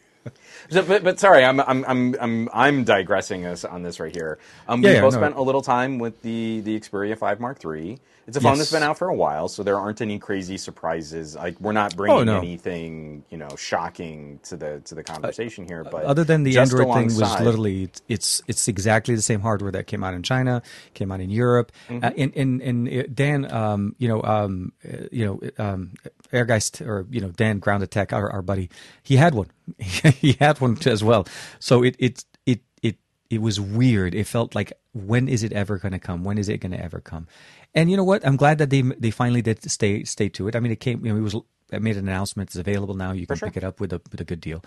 So, 0.70 0.82
but, 0.82 1.04
but 1.04 1.20
sorry, 1.20 1.44
I'm 1.44 1.60
I'm 1.60 1.84
I'm 1.86 2.16
I'm 2.20 2.48
I'm 2.52 2.84
digressing 2.84 3.46
us 3.46 3.64
on 3.64 3.82
this 3.82 4.00
right 4.00 4.14
here. 4.14 4.38
Um, 4.68 4.82
Yeah, 4.82 4.88
we 4.90 4.94
yeah, 4.96 5.00
both 5.02 5.14
no. 5.14 5.20
spent 5.20 5.36
a 5.36 5.42
little 5.42 5.62
time 5.62 5.98
with 5.98 6.22
the 6.22 6.60
the 6.60 6.78
Xperia 6.78 7.16
5 7.18 7.40
Mark 7.40 7.64
III. 7.64 7.98
It's 8.26 8.36
a 8.36 8.40
phone 8.40 8.52
Yes. 8.52 8.58
that's 8.58 8.72
been 8.72 8.82
out 8.82 8.96
for 8.98 9.08
a 9.08 9.14
while, 9.14 9.48
so 9.48 9.62
there 9.62 9.78
aren't 9.78 10.00
any 10.00 10.18
crazy 10.18 10.56
surprises. 10.56 11.34
Like 11.36 11.60
we're 11.60 11.72
not 11.72 11.94
bringing 11.96 12.20
Oh, 12.20 12.24
no. 12.24 12.38
anything 12.38 13.24
you 13.30 13.36
know 13.36 13.48
shocking 13.56 14.40
to 14.44 14.56
the 14.56 14.80
to 14.86 14.94
the 14.94 15.02
conversation 15.02 15.66
here. 15.66 15.84
But 15.84 16.04
Other 16.04 16.24
than 16.24 16.42
the 16.44 16.58
Android 16.58 16.94
thing 16.94 17.06
was 17.06 17.40
literally 17.40 17.90
it's 18.08 18.40
it's 18.48 18.66
exactly 18.68 19.14
the 19.14 19.22
same 19.22 19.40
hardware 19.40 19.72
that 19.72 19.86
came 19.86 20.02
out 20.02 20.14
in 20.14 20.22
China, 20.22 20.62
came 20.94 21.12
out 21.12 21.20
in 21.20 21.30
Europe, 21.30 21.70
Mm-hmm. 21.88 22.04
uh, 22.04 22.10
and 22.16 22.32
and 22.36 22.62
and 22.62 22.88
uh, 22.88 23.02
Dan, 23.12 23.52
um, 23.52 23.94
you 23.98 24.08
know, 24.08 24.22
um, 24.22 24.72
uh, 24.86 25.06
you 25.12 25.24
know, 25.26 25.40
um, 25.64 25.92
Airgeist 26.32 26.80
or 26.86 27.06
you 27.10 27.20
know 27.20 27.28
Dan 27.28 27.58
Grounded 27.58 27.90
Tech, 27.90 28.12
our, 28.12 28.30
our 28.30 28.42
buddy, 28.42 28.70
he 29.02 29.16
had 29.16 29.34
one, 29.34 29.48
he 29.78 30.32
had 30.40 30.60
one 30.60 30.78
as 30.86 31.04
well. 31.04 31.26
So 31.58 31.82
it 31.82 31.94
it 31.98 32.24
it 32.46 32.60
it 32.82 32.96
it 33.30 33.40
was 33.42 33.60
weird. 33.60 34.14
It 34.14 34.26
felt 34.26 34.54
like 34.54 34.72
when 34.94 35.28
is 35.28 35.42
it 35.42 35.52
ever 35.52 35.78
going 35.78 35.92
to 35.92 35.98
come? 35.98 36.24
When 36.24 36.38
is 36.38 36.48
it 36.48 36.58
going 36.58 36.72
to 36.72 36.82
ever 36.82 37.00
come? 37.00 37.26
And 37.74 37.90
you 37.90 37.96
know 37.96 38.04
what? 38.04 38.26
I'm 38.26 38.36
glad 38.36 38.58
that 38.58 38.70
they 38.70 38.82
they 38.82 39.10
finally 39.10 39.42
did 39.42 39.68
stay 39.70 40.04
stay 40.04 40.28
to 40.30 40.48
it. 40.48 40.56
I 40.56 40.60
mean, 40.60 40.72
it 40.72 40.80
came. 40.80 41.04
You 41.04 41.12
know, 41.12 41.18
it 41.18 41.22
was 41.22 41.36
it 41.72 41.82
made 41.82 41.96
an 41.96 42.08
announcement. 42.08 42.50
It's 42.50 42.56
available 42.56 42.94
now. 42.94 43.12
You 43.12 43.26
can 43.26 43.38
pick 43.38 43.56
it 43.56 43.64
up 43.64 43.80
with 43.80 43.92
a 43.92 44.00
with 44.10 44.20
a 44.20 44.24
good 44.24 44.40
deal. 44.40 44.62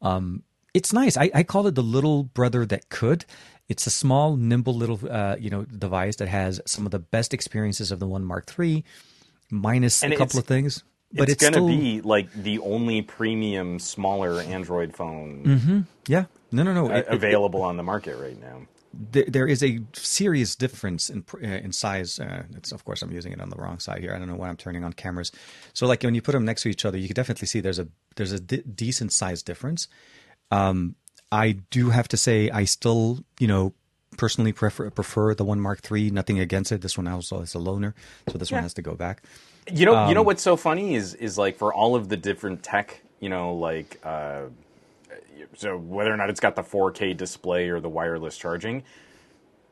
Um, 0.00 0.42
it's 0.74 0.92
nice. 0.92 1.16
I, 1.16 1.30
I 1.34 1.42
call 1.42 1.66
it 1.66 1.74
the 1.74 1.82
little 1.82 2.24
brother 2.24 2.66
that 2.66 2.90
could. 2.90 3.24
It's 3.68 3.86
a 3.86 3.90
small, 3.90 4.36
nimble 4.36 4.74
little, 4.74 5.00
uh, 5.10 5.36
you 5.40 5.48
know, 5.48 5.64
device 5.64 6.16
that 6.16 6.28
has 6.28 6.60
some 6.66 6.84
of 6.84 6.92
the 6.92 6.98
best 6.98 7.32
experiences 7.32 7.90
of 7.90 7.98
the 7.98 8.06
One 8.06 8.24
Mark 8.24 8.52
III, 8.58 8.84
minus 9.50 10.02
And 10.02 10.12
a 10.12 10.16
couple 10.16 10.38
of 10.38 10.44
things. 10.44 10.84
But 11.12 11.30
it's, 11.30 11.42
it's, 11.42 11.42
going 11.42 11.54
to 11.54 11.58
still, 11.60 11.68
be 11.68 12.00
like 12.02 12.30
the 12.32 12.58
only 12.58 13.00
premium, 13.00 13.78
smaller 13.78 14.40
Android 14.40 14.94
phone 14.94 15.44
Mm-hmm. 15.44 15.80
yeah. 16.08 16.26
No, 16.52 16.62
no, 16.62 16.74
no. 16.74 16.86
uh, 16.90 16.96
It- 16.98 17.06
it- 17.06 17.14
available 17.14 17.62
on 17.62 17.76
the 17.76 17.82
market 17.82 18.16
right 18.18 18.38
now. 18.40 18.62
There, 18.98 19.24
there 19.28 19.46
is 19.46 19.62
a 19.62 19.80
serious 19.92 20.56
difference 20.56 21.10
in 21.10 21.24
uh, 21.34 21.46
in 21.46 21.72
size. 21.72 22.18
Uh, 22.18 22.44
it's 22.56 22.72
of 22.72 22.84
course 22.84 23.02
I'm 23.02 23.12
using 23.12 23.32
it 23.32 23.40
on 23.40 23.50
the 23.50 23.56
wrong 23.56 23.78
side 23.78 24.00
here. 24.00 24.14
I 24.14 24.18
don't 24.18 24.28
know 24.28 24.36
why 24.36 24.48
I'm 24.48 24.56
turning 24.56 24.84
on 24.84 24.92
cameras. 24.92 25.32
So 25.72 25.86
like 25.86 26.02
when 26.02 26.14
you 26.14 26.22
put 26.22 26.32
them 26.32 26.44
next 26.44 26.62
to 26.62 26.68
each 26.68 26.84
other, 26.84 26.98
you 26.98 27.06
can 27.08 27.14
definitely 27.14 27.46
see 27.46 27.60
there's 27.60 27.78
a 27.78 27.88
there's 28.16 28.32
a 28.32 28.40
decent 28.40 29.12
size 29.12 29.42
difference. 29.42 29.88
Um, 30.50 30.96
I 31.32 31.52
do 31.70 31.90
have 31.90 32.08
to 32.08 32.16
say 32.16 32.50
I 32.50 32.64
still 32.64 33.20
you 33.38 33.46
know 33.48 33.74
personally 34.16 34.52
prefer 34.52 34.90
prefer 34.90 35.34
the 35.34 35.44
one 35.44 35.60
Mark 35.60 35.80
III. 35.90 36.10
Nothing 36.10 36.38
against 36.38 36.72
it. 36.72 36.80
This 36.80 36.96
one 36.96 37.08
also 37.08 37.40
is 37.40 37.54
a 37.54 37.58
loaner, 37.58 37.94
so 38.30 38.38
this 38.38 38.50
one 38.50 38.62
has 38.62 38.74
to 38.74 38.82
go 38.82 38.94
back. 38.94 39.22
You 39.70 39.84
know, 39.84 40.08
you 40.08 40.14
know 40.14 40.20
Um, 40.20 40.26
what's 40.26 40.42
so 40.42 40.56
funny 40.56 40.94
is 40.94 41.14
is 41.14 41.36
like 41.36 41.56
for 41.56 41.74
all 41.74 41.96
of 41.96 42.08
the 42.08 42.16
different 42.16 42.62
tech, 42.62 43.02
you 43.20 43.28
know, 43.28 43.54
like 43.54 43.98
uh, 44.04 44.42
so 45.54 45.76
whether 45.76 46.12
or 46.12 46.16
not 46.16 46.30
it's 46.30 46.40
got 46.40 46.56
the 46.56 46.62
4K 46.62 47.16
display 47.16 47.68
or 47.68 47.80
the 47.80 47.88
wireless 47.88 48.36
charging, 48.36 48.82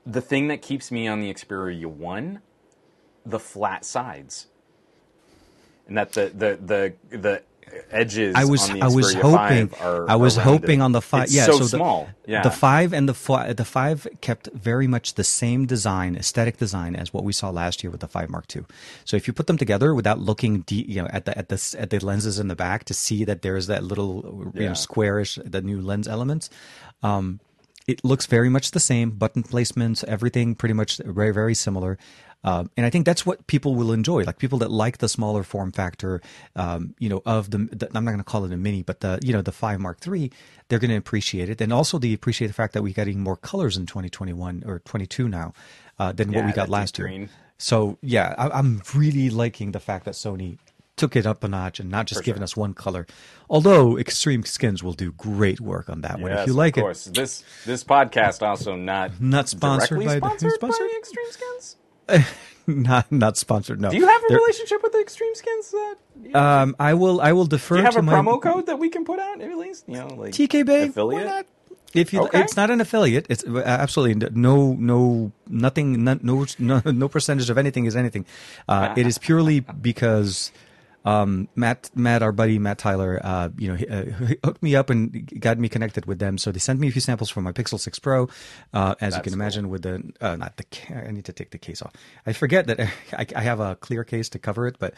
the 0.06 0.20
thing 0.20 0.48
that 0.48 0.62
keeps 0.62 0.90
me 0.90 1.08
on 1.08 1.20
the 1.20 1.32
Xperia 1.32 1.86
One, 1.86 2.40
the 3.24 3.38
flat 3.38 3.84
sides, 3.84 4.48
and 5.86 5.96
that 5.96 6.12
the 6.12 6.32
the 6.34 6.58
the 7.10 7.18
the 7.18 7.42
edges. 7.90 8.34
I 8.36 8.44
was 8.44 8.68
on 8.70 8.78
the 8.78 8.84
I 8.84 8.88
was 8.88 9.14
hoping 9.14 9.70
are, 9.80 10.08
I 10.10 10.16
was 10.16 10.36
hoping 10.36 10.80
on 10.82 10.92
the 10.92 11.00
five. 11.02 11.30
Yeah, 11.30 11.46
so, 11.46 11.58
the, 11.58 11.64
small. 11.68 12.08
Yeah, 12.26 12.42
The 12.42 12.50
five 12.50 12.92
and 12.92 13.08
the 13.08 13.14
fi- 13.14 13.52
the 13.52 13.64
five 13.64 14.06
kept 14.20 14.48
very 14.52 14.86
much 14.86 15.14
the 15.14 15.24
same 15.24 15.66
design, 15.66 16.16
aesthetic 16.16 16.56
design 16.56 16.96
as 16.96 17.12
what 17.12 17.24
we 17.24 17.32
saw 17.32 17.50
last 17.50 17.82
year 17.82 17.90
with 17.90 18.00
the 18.00 18.08
five 18.08 18.30
Mark 18.30 18.46
II. 18.54 18.64
So 19.04 19.16
if 19.16 19.26
you 19.26 19.32
put 19.32 19.46
them 19.46 19.58
together 19.58 19.94
without 19.94 20.18
looking, 20.18 20.60
de- 20.62 20.86
you 20.90 21.02
know, 21.02 21.08
at 21.08 21.24
the 21.26 21.36
at 21.36 21.48
the 21.48 21.76
at 21.78 21.90
the 21.90 21.98
lenses 21.98 22.38
in 22.38 22.48
the 22.48 22.56
back 22.56 22.84
to 22.84 22.94
see 22.94 23.24
that 23.24 23.42
there's 23.42 23.66
that 23.66 23.84
little 23.84 24.50
you 24.54 24.62
Yeah. 24.62 24.68
know 24.68 24.74
squarish 24.74 25.38
the 25.44 25.60
new 25.62 25.80
lens 25.80 26.08
elements. 26.08 26.50
Um, 27.02 27.40
it 27.86 28.02
looks 28.02 28.24
very 28.26 28.48
much 28.48 28.70
the 28.70 28.80
same. 28.80 29.10
Button 29.10 29.42
placements, 29.42 30.02
everything 30.04 30.54
pretty 30.54 30.72
much 30.72 30.98
very 31.04 31.32
very 31.32 31.54
similar. 31.54 31.98
Um, 32.44 32.70
and 32.76 32.84
I 32.84 32.90
think 32.90 33.06
that's 33.06 33.24
what 33.24 33.46
people 33.46 33.74
will 33.74 33.90
enjoy. 33.92 34.22
Like 34.24 34.38
people 34.38 34.58
that 34.58 34.70
like 34.70 34.98
the 34.98 35.08
smaller 35.08 35.42
form 35.42 35.72
factor, 35.72 36.20
um, 36.54 36.94
you 36.98 37.08
know, 37.08 37.22
of 37.24 37.50
the, 37.50 37.58
the 37.58 37.88
I'm 37.94 38.04
not 38.04 38.10
going 38.10 38.18
to 38.18 38.24
call 38.24 38.44
it 38.44 38.52
a 38.52 38.56
mini, 38.56 38.82
but 38.82 39.00
the 39.00 39.18
you 39.24 39.32
know 39.32 39.42
the 39.42 39.52
five 39.52 39.80
Mark 39.80 39.98
III, 40.06 40.30
they're 40.68 40.78
going 40.78 40.90
to 40.90 40.96
appreciate 40.96 41.48
it, 41.48 41.60
and 41.60 41.72
also 41.72 41.98
they 41.98 42.12
appreciate 42.12 42.48
the 42.48 42.52
fact 42.54 42.74
that 42.74 42.82
we're 42.82 42.92
getting 42.92 43.20
more 43.20 43.36
colors 43.36 43.76
in 43.76 43.86
2021 43.86 44.62
or 44.66 44.80
22 44.80 45.28
now 45.28 45.52
uh, 45.98 46.12
than 46.12 46.32
what 46.32 46.44
we 46.44 46.52
got 46.52 46.68
last 46.68 46.98
year. 46.98 47.08
green. 47.08 47.28
So 47.56 47.98
yeah, 48.02 48.34
I, 48.36 48.50
I'm 48.50 48.82
really 48.94 49.30
liking 49.30 49.72
the 49.72 49.80
fact 49.80 50.04
that 50.04 50.14
Sony 50.14 50.58
took 50.96 51.16
it 51.16 51.26
up 51.26 51.42
a 51.42 51.48
notch 51.48 51.80
and 51.80 51.90
not 51.90 52.06
just 52.06 52.20
For 52.20 52.24
giving 52.24 52.40
sure. 52.40 52.44
us 52.44 52.56
one 52.56 52.72
color. 52.74 53.06
Although 53.50 53.98
Extreme 53.98 54.44
Skins 54.44 54.82
will 54.82 54.92
do 54.92 55.10
great 55.12 55.60
work 55.60 55.88
on 55.88 56.02
that 56.02 56.20
one 56.20 56.30
if 56.32 56.46
you 56.46 56.52
like 56.52 56.76
of 56.76 56.80
it. 56.80 56.82
course. 56.82 57.04
This 57.06 57.42
this 57.64 57.82
podcast 57.82 58.42
also 58.46 58.76
not 58.76 59.20
Not 59.20 59.48
sponsored 59.48 60.04
by 60.04 60.18
sponsored? 60.18 60.60
by 60.60 60.68
Extreme 60.68 61.30
Skins. 61.30 61.76
not 62.66 63.10
not 63.12 63.36
sponsored. 63.36 63.80
No. 63.80 63.90
Do 63.90 63.96
you 63.96 64.06
have 64.06 64.22
a 64.22 64.26
They're- 64.28 64.38
relationship 64.38 64.82
with 64.82 64.92
the 64.92 65.00
Extreme 65.00 65.34
Skins? 65.34 65.70
That, 65.72 65.96
Um, 66.34 66.76
I 66.78 66.94
will. 66.94 67.20
I 67.20 67.32
will 67.32 67.46
defer 67.46 67.76
do 67.76 67.80
you 67.80 67.84
have 67.84 67.94
to 67.94 68.00
a 68.00 68.02
my 68.02 68.12
promo 68.14 68.40
code 68.40 68.66
that 68.66 68.78
we 68.78 68.88
can 68.88 69.04
put 69.04 69.18
out 69.18 69.40
at 69.40 69.56
least? 69.58 69.84
You 69.88 69.94
know, 69.96 70.08
like 70.16 70.32
TK 70.32 70.64
Bay. 70.64 70.88
affiliate. 70.88 71.46
If 71.94 72.12
you, 72.12 72.22
Okay. 72.22 72.40
it's 72.42 72.56
not 72.56 72.70
an 72.72 72.80
affiliate. 72.80 73.26
It's 73.30 73.44
uh, 73.44 73.62
absolutely 73.64 74.28
no, 74.34 74.72
no, 74.72 75.30
nothing, 75.48 76.02
no, 76.02 76.18
no, 76.22 76.44
no, 76.58 76.82
no 76.84 77.08
percentage 77.08 77.48
of 77.50 77.56
anything 77.56 77.84
is 77.86 77.94
anything. 77.94 78.26
Uh, 78.68 78.92
it 78.96 79.06
is 79.06 79.16
purely 79.16 79.60
because 79.60 80.50
um, 81.04 81.48
Matt, 81.54 81.90
Matt, 81.94 82.22
our 82.22 82.32
buddy 82.32 82.58
Matt 82.58 82.78
Tyler, 82.78 83.20
uh, 83.22 83.50
you 83.58 83.68
know, 83.68 83.74
he, 83.74 83.86
uh, 83.86 84.04
he 84.26 84.36
hooked 84.44 84.62
me 84.62 84.74
up 84.74 84.90
and 84.90 85.40
got 85.40 85.58
me 85.58 85.68
connected 85.68 86.06
with 86.06 86.18
them. 86.18 86.38
So 86.38 86.50
they 86.50 86.58
sent 86.58 86.80
me 86.80 86.88
a 86.88 86.90
few 86.90 87.00
samples 87.00 87.30
for 87.30 87.40
my 87.42 87.52
Pixel 87.52 87.78
6 87.78 87.98
Pro. 87.98 88.28
Uh, 88.72 88.94
as 89.00 89.16
you 89.16 89.22
can 89.22 89.32
imagine, 89.32 89.68
with 89.68 89.82
the 89.82 90.02
uh, 90.20 90.36
not 90.36 90.56
the, 90.56 90.64
I 91.06 91.10
need 91.10 91.24
to 91.26 91.32
take 91.32 91.50
the 91.50 91.58
case 91.58 91.82
off. 91.82 91.92
I 92.26 92.32
forget 92.32 92.66
that 92.68 92.80
I, 93.12 93.26
I 93.36 93.40
have 93.42 93.60
a 93.60 93.76
clear 93.76 94.04
case 94.04 94.28
to 94.30 94.38
cover 94.38 94.66
it, 94.66 94.76
but 94.78 94.94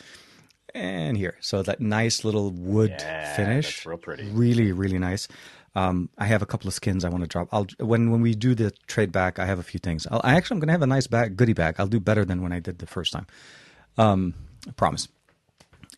and 0.74 1.16
here, 1.16 1.36
so 1.40 1.62
that 1.62 1.80
nice 1.80 2.24
little 2.24 2.50
wood 2.50 2.90
Yeah, 2.90 3.34
finish, 3.36 3.66
that's 3.66 3.86
real 3.86 3.96
pretty. 3.98 4.24
really, 4.30 4.72
really 4.72 4.98
nice. 4.98 5.26
Um, 5.74 6.08
I 6.18 6.26
have 6.26 6.40
a 6.42 6.46
couple 6.46 6.68
of 6.68 6.74
skins 6.74 7.04
I 7.04 7.08
want 7.08 7.22
to 7.22 7.28
drop. 7.28 7.48
I'll 7.52 7.66
when 7.78 8.10
when 8.10 8.20
we 8.20 8.34
do 8.34 8.54
the 8.54 8.70
trade 8.86 9.10
back, 9.12 9.38
I 9.38 9.46
have 9.46 9.58
a 9.58 9.62
few 9.62 9.78
things. 9.78 10.06
I'll, 10.10 10.20
I 10.24 10.34
actually 10.34 10.56
I'm 10.56 10.60
going 10.60 10.68
to 10.68 10.72
have 10.72 10.82
a 10.82 10.86
nice 10.86 11.06
bag, 11.06 11.36
goodie 11.36 11.52
bag. 11.52 11.76
I'll 11.78 11.86
do 11.86 12.00
better 12.00 12.24
than 12.24 12.42
when 12.42 12.52
I 12.52 12.60
did 12.60 12.78
the 12.78 12.86
first 12.86 13.12
time. 13.12 13.26
Um, 13.98 14.34
I 14.68 14.72
promise. 14.72 15.08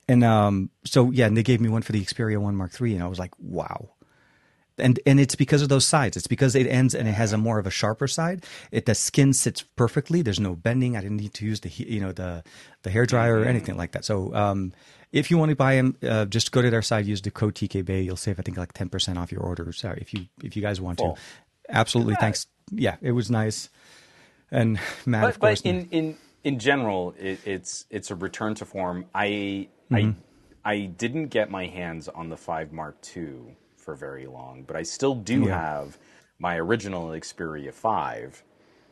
And 0.08 0.24
um, 0.24 0.70
so 0.84 1.10
yeah, 1.10 1.26
and 1.26 1.36
they 1.36 1.42
gave 1.42 1.60
me 1.60 1.68
one 1.68 1.82
for 1.82 1.92
the 1.92 2.02
Xperia 2.02 2.38
One 2.38 2.56
Mark 2.56 2.80
III, 2.80 2.94
and 2.94 3.02
I 3.02 3.06
was 3.08 3.18
like, 3.18 3.32
wow. 3.38 3.90
And 4.78 5.00
and 5.06 5.18
it's 5.18 5.34
because 5.34 5.60
of 5.60 5.68
those 5.68 5.84
sides. 5.84 6.16
It's 6.16 6.28
because 6.28 6.54
it 6.54 6.66
ends 6.68 6.94
and 6.94 7.08
it 7.08 7.12
has 7.12 7.32
a 7.32 7.36
more 7.38 7.58
of 7.58 7.66
a 7.66 7.70
sharper 7.70 8.06
side. 8.06 8.44
It 8.70 8.86
the 8.86 8.94
skin 8.94 9.32
sits 9.32 9.60
perfectly. 9.62 10.22
There's 10.22 10.38
no 10.38 10.54
bending. 10.54 10.96
I 10.96 11.00
didn't 11.00 11.16
need 11.16 11.34
to 11.34 11.44
use 11.44 11.60
the 11.60 11.68
you 11.68 12.00
know 12.00 12.12
the 12.12 12.44
the 12.84 12.90
hair 12.90 13.04
dryer 13.04 13.40
or 13.40 13.44
anything 13.44 13.76
like 13.76 13.90
that. 13.92 14.04
So 14.04 14.32
um, 14.34 14.72
if 15.10 15.32
you 15.32 15.36
want 15.38 15.50
to 15.50 15.56
buy 15.56 15.74
them, 15.74 15.96
uh, 16.08 16.26
just 16.26 16.52
go 16.52 16.62
to 16.62 16.70
their 16.70 16.80
site. 16.82 17.06
Use 17.06 17.20
the 17.22 17.32
code 17.32 17.56
TKBay. 17.56 18.04
You'll 18.04 18.16
save 18.16 18.38
I 18.38 18.42
think 18.42 18.56
like 18.56 18.72
ten 18.72 18.88
percent 18.88 19.18
off 19.18 19.32
your 19.32 19.42
order. 19.42 19.72
Sorry 19.72 19.98
if 20.00 20.14
you 20.14 20.26
if 20.44 20.54
you 20.54 20.62
guys 20.62 20.80
want 20.80 20.98
to. 20.98 21.14
Absolutely, 21.68 22.14
thanks. 22.14 22.46
Yeah, 22.70 22.96
it 23.02 23.12
was 23.12 23.30
nice. 23.32 23.70
And 24.50 24.78
Matt, 25.04 25.22
But, 25.22 25.28
of 25.30 25.38
course. 25.40 25.60
but 25.62 25.68
in, 25.70 25.88
in 25.90 26.16
in 26.44 26.58
general, 26.60 27.14
it, 27.18 27.40
it's 27.44 27.84
it's 27.90 28.12
a 28.12 28.14
return 28.14 28.54
to 28.54 28.64
form. 28.64 29.06
I 29.12 29.68
Mm-hmm. 29.90 30.20
I 30.64 30.72
I 30.72 30.86
didn't 30.86 31.28
get 31.28 31.50
my 31.50 31.66
hands 31.66 32.08
on 32.08 32.28
the 32.28 32.36
five 32.36 32.72
Mark 32.72 32.96
II 33.16 33.56
for 33.76 33.94
very 33.94 34.26
long, 34.26 34.64
but 34.66 34.76
I 34.76 34.82
still 34.82 35.14
do 35.14 35.44
Yeah. 35.44 35.58
have 35.58 35.98
my 36.38 36.56
original 36.58 37.08
Xperia 37.10 37.72
five. 37.72 38.42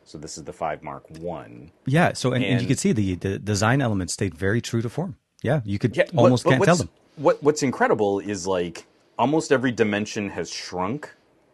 So 0.03 0.17
this 0.17 0.37
is 0.37 0.43
the 0.45 0.53
five 0.53 0.81
Mark 0.83 1.03
One. 1.19 1.71
yeah. 1.85 2.13
So 2.13 2.31
and, 2.33 2.43
and 2.43 2.61
you 2.61 2.67
can 2.67 2.77
see 2.77 2.93
the 2.93 3.15
the 3.15 3.37
design 3.39 3.81
elements 3.81 4.13
stayed 4.13 4.33
very 4.35 4.61
true 4.61 4.81
to 4.81 4.89
form. 4.89 5.17
Yeah, 5.43 5.61
you 5.65 5.77
could 5.79 5.95
Yeah, 5.95 6.05
almost 6.15 6.43
but 6.45 6.51
can't 6.51 6.63
tell 6.63 6.75
them. 6.77 6.89
What 7.17 7.43
What's 7.43 7.61
incredible 7.63 8.19
is 8.19 8.47
like 8.47 8.85
almost 9.19 9.51
every 9.51 9.71
dimension 9.71 10.29
has 10.29 10.49
shrunk 10.49 11.13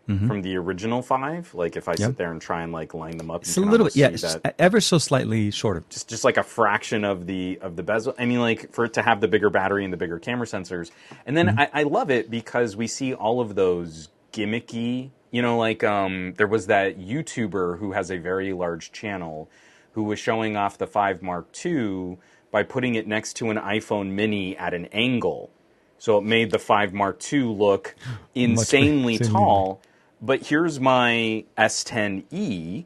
Mm-hmm. 0.09 0.27
from 0.27 0.41
the 0.41 0.57
original 0.57 1.01
five. 1.01 1.53
Like 1.53 1.77
if 1.77 1.87
I 1.87 1.95
sit 1.95 2.17
there 2.17 2.29
and 2.31 2.41
try 2.41 2.61
and 2.63 2.73
like 2.73 2.93
line 2.93 3.15
them 3.17 3.31
up, 3.31 3.43
It's 3.43 3.55
a 3.55 3.61
little 3.61 3.85
bit, 3.85 3.95
yeah, 3.95 4.07
it's 4.09 4.21
that 4.21 4.55
ever 4.59 4.81
so 4.81 4.97
slightly 4.97 5.49
shorter. 5.49 5.81
just 5.89 6.09
just 6.09 6.25
like 6.25 6.35
a 6.35 6.43
fraction 6.43 7.05
of 7.05 7.25
the 7.25 7.57
of 7.61 7.77
the 7.77 7.83
bezel. 7.83 8.13
I 8.19 8.25
mean, 8.25 8.41
like 8.41 8.73
for 8.73 8.83
it 8.83 8.93
to 8.95 9.01
have 9.01 9.21
the 9.21 9.29
bigger 9.29 9.49
battery 9.49 9.85
and 9.85 9.93
the 9.93 9.97
bigger 9.97 10.19
camera 10.19 10.45
sensors, 10.45 10.91
and 11.25 11.37
Mm-hmm. 11.37 11.55
then 11.55 11.59
I, 11.59 11.69
I 11.73 11.83
love 11.83 12.11
it 12.11 12.29
because 12.29 12.75
we 12.75 12.85
see 12.87 13.13
all 13.13 13.39
of 13.39 13.55
those 13.55 14.09
gimmicky. 14.33 15.11
You 15.31 15.41
know, 15.41 15.57
like 15.57 15.83
um, 15.85 16.33
there 16.35 16.47
was 16.47 16.67
that 16.67 16.99
YouTuber 16.99 17.79
who 17.79 17.93
has 17.93 18.11
a 18.11 18.17
very 18.17 18.51
large 18.53 18.91
channel 18.91 19.49
who 19.93 20.03
was 20.03 20.19
showing 20.19 20.57
off 20.57 20.77
the 20.77 20.85
five 20.87 21.21
Mark 21.23 21.47
II 21.65 22.17
by 22.51 22.63
putting 22.63 22.95
it 22.95 23.07
next 23.07 23.35
to 23.37 23.49
an 23.51 23.57
iPhone 23.57 24.11
Mini 24.11 24.55
at 24.57 24.73
an 24.73 24.85
angle, 24.91 25.49
so 25.97 26.17
it 26.17 26.23
made 26.25 26.51
the 26.51 26.59
five 26.59 26.93
Mark 26.93 27.21
II 27.31 27.43
look 27.43 27.95
insanely 28.35 29.17
tall. 29.17 29.81
But 30.23 30.47
here's 30.47 30.79
my 30.79 31.43
S10e 31.57 32.85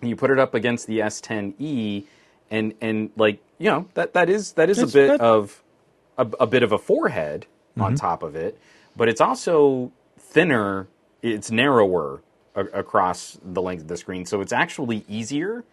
and 0.00 0.08
you 0.08 0.14
put 0.16 0.30
it 0.30 0.38
up 0.38 0.54
against 0.54 0.86
the 0.86 1.00
S10e, 1.00 2.04
and 2.50 2.74
and 2.80 3.10
like 3.16 3.40
you 3.58 3.68
know 3.70 3.88
that 3.94 4.14
that 4.14 4.28
is 4.30 4.52
that 4.52 4.70
is 4.70 4.76
That's- 4.78 4.94
a 4.94 4.96
bit 4.96 5.08
that- 5.08 5.20
of 5.20 5.62
a, 6.18 6.26
a 6.40 6.46
bit 6.46 6.62
of 6.62 6.72
a 6.72 6.78
forehead 6.78 7.46
Mm-hmm. 7.72 7.82
on 7.84 7.94
top 7.94 8.22
of 8.22 8.36
it, 8.36 8.58
but 8.94 9.08
it's 9.08 9.20
also 9.22 9.92
thinner. 10.18 10.88
It's 11.22 11.50
narrower 11.50 12.20
a- 12.54 12.66
across 12.66 13.38
the 13.42 13.62
length 13.62 13.80
of 13.82 13.88
the 13.88 13.96
screen, 13.96 14.26
so 14.26 14.42
it's 14.42 14.52
actually 14.52 15.06
easier 15.08 15.64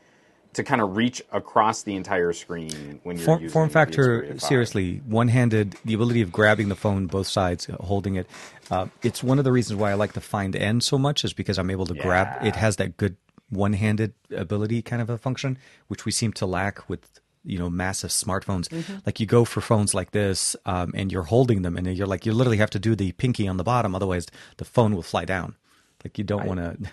to 0.53 0.63
kind 0.63 0.81
of 0.81 0.97
reach 0.97 1.21
across 1.31 1.83
the 1.83 1.95
entire 1.95 2.33
screen 2.33 2.99
when 3.03 3.17
you're 3.17 3.25
Form, 3.25 3.41
using 3.41 3.53
form 3.53 3.69
factor, 3.69 4.23
Xperia 4.23 4.29
5. 4.31 4.41
seriously, 4.41 5.01
one-handed, 5.05 5.75
the 5.85 5.93
ability 5.93 6.21
of 6.21 6.31
grabbing 6.31 6.69
the 6.69 6.75
phone 6.75 7.05
both 7.07 7.27
sides, 7.27 7.69
uh, 7.69 7.77
holding 7.79 8.15
it. 8.15 8.27
Uh, 8.71 8.87
it's 9.03 9.23
one 9.23 9.37
of 9.37 9.45
the 9.45 9.51
reasons 9.51 9.79
why 9.79 9.91
I 9.91 9.93
like 9.93 10.13
the 10.13 10.21
Find 10.21 10.55
N 10.55 10.81
so 10.81 10.97
much 10.97 11.23
is 11.23 11.33
because 11.33 11.57
I'm 11.59 11.69
able 11.69 11.85
to 11.85 11.93
grab. 11.93 12.27
Yeah. 12.41 12.49
It 12.49 12.55
has 12.55 12.77
that 12.77 12.97
good 12.97 13.15
one-handed 13.49 14.13
ability 14.35 14.81
kind 14.81 15.01
of 15.01 15.09
a 15.09 15.17
function, 15.17 15.57
which 15.87 16.05
we 16.05 16.11
seem 16.11 16.33
to 16.33 16.45
lack 16.45 16.87
with 16.89 17.19
you 17.45 17.57
know 17.57 17.69
massive 17.69 18.09
smartphones. 18.09 18.67
Mm-hmm. 18.69 18.97
Like 19.05 19.19
you 19.19 19.25
go 19.25 19.45
for 19.45 19.61
phones 19.61 19.93
like 19.93 20.11
this, 20.11 20.55
um, 20.65 20.91
and 20.95 21.11
you're 21.11 21.23
holding 21.23 21.61
them, 21.61 21.77
and 21.77 21.95
you're 21.95 22.07
like 22.07 22.25
you 22.25 22.33
literally 22.33 22.57
have 22.57 22.69
to 22.71 22.79
do 22.79 22.95
the 22.95 23.11
pinky 23.13 23.47
on 23.47 23.57
the 23.57 23.63
bottom, 23.63 23.95
otherwise 23.95 24.27
the 24.57 24.65
phone 24.65 24.95
will 24.95 25.03
fly 25.03 25.25
down. 25.25 25.55
Like 26.03 26.17
you 26.17 26.23
don't 26.23 26.45
want 26.45 26.59
to. 26.59 26.77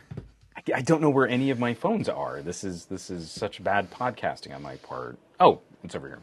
I- 0.74 0.82
don't 0.82 1.00
know 1.00 1.10
where 1.10 1.28
any 1.28 1.50
of 1.50 1.58
my 1.58 1.74
phones 1.74 2.08
are. 2.08 2.42
This 2.42 2.64
is 2.64 2.86
this 2.86 3.10
is 3.10 3.30
such 3.30 3.62
bad 3.62 3.90
podcasting 3.90 4.54
on 4.54 4.62
my 4.62 4.76
part. 4.76 5.16
Oh, 5.40 5.60
it's 5.84 5.94
over 5.94 6.08
here. 6.08 6.20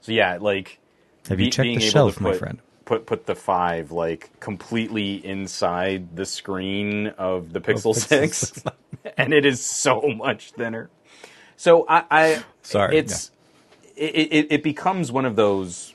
So 0.00 0.12
yeah, 0.12 0.38
like 0.40 0.78
Have 1.28 1.40
you 1.40 1.46
be- 1.46 1.50
checked 1.50 1.74
the 1.78 1.80
shelf, 1.80 2.16
to 2.16 2.22
my 2.22 2.30
put- 2.30 2.38
friend? 2.38 2.58
Put 2.84 3.06
put 3.06 3.24
the 3.24 3.34
five 3.34 3.92
like 3.92 4.28
completely 4.40 5.24
inside 5.24 6.14
the 6.16 6.26
screen 6.26 7.08
of 7.16 7.54
the 7.54 7.60
Pixel 7.60 7.94
Pixel 7.94 7.94
Six, 7.94 8.62
and 9.16 9.32
it 9.32 9.46
is 9.46 9.64
so 9.64 10.02
much 10.02 10.50
thinner. 10.52 10.90
So 11.56 11.86
I, 11.88 12.04
I 12.10 12.44
Sorry, 12.62 12.98
it's 12.98 13.30
it, 13.96 14.14
it, 14.32 14.46
it 14.50 14.62
becomes 14.62 15.10
one 15.10 15.24
of 15.24 15.34
those 15.34 15.94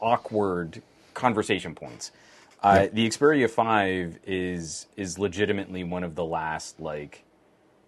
awkward 0.00 0.80
conversation 1.14 1.74
points. 1.74 2.12
Uh, 2.62 2.88
The 2.92 3.08
Xperia 3.08 3.48
Five 3.50 4.18
is 4.26 4.86
is 4.96 5.18
legitimately 5.18 5.84
one 5.84 6.02
of 6.04 6.14
the 6.14 6.24
last 6.24 6.80
like. 6.80 7.22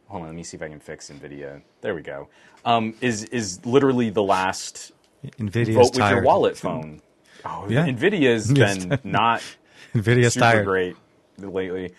Hold 0.08 0.22
on, 0.22 0.28
let 0.28 0.34
me 0.36 0.42
see 0.42 0.56
if 0.56 0.62
I 0.62 0.68
can 0.68 0.80
fix 0.80 1.10
NVIDIA. 1.10 1.60
There 1.82 1.94
we 1.94 2.02
go. 2.02 2.28
Um, 2.64 2.94
is 3.00 3.24
is 3.24 3.64
literally 3.66 4.10
the 4.10 4.22
last 4.22 4.92
Nvidia's 5.38 5.68
vote 5.74 5.80
with 5.84 5.92
tired. 5.94 6.14
your 6.16 6.22
wallet 6.24 6.56
phone. 6.56 7.00
Oh, 7.44 7.66
Yeah. 7.68 7.86
NVIDIA's 7.86 8.52
been 8.52 8.98
not 9.04 9.42
Nvidia's 9.94 10.34
super 10.34 10.44
tired. 10.44 10.64
great 10.64 10.96
lately. 11.38 11.92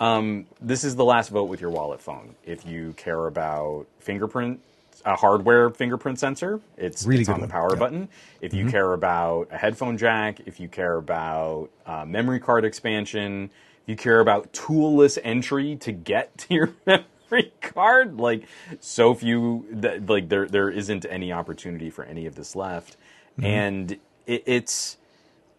Um, 0.00 0.46
this 0.60 0.82
is 0.84 0.96
the 0.96 1.04
last 1.04 1.28
vote 1.28 1.44
with 1.44 1.60
your 1.60 1.70
wallet 1.70 2.00
phone. 2.00 2.34
If 2.44 2.66
you 2.66 2.92
care 2.96 3.26
about 3.26 3.86
fingerprint, 4.00 4.60
a 5.04 5.16
hardware 5.16 5.70
fingerprint 5.70 6.18
sensor, 6.18 6.60
it's, 6.76 7.04
Really 7.06 7.20
it's 7.22 7.28
on 7.28 7.40
the 7.40 7.42
one. 7.42 7.50
power 7.50 7.68
Yeah. 7.70 7.72
Mm-hmm. 7.72 7.78
button. 7.80 8.08
If 8.40 8.54
you 8.54 8.66
care 8.66 8.92
about 8.92 9.48
a 9.50 9.56
headphone 9.58 9.96
jack, 9.98 10.40
if 10.46 10.60
you 10.60 10.68
care 10.68 10.96
about 10.96 11.70
uh, 11.86 12.04
memory 12.04 12.40
card 12.40 12.64
expansion, 12.64 13.50
if 13.82 13.88
you 13.88 13.96
care 13.96 14.20
about 14.20 14.52
toolless 14.52 15.18
entry 15.24 15.76
to 15.76 15.92
get 15.92 16.36
to 16.38 16.54
your 16.54 16.74
memory 16.86 17.52
card, 17.60 18.18
like 18.18 18.46
so 18.80 19.14
few, 19.14 19.66
that, 19.70 20.06
like 20.06 20.28
there 20.28 20.46
there 20.46 20.70
isn't 20.70 21.04
any 21.08 21.32
opportunity 21.32 21.90
for 21.90 22.04
any 22.04 22.26
of 22.26 22.34
this 22.34 22.54
left, 22.56 22.96
Mm-hmm. 23.38 23.44
and 23.46 23.92
it, 24.26 24.42
it's 24.46 24.98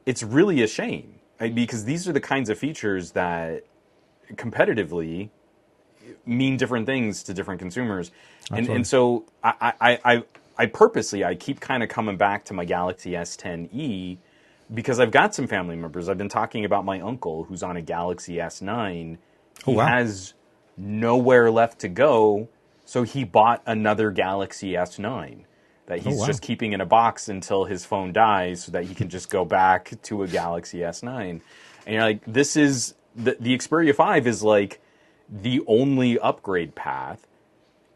it's 0.05 0.21
really 0.21 0.61
a 0.61 0.67
shame 0.67 1.15
because 1.39 1.85
these 1.85 2.07
are 2.07 2.13
the 2.13 2.21
kinds 2.21 2.49
of 2.51 2.57
features 2.59 3.11
that 3.11 3.63
competitively 4.33 5.29
mean 6.25 6.57
different 6.57 6.85
things 6.85 7.23
to 7.23 7.33
different 7.33 7.59
consumers 7.59 8.11
and, 8.51 8.67
and 8.69 8.85
so 8.87 9.25
I, 9.43 9.73
I, 9.81 9.99
I, 10.13 10.23
I 10.57 10.65
purposely 10.67 11.23
i 11.23 11.35
keep 11.35 11.59
kind 11.59 11.83
of 11.83 11.89
coming 11.89 12.17
back 12.17 12.45
to 12.45 12.53
my 12.53 12.65
galaxy 12.65 13.11
s10e 13.11 14.17
because 14.73 14.99
i've 14.99 15.11
got 15.11 15.33
some 15.35 15.47
family 15.47 15.75
members 15.75 16.09
i've 16.09 16.17
been 16.17 16.29
talking 16.29 16.65
about 16.65 16.85
my 16.85 16.99
uncle 17.01 17.45
who's 17.45 17.63
on 17.63 17.77
a 17.77 17.81
galaxy 17.81 18.35
s9 18.35 19.17
he 19.65 19.71
Oh, 19.71 19.71
wow. 19.73 19.87
has 19.87 20.33
nowhere 20.77 21.51
left 21.51 21.79
to 21.79 21.87
go 21.87 22.49
so 22.85 23.03
he 23.03 23.23
bought 23.23 23.61
another 23.65 24.11
galaxy 24.11 24.73
s9 24.73 25.45
that 25.85 25.99
oh, 25.99 26.01
he's 26.01 26.17
Oh, 26.17 26.21
wow. 26.21 26.25
just 26.27 26.41
keeping 26.41 26.73
in 26.73 26.81
a 26.81 26.85
box 26.85 27.29
until 27.29 27.65
his 27.65 27.85
phone 27.85 28.13
dies 28.13 28.63
so 28.63 28.71
that 28.71 28.85
he 28.85 28.95
can 28.95 29.09
just 29.09 29.29
go 29.29 29.43
back 29.45 29.91
to 30.03 30.23
a 30.23 30.27
Galaxy 30.27 30.79
S9. 30.79 31.41
And 31.85 31.93
you're 31.93 32.01
like, 32.03 32.21
this 32.25 32.55
is 32.55 32.95
the, 33.15 33.35
the 33.39 33.53
Xperia 33.57 33.93
5 33.93 34.25
is 34.25 34.41
like 34.43 34.81
the 35.29 35.61
only 35.67 36.19
upgrade 36.19 36.75
path 36.75 37.27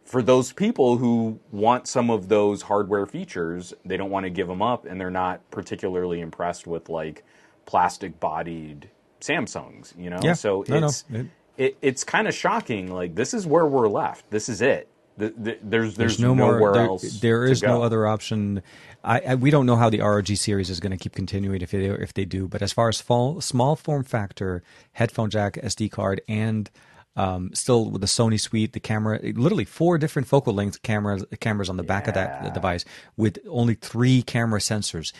for 0.05 0.21
those 0.21 0.53
people 0.53 0.97
who 0.97 1.39
want 1.51 1.87
some 1.87 2.09
of 2.09 2.29
those 2.29 2.63
hardware 2.63 3.05
features. 3.05 3.73
They 3.85 3.97
don't 3.97 4.09
want 4.09 4.23
to 4.25 4.29
give 4.29 4.47
them 4.47 4.61
up 4.61 4.85
and 4.85 4.99
they're 4.99 5.09
not 5.11 5.49
particularly 5.51 6.21
impressed 6.21 6.65
with 6.65 6.87
like 6.89 7.23
plastic 7.65 8.19
bodied 8.19 8.89
Samsungs, 9.19 9.97
you 9.97 10.09
know? 10.09 10.19
Yeah. 10.23 10.33
So 10.33 10.63
No, 10.67 10.79
no. 10.79 10.87
it's, 10.87 11.03
It- 11.11 11.27
it, 11.57 11.77
it's 11.81 12.03
kind 12.03 12.27
of 12.27 12.35
shocking. 12.35 12.91
Like, 12.93 13.15
this 13.15 13.33
is 13.33 13.47
where 13.47 13.65
we're 13.65 13.87
left. 13.87 14.29
This 14.29 14.47
is 14.47 14.61
it. 14.61 14.87
The, 15.17 15.33
the, 15.35 15.57
there's, 15.63 15.95
there's, 15.95 16.19
no 16.19 16.35
nowhere 16.35 16.59
more. 16.59 16.73
There, 16.73 16.85
else. 16.85 17.19
there 17.19 17.45
is 17.45 17.63
no 17.63 17.81
other 17.81 18.05
option. 18.05 18.61
I, 19.03 19.19
I 19.21 19.35
we 19.35 19.49
don't 19.49 19.65
know 19.65 19.75
how 19.75 19.89
the 19.89 20.01
ROG 20.01 20.27
series 20.27 20.69
is 20.69 20.79
going 20.79 20.91
to 20.91 20.97
keep 20.97 21.15
continuing 21.15 21.63
if 21.63 21.71
they 21.71 21.85
if 21.85 22.13
they 22.13 22.25
do. 22.25 22.47
But 22.47 22.61
as 22.61 22.71
far 22.71 22.87
as 22.89 23.01
fall, 23.01 23.41
small 23.41 23.75
form 23.75 24.03
factor, 24.03 24.61
headphone 24.91 25.31
jack, 25.31 25.55
SD 25.55 25.89
card, 25.89 26.21
and 26.27 26.69
um, 27.17 27.49
still 27.53 27.89
with 27.89 27.99
the 28.01 28.07
Sony 28.07 28.39
suite, 28.39 28.71
the 28.71 28.79
camera, 28.79 29.19
literally 29.21 29.65
four 29.65 29.97
different 29.97 30.27
focal 30.29 30.53
length 30.53 30.81
cameras 30.83 31.25
cameras 31.41 31.69
on 31.69 31.75
the 31.75 31.83
back 31.83 32.07
of 32.07 32.13
that 32.13 32.53
device 32.53 32.85
with 33.17 33.39
only 33.49 33.73
three 33.73 34.21
camera 34.21 34.59
sensors, 34.59 35.11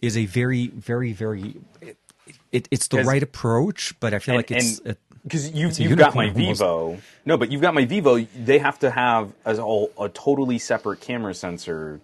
is 0.00 0.16
a 0.16 0.26
very 0.26 0.66
very 0.68 1.12
very. 1.12 1.56
It, 1.80 1.96
it, 2.50 2.68
it's 2.70 2.88
the 2.88 3.02
right 3.04 3.22
approach, 3.22 3.94
but 4.00 4.12
I 4.14 4.18
feel 4.18 4.34
like 4.34 4.50
it's. 4.50 4.80
it- 4.80 4.98
because 5.24 5.52
you, 5.52 5.68
you've 5.68 5.96
got 5.96 6.16
my 6.16 6.24
unicorn 6.24 6.44
almost. 6.44 6.60
Vivo. 6.60 6.98
No, 7.24 7.36
but 7.36 7.52
you've 7.52 7.60
got 7.60 7.74
my 7.74 7.84
Vivo. 7.84 8.18
They 8.18 8.58
have 8.58 8.80
to 8.80 8.90
have 8.90 9.32
a, 9.44 9.54
a 10.00 10.08
totally 10.08 10.58
separate 10.58 11.00
camera 11.00 11.32
sensor 11.32 12.00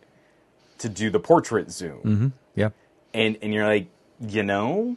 to 0.79 0.89
do 0.89 1.11
the 1.11 1.19
portrait 1.19 1.71
zoom. 1.73 1.99
Mm-hmm. 2.05 2.29
yeah. 2.55 2.69
And 3.13 3.37
and 3.43 3.53
you're 3.53 3.67
like, 3.67 3.89
you 4.21 4.45
know, 4.45 4.97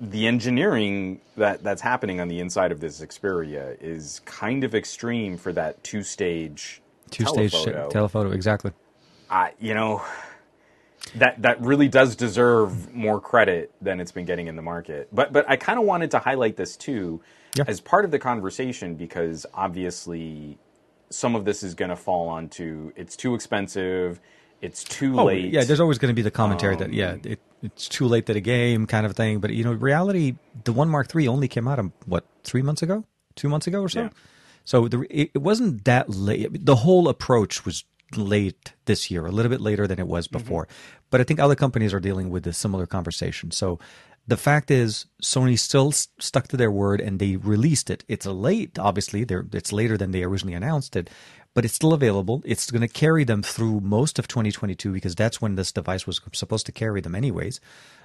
the 0.00 0.26
engineering 0.26 1.20
that 1.36 1.62
that's 1.62 1.82
happening 1.82 2.20
on 2.20 2.28
the 2.28 2.40
inside 2.40 2.72
of 2.72 2.80
this 2.80 3.00
Xperia 3.00 3.76
is 3.80 4.20
kind 4.24 4.64
of 4.64 4.74
extreme 4.74 5.36
for 5.36 5.52
that 5.52 5.82
two 5.82 6.02
stage 6.02 6.82
Two 7.10 7.24
stage 7.26 7.52
telephoto. 7.52 7.88
telephoto, 7.88 8.30
exactly. 8.32 8.72
I, 9.30 9.52
you 9.58 9.74
know, 9.74 10.02
that 11.16 11.40
that 11.42 11.60
really 11.60 11.88
does 11.88 12.16
deserve 12.16 12.92
more 12.94 13.20
credit 13.20 13.72
than 13.80 14.00
it's 14.00 14.12
been 14.12 14.24
getting 14.26 14.46
in 14.46 14.56
the 14.56 14.62
market. 14.62 15.08
But 15.12 15.32
but 15.32 15.48
I 15.48 15.56
kind 15.56 15.78
of 15.78 15.84
wanted 15.86 16.10
to 16.12 16.18
highlight 16.18 16.56
this 16.56 16.76
too 16.76 17.20
Yeah. 17.56 17.64
as 17.66 17.80
part 17.80 18.04
of 18.04 18.10
the 18.10 18.18
conversation 18.18 18.94
because 18.94 19.46
obviously 19.54 20.58
some 21.10 21.34
of 21.34 21.44
this 21.44 21.62
is 21.62 21.74
going 21.74 21.88
to 21.90 21.96
fall 21.96 22.28
onto 22.28 22.92
it's 22.96 23.16
too 23.16 23.34
expensive, 23.34 24.20
it's 24.60 24.84
too 24.84 25.18
Oh, 25.18 25.24
late. 25.26 25.52
yeah, 25.52 25.64
there's 25.64 25.80
always 25.80 25.98
going 25.98 26.10
to 26.10 26.14
be 26.14 26.22
the 26.22 26.30
commentary 26.30 26.76
that 26.76 26.92
yeah, 26.92 27.12
Um, 27.12 27.20
it, 27.24 27.40
it's 27.62 27.88
too 27.88 28.06
late 28.06 28.26
that 28.26 28.36
a 28.36 28.40
game 28.40 28.86
kind 28.86 29.06
of 29.06 29.14
thing. 29.16 29.40
But 29.40 29.50
you 29.52 29.64
know, 29.64 29.72
reality, 29.72 30.36
the 30.64 30.72
one 30.72 30.88
Mark 30.88 31.08
Three 31.08 31.26
only 31.28 31.48
came 31.48 31.68
out 31.68 31.78
um, 31.78 31.92
what 32.06 32.24
three 32.44 32.62
months 32.62 32.82
ago, 32.82 33.04
two 33.36 33.48
months 33.48 33.66
ago 33.66 33.80
or 33.80 33.88
so. 33.88 34.02
Yeah. 34.02 34.08
So 34.64 34.86
the, 34.88 35.00
it, 35.10 35.30
it 35.34 35.38
wasn't 35.38 35.84
that 35.84 36.10
late. 36.10 36.64
The 36.66 36.76
whole 36.76 37.08
approach 37.08 37.64
was 37.64 37.84
late 38.16 38.72
this 38.86 39.10
year, 39.10 39.26
a 39.26 39.30
little 39.30 39.50
bit 39.50 39.60
later 39.60 39.86
than 39.86 39.98
it 39.98 40.06
was 40.06 40.28
Mm-hmm. 40.28 40.38
before. 40.38 40.68
But 41.10 41.20
I 41.20 41.24
think 41.24 41.40
other 41.40 41.54
companies 41.54 41.94
are 41.94 42.00
dealing 42.00 42.30
with 42.30 42.46
a 42.46 42.52
similar 42.52 42.86
conversation. 42.86 43.50
So 43.50 43.78
the 44.26 44.36
fact 44.36 44.70
is, 44.70 45.06
Sony 45.22 45.58
still 45.58 45.88
s- 45.88 46.08
stuck 46.18 46.48
to 46.48 46.56
their 46.56 46.70
word 46.70 47.00
and 47.00 47.18
they 47.18 47.36
released 47.36 47.88
it. 47.90 48.04
It's 48.08 48.26
late, 48.26 48.78
obviously. 48.78 49.24
They're, 49.24 49.46
it's 49.52 49.72
later 49.72 49.96
than 49.96 50.10
they 50.10 50.22
originally 50.22 50.54
announced 50.54 50.96
it, 50.96 51.08
but 51.58 51.64
it's 51.64 51.74
still 51.74 51.92
available. 51.92 52.40
It's 52.44 52.70
going 52.70 52.82
to 52.82 52.86
carry 52.86 53.24
them 53.24 53.42
through 53.42 53.80
most 53.80 54.20
of 54.20 54.28
2022 54.28 54.92
because 54.92 55.16
that's 55.16 55.42
when 55.42 55.56
this 55.56 55.72
device 55.72 56.06
was 56.06 56.20
supposed 56.32 56.66
to 56.66 56.70
carry 56.70 57.00
them, 57.00 57.16
anyways. 57.16 57.60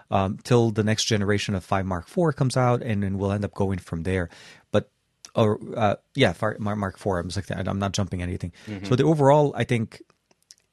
Um, 0.10 0.40
till 0.44 0.72
the 0.72 0.84
next 0.84 1.04
generation 1.04 1.54
of 1.54 1.64
5 1.64 1.86
Mark 1.86 2.08
Four 2.08 2.34
comes 2.34 2.58
out, 2.58 2.82
and 2.82 3.04
then 3.04 3.20
we'll 3.20 3.32
end 3.32 3.46
up 3.46 3.54
going 3.54 3.78
from 3.78 4.02
there. 4.02 4.32
But 4.72 4.90
or 5.36 5.60
uh, 5.78 5.98
yeah, 6.16 6.34
Mark 6.42 6.60
Mark 6.80 6.96
IV. 6.96 7.06
I'm 7.06 7.30
like 7.36 7.52
I'm 7.52 7.78
not 7.78 7.92
jumping 7.92 8.24
anything. 8.24 8.54
So 8.86 8.96
the 8.96 9.04
overall, 9.04 9.54
I 9.56 9.66
think 9.66 10.02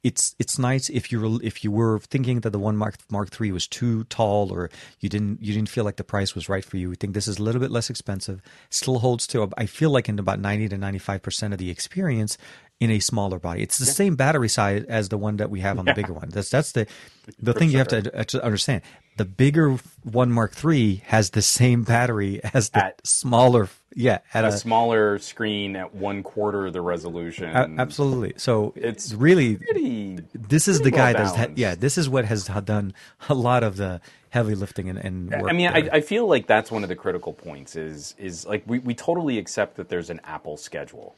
it's 0.03 0.35
it's 0.39 0.57
nice 0.57 0.89
if 0.89 1.11
you 1.11 1.39
if 1.43 1.63
you 1.63 1.71
were 1.71 1.99
thinking 1.99 2.39
that 2.39 2.49
the 2.49 2.59
one 2.59 2.75
Mark 2.75 2.95
Mark 3.11 3.29
III 3.39 3.51
was 3.51 3.67
too 3.67 4.05
tall 4.05 4.51
or 4.51 4.69
you 4.99 5.09
didn't 5.09 5.41
you 5.41 5.53
didn't 5.53 5.69
feel 5.69 5.83
like 5.83 5.97
the 5.97 6.03
price 6.03 6.33
was 6.33 6.49
right 6.49 6.65
for 6.65 6.77
you. 6.77 6.91
I 6.91 6.95
think 6.99 7.13
this 7.13 7.27
is 7.27 7.37
a 7.37 7.43
little 7.43 7.61
bit 7.61 7.69
less 7.69 7.89
expensive. 7.89 8.41
Still 8.69 8.99
holds 8.99 9.27
to 9.27 9.47
I 9.57 9.67
feel 9.67 9.91
like 9.91 10.09
in 10.09 10.17
about 10.17 10.39
ninety 10.39 10.67
to 10.69 10.77
ninety 10.77 10.99
five 10.99 11.21
percent 11.21 11.53
of 11.53 11.59
the 11.59 11.69
experience 11.69 12.37
in 12.81 12.89
a 12.91 12.99
smaller 12.99 13.39
body. 13.39 13.61
It's 13.61 13.77
the 13.77 13.85
same 13.85 14.15
battery 14.15 14.49
size 14.49 14.83
as 14.89 15.07
the 15.09 15.17
one 15.17 15.37
that 15.37 15.49
we 15.51 15.59
have 15.61 15.77
on 15.79 15.85
the 15.85 15.93
bigger 15.93 16.11
one. 16.13 16.29
That's 16.29 16.49
that's 16.49 16.71
the 16.73 16.87
the 17.39 17.53
thing 17.53 17.69
you 17.69 17.77
have 17.77 17.87
to, 17.89 18.19
uh, 18.19 18.23
to 18.25 18.43
understand. 18.43 18.81
the 19.17 19.23
bigger 19.25 19.77
one 20.03 20.31
Mark 20.31 20.53
III 20.65 20.95
has 21.05 21.29
the 21.29 21.43
same 21.43 21.83
battery 21.83 22.41
as 22.55 22.71
the 22.71 22.85
At- 22.85 23.07
smaller. 23.07 23.69
Yeah, 23.93 24.19
at 24.33 24.45
a 24.45 24.47
a, 24.47 24.51
smaller 24.53 25.19
screen 25.19 25.75
at 25.75 25.93
one 25.93 26.23
quarter 26.23 26.71
the 26.71 26.79
resolution. 26.81 27.49
absolutely. 27.79 28.33
So 28.37 28.71
It's 28.75 29.13
really 29.13 29.57
pretty. 29.57 30.19
this 30.33 30.67
is 30.69 30.79
the 30.79 30.91
guy 30.91 31.11
well 31.13 31.35
that's 31.35 31.57
yeah. 31.59 31.75
This 31.75 31.97
is 31.97 32.09
what 32.09 32.25
has 32.25 32.45
done 32.65 32.93
a 33.29 33.33
lot 33.35 33.63
of 33.63 33.75
the 33.77 34.01
heavy 34.29 34.55
lifting 34.55 34.89
and, 34.89 34.97
and 34.97 35.29
work. 35.29 35.51
I 35.51 35.53
mean, 35.53 35.67
I. 35.67 35.89
I 35.97 36.01
feel 36.01 36.25
like 36.25 36.47
that's 36.47 36.71
one 36.71 36.83
of 36.83 36.89
the 36.89 36.95
critical 36.95 37.33
points. 37.33 37.75
Is 37.75 38.15
is 38.17 38.45
like 38.45 38.63
we, 38.65 38.79
we 38.79 38.95
totally 38.95 39.37
accept 39.37 39.75
that 39.75 39.89
there's 39.89 40.09
an 40.09 40.21
Apple 40.23 40.55
schedule, 40.57 41.13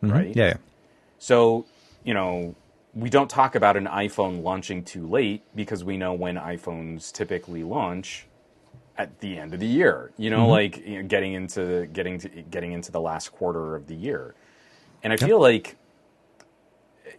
right? 0.00 0.28
Mm-hmm. 0.30 0.38
yeah, 0.38 0.46
yeah. 0.46 0.54
So, 1.24 1.66
you 2.04 2.14
know, 2.14 2.54
we 2.94 3.10
don't 3.10 3.30
talk 3.30 3.54
about 3.54 3.78
an 3.78 3.86
iPhone 3.86 4.42
launching 4.42 4.84
too 4.84 5.06
late 5.08 5.42
because 5.56 5.82
we 5.82 5.96
know 5.96 6.12
when 6.14 6.36
iPhones 6.36 7.12
typically 7.12 7.64
launch 7.64 8.26
at 8.98 9.20
the 9.20 9.38
end 9.38 9.54
of 9.54 9.60
the 9.60 9.66
year. 9.66 10.12
You 10.18 10.30
Mm-hmm. 10.36 10.36
know, 10.36 10.48
like 10.50 10.78
you 10.86 11.02
know, 11.02 11.08
getting 11.08 11.34
into 11.34 11.86
getting 11.92 12.18
to 12.20 12.28
getting 12.28 12.72
into 12.72 12.92
the 12.92 13.00
last 13.00 13.30
quarter 13.32 13.76
of 13.76 13.86
the 13.88 13.96
year. 13.96 14.34
And 15.02 15.12
I 15.12 15.16
feel 15.16 15.40
like 15.40 15.76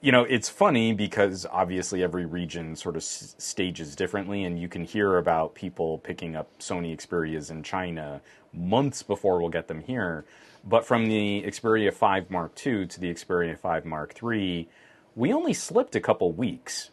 you 0.02 0.12
know, 0.12 0.24
it's 0.26 0.50
funny 0.50 0.94
because 0.94 1.46
obviously 1.52 2.04
every 2.04 2.26
region 2.26 2.76
sort 2.76 2.96
of 2.96 3.02
s- 3.02 3.36
stages 3.38 3.96
differently, 3.96 4.46
and 4.46 4.60
you 4.60 4.68
can 4.70 4.86
hear 4.86 5.18
about 5.18 5.56
people 5.56 6.00
picking 6.00 6.36
up 6.36 6.50
Sony 6.60 6.96
Xperias 6.98 7.52
in 7.52 7.64
China 7.64 8.22
months 8.54 9.04
before 9.04 9.40
we'll 9.40 9.50
get 9.50 9.68
them 9.68 9.82
here. 9.82 10.26
But 10.66 10.86
from 10.86 11.06
the 11.08 11.44
Xperia 11.46 11.94
5 11.94 12.32
Mark 12.32 12.54
II 12.66 12.88
to 12.88 13.00
the 13.00 13.14
Xperia 13.14 13.58
5 13.58 13.86
Mark 13.86 14.16
III, 14.24 14.68
we 15.16 15.32
only 15.32 15.54
slipped 15.54 15.96
a 15.96 16.02
couple 16.02 16.32
weeks. 16.32 16.90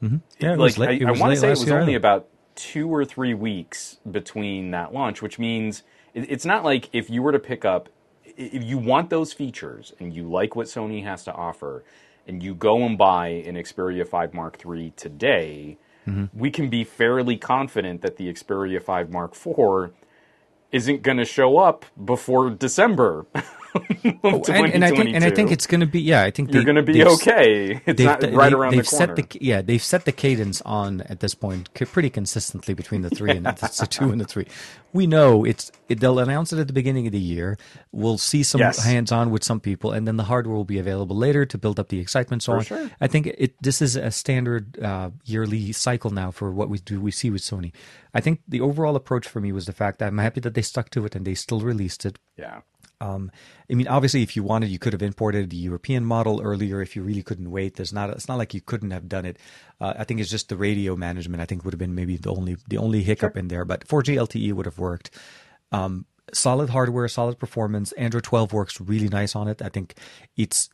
Yeah, 0.00 0.08
it 0.40 0.48
like 0.50 0.58
was 0.58 0.78
late- 0.78 1.02
I, 1.04 1.08
I 1.08 1.12
want 1.12 1.32
to 1.34 1.36
say 1.40 1.48
it 1.48 1.50
was 1.50 1.70
only 1.70 1.92
either. 1.92 1.96
about 1.98 2.28
two 2.56 2.92
or 2.92 3.04
three 3.04 3.34
weeks 3.34 3.98
between 4.10 4.70
that 4.72 4.92
launch, 4.92 5.22
which 5.22 5.38
means 5.38 5.82
it's 6.14 6.44
not 6.44 6.64
like 6.64 6.88
if 6.92 7.08
you 7.08 7.22
were 7.22 7.32
to 7.32 7.38
pick 7.38 7.64
up, 7.64 7.88
if 8.24 8.64
you 8.64 8.78
want 8.78 9.10
those 9.10 9.32
features 9.32 9.92
and 10.00 10.12
you 10.12 10.28
like 10.28 10.56
what 10.56 10.66
Sony 10.66 11.04
has 11.04 11.22
to 11.24 11.32
offer, 11.32 11.84
and 12.26 12.42
you 12.42 12.54
go 12.54 12.82
and 12.84 12.96
buy 12.98 13.28
an 13.28 13.54
Xperia 13.56 14.06
5 14.08 14.34
Mark 14.34 14.60
III 14.66 14.92
today, 14.96 15.76
Mm-hmm. 16.04 16.36
we 16.36 16.50
can 16.50 16.68
be 16.68 16.82
fairly 16.82 17.36
confident 17.36 18.02
that 18.02 18.16
the 18.16 18.26
Xperia 18.26 18.82
5 18.82 19.08
Mark 19.10 19.36
IV 19.36 19.92
isn't 20.72 21.02
going 21.02 21.18
to 21.18 21.24
show 21.24 21.58
up 21.58 21.84
before 22.02 22.50
December. 22.50 23.26
Oh, 24.24 24.42
and, 24.48 24.74
and 24.74 24.84
I 24.84 24.90
think 24.90 25.14
and 25.14 25.24
I 25.24 25.30
think 25.30 25.50
it's 25.50 25.66
going 25.66 25.80
to 25.80 25.86
be 25.86 26.00
yeah. 26.00 26.22
I 26.22 26.30
think 26.30 26.52
you're 26.52 26.64
going 26.64 26.76
to 26.76 26.82
be 26.82 27.02
okay. 27.04 27.80
It's 27.86 28.00
not 28.00 28.20
they- 28.20 28.30
right 28.30 28.52
around 28.52 28.72
they've 28.74 28.84
the 28.84 28.96
corner. 28.96 29.16
set 29.16 29.30
the 29.30 29.38
yeah 29.44 29.62
they've 29.62 29.82
set 29.82 30.04
the 30.04 30.12
cadence 30.12 30.60
on 30.62 31.00
at 31.02 31.20
this 31.20 31.34
point 31.34 31.72
pretty 31.74 32.10
consistently 32.10 32.74
between 32.74 33.02
the 33.02 33.10
three 33.10 33.30
and 33.32 33.46
the, 33.46 33.52
the 33.80 33.86
two 33.86 34.10
and 34.10 34.20
the 34.20 34.24
three. 34.24 34.46
We 34.92 35.06
know 35.06 35.44
it's 35.44 35.72
it, 35.88 36.00
they'll 36.00 36.18
announce 36.18 36.52
it 36.52 36.58
at 36.58 36.66
the 36.66 36.72
beginning 36.72 37.06
of 37.06 37.12
the 37.12 37.18
year. 37.20 37.56
We'll 37.92 38.18
see 38.18 38.42
some 38.42 38.60
Yes. 38.60 38.84
hands 38.84 39.10
on 39.10 39.30
with 39.30 39.42
some 39.42 39.58
people, 39.60 39.92
and 39.92 40.06
then 40.06 40.16
the 40.16 40.24
hardware 40.24 40.54
will 40.56 40.64
be 40.64 40.78
available 40.78 41.16
later 41.16 41.46
to 41.46 41.56
build 41.58 41.80
up 41.80 41.88
the 41.88 41.98
excitement. 41.98 42.42
So 42.42 42.54
on. 42.54 42.62
sure. 42.64 42.90
I 43.00 43.06
think 43.06 43.26
it 43.28 43.54
this 43.62 43.80
is 43.80 43.96
a 43.96 44.10
standard 44.10 44.78
uh, 44.82 45.10
yearly 45.24 45.72
cycle 45.72 46.10
now 46.10 46.30
for 46.30 46.50
what 46.50 46.68
we 46.68 46.78
do 46.78 47.00
we 47.00 47.10
see 47.10 47.30
with 47.30 47.42
Sony. 47.42 47.72
I 48.14 48.20
think 48.20 48.40
the 48.46 48.60
overall 48.60 48.96
approach 48.96 49.26
for 49.26 49.40
me 49.40 49.52
was 49.52 49.64
the 49.66 49.72
fact 49.72 49.98
that 50.00 50.08
I'm 50.08 50.18
happy 50.18 50.40
that 50.40 50.52
they 50.54 50.62
stuck 50.62 50.90
to 50.90 51.04
it 51.06 51.14
and 51.16 51.24
they 51.26 51.34
still 51.34 51.60
released 51.60 52.04
it. 52.04 52.18
yeah. 52.36 52.60
Um, 53.02 53.32
I 53.68 53.74
mean, 53.74 53.88
obviously, 53.88 54.22
if 54.22 54.36
you 54.36 54.44
wanted, 54.44 54.70
you 54.70 54.78
could 54.78 54.92
have 54.92 55.02
imported 55.02 55.50
the 55.50 55.56
European 55.56 56.04
model 56.04 56.40
earlier. 56.40 56.80
If 56.80 56.94
you 56.94 57.02
really 57.02 57.22
couldn't 57.22 57.50
wait, 57.50 57.74
there's 57.74 57.92
not. 57.92 58.10
It's 58.10 58.28
not 58.28 58.38
like 58.38 58.54
you 58.54 58.60
couldn't 58.60 58.92
have 58.92 59.08
done 59.08 59.26
it. 59.26 59.38
Uh, 59.80 59.94
I 59.98 60.04
think 60.04 60.20
it's 60.20 60.30
just 60.30 60.48
the 60.48 60.56
radio 60.56 60.94
management. 60.94 61.42
I 61.42 61.46
think 61.46 61.64
would 61.64 61.74
have 61.74 61.80
been 61.80 61.96
maybe 61.96 62.16
the 62.16 62.30
only 62.30 62.56
the 62.68 62.78
only 62.78 63.02
hiccup 63.02 63.36
in 63.36 63.48
there. 63.48 63.64
But 63.64 63.88
4G 63.88 64.14
LTE 64.16 64.52
would 64.52 64.66
have 64.66 64.78
worked. 64.78 65.10
Um, 65.72 66.06
solid 66.32 66.70
hardware, 66.70 67.08
solid 67.08 67.40
performance. 67.40 67.90
Android 67.92 68.22
12 68.22 68.52
works 68.52 68.80
really 68.80 69.08
nice 69.08 69.34
on 69.34 69.48
it. 69.48 69.60
I 69.60 69.68
think 69.68 69.98
it's 70.36 70.70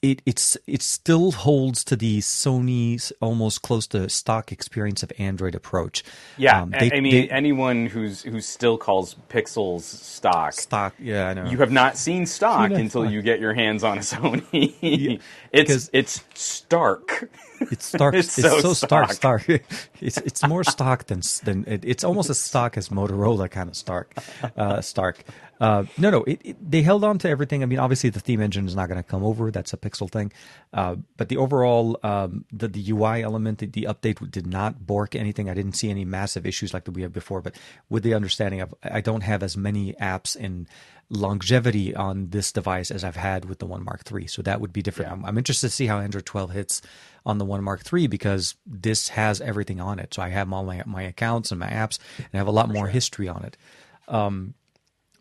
it 0.00 0.22
it's 0.26 0.56
it 0.66 0.80
still 0.82 1.32
holds 1.32 1.82
to 1.84 1.96
the 1.96 2.18
Sony's 2.18 3.12
almost 3.20 3.62
close 3.62 3.86
to 3.88 4.08
stock 4.08 4.52
experience 4.52 5.02
of 5.02 5.10
Android 5.18 5.54
approach. 5.56 6.04
Yeah, 6.36 6.62
Um, 6.62 6.70
I- 6.74 6.78
they- 6.88 6.96
I 6.96 7.00
mean, 7.00 7.12
they- 7.12 7.30
anyone 7.30 7.86
who's 7.86 8.22
who 8.22 8.40
still 8.40 8.78
calls 8.78 9.16
Pixels 9.28 9.82
stock, 9.82 10.52
stock. 10.52 10.94
Yeah, 11.00 11.28
I 11.28 11.34
know. 11.34 11.50
you 11.50 11.58
have 11.58 11.72
not 11.72 11.96
seen 11.96 12.26
stock 12.26 12.68
Seen 12.68 12.78
it. 12.78 12.80
until 12.80 13.10
you 13.10 13.22
get 13.22 13.40
your 13.40 13.54
hands 13.54 13.82
on 13.82 13.98
a 13.98 14.02
Sony. 14.02 14.40
because- 15.52 15.90
it's 15.92 16.20
it's 16.20 16.24
stark. 16.34 17.28
It's 17.72 17.86
stark. 17.86 18.14
It's 18.18 18.38
It's, 18.38 18.48
so 18.48 18.60
so, 18.60 18.72
stark. 18.74 19.12
stock. 19.12 19.40
Stark. 19.42 19.62
it's 20.00 20.18
it's 20.18 20.46
more 20.46 20.62
stock 20.62 21.06
than 21.06 21.22
than 21.42 21.64
it, 21.66 21.84
it's 21.84 22.04
almost 22.04 22.30
as 22.30 22.38
stock 22.38 22.76
as 22.76 22.88
Motorola 22.90 23.50
kind 23.50 23.68
of 23.68 23.76
stark. 23.76 24.14
Uh, 24.56 24.80
stark. 24.80 25.24
Uh, 25.60 25.84
no, 25.96 26.10
no. 26.10 26.22
It, 26.24 26.40
it, 26.44 26.70
they 26.70 26.82
held 26.82 27.04
on 27.04 27.18
to 27.18 27.28
everything. 27.28 27.62
I 27.62 27.66
mean, 27.66 27.78
obviously 27.78 28.10
the 28.10 28.20
theme 28.20 28.40
engine 28.40 28.66
is 28.66 28.76
not 28.76 28.88
going 28.88 29.02
to 29.02 29.08
come 29.08 29.24
over. 29.24 29.50
That's 29.50 29.72
a 29.72 29.76
Pixel 29.76 30.10
thing. 30.10 30.32
Uh, 30.72 30.96
but 31.16 31.28
the 31.28 31.36
overall 31.36 31.98
um, 32.02 32.44
the 32.52 32.68
the 32.68 32.90
UI 32.92 33.22
element, 33.22 33.58
the, 33.58 33.66
the 33.66 33.86
update 33.88 34.30
did 34.30 34.46
not 34.46 34.86
bork 34.86 35.14
anything. 35.14 35.50
I 35.50 35.54
didn't 35.54 35.72
see 35.74 35.90
any 35.90 36.04
massive 36.04 36.46
issues 36.46 36.72
like 36.72 36.84
that 36.84 36.92
we 36.92 37.02
had 37.02 37.12
before. 37.12 37.40
But 37.40 37.56
with 37.88 38.02
the 38.02 38.14
understanding 38.14 38.60
of 38.60 38.74
I 38.82 39.00
don't 39.00 39.22
have 39.22 39.42
as 39.42 39.56
many 39.56 39.94
apps 39.94 40.36
in 40.36 40.68
longevity 41.10 41.94
on 41.94 42.28
this 42.30 42.52
device 42.52 42.90
as 42.90 43.02
I've 43.02 43.16
had 43.16 43.46
with 43.46 43.58
the 43.58 43.66
One 43.66 43.84
Mark 43.84 44.04
Three, 44.04 44.26
So 44.26 44.42
that 44.42 44.60
would 44.60 44.72
be 44.72 44.82
different. 44.82 45.10
I'm, 45.10 45.24
I'm 45.24 45.38
interested 45.38 45.68
to 45.68 45.74
see 45.74 45.86
how 45.86 46.00
Android 46.00 46.26
12 46.26 46.50
hits 46.50 46.82
on 47.24 47.38
the 47.38 47.44
One 47.44 47.64
Mark 47.64 47.82
Three 47.82 48.06
because 48.06 48.54
this 48.66 49.08
has 49.08 49.40
everything 49.40 49.80
on 49.80 49.98
it. 49.98 50.14
So 50.14 50.22
I 50.22 50.28
have 50.28 50.52
all 50.52 50.64
my 50.64 50.82
my 50.86 51.02
accounts 51.02 51.50
and 51.50 51.58
my 51.58 51.68
apps, 51.68 51.98
and 52.18 52.28
I 52.34 52.36
have 52.38 52.46
a 52.46 52.52
lot 52.52 52.68
more 52.68 52.88
history 52.88 53.28
on 53.28 53.44
it. 53.44 53.56
Um, 54.06 54.54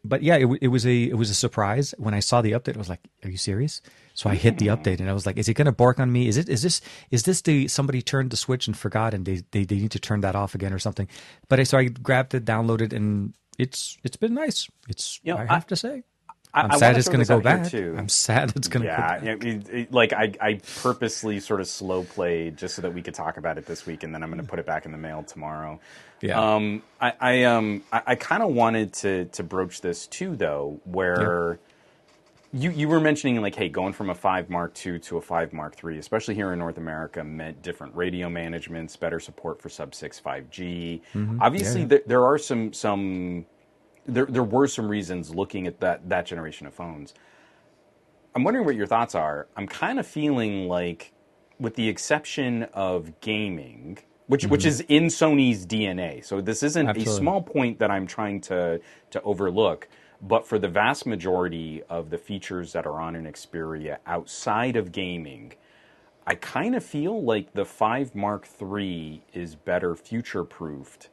but 0.03 0.23
yeah, 0.23 0.35
it, 0.35 0.47
it 0.61 0.67
was 0.69 0.85
a 0.85 1.03
it 1.03 1.17
was 1.17 1.29
a 1.29 1.33
surprise 1.33 1.93
when 1.97 2.13
I 2.13 2.19
saw 2.19 2.41
the 2.41 2.51
update. 2.53 2.75
I 2.75 2.79
was 2.79 2.89
like, 2.89 3.01
"Are 3.23 3.29
you 3.29 3.37
serious?" 3.37 3.81
So 4.13 4.29
I 4.29 4.35
hit 4.35 4.57
the 4.57 4.67
mm. 4.67 4.77
update, 4.77 4.99
and 4.99 5.09
I 5.09 5.13
was 5.13 5.25
like, 5.25 5.37
"Is 5.37 5.47
it 5.47 5.53
going 5.53 5.65
to 5.65 5.71
bark 5.71 5.99
on 5.99 6.11
me? 6.11 6.27
Is 6.27 6.37
it 6.37 6.49
is 6.49 6.61
this 6.61 6.81
is 7.11 7.23
this 7.23 7.41
the 7.41 7.67
somebody 7.67 8.01
turned 8.01 8.31
the 8.31 8.37
switch 8.37 8.67
and 8.67 8.77
forgot, 8.77 9.13
and 9.13 9.25
they, 9.25 9.43
they 9.51 9.63
they 9.63 9.75
need 9.75 9.91
to 9.91 9.99
turn 9.99 10.21
that 10.21 10.35
off 10.35 10.55
again 10.55 10.73
or 10.73 10.79
something?" 10.79 11.07
But 11.49 11.59
I 11.59 11.63
so 11.63 11.77
I 11.77 11.85
grabbed 11.85 12.33
it, 12.33 12.45
downloaded, 12.45 12.93
and 12.93 13.33
it's 13.57 13.97
it's 14.03 14.17
been 14.17 14.33
nice. 14.33 14.69
It's 14.87 15.19
You 15.23 15.33
know, 15.33 15.39
I 15.39 15.43
I- 15.43 15.53
have 15.53 15.67
to 15.67 15.75
say, 15.75 15.89
I- 15.89 16.03
I'm 16.65 16.71
I 16.71 16.77
sad 16.77 16.97
it's 16.97 17.07
going 17.07 17.19
to 17.21 17.25
go 17.25 17.39
back. 17.39 17.67
too. 17.67 17.95
I'm 17.97 18.09
sad 18.09 18.53
it's 18.55 18.67
going 18.67 18.83
to 18.83 18.87
Yeah, 18.87 19.35
go 19.35 19.47
it- 19.47 19.93
like 19.93 20.13
I, 20.13 20.33
I 20.41 20.59
purposely 20.81 21.39
sort 21.39 21.61
of 21.61 21.67
slow 21.67 22.03
played 22.03 22.57
just 22.57 22.75
so 22.75 22.81
that 22.81 22.93
we 22.93 23.01
could 23.01 23.13
talk 23.13 23.37
about 23.37 23.57
it 23.57 23.65
this 23.65 23.85
week, 23.85 24.03
and 24.03 24.13
then 24.13 24.23
I'm 24.23 24.29
going 24.29 24.41
to 24.41 24.47
put 24.47 24.59
it 24.59 24.65
back 24.65 24.85
in 24.85 24.91
the 24.91 24.97
mail 24.97 25.23
tomorrow. 25.23 25.79
Yeah. 26.21 26.39
Um, 26.55 26.81
I, 26.99 27.13
I 27.19 27.43
um, 27.43 27.83
I, 27.91 28.01
I 28.07 28.15
kind 28.15 28.41
of 28.43 28.49
wanted 28.53 28.93
to 28.93 29.25
to 29.25 29.43
broach 29.43 29.81
this 29.81 30.07
too, 30.07 30.35
though, 30.35 30.79
where. 30.85 31.59
You, 32.53 32.71
you 32.71 32.87
were 32.87 33.01
mentioning 33.01 33.41
like 33.41 33.55
hey 33.55 33.67
going 33.67 33.91
from 33.91 34.09
a 34.09 34.15
5 34.15 34.49
mark 34.49 34.73
II 34.83 34.99
to 34.99 35.17
a 35.17 35.21
5 35.21 35.51
mark 35.51 35.75
III 35.83 35.97
especially 35.97 36.33
here 36.33 36.53
in 36.53 36.59
north 36.59 36.77
america 36.77 37.21
meant 37.21 37.61
different 37.61 37.93
radio 37.93 38.29
managements 38.29 38.95
better 38.95 39.19
support 39.19 39.61
for 39.61 39.67
sub 39.67 39.93
6 39.93 40.21
5g 40.25 41.01
obviously 41.41 41.81
yeah. 41.81 41.87
There, 41.87 42.01
there 42.07 42.25
are 42.25 42.37
some 42.37 42.71
some 42.71 43.45
there, 44.07 44.25
there 44.25 44.43
were 44.43 44.67
some 44.67 44.87
reasons 44.87 45.35
looking 45.35 45.67
at 45.67 45.79
that 45.81 46.09
that 46.09 46.25
generation 46.25 46.67
of 46.67 46.73
phones 46.73 47.13
I'm 48.37 48.43
wondering 48.43 48.67
what 48.67 48.75
your 48.75 48.85
thoughts 48.85 49.15
are. 49.15 49.47
I'm 49.55 49.65
kind 49.67 49.97
of 49.97 50.05
feeling 50.05 50.67
like, 50.67 51.11
with 51.59 51.73
the 51.73 51.89
exception 51.89 52.65
of 52.71 53.19
gaming, 53.19 53.97
which 54.27 54.45
which 54.45 54.61
mm-hmm. 54.61 54.67
is 54.67 54.81
in 54.81 55.05
Sony's 55.05 55.65
DNA, 55.65 56.23
so 56.23 56.39
this 56.39 56.61
isn't 56.61 56.87
Absolutely. 56.87 57.13
a 57.13 57.15
small 57.15 57.41
point 57.41 57.79
that 57.79 57.89
I'm 57.89 58.05
trying 58.05 58.41
to 58.41 58.79
to 59.09 59.21
overlook. 59.23 59.89
But 60.21 60.45
for 60.45 60.59
the 60.59 60.67
vast 60.67 61.07
majority 61.07 61.81
of 61.89 62.11
the 62.11 62.19
features 62.19 62.73
that 62.73 62.85
are 62.85 63.01
on 63.01 63.15
an 63.15 63.25
Xperia 63.25 63.97
outside 64.05 64.75
of 64.75 64.91
gaming, 64.91 65.53
I 66.27 66.35
kind 66.35 66.75
of 66.75 66.83
feel 66.83 67.23
like 67.23 67.53
the 67.53 67.65
5 67.65 68.13
Mark 68.13 68.47
III 68.61 69.23
is 69.33 69.55
better 69.55 69.95
future 69.95 70.43
proofed 70.43 71.09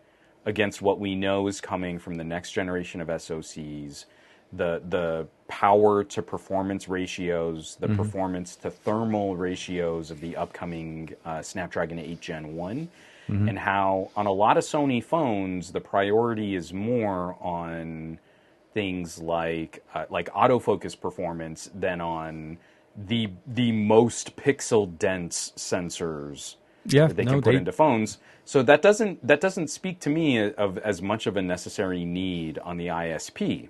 against 0.47 0.83
what 0.83 1.01
we 1.01 1.15
know 1.15 1.49
is 1.49 1.61
coming 1.61 1.99
from 1.99 2.17
the 2.17 2.25
next 2.25 2.53
generation 2.53 3.01
of 3.01 3.09
SoCs, 3.09 4.07
the 4.53 4.83
the 4.89 5.27
power 5.49 6.05
to 6.05 6.23
performance 6.23 6.89
ratios, 6.89 7.77
the 7.81 7.89
performance 7.89 8.57
to 8.57 8.71
thermal 8.71 9.37
ratios 9.37 10.11
of 10.11 10.21
the 10.21 10.37
upcoming 10.37 11.15
uh, 11.25 11.43
Snapdragon 11.43 11.99
8 11.99 12.21
Gen 12.21 12.57
one 12.57 12.89
and 13.49 13.59
how 13.59 14.11
on 14.17 14.27
a 14.27 14.33
lot 14.33 14.57
of 14.59 14.65
Sony 14.65 15.03
phones 15.03 15.73
the 15.73 15.81
priority 15.81 16.55
is 16.55 16.73
more 16.73 17.37
on 17.41 18.19
things 18.75 19.19
like 19.21 19.83
uh, 19.95 20.05
like 20.11 20.31
autofocus 20.33 21.01
performance 21.01 21.71
than 21.75 22.01
on 22.01 22.59
the 23.09 23.31
the 23.47 23.73
most 23.73 24.37
pixel 24.37 24.99
dense 24.99 25.53
sensors 25.57 26.57
Yeah, 26.87 27.07
that 27.09 27.17
they 27.17 27.25
no, 27.25 27.33
can 27.33 27.43
put 27.43 27.53
they- 27.53 27.59
into 27.59 27.73
phones. 27.73 28.19
So 28.45 28.63
that 28.63 28.83
doesn't 28.83 29.27
that 29.27 29.41
doesn't 29.41 29.69
speak 29.69 30.01
to 30.01 30.11
me 30.11 30.39
of 30.53 30.79
as 30.79 31.01
much 31.01 31.27
of 31.27 31.37
a 31.37 31.43
necessary 31.43 32.05
need 32.05 32.59
on 32.59 32.77
the 32.77 32.89
ISP. 32.89 33.69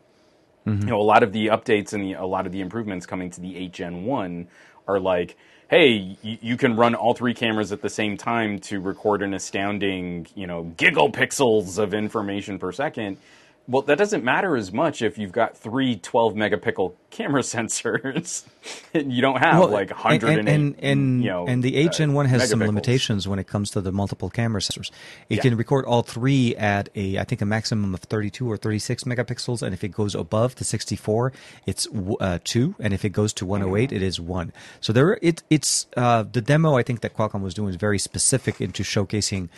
Mm-hmm. 0.67 0.83
You 0.83 0.87
know, 0.87 1.01
a 1.01 1.03
lot 1.03 1.23
of 1.23 1.33
the 1.33 1.49
updates 1.49 1.93
and 1.93 2.03
the, 2.05 2.15
a 2.15 2.27
lot 2.27 2.47
of 2.47 2.53
the 2.53 2.61
improvements 2.61 3.07
coming 3.07 3.31
to 3.31 3.41
the 3.41 3.57
8 3.57 3.73
Gen 3.73 4.05
1 4.05 4.49
are 4.89 4.99
like, 4.99 5.37
hey, 5.69 6.17
y- 6.25 6.39
you 6.41 6.57
can 6.57 6.77
run 6.77 6.95
all 6.95 7.15
three 7.15 7.35
cameras 7.35 7.71
at 7.71 7.83
the 7.83 7.91
same 7.91 8.17
time 8.17 8.59
to 8.61 8.81
record 8.81 9.23
an 9.23 9.35
astounding, 9.35 10.27
you 10.35 10.47
know, 10.47 10.73
gigapixels 10.77 11.79
of 11.79 11.93
information 11.95 12.59
per 12.59 12.73
second. 12.73 13.19
Well, 13.67 13.81
that 13.83 13.97
doesn't 13.97 14.23
matter 14.23 14.57
as 14.57 14.73
much 14.73 15.01
if 15.01 15.17
you've 15.17 15.33
got 15.33 15.57
three 15.57 15.97
12 15.97 16.35
megapixel 16.35 16.93
camera 17.11 17.41
sensors. 17.55 18.45
you 18.93 19.23
don't 19.23 19.39
have 19.39 19.59
Well, 19.59 19.71
like 19.71 19.91
and- 20.05 20.23
and, 20.49 20.77
and, 20.81 21.25
you 21.25 21.31
know, 21.31 21.47
and 21.47 21.63
the 21.63 21.75
uh, 21.77 21.89
8 21.89 21.93
Gen 21.93 22.13
1 22.13 22.27
has 22.27 22.51
some 22.51 22.61
limitations 22.61 23.27
when 23.27 23.39
it 23.39 23.47
comes 23.47 23.71
to 23.71 23.81
the 23.81 23.91
multiple 23.91 24.29
camera 24.29 24.61
sensors. 24.61 24.91
It 25.31 25.37
Yeah. 25.37 25.43
can 25.43 25.57
record 25.57 25.87
all 25.87 26.03
three 26.03 26.55
at 26.57 26.91
a, 26.95 27.19
I 27.19 27.25
think, 27.25 27.41
a 27.41 27.47
maximum 27.47 27.95
of 27.95 28.01
32 28.01 28.51
or 28.51 28.59
36 28.59 29.05
megapixels, 29.05 29.63
and 29.63 29.73
if 29.73 29.83
it 29.83 29.89
goes 29.93 30.15
above 30.15 30.57
the 30.57 30.65
64, 30.65 31.33
it's 31.65 31.89
uh, 32.21 32.39
two, 32.45 32.75
and 32.79 32.93
if 32.93 33.03
it 33.03 33.11
goes 33.11 33.33
to 33.35 33.47
108, 33.47 33.89
Mm-hmm. 33.89 33.97
it 33.97 34.03
is 34.03 34.21
one. 34.21 34.53
So 34.83 34.93
there, 34.93 35.19
it, 35.23 35.43
it's 35.49 35.87
uh, 35.97 36.25
the 36.31 36.43
demo 36.43 36.77
I 36.77 36.83
think 36.83 37.01
that 37.01 37.17
Qualcomm 37.17 37.41
was 37.41 37.55
doing 37.55 37.71
is 37.71 37.77
very 37.77 37.99
specific 37.99 38.61
into 38.61 38.83
showcasing. 38.83 39.49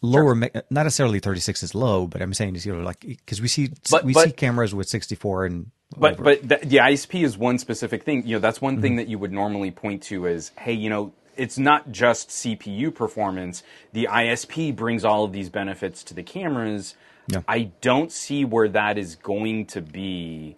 Lower, 0.00 0.34
me- 0.34 0.50
not 0.70 0.84
necessarily 0.84 1.18
36 1.18 1.62
is 1.64 1.74
low, 1.74 2.06
but 2.06 2.22
I'm 2.22 2.32
saying 2.34 2.54
is 2.56 2.64
you 2.64 2.72
know 2.74 2.82
like 2.82 3.00
because 3.00 3.40
we 3.40 3.48
see 3.48 3.70
But- 3.90 4.04
we 4.04 4.12
but- 4.14 4.24
see 4.26 4.32
cameras 4.32 4.74
with 4.74 4.88
64 4.88 5.46
and 5.46 5.70
But 5.96 6.12
over. 6.14 6.22
but 6.22 6.42
the, 6.48 6.58
the 6.64 6.76
ISP 6.78 7.24
is 7.24 7.36
one 7.38 7.58
specific 7.58 8.04
thing. 8.04 8.26
You 8.26 8.36
know, 8.36 8.40
that's 8.40 8.60
one 8.60 8.74
Mm-hmm. 8.74 8.82
thing 8.82 8.96
that 8.96 9.08
you 9.08 9.18
would 9.18 9.32
normally 9.32 9.70
point 9.70 10.02
to 10.04 10.26
as, 10.28 10.52
hey, 10.58 10.74
you 10.74 10.88
know, 10.90 11.12
it's 11.36 11.58
not 11.58 11.90
just 11.90 12.28
CPU 12.30 12.94
performance. 12.94 13.62
The 13.92 14.06
ISP 14.10 14.74
brings 14.76 15.04
all 15.04 15.24
of 15.24 15.32
these 15.32 15.48
benefits 15.50 16.04
to 16.04 16.14
the 16.14 16.22
cameras. 16.22 16.94
Yeah. 17.28 17.40
I 17.48 17.70
don't 17.80 18.12
see 18.12 18.44
where 18.44 18.68
that 18.68 18.98
is 18.98 19.14
going 19.16 19.66
to 19.66 19.80
be 19.80 20.56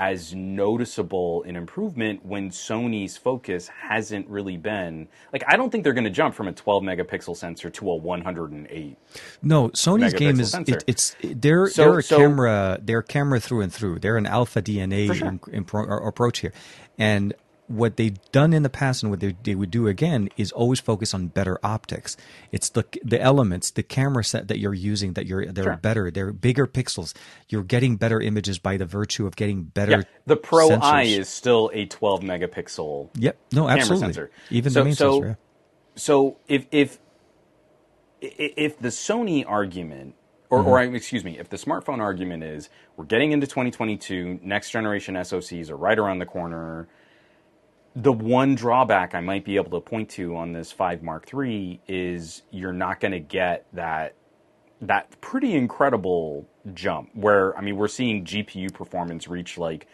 as 0.00 0.34
noticeable 0.34 1.42
an 1.42 1.56
improvement 1.56 2.24
when 2.24 2.48
Sony's 2.48 3.18
focus 3.18 3.68
hasn't 3.68 4.26
really 4.28 4.56
been 4.56 5.06
like 5.30 5.44
I 5.46 5.58
don't 5.58 5.68
think 5.70 5.84
they're 5.84 5.92
going 5.92 6.04
to 6.04 6.10
jump 6.10 6.34
from 6.34 6.48
a 6.48 6.52
12 6.52 6.82
megapixel 6.82 7.36
sensor 7.36 7.68
to 7.68 7.90
a 7.90 7.96
108. 7.96 8.96
No, 9.42 9.68
Sony's 9.68 10.14
game 10.14 10.40
is 10.40 10.54
it, 10.54 10.84
it's 10.86 11.14
they're 11.22 11.68
So- 11.68 11.82
they're 11.82 11.98
a 11.98 12.02
so- 12.02 12.16
camera 12.16 12.78
they're 12.82 13.02
camera 13.02 13.38
through 13.40 13.60
and 13.60 13.72
through. 13.72 13.98
They're 13.98 14.16
an 14.16 14.26
alpha 14.26 14.62
DNA 14.62 15.14
sure. 15.14 15.28
in, 15.28 15.40
in 15.52 15.64
pro, 15.64 15.84
approach 15.84 16.38
here, 16.38 16.54
and 16.98 17.34
what 17.70 17.96
they've 17.96 18.18
done 18.32 18.52
in 18.52 18.64
the 18.64 18.68
past 18.68 19.04
and 19.04 19.10
what 19.10 19.20
they, 19.20 19.36
they 19.44 19.54
would 19.54 19.70
do 19.70 19.86
again 19.86 20.28
is 20.36 20.50
always 20.50 20.80
focus 20.80 21.14
on 21.14 21.28
better 21.28 21.58
optics. 21.62 22.16
It's 22.50 22.68
the 22.68 22.84
the 23.04 23.20
elements, 23.20 23.70
the 23.70 23.84
camera 23.84 24.24
set 24.24 24.48
that 24.48 24.58
you're 24.58 24.74
using 24.74 25.12
that 25.12 25.26
you're 25.26 25.46
they're 25.46 25.64
Sure. 25.64 25.76
better. 25.76 26.10
They're 26.10 26.32
bigger 26.32 26.66
pixels. 26.66 27.14
You're 27.48 27.62
getting 27.62 27.96
better 27.96 28.20
images 28.20 28.58
by 28.58 28.76
the 28.76 28.86
virtue 28.86 29.24
of 29.24 29.36
getting 29.36 29.62
better. 29.62 29.92
Yeah, 29.92 30.02
the 30.26 30.36
Pro 30.36 30.70
sensors. 30.70 30.82
Eye 30.82 31.02
is 31.04 31.28
still 31.28 31.70
a 31.72 31.86
12 31.86 32.22
megapixel 32.22 33.10
Yep. 33.14 33.38
No, 33.52 33.62
camera 33.62 33.78
absolutely. 33.78 34.06
sensor. 34.06 34.30
Even 34.50 34.72
So- 34.72 34.80
the 34.80 34.84
main 34.84 34.94
so- 34.94 35.12
sensor. 35.12 35.28
Yeah. 35.28 35.34
so 35.94 36.36
if 36.48 36.66
if 36.72 36.98
if 38.20 38.78
the 38.80 38.88
Sony 38.88 39.44
argument 39.46 40.14
or, 40.50 40.58
or 40.64 40.78
mm-hmm. 40.80 40.96
excuse 40.96 41.24
me, 41.24 41.38
if 41.38 41.48
the 41.48 41.56
smartphone 41.56 42.00
argument 42.00 42.42
is 42.42 42.68
we're 42.96 43.04
getting 43.04 43.30
into 43.30 43.46
2022, 43.46 44.40
next 44.42 44.70
generation 44.70 45.14
SoCs 45.14 45.70
are 45.70 45.76
right 45.76 45.98
around 45.98 46.18
the 46.18 46.26
corner. 46.26 46.88
The 47.96 48.12
one 48.12 48.54
drawback 48.54 49.14
I 49.14 49.20
might 49.20 49.44
be 49.44 49.56
able 49.56 49.70
to 49.72 49.80
point 49.80 50.10
to 50.10 50.36
on 50.36 50.52
this 50.52 50.70
5 50.70 51.02
Mark 51.02 51.28
III 51.32 51.80
is 51.88 52.42
you're 52.50 52.72
not 52.72 53.00
going 53.00 53.12
to 53.12 53.20
get 53.20 53.66
that 53.72 54.14
that 54.82 55.20
pretty 55.20 55.54
incredible 55.54 56.48
jump 56.72 57.10
where 57.14 57.56
I 57.58 57.60
mean 57.60 57.76
we're 57.76 57.88
seeing 57.88 58.24
GPU 58.24 58.72
performance 58.72 59.28
reach 59.28 59.58
like 59.58 59.86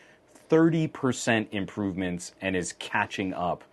30% 0.49 1.49
improvements 1.51 2.33
and 2.41 2.55
is 2.55 2.73
catching 2.75 3.35
up 3.35 3.65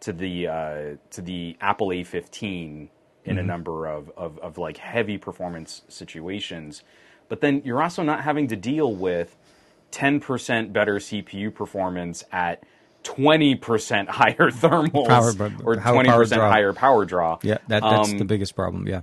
to 0.00 0.12
the 0.12 0.46
uh, 0.46 0.96
to 1.10 1.22
the 1.22 1.56
Apple 1.60 1.88
A15 1.88 2.88
in 3.24 3.38
a 3.38 3.42
number 3.42 3.86
of, 3.86 4.10
of, 4.16 4.38
of 4.38 4.58
like 4.58 4.78
heavy 4.78 5.18
performance 5.18 5.82
situations. 5.88 6.82
But 7.28 7.40
then 7.40 7.62
you're 7.64 7.82
also 7.82 8.02
not 8.02 8.22
having 8.22 8.48
to 8.48 8.56
deal 8.56 8.94
with 8.94 9.36
10% 9.92 10.72
better 10.72 10.96
CPU 10.96 11.54
performance 11.54 12.24
at 12.32 12.64
20% 13.04 14.08
higher 14.08 14.34
thermals 14.50 15.06
Power- 15.08 15.52
or 15.64 15.76
20% 15.76 16.04
power 16.04 16.48
higher 16.48 16.72
power 16.72 17.04
draw. 17.04 17.38
Yeah, 17.42 17.58
that, 17.68 17.82
that's 17.82 18.10
Um, 18.12 18.18
the 18.18 18.24
biggest 18.24 18.54
problem. 18.54 18.86
Yeah. 18.86 19.02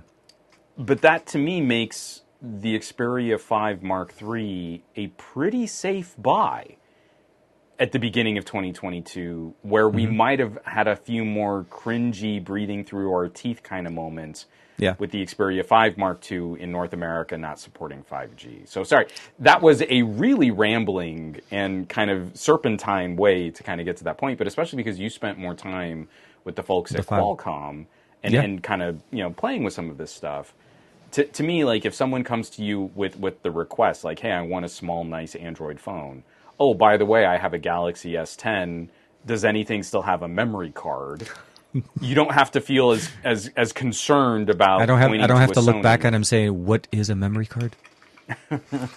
but 0.76 1.00
that 1.02 1.26
to 1.28 1.38
me 1.38 1.60
makes 1.60 2.22
the 2.40 2.78
Xperia 2.78 3.38
5 3.40 3.82
Mark 3.82 4.14
III 4.22 4.84
a 4.96 5.08
pretty 5.08 5.66
safe 5.66 6.14
buy 6.18 6.76
at 7.80 7.92
the 7.92 7.98
beginning 7.98 8.38
of 8.38 8.44
2022, 8.44 9.54
where 9.62 9.88
we 9.88 10.06
might 10.06 10.38
have 10.40 10.58
had 10.64 10.88
a 10.88 10.96
few 10.96 11.24
more 11.24 11.64
cringy, 11.70 12.42
breathing 12.42 12.84
through 12.84 13.12
our 13.12 13.28
teeth 13.28 13.62
kind 13.62 13.86
of 13.86 13.92
moments. 13.92 14.46
Yeah. 14.78 14.94
With 14.98 15.10
the 15.10 15.22
Xperia 15.24 15.64
5 15.66 15.98
Mark 15.98 16.30
II 16.30 16.60
in 16.60 16.70
North 16.70 16.92
America 16.92 17.36
not 17.36 17.58
supporting 17.58 18.04
5G. 18.04 18.68
So, 18.68 18.84
sorry, 18.84 19.06
that 19.40 19.60
was 19.60 19.82
a 19.88 20.02
really 20.02 20.50
rambling 20.52 21.40
and 21.50 21.88
kind 21.88 22.10
of 22.10 22.36
serpentine 22.36 23.16
way 23.16 23.50
to 23.50 23.62
kind 23.62 23.80
of 23.80 23.84
get 23.84 23.96
to 23.98 24.04
that 24.04 24.18
point, 24.18 24.38
but 24.38 24.46
especially 24.46 24.76
because 24.76 24.98
you 24.98 25.10
spent 25.10 25.36
more 25.38 25.54
time 25.54 26.08
with 26.44 26.54
the 26.56 26.62
folks 26.62 26.94
at 26.94 27.04
five. 27.04 27.20
Qualcomm 27.20 27.86
and, 28.22 28.34
Yeah. 28.34 28.42
and 28.42 28.62
kind 28.62 28.82
of, 28.82 29.02
you 29.10 29.18
know, 29.18 29.30
playing 29.30 29.64
with 29.64 29.74
some 29.74 29.90
of 29.90 29.98
this 29.98 30.12
stuff 30.12 30.54
to, 31.12 31.24
to 31.24 31.42
me, 31.42 31.64
like 31.64 31.84
if 31.84 31.94
someone 31.94 32.22
comes 32.24 32.50
to 32.50 32.62
you 32.62 32.90
with, 32.94 33.18
with 33.18 33.42
the 33.42 33.50
request, 33.50 34.04
like, 34.04 34.18
hey, 34.20 34.30
I 34.32 34.42
want 34.42 34.64
a 34.64 34.68
small, 34.68 35.04
nice 35.04 35.34
Android 35.34 35.80
phone. 35.80 36.22
Oh, 36.60 36.74
by 36.74 36.96
the 36.96 37.06
way, 37.06 37.24
I 37.24 37.38
have 37.38 37.54
a 37.54 37.58
Galaxy 37.58 38.12
S10. 38.12 38.88
Does 39.26 39.44
anything 39.44 39.82
still 39.82 40.02
have 40.02 40.22
a 40.22 40.28
memory 40.28 40.70
card? 40.70 41.28
you 42.00 42.14
don't 42.14 42.32
have 42.32 42.52
to 42.52 42.60
feel 42.60 42.92
as 42.92 43.10
as, 43.24 43.50
as 43.56 43.72
concerned 43.72 44.50
about. 44.50 44.80
I 44.82 44.86
don't 44.86 44.98
have 44.98 45.10
I 45.12 45.26
don't 45.26 45.40
have 45.40 45.50
a 45.50 45.54
to 45.54 45.60
look 45.60 45.76
Sony. 45.76 45.82
back 45.82 46.04
at 46.04 46.14
him 46.14 46.24
saying 46.24 46.64
what 46.64 46.88
is 46.92 47.10
a 47.10 47.14
memory 47.14 47.46
card? 47.46 47.76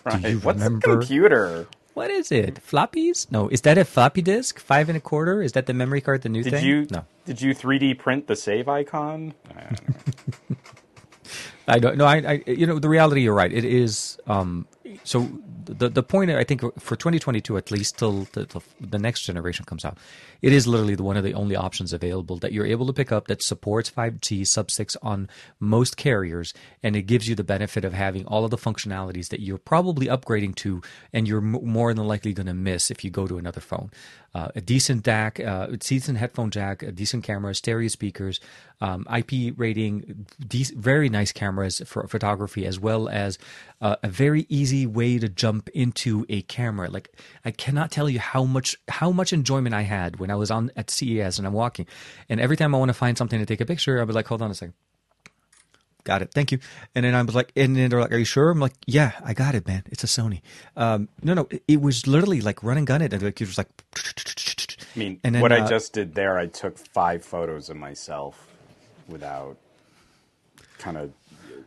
Right. 0.05 0.21
Do 0.21 0.29
you 0.29 0.39
What's 0.39 0.63
remember? 0.63 0.91
a 0.91 0.97
computer? 0.99 1.67
What 1.93 2.09
is 2.11 2.31
it? 2.31 2.55
Floppies? 2.55 3.29
No, 3.31 3.49
is 3.49 3.61
that 3.61 3.77
a 3.77 3.85
floppy 3.85 4.21
disk? 4.21 4.59
Five 4.59 4.89
and 4.89 4.97
a 4.97 5.01
quarter? 5.01 5.41
Is 5.41 5.53
that 5.53 5.65
the 5.65 5.73
memory 5.73 6.01
card? 6.01 6.21
The 6.21 6.29
new 6.29 6.43
Did 6.43 6.51
thing? 6.51 6.65
you 6.65 6.87
No, 6.91 7.05
did 7.25 7.41
you 7.41 7.53
3D 7.53 7.99
print 7.99 8.27
the 8.27 8.35
save 8.35 8.67
icon? 8.69 9.33
I 9.55 9.61
don't 9.63 9.89
know. 9.89 9.95
I 11.67 11.79
don't. 11.79 11.97
No, 11.97 12.05
I, 12.05 12.15
I. 12.17 12.43
You 12.47 12.65
know, 12.67 12.79
the 12.79 12.89
reality. 12.89 13.21
You're 13.21 13.33
right. 13.35 13.51
It 13.51 13.65
is. 13.65 14.17
Um. 14.27 14.67
So 15.03 15.29
the 15.65 15.89
the 15.89 16.03
point 16.03 16.31
I 16.31 16.43
think 16.43 16.61
for 16.79 16.95
2022 16.95 17.57
at 17.57 17.71
least 17.71 17.97
till 17.97 18.27
the, 18.33 18.61
the, 18.79 18.99
next 18.99 19.21
generation 19.21 19.65
comes 19.65 19.85
out, 19.85 19.97
it 20.41 20.53
is 20.53 20.67
literally 20.67 20.95
the, 20.95 21.03
one 21.03 21.17
of 21.17 21.23
the 21.23 21.33
only 21.33 21.55
options 21.55 21.93
available 21.93 22.37
that 22.37 22.51
you're 22.51 22.65
able 22.65 22.85
to 22.87 22.93
pick 22.93 23.11
up 23.11 23.27
that 23.27 23.41
supports 23.41 23.89
5G 23.89 24.45
sub 24.47 24.71
six 24.71 24.97
on 25.01 25.29
most 25.59 25.97
carriers, 25.97 26.53
and 26.83 26.95
it 26.95 27.03
gives 27.03 27.27
you 27.27 27.35
the 27.35 27.43
benefit 27.43 27.85
of 27.85 27.93
having 27.93 28.25
all 28.25 28.45
of 28.45 28.51
the 28.51 28.57
functionalities 28.57 29.29
that 29.29 29.39
you're 29.39 29.57
probably 29.57 30.07
upgrading 30.07 30.55
to, 30.55 30.81
and 31.13 31.27
you're 31.27 31.39
m- 31.39 31.59
more 31.63 31.93
than 31.93 32.07
likely 32.07 32.33
going 32.33 32.47
to 32.47 32.53
miss 32.53 32.91
if 32.91 33.03
you 33.03 33.09
go 33.09 33.27
to 33.27 33.37
another 33.37 33.61
phone. 33.61 33.91
Uh, 34.33 34.47
a 34.55 34.61
decent 34.61 35.03
DAC, 35.03 35.45
uh, 35.45 35.73
a 35.73 35.77
decent 35.77 36.17
headphone 36.17 36.51
jack, 36.51 36.83
a 36.83 36.91
decent 36.91 37.23
camera, 37.23 37.53
stereo 37.53 37.89
speakers, 37.89 38.39
um, 38.79 39.05
IP 39.13 39.53
rating, 39.57 40.25
de- 40.39 40.73
very 40.75 41.09
nice 41.09 41.33
cameras 41.33 41.81
for 41.85 42.07
photography, 42.07 42.65
as 42.65 42.79
well 42.79 43.09
as 43.09 43.37
uh, 43.81 43.97
a 44.03 44.07
very 44.07 44.45
easy 44.47 44.85
way 44.85 45.19
to 45.19 45.27
jump 45.27 45.67
into 45.69 46.25
a 46.29 46.43
camera. 46.43 46.89
Like 46.89 47.11
I 47.43 47.51
cannot 47.51 47.91
tell 47.91 48.09
you 48.09 48.19
how 48.19 48.45
much 48.45 48.77
how 48.87 49.11
much 49.11 49.33
enjoyment 49.33 49.75
I 49.75 49.81
had 49.81 50.17
when 50.19 50.31
I 50.31 50.35
was 50.35 50.49
on 50.49 50.71
at 50.77 50.89
CES 50.89 51.37
and 51.37 51.45
I'm 51.45 51.53
walking, 51.53 51.87
and 52.29 52.39
every 52.39 52.55
time 52.55 52.73
I 52.73 52.77
want 52.77 52.89
to 52.89 52.93
find 52.93 53.17
something 53.17 53.39
to 53.39 53.45
take 53.45 53.61
a 53.61 53.65
picture, 53.65 53.99
I'll 53.99 54.05
be 54.05 54.13
like, 54.13 54.27
hold 54.27 54.41
on 54.41 54.49
a 54.51 54.55
second. 54.55 54.75
Got 56.03 56.21
it. 56.23 56.31
Thank 56.33 56.51
you. 56.51 56.59
And 56.95 57.05
then 57.05 57.13
I 57.13 57.21
was 57.21 57.35
like, 57.35 57.51
and 57.55 57.75
then 57.75 57.89
they're 57.89 57.99
like, 58.01 58.11
"Are 58.11 58.17
you 58.17 58.25
sure?" 58.25 58.49
I'm 58.49 58.59
like, 58.59 58.73
"Yeah, 58.87 59.11
I 59.23 59.33
got 59.33 59.53
it, 59.55 59.67
man. 59.67 59.83
It's 59.91 60.03
a 60.03 60.07
Sony." 60.07 60.41
Um, 60.75 61.09
no, 61.21 61.33
no, 61.33 61.47
it, 61.51 61.63
it 61.67 61.81
was 61.81 62.07
literally 62.07 62.41
like 62.41 62.63
run 62.63 62.77
and 62.77 62.87
gun 62.87 63.01
it, 63.01 63.13
and 63.13 63.21
like 63.21 63.39
it 63.39 63.47
was 63.47 63.57
like. 63.57 63.67
I 64.95 64.99
mean, 64.99 65.19
And 65.23 65.35
then, 65.35 65.41
what 65.41 65.51
I 65.53 65.59
uh, 65.61 65.67
just 65.69 65.93
did 65.93 66.15
there, 66.15 66.37
I 66.37 66.47
took 66.47 66.77
five 66.77 67.23
photos 67.23 67.69
of 67.69 67.77
myself 67.77 68.47
without 69.07 69.55
kind 70.79 70.97
of, 70.97 71.11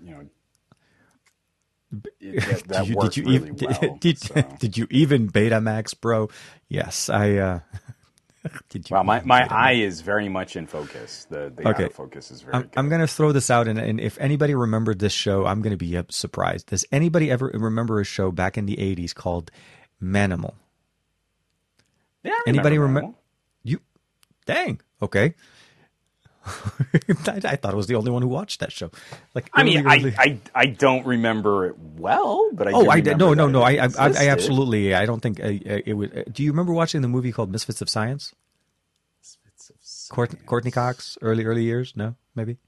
you 0.05 0.11
know, 0.11 0.21
it- 2.21 2.45
that, 2.45 2.65
that 2.69 2.87
Did 2.87 2.89
you- 2.89 3.01
did 3.01 3.17
you 3.17 3.25
really 3.25 3.35
even, 3.51 3.57
well. 3.83 3.97
did, 4.01 4.19
so. 4.19 4.43
did 4.59 4.77
you 4.77 4.87
even 4.91 5.31
Betamax, 5.31 5.99
bro? 6.01 6.29
Yes, 6.69 7.09
I. 7.09 7.37
Uh, 7.37 7.61
Well, 8.91 9.05
my, 9.05 9.23
my 9.25 9.47
eye 9.51 9.75
is 9.75 10.01
very 10.03 10.29
much 10.29 10.57
in 10.57 10.67
focus. 10.67 11.27
The 11.31 11.53
the 11.55 11.67
Okay. 11.67 11.89
autofocus 11.89 12.33
is 12.33 12.43
very 12.43 12.55
I'm, 12.55 12.69
good. 12.69 12.77
I'm 12.77 12.89
going 12.91 13.01
to 13.03 13.09
throw 13.09 13.33
this 13.33 13.51
out, 13.51 13.69
and, 13.69 13.79
and 13.79 14.01
if 14.01 14.19
anybody 14.21 14.55
remembered 14.55 15.01
this 15.01 15.13
show, 15.13 15.47
I'm 15.47 15.63
going 15.63 15.73
to 15.73 15.79
be 15.79 15.97
uh, 15.97 16.05
surprised. 16.11 16.69
Does 16.69 16.85
anybody 16.93 17.31
ever 17.31 17.51
remember 17.55 18.01
a 18.01 18.05
show 18.05 18.33
back 18.33 18.59
in 18.59 18.67
the 18.67 18.77
'80s 18.77 19.15
called 19.15 19.51
Manimal? 20.03 20.55
yeah, 22.25 22.33
I 22.59 22.63
Anybody 22.63 22.79
remember 22.79 22.89
remember? 22.89 23.17
You, 23.65 23.81
dang, 24.47 24.81
okay. 25.03 25.35
I, 27.27 27.41
I 27.45 27.57
thought 27.57 27.73
I 27.73 27.77
was 27.77 27.87
the 27.87 27.95
only 27.95 28.11
one 28.11 28.23
who 28.23 28.29
watched 28.29 28.61
that 28.61 28.71
show. 28.73 28.91
Like, 29.35 29.49
I 29.55 29.63
mean, 29.63 29.85
really- 29.85 30.15
I, 30.17 30.23
I 30.25 30.39
I 30.55 30.67
don't 30.67 31.07
remember 31.07 31.67
it 31.67 31.79
well, 31.79 32.51
but 32.53 32.69
I 32.69 32.73
Oh, 32.73 32.85
do 32.85 32.91
I 32.91 33.01
did. 33.01 33.19
No, 33.19 33.33
no, 33.35 33.49
no. 33.49 33.63
I, 33.63 33.73
I, 33.73 33.89
I, 33.99 34.29
absolutely. 34.29 34.95
I 34.95 35.07
don't 35.07 35.21
think 35.21 35.41
uh, 35.41 35.45
uh, 35.45 35.81
it 35.87 35.95
would. 35.97 36.17
Uh, 36.17 36.23
do 36.31 36.43
you 36.43 36.51
remember 36.51 36.73
watching 36.73 37.01
the 37.03 37.09
movie 37.09 37.33
called 37.33 37.51
Misfits 37.51 37.81
of 37.81 37.89
Science? 37.89 38.35
Misfits 39.21 39.71
of 40.11 40.15
Court, 40.15 40.47
Courteney 40.47 40.71
Cox, 40.71 41.17
early 41.23 41.45
early 41.45 41.63
years. 41.65 41.95
No, 41.97 42.15
maybe. 42.35 42.59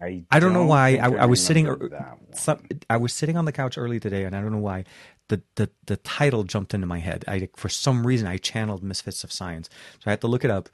I 0.00 0.24
I 0.30 0.40
don't 0.40 0.52
know 0.52 0.66
why. 0.66 0.96
I, 0.96 1.08
I 1.10 1.24
was 1.26 1.44
sitting. 1.44 1.66
remember 1.66 1.88
that 1.90 2.18
one. 2.20 2.34
Some, 2.34 2.60
I 2.90 2.96
was 2.96 3.12
sitting 3.14 3.36
on 3.36 3.44
the 3.44 3.52
couch 3.52 3.78
early 3.78 4.00
today, 4.00 4.24
and 4.24 4.34
I 4.36 4.40
don't 4.40 4.52
know 4.52 4.58
why. 4.58 4.84
The, 5.28 5.40
the 5.54 5.70
the 5.86 5.96
title 5.98 6.42
jumped 6.44 6.74
into 6.74 6.86
my 6.86 6.98
head. 6.98 7.24
I 7.28 7.48
for 7.56 7.68
some 7.68 8.06
reason 8.06 8.26
I 8.26 8.36
channeled 8.36 8.82
Misfits 8.82 9.22
of 9.24 9.32
Science, 9.32 9.70
so 10.00 10.02
I 10.06 10.10
had 10.10 10.20
to 10.22 10.26
look 10.26 10.44
it 10.44 10.50
up. 10.50 10.68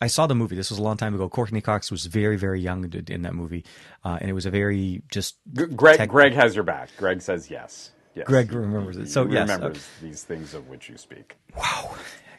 I 0.00 0.08
saw 0.08 0.26
the 0.26 0.34
movie. 0.34 0.56
This 0.56 0.70
was 0.70 0.78
a 0.78 0.82
long 0.82 0.96
time 0.96 1.14
ago. 1.14 1.28
Courteney 1.28 1.60
Cox 1.60 1.90
was 1.90 2.06
very 2.06 2.36
very 2.36 2.60
young 2.60 2.92
in 3.08 3.22
that 3.22 3.34
movie, 3.34 3.64
uh, 4.04 4.18
and 4.20 4.28
it 4.28 4.32
was 4.34 4.46
a 4.46 4.50
very 4.50 5.02
just. 5.10 5.36
G- 5.52 5.66
Greg, 5.66 5.98
tech- 5.98 6.08
Greg 6.08 6.32
has 6.34 6.54
your 6.54 6.64
back. 6.64 6.90
Greg 6.96 7.22
says 7.22 7.50
yes. 7.50 7.90
Yes. 8.14 8.26
Greg 8.28 8.52
remembers 8.52 8.96
it. 8.96 9.08
So 9.08 9.26
He 9.26 9.34
yes, 9.34 9.48
remembers 9.48 9.78
uh, 9.78 10.02
these 10.02 10.22
things 10.24 10.54
of 10.54 10.68
which 10.68 10.88
you 10.88 10.96
speak. 10.96 11.36
wow. 11.56 11.94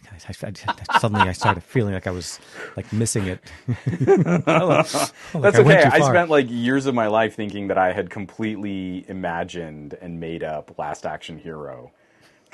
Guys, 0.10 0.26
I, 0.43 0.47
I- 0.93 0.99
suddenly 0.99 1.28
I 1.28 1.32
started 1.34 1.64
feeling 1.64 1.93
like 1.93 2.08
I 2.08 2.12
was 2.12 2.39
like 2.78 2.91
missing 2.93 3.26
it. 3.28 3.39
Like, 4.28 4.88
That's 5.34 5.58
I 5.58 5.62
okay. 5.62 5.84
I 5.84 5.99
spent 6.01 6.30
like 6.30 6.47
years 6.49 6.86
of 6.86 6.95
my 6.95 7.08
life 7.08 7.36
thinking 7.36 7.68
that 7.68 7.78
I 7.78 7.91
had 7.91 8.10
completely 8.10 9.03
imagined 9.10 9.95
and 10.01 10.20
made 10.20 10.43
up 10.43 10.78
Last 10.78 11.06
Action 11.06 11.38
Hero. 11.38 11.91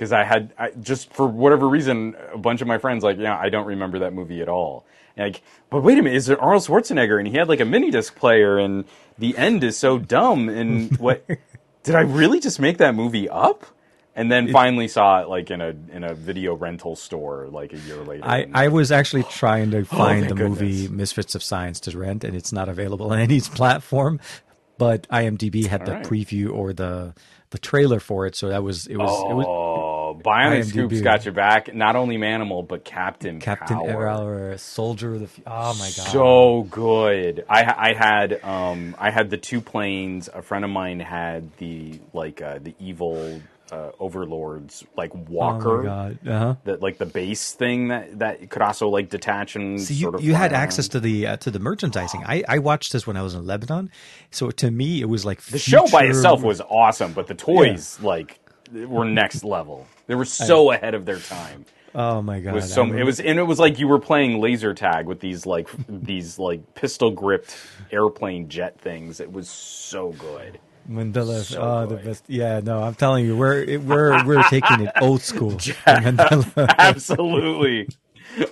Because 0.01 0.13
I 0.13 0.23
had, 0.23 0.51
I, 0.57 0.71
just 0.81 1.13
for 1.13 1.27
whatever 1.27 1.69
reason, 1.69 2.15
a 2.33 2.37
bunch 2.39 2.61
of 2.61 2.67
my 2.67 2.79
friends, 2.79 3.03
like, 3.03 3.19
yeah, 3.19 3.37
I 3.37 3.49
don't 3.49 3.67
remember 3.67 3.99
that 3.99 4.13
movie 4.13 4.41
at 4.41 4.49
all. 4.49 4.83
And 5.15 5.31
like, 5.31 5.43
but 5.69 5.83
wait 5.83 5.99
a 5.99 6.01
minute, 6.01 6.15
is 6.15 6.27
it 6.27 6.39
Arnold 6.41 6.63
Schwarzenegger? 6.63 7.19
And 7.19 7.27
he 7.27 7.37
had 7.37 7.47
like 7.47 7.59
a 7.59 7.65
mini 7.65 7.91
disc 7.91 8.15
player, 8.15 8.57
and 8.57 8.85
the 9.19 9.37
end 9.37 9.63
is 9.63 9.77
so 9.77 9.99
dumb. 9.99 10.49
And 10.49 10.97
what, 10.99 11.23
did 11.83 11.93
I 11.93 12.01
really 12.01 12.39
just 12.39 12.59
make 12.59 12.79
that 12.79 12.95
movie 12.95 13.29
up? 13.29 13.63
And 14.15 14.31
then 14.31 14.51
finally 14.51 14.87
saw 14.87 15.21
it 15.21 15.29
like 15.29 15.51
in 15.51 15.61
a 15.61 15.75
in 15.91 16.03
a 16.03 16.15
video 16.15 16.55
rental 16.55 16.95
store 16.95 17.47
like 17.51 17.71
a 17.71 17.77
year 17.77 17.97
later. 17.97 18.25
I, 18.25 18.47
I 18.55 18.67
was 18.69 18.91
actually 18.91 19.23
trying 19.25 19.69
to 19.69 19.77
oh, 19.81 19.83
find 19.83 20.25
thank 20.25 20.35
the 20.35 20.49
movie. 20.49 20.87
Misfits 20.87 21.35
of 21.35 21.43
Science 21.43 21.79
to 21.81 21.95
rent, 21.95 22.23
and 22.23 22.35
it's 22.35 22.51
not 22.51 22.69
available 22.69 23.11
on 23.13 23.19
any 23.19 23.39
platform. 23.39 24.19
But 24.79 25.07
IMDb 25.09 25.67
had 25.67 25.85
the 25.85 25.93
right. 25.93 26.03
preview 26.03 26.51
or 26.51 26.73
the 26.73 27.13
the 27.51 27.59
trailer 27.59 27.99
for 27.99 28.25
it, 28.25 28.35
so 28.35 28.49
that 28.49 28.63
was 28.63 28.87
it 28.87 28.97
was 28.97 29.29
it 29.29 29.33
was 29.33 29.45
Oh, 29.47 29.70
Bionic. 30.23 30.65
Scoops 30.65 31.01
got 31.01 31.25
your 31.25 31.33
back. 31.33 31.73
Not 31.73 31.95
only 31.95 32.17
Manimal, 32.17 32.67
but 32.67 32.83
Captain 32.85 33.39
Captain 33.39 33.77
Power. 33.77 34.07
Errol, 34.09 34.57
Soldier 34.57 35.13
of 35.15 35.19
the. 35.19 35.25
F- 35.25 35.39
Oh 35.47 35.73
my 35.75 35.85
god! 35.95 36.07
So 36.07 36.67
good. 36.69 37.45
I 37.49 37.63
I 37.89 37.93
had 37.93 38.43
um 38.43 38.95
I 38.99 39.11
had 39.11 39.29
the 39.29 39.37
two 39.37 39.61
planes. 39.61 40.29
A 40.33 40.41
friend 40.41 40.63
of 40.65 40.71
mine 40.71 40.99
had 40.99 41.55
the 41.57 41.99
like 42.13 42.41
uh, 42.41 42.59
the 42.61 42.73
evil 42.79 43.41
uh, 43.71 43.91
overlords 43.99 44.83
like 44.97 45.11
oh 45.15 45.25
walker. 45.29 45.77
my 45.79 45.83
god! 45.85 46.27
Uh-huh. 46.27 46.55
That 46.65 46.81
like 46.81 46.97
the 46.97 47.05
base 47.05 47.53
thing 47.53 47.87
that 47.87 48.19
that 48.19 48.49
could 48.49 48.61
also 48.61 48.89
like 48.89 49.09
detach 49.09 49.55
and 49.55 49.79
So 49.81 49.93
you, 49.93 50.01
sort 50.01 50.15
of 50.15 50.23
you 50.23 50.33
had 50.33 50.51
around. 50.51 50.61
access 50.61 50.87
to 50.89 50.99
the 50.99 51.27
uh, 51.27 51.37
to 51.37 51.51
the 51.51 51.59
merchandising. 51.59 52.23
I, 52.25 52.43
I 52.47 52.59
watched 52.59 52.91
this 52.91 53.07
when 53.07 53.15
I 53.17 53.21
was 53.21 53.33
in 53.33 53.45
Lebanon, 53.45 53.89
so 54.29 54.51
to 54.51 54.69
me 54.71 55.01
it 55.01 55.07
was 55.09 55.25
like 55.25 55.41
The 55.41 55.57
show 55.59 55.87
by 55.87 56.03
itself 56.03 56.41
was 56.43 56.59
awesome, 56.61 57.13
but 57.13 57.27
the 57.27 57.35
toys 57.35 57.97
like 58.01 58.39
were 58.71 59.05
next 59.05 59.43
level. 59.43 59.87
They 60.07 60.15
were 60.15 60.25
so 60.25 60.71
ahead 60.71 60.93
of 60.93 61.05
their 61.05 61.19
time. 61.19 61.65
Oh 61.93 62.21
my 62.21 62.39
god! 62.39 62.51
It 62.51 62.55
was 62.55 62.73
so 62.73 62.85
it 62.93 63.03
was 63.03 63.19
and 63.19 63.37
it 63.37 63.43
was 63.43 63.59
like 63.59 63.77
you 63.77 63.87
were 63.87 63.99
playing 63.99 64.39
laser 64.39 64.73
tag 64.73 65.07
with 65.07 65.19
these 65.19 65.45
like 65.45 65.67
these 65.89 66.39
like 66.39 66.73
pistol 66.73 67.11
gripped 67.11 67.55
airplane 67.91 68.47
jet 68.47 68.79
things. 68.79 69.19
It 69.19 69.31
was 69.31 69.49
so 69.49 70.11
good. 70.13 70.59
Mandela. 70.89 71.43
so 71.43 71.61
oh, 71.61 71.85
the 71.85 71.97
best. 71.97 72.23
Yeah, 72.27 72.59
no, 72.63 72.81
I'm 72.81 72.95
telling 72.95 73.25
you, 73.25 73.35
we're 73.35 73.77
we're 73.79 74.25
we're 74.25 74.43
taking 74.43 74.81
it 74.81 74.91
old 75.01 75.21
school. 75.21 75.51
Mandela. 75.85 76.75
Absolutely. 76.77 77.89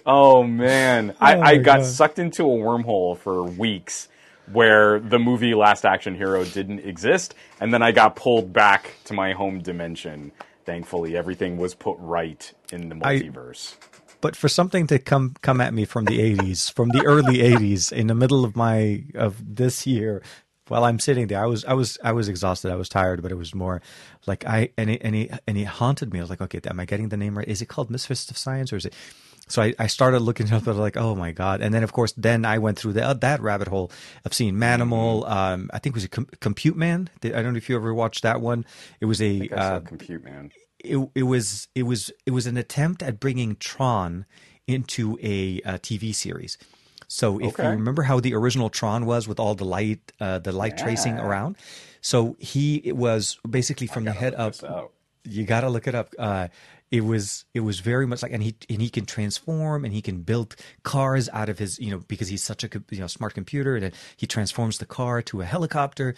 Oh 0.06 0.44
man, 0.44 1.16
I, 1.22 1.36
Oh, 1.36 1.40
I 1.40 1.44
my 1.44 1.58
got 1.58 1.78
God. 1.80 1.86
sucked 1.86 2.20
into 2.20 2.44
a 2.44 2.48
wormhole 2.58 3.18
for 3.18 3.44
weeks 3.44 4.09
where 4.52 5.00
the 5.00 5.20
movie 5.20 5.54
Last 5.54 5.86
Action 5.86 6.16
Hero 6.16 6.44
didn't 6.46 6.80
exist, 6.80 7.36
and 7.60 7.74
then 7.74 7.82
I 7.82 7.92
got 7.92 8.16
pulled 8.16 8.52
back 8.54 8.96
to 9.06 9.14
my 9.14 9.34
home 9.34 9.60
dimension. 9.62 10.32
Thankfully, 10.66 11.18
everything 11.18 11.58
was 11.58 11.74
put 11.76 11.98
right 12.00 12.52
in 12.72 12.90
the 12.90 12.96
I- 13.04 13.20
multiverse. 13.20 13.76
but 14.22 14.36
for 14.36 14.48
something 14.50 14.86
to 14.88 15.00
come 15.00 15.36
come 15.42 15.62
at 15.62 15.74
me 15.74 15.86
from 15.86 16.06
the 16.06 16.20
80s 16.20 16.72
from 16.74 16.90
the 16.90 17.04
early 17.06 17.38
80s 17.40 17.92
in 17.92 18.08
the 18.08 18.16
middle 18.16 18.44
of 18.46 18.56
my 18.56 19.04
of 19.16 19.56
this 19.56 19.88
year 19.88 20.22
while 20.68 20.84
i'm 20.84 21.00
sitting 21.00 21.28
there 21.28 21.42
i 21.42 21.46
was 21.48 21.64
i 21.66 21.74
was 21.74 21.98
i 22.04 22.12
was 22.12 22.28
exhausted 22.28 22.70
i 22.72 22.76
was 22.76 22.90
tired 22.90 23.22
but 23.24 23.32
it 23.32 23.36
was 23.36 23.56
more 23.56 23.82
like 24.28 24.46
i 24.46 24.70
and 24.78 24.90
it 24.90 25.02
and 25.04 25.16
it, 25.16 25.32
and 25.48 25.58
it 25.58 25.64
haunted 25.66 26.12
me 26.14 26.20
i 26.20 26.22
was 26.22 26.30
like 26.30 26.42
okay 26.42 26.60
am 26.70 26.80
i 26.82 26.86
getting 26.86 27.08
the 27.10 27.18
name 27.18 27.38
right 27.38 27.48
is 27.48 27.62
it 27.62 27.68
called 27.68 27.90
misfits 27.90 28.30
of 28.30 28.38
science 28.38 28.72
or 28.74 28.76
is 28.76 28.86
it 28.86 28.94
so 29.50 29.62
I, 29.62 29.74
I 29.78 29.88
started 29.88 30.20
looking 30.20 30.48
it 30.48 30.54
up 30.54 30.66
like 30.68 30.96
oh 30.96 31.16
my 31.16 31.32
god 31.32 31.62
and 31.62 31.74
then 31.74 31.84
of 31.84 31.92
course 31.92 32.14
then 32.16 32.46
i 32.46 32.58
went 32.58 32.80
through 32.80 32.94
the, 32.94 33.18
that 33.22 33.42
rabbit 33.42 33.68
hole 33.68 33.92
of 34.26 34.34
seeing 34.34 34.56
manimal 34.56 35.30
um, 35.30 35.70
i 35.74 35.80
think 35.80 35.94
it 35.94 35.98
was 35.98 36.04
a 36.06 36.10
com- 36.10 36.30
compute 36.40 36.78
man 36.78 37.10
i 37.24 37.30
don't 37.30 37.54
know 37.54 37.58
if 37.58 37.70
you 37.70 37.76
ever 37.76 37.94
watched 37.94 38.24
that 38.24 38.40
one 38.42 38.66
it 39.02 39.06
was 39.06 39.22
a 39.22 39.50
I 39.52 39.56
saw 39.56 39.56
uh, 39.56 39.80
Compute 39.82 40.24
Man. 40.24 40.52
it, 40.80 41.10
it 41.16 41.24
was 41.24 41.68
it 41.76 41.84
was 41.84 42.12
it 42.26 42.32
was 42.32 42.48
an 42.48 42.58
attempt 42.58 43.04
at 43.04 43.20
bringing 43.20 43.56
Tron 43.58 44.26
into 44.68 45.18
a, 45.22 45.62
uh 45.66 45.78
TV 45.80 46.14
series. 46.14 46.58
So 47.08 47.40
if 47.40 47.58
you 47.58 47.64
remember 47.64 48.04
how 48.04 48.20
the 48.20 48.36
original 48.36 48.70
Tron 48.70 49.08
was 49.08 49.28
with 49.28 49.40
all 49.40 49.56
the 49.56 49.66
light 49.66 50.12
uh, 50.20 50.38
the 50.38 50.52
light 50.52 50.78
tracing 50.78 51.18
around, 51.18 51.58
so 52.02 52.38
he 52.40 52.76
it 52.86 52.96
was 52.96 53.40
basically 53.50 53.88
from 53.88 54.06
the 54.06 54.12
head 54.14 54.36
up. 54.36 54.54
You 55.26 55.44
got 55.44 55.62
to 55.62 55.70
look 55.70 55.88
it 55.88 55.96
up. 55.96 56.14
Uh, 56.18 56.48
it 56.92 57.02
was 57.02 57.46
it 57.54 57.60
was 57.60 57.80
very 57.80 58.08
much 58.08 58.24
like 58.24 58.32
and 58.32 58.42
he 58.42 58.56
and 58.70 58.82
he 58.82 58.90
can 58.90 59.06
transform 59.06 59.86
and 59.86 59.94
he 59.94 60.02
can 60.02 60.22
build 60.22 60.56
cars 60.84 61.30
out 61.34 61.50
of 61.50 61.60
his 61.60 61.80
you 61.80 61.92
know 61.92 62.00
because 62.08 62.28
he's 62.28 62.44
such 62.44 62.64
a 62.64 62.70
you 62.90 63.00
know 63.00 63.08
smart 63.08 63.34
computer 63.34 63.76
and 63.76 63.94
he 64.18 64.26
transforms 64.26 64.80
the 64.80 64.86
car 64.86 65.22
to 65.22 65.42
a 65.42 65.46
helicopter. 65.46 66.16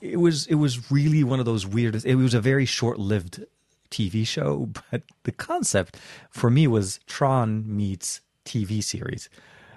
It 0.00 0.18
was 0.18 0.46
it 0.46 0.54
was 0.54 0.90
really 0.90 1.24
one 1.24 1.40
of 1.40 1.46
those 1.46 1.66
weird 1.66 2.04
it 2.04 2.14
was 2.14 2.34
a 2.34 2.40
very 2.40 2.64
short-lived 2.64 3.44
tv 3.90 4.26
show 4.26 4.68
but 4.90 5.02
the 5.24 5.32
concept 5.32 5.96
for 6.30 6.48
me 6.48 6.66
was 6.66 7.00
tron 7.06 7.64
meets 7.66 8.20
tv 8.44 8.82
series. 8.82 9.28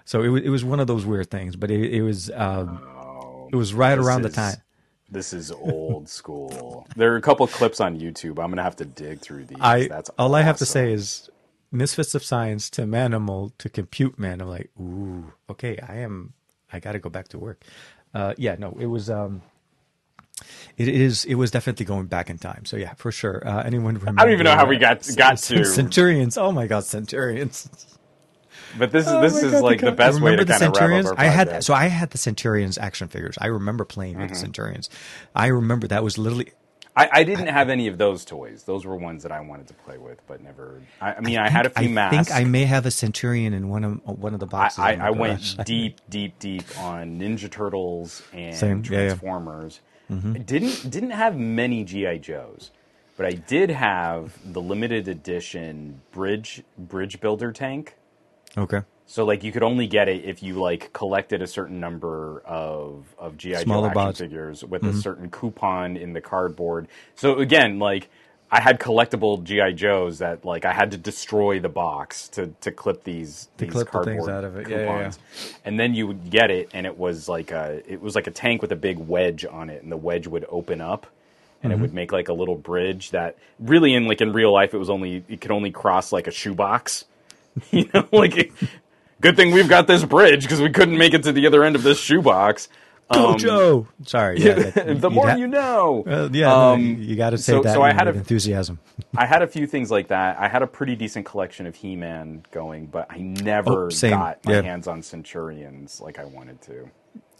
So 0.05 0.21
it 0.21 0.27
was, 0.27 0.43
it 0.43 0.49
was 0.49 0.65
one 0.65 0.81
of 0.81 0.87
those 0.87 1.05
weird 1.05 1.29
things 1.29 1.55
but 1.55 1.71
it, 1.71 1.93
it 1.93 2.01
was 2.01 2.29
um 2.31 2.81
it 3.51 3.55
was 3.55 3.73
right 3.73 3.97
around 3.97 4.23
the 4.23 4.29
time 4.29 4.55
This 5.14 5.32
is 5.32 5.51
old 5.51 6.09
school. 6.09 6.88
There 6.95 7.14
are 7.14 7.18
a 7.18 7.22
couple 7.22 7.45
clips 7.47 7.80
on 7.80 7.99
YouTube. 7.99 8.43
I'm 8.43 8.49
gonna 8.49 8.64
have 8.64 8.76
to 8.78 8.86
dig 8.86 9.20
through 9.20 9.45
these. 9.45 9.57
i 9.61 9.88
That's 9.88 10.09
all 10.18 10.34
i 10.36 10.41
have 10.41 10.57
to 10.57 10.66
say 10.66 10.91
is 10.91 11.30
misfits 11.72 12.16
of 12.16 12.24
science 12.24 12.70
to 12.72 12.84
manimal 12.84 13.51
to 13.57 13.68
compute 13.70 14.20
man 14.20 14.41
i'm 14.41 14.47
like 14.47 14.70
ooh 14.80 15.34
okay 15.49 15.78
i 15.88 15.95
am 15.97 16.34
i 16.72 16.80
gotta 16.80 16.99
go 16.99 17.09
back 17.09 17.28
to 17.30 17.39
work 17.39 17.64
uh 18.14 18.34
yeah 18.38 18.55
no 18.59 18.78
it 18.80 18.86
was 18.86 19.09
um 19.09 19.41
it 20.78 20.88
is. 20.88 21.26
It 21.26 21.36
was 21.36 21.51
definitely 21.51 21.86
going 21.86 22.07
back 22.07 22.30
in 22.30 22.38
time. 22.38 22.66
So 22.66 22.76
yeah, 22.76 22.93
for 22.95 23.11
sure. 23.11 23.47
Uh, 23.47 23.64
anyone? 23.64 23.95
Remember, 23.95 24.20
I 24.20 24.26
don't 24.26 24.34
even 24.34 24.45
know 24.45 24.55
how 24.55 24.66
we 24.66 24.78
got 24.78 25.07
got 25.16 25.38
to, 25.49 25.64
Centurions. 25.64 26.38
Oh 26.38 26.51
my 26.51 26.68
God, 26.68 26.84
Centurions! 26.84 27.70
but 28.78 28.91
this 28.91 29.05
is 29.05 29.11
Oh 29.11 29.21
this 29.21 29.41
is 29.41 29.51
God, 29.53 29.61
like 29.63 29.80
the 29.80 29.88
God. 29.88 29.97
best 29.97 30.21
way 30.21 30.36
to 30.36 30.45
the 30.45 30.51
kind 30.53 30.63
of 30.63 30.69
wrap 30.69 30.76
Centurions? 30.78 31.05
up 31.07 31.19
our 31.19 31.26
I 31.26 31.28
had 31.28 31.63
so 31.63 31.74
I 31.74 31.88
had 31.88 32.11
the 32.11 32.17
Centurions 32.17 32.78
action 32.78 33.07
figures. 33.07 33.38
I 33.39 33.47
remember 33.47 33.86
playing 33.86 34.13
Mm-hmm. 34.13 34.21
with 34.24 34.30
the 34.32 34.36
Centurions. 34.38 34.89
I 35.36 35.47
remember 35.47 35.88
that 35.88 36.03
was 36.03 36.17
literally. 36.17 36.51
I, 36.95 37.09
I 37.11 37.24
didn't 37.24 37.47
have 37.47 37.69
any 37.69 37.88
of 37.88 37.97
those 37.97 38.24
toys. 38.24 38.65
Those 38.65 38.86
were 38.86 38.95
ones 38.95 39.24
that 39.24 39.32
I 39.32 39.39
wanted 39.41 39.67
to 39.69 39.74
play 39.74 39.97
with, 39.97 40.19
but 40.28 40.43
never. 40.43 40.80
I, 41.01 41.13
I 41.15 41.19
mean, 41.21 41.39
I, 41.39 41.49
had 41.49 41.65
a 41.65 41.71
few 41.71 41.89
I 41.89 41.91
masks. 41.91 42.30
think 42.30 42.39
I 42.39 42.43
may 42.43 42.65
have 42.65 42.86
a 42.86 42.91
Centurion 42.91 43.51
in 43.53 43.67
one 43.69 43.84
of 43.84 44.01
one 44.05 44.36
of 44.36 44.39
the 44.39 44.45
boxes. 44.45 44.78
I, 44.78 44.91
in 44.91 45.01
I 45.01 45.09
went 45.09 45.57
deep, 45.65 45.99
deep, 46.07 46.38
deep 46.38 46.63
on 46.80 47.17
Ninja 47.19 47.49
Turtles 47.49 48.21
and 48.32 48.55
Same. 48.55 48.84
Yeah, 48.86 48.91
yeah. 48.91 49.07
Transformers. 49.07 49.80
I 50.11 50.38
didn't 50.38 50.88
didn't 50.91 51.09
have 51.11 51.36
many 51.36 51.84
GI 51.84 52.19
Joes, 52.19 52.69
but 53.17 53.26
I 53.26 53.32
did 53.32 53.71
have 53.71 54.38
the 54.45 54.61
limited 54.61 55.07
edition 55.07 56.01
bridge 56.11 56.61
bridge 56.78 57.19
builder 57.19 57.51
tank. 57.51 57.95
Okay. 58.57 58.81
So 59.05 59.25
like 59.25 59.43
you 59.43 59.51
could 59.51 59.63
only 59.63 59.87
get 59.87 60.07
it 60.09 60.25
if 60.25 60.41
you 60.43 60.55
like 60.55 60.93
collected 60.93 61.41
a 61.41 61.47
certain 61.47 61.79
number 61.79 62.41
of 62.45 63.13
of 63.19 63.37
GI 63.37 63.65
Joe 63.65 63.85
action 63.85 63.93
bots. 63.93 64.19
figures 64.19 64.63
with 64.63 64.85
a 64.85 64.93
certain 64.93 65.29
coupon 65.29 65.97
in 65.97 66.13
the 66.13 66.21
cardboard. 66.21 66.87
So 67.15 67.39
again, 67.39 67.79
like 67.79 68.09
I 68.51 68.61
had 68.61 68.79
collectible 68.79 69.43
GI 69.43 69.73
Joes 69.73 70.19
that 70.19 70.45
like 70.45 70.65
I 70.65 70.73
had 70.73 70.91
to 70.91 70.97
destroy 70.97 71.59
the 71.59 71.69
box 71.69 72.29
to 72.29 72.47
to 72.61 72.71
clip 72.71 73.03
these 73.03 73.49
these 73.57 73.69
clip 73.71 73.91
the 73.91 73.91
cardboard 73.91 74.05
things 74.05 74.27
out 74.27 74.43
of 74.45 74.55
it. 74.57 74.67
Yeah, 74.67 74.85
yeah, 74.85 75.11
coupons. 75.11 75.19
And 75.65 75.79
then 75.79 75.93
you 75.93 76.07
would 76.07 76.29
get 76.29 76.51
it 76.51 76.69
and 76.73 76.85
it 76.85 76.97
was 76.97 77.27
like 77.29 77.51
a 77.51 77.81
it 77.91 78.01
was 78.01 78.15
like 78.15 78.27
a 78.27 78.31
tank 78.31 78.61
with 78.61 78.71
a 78.71 78.75
big 78.77 78.97
wedge 78.99 79.45
on 79.45 79.69
it 79.69 79.83
and 79.83 79.91
the 79.91 79.97
wedge 79.97 80.27
would 80.27 80.45
open 80.49 80.81
up 80.81 81.07
and 81.63 81.71
Mm-hmm. 81.71 81.79
it 81.79 81.81
would 81.81 81.93
make 81.93 82.11
like 82.11 82.29
a 82.29 82.33
little 82.33 82.55
bridge 82.57 83.11
that 83.11 83.37
really 83.59 83.93
in 83.93 84.05
like 84.07 84.21
in 84.21 84.33
real 84.33 84.51
life 84.53 84.73
it 84.73 84.77
was 84.77 84.89
only 84.89 85.23
it 85.29 85.41
could 85.41 85.51
only 85.51 85.71
cross 85.71 86.11
like 86.11 86.27
a 86.27 86.31
shoebox. 86.31 87.05
you 87.71 87.89
know, 87.93 88.07
like 88.11 88.51
good 89.21 89.35
thing 89.35 89.51
we've 89.51 89.69
got 89.69 89.87
this 89.87 90.03
bridge 90.03 90.41
because 90.43 90.61
we 90.61 90.69
couldn't 90.69 90.97
make 90.97 91.13
it 91.13 91.23
to 91.23 91.31
the 91.31 91.47
other 91.47 91.63
end 91.63 91.75
of 91.75 91.83
this 91.83 91.99
shoebox. 91.99 92.67
Um, 93.09 93.35
Gojo. 93.35 93.87
Sorry. 94.05 94.39
Yeah, 94.39 94.53
that- 94.53 95.01
the 95.01 95.09
more 95.09 95.29
ha- 95.29 95.35
you 95.35 95.47
know. 95.47 96.03
Uh, 96.07 96.29
yeah, 96.31 96.71
Um, 96.71 96.97
you 97.01 97.15
got 97.15 97.31
to 97.31 97.37
say 97.37 97.51
so- 97.53 97.61
that 97.61 97.73
so 97.73 97.81
I 97.81 97.91
had 97.91 98.07
a- 98.07 98.11
enthusiasm. 98.13 98.79
I 99.17 99.25
had 99.25 99.41
a 99.41 99.47
few 99.47 99.67
things 99.67 99.91
like 99.91 100.07
that. 100.07 100.39
I 100.39 100.47
had 100.47 100.61
a 100.63 100.67
pretty 100.67 100.95
decent 100.95 101.25
collection 101.25 101.67
of 101.67 101.75
He-Man 101.75 102.43
going, 102.51 102.85
but 102.87 103.07
I 103.09 103.17
never 103.19 103.87
Oh, 103.87 103.89
got 104.09 104.43
my 104.45 104.53
Yeah. 104.53 104.61
hands 104.61 104.87
on 104.87 105.01
Centurions 105.03 105.99
like 106.01 106.17
I 106.17 106.23
wanted 106.25 106.61
to. 106.63 106.89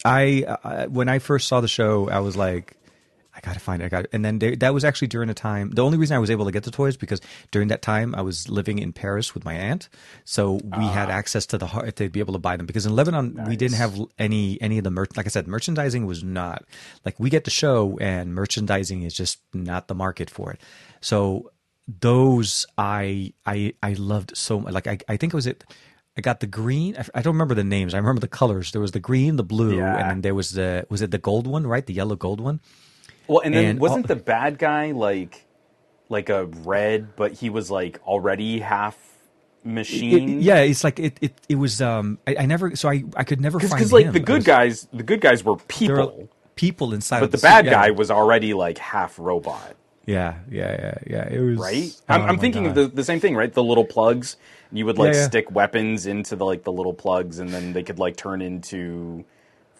I, 0.05 0.57
I 0.64 0.88
when 0.88 1.07
I 1.07 1.20
first 1.20 1.47
saw 1.47 1.61
the 1.61 1.68
show, 1.70 2.09
I 2.09 2.20
was 2.20 2.36
like, 2.36 2.76
gotta 3.44 3.60
find 3.60 3.82
it. 3.82 3.86
I 3.86 3.89
got 3.89 4.06
it. 4.06 4.10
And 4.14 4.24
then 4.26 4.39
that 4.39 4.74
was 4.74 4.84
actually 4.84 5.10
during 5.10 5.30
a 5.30 5.34
time. 5.34 5.70
The 5.72 5.84
only 5.84 5.98
reason 5.98 6.16
I 6.16 6.20
was 6.20 6.32
able 6.32 6.46
to 6.46 6.52
get 6.52 6.64
the 6.64 6.72
toys 6.72 6.96
because 6.98 7.20
during 7.52 7.68
that 7.68 7.82
time 7.82 8.16
I 8.16 8.22
was 8.22 8.48
living 8.50 8.80
in 8.80 8.94
Paris 8.94 9.34
with 9.36 9.44
my 9.46 9.54
aunt, 9.54 9.89
so 10.26 10.60
we 10.78 10.86
had 10.86 11.10
access 11.10 11.46
to 11.48 11.58
the 11.58 11.68
har- 11.68 11.91
to 11.91 12.10
be 12.10 12.20
able 12.20 12.34
to 12.34 12.39
buy 12.39 12.56
them. 12.58 12.66
Because 12.66 12.86
in 12.86 12.96
Lebanon 12.96 13.26
we 13.48 13.56
didn't 13.56 13.76
Ah. 13.76 13.84
Have 13.86 14.00
any 14.18 14.60
any 14.62 14.78
of 14.78 14.84
the 14.84 14.91
merch. 14.91 15.12
Like 15.18 15.26
I 15.26 15.30
said, 15.30 15.48
merchandising 15.48 16.06
was 16.06 16.24
not 16.24 16.64
like 17.06 17.20
we 17.20 17.30
get 17.30 17.44
the 17.44 17.52
show, 17.52 17.98
and 18.00 18.34
merchandising 18.34 19.04
is 19.04 19.14
just 19.14 19.39
not 19.54 19.88
the 19.88 19.96
market 19.96 20.30
for 20.30 20.52
it. 20.54 20.60
So 21.02 21.52
those 21.88 22.66
I 22.78 23.34
I 23.46 23.74
I 23.84 23.94
loved 23.94 24.38
so 24.38 24.60
much. 24.60 24.74
Like 24.74 24.88
I 24.88 24.98
I 25.08 25.18
think 25.18 25.34
it 25.34 25.36
was 25.36 25.48
it. 25.48 25.64
I 26.18 26.22
got 26.22 26.39
the 26.39 26.48
green. 26.48 26.96
I- 26.98 27.10
I 27.20 27.22
don't 27.24 27.34
remember 27.34 27.56
the 27.56 27.64
names. 27.64 27.94
I 27.94 27.98
remember 27.98 28.22
the 28.22 28.28
colors. 28.28 28.72
There 28.72 28.82
was 28.82 28.91
the 28.91 29.00
green, 29.00 29.36
the 29.36 29.44
blue, 29.44 29.76
Yeah. 29.78 29.98
and 29.98 30.10
then 30.10 30.22
there 30.22 30.36
was 30.36 30.52
the 30.52 30.86
was 30.89 31.02
it 31.02 31.12
the 31.12 31.18
gold 31.18 31.48
one, 31.48 31.66
right? 31.68 31.86
The 31.86 31.94
yellow 31.94 32.16
gold 32.16 32.39
one. 32.39 32.60
Well, 33.28 33.42
and 33.44 33.54
then 33.54 33.66
And 33.66 33.80
wasn't 33.80 34.06
all- 34.10 34.16
the 34.16 34.22
bad 34.22 34.58
guy 34.58 34.92
like 34.92 35.46
like 36.10 36.30
a 36.30 36.46
red, 36.46 37.16
but 37.16 37.32
he 37.34 37.50
was 37.50 37.72
like 37.72 38.00
already 38.06 38.60
half 38.60 38.96
It- 39.66 39.68
machine? 39.70 40.42
yeah, 40.42 40.58
it's 40.58 40.84
like 40.84 41.00
it. 41.00 41.18
It, 41.22 41.34
it 41.50 41.56
was. 41.56 41.82
Um, 41.82 42.20
I, 42.28 42.36
I 42.40 42.46
never. 42.46 42.76
So 42.76 42.90
I 42.90 43.04
I 43.16 43.24
could 43.24 43.40
never 43.42 43.60
find 43.60 43.72
because 43.74 43.94
like 43.94 44.12
the 44.12 44.20
good 44.20 44.38
was- 44.38 44.46
guys, 44.46 44.88
the 44.94 45.04
good 45.04 45.22
guys 45.22 45.44
were 45.44 45.56
people, 45.68 46.30
people 46.56 46.94
inside. 46.94 47.20
but 47.22 47.26
of 47.26 47.32
the 47.32 47.38
suit, 47.38 47.44
bad 47.48 47.66
yeah. 47.66 47.72
guy 47.72 47.92
was 47.92 48.12
already 48.12 48.54
like 48.54 48.78
half 48.78 49.18
robot. 49.18 49.76
Yeah, 50.06 50.40
yeah, 50.52 50.72
yeah, 50.72 50.98
yeah. 51.30 51.30
It 51.34 51.40
was 51.40 51.58
right? 51.58 51.90
oh 52.10 52.14
I'm, 52.14 52.22
I'm 52.24 52.36
my 52.36 52.42
thinking 52.42 52.68
of 52.68 52.76
the, 52.76 52.88
the 52.90 53.06
same 53.06 53.22
thing, 53.22 53.38
right? 53.38 53.54
The 53.54 53.64
little 53.64 53.86
plugs. 53.86 54.36
You 54.74 54.86
would 54.88 54.98
like 54.98 55.14
Yeah, 55.14 55.20
yeah. 55.22 55.28
stick 55.28 55.52
weapons 55.52 56.08
into 56.08 56.36
the 56.36 56.44
like 56.46 56.64
the 56.64 56.74
little 56.74 56.94
plugs, 56.94 57.40
and 57.40 57.50
then 57.50 57.72
they 57.72 57.84
could 57.84 58.00
like 58.00 58.18
turn 58.18 58.42
into 58.42 59.24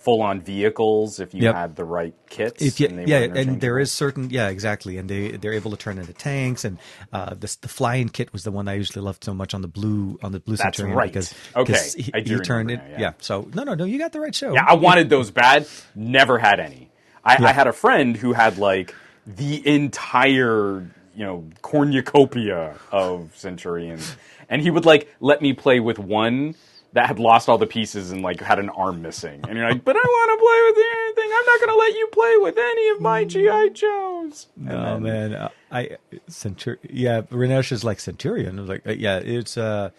full 0.04 0.22
on 0.22 0.42
vehicles 0.42 1.20
if 1.20 1.34
you 1.34 1.44
Yep. 1.44 1.56
had 1.56 1.76
the 1.76 1.86
right 1.86 2.14
kits. 2.30 2.62
If 2.62 2.80
you, 2.80 2.88
and 2.88 3.00
they 3.00 3.06
yeah, 3.06 3.20
and 3.20 3.62
there 3.62 3.80
is 3.80 3.92
certain, 3.92 4.30
yeah, 4.30 4.50
exactly, 4.50 4.98
and 4.98 5.10
they 5.10 5.32
they're 5.32 5.54
able 5.54 5.72
to 5.72 5.78
turn 5.78 5.98
into 5.98 6.14
tanks, 6.14 6.66
and 6.66 6.78
uh, 7.14 7.34
this 7.36 7.56
the 7.58 7.68
flying 7.68 8.10
kit 8.10 8.34
was 8.34 8.44
the 8.44 8.52
one 8.52 8.68
I 8.68 8.74
usually 8.76 9.04
loved 9.04 9.24
so 9.24 9.34
much 9.34 9.54
on 9.54 9.62
the 9.62 9.68
blue 9.68 10.20
on 10.22 10.32
the 10.32 10.40
blue 10.40 10.58
That's 10.58 10.78
Centurion 10.78 10.98
right. 10.98 11.12
because 11.12 11.34
Okay, 11.56 11.80
he, 11.98 12.12
I 12.14 12.20
do 12.20 12.36
he 12.36 12.42
turned 12.42 12.72
it, 12.72 12.78
now, 12.78 12.88
yeah. 12.92 13.00
yeah. 13.00 13.14
So 13.20 13.50
no, 13.54 13.64
no, 13.64 13.74
no, 13.76 13.86
you 13.86 13.98
got 13.98 14.12
the 14.12 14.20
right 14.20 14.36
show. 14.36 14.54
Yeah, 14.54 14.66
I 14.68 14.76
wanted 14.76 15.10
those 15.10 15.32
bad. 15.32 15.68
Never 15.96 16.38
had 16.38 16.60
any. 16.60 16.92
I, 17.24 17.38
Yeah. 17.42 17.48
I 17.48 17.54
had 17.54 17.68
a 17.68 17.74
friend 17.74 18.18
who 18.18 18.34
had 18.34 18.58
like 18.58 18.94
the 19.26 19.66
entire, 19.66 20.82
you 21.16 21.26
know, 21.26 21.50
cornucopia 21.62 22.76
of 22.92 23.32
Centurions, 23.38 24.18
and 24.50 24.62
he 24.62 24.70
would 24.70 24.86
like 24.86 25.14
let 25.20 25.42
me 25.42 25.54
play 25.54 25.80
with 25.80 26.00
one 26.00 26.56
that 26.94 27.08
had 27.08 27.20
lost 27.20 27.50
all 27.50 27.58
the 27.58 27.66
pieces 27.68 28.12
and 28.12 28.22
like 28.22 28.40
had 28.40 28.60
an 28.60 28.70
arm 28.70 29.02
missing. 29.02 29.42
And 29.48 29.58
you're 29.58 29.68
like, 29.70 29.84
but 29.84 29.96
I 29.96 30.00
want 30.00 30.40
to 30.40 30.44
play 30.44 30.84
with 30.84 30.86
anything. 30.96 31.32
I'm 31.36 31.46
not 31.46 31.60
going 31.60 31.70
to 31.70 31.80
let 31.80 31.94
you 31.96 32.08
play 32.12 32.38
with 32.38 32.58
any 32.58 32.90
of 32.90 33.02
my 33.02 33.24
GI 33.26 33.70
Joes. 33.72 34.48
And 34.58 34.72
Oh 34.72 34.84
then- 35.00 35.04
man, 35.04 35.34
uh, 35.34 35.50
I 35.72 35.98
Centur 36.30 36.78
yeah, 36.88 37.22
Renesh 37.24 37.72
is 37.72 37.84
like 37.84 38.00
Centurion. 38.00 38.58
I 38.60 38.62
was 38.62 38.70
like, 38.70 38.88
uh, 38.88 38.92
yeah, 38.92 39.18
it's 39.18 39.58
uh, 39.58 39.90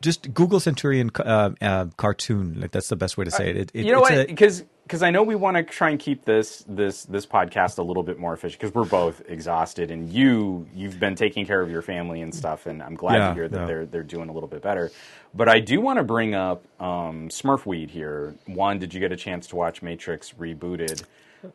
just 0.00 0.34
Google 0.34 0.58
Centurion 0.60 1.10
uh, 1.16 1.50
uh, 1.60 1.86
cartoon. 1.96 2.60
Like 2.60 2.72
that's 2.72 2.88
the 2.88 2.96
best 2.96 3.16
way 3.16 3.24
to 3.24 3.30
say 3.30 3.50
it. 3.50 3.56
it, 3.56 3.70
it 3.74 3.86
you 3.86 3.92
know 3.92 4.00
it's 4.04 4.10
what? 4.10 4.26
Because 4.26 4.64
because 4.88 5.02
I 5.02 5.10
know 5.10 5.22
we 5.22 5.34
want 5.34 5.58
to 5.58 5.62
try 5.62 5.90
and 5.90 6.00
keep 6.00 6.24
this 6.24 6.64
this 6.66 7.04
this 7.04 7.26
podcast 7.26 7.76
a 7.78 7.82
little 7.82 8.02
bit 8.02 8.18
more 8.18 8.32
efficient 8.32 8.58
because 8.58 8.74
we're 8.74 8.86
both 8.86 9.20
exhausted 9.28 9.90
and 9.90 10.10
you 10.10 10.66
you've 10.74 10.98
been 10.98 11.14
taking 11.14 11.44
care 11.44 11.60
of 11.60 11.70
your 11.70 11.82
family 11.82 12.22
and 12.22 12.34
stuff 12.34 12.64
and 12.64 12.82
I'm 12.82 12.94
glad 12.94 13.16
Yeah, 13.16 13.28
to 13.28 13.34
hear 13.34 13.48
that 13.48 13.58
no. 13.60 13.66
they're 13.66 13.84
they're 13.86 14.02
doing 14.02 14.30
a 14.30 14.32
little 14.32 14.48
bit 14.48 14.62
better. 14.62 14.90
But 15.34 15.50
I 15.50 15.60
do 15.60 15.82
want 15.82 15.98
to 15.98 16.04
bring 16.04 16.34
up 16.34 16.64
um, 16.80 17.28
Smurfweed 17.28 17.90
here. 17.90 18.34
One, 18.46 18.78
did 18.78 18.94
you 18.94 19.00
get 19.00 19.12
a 19.12 19.16
chance 19.16 19.46
to 19.48 19.56
watch 19.56 19.82
Matrix 19.82 20.32
rebooted? 20.32 21.04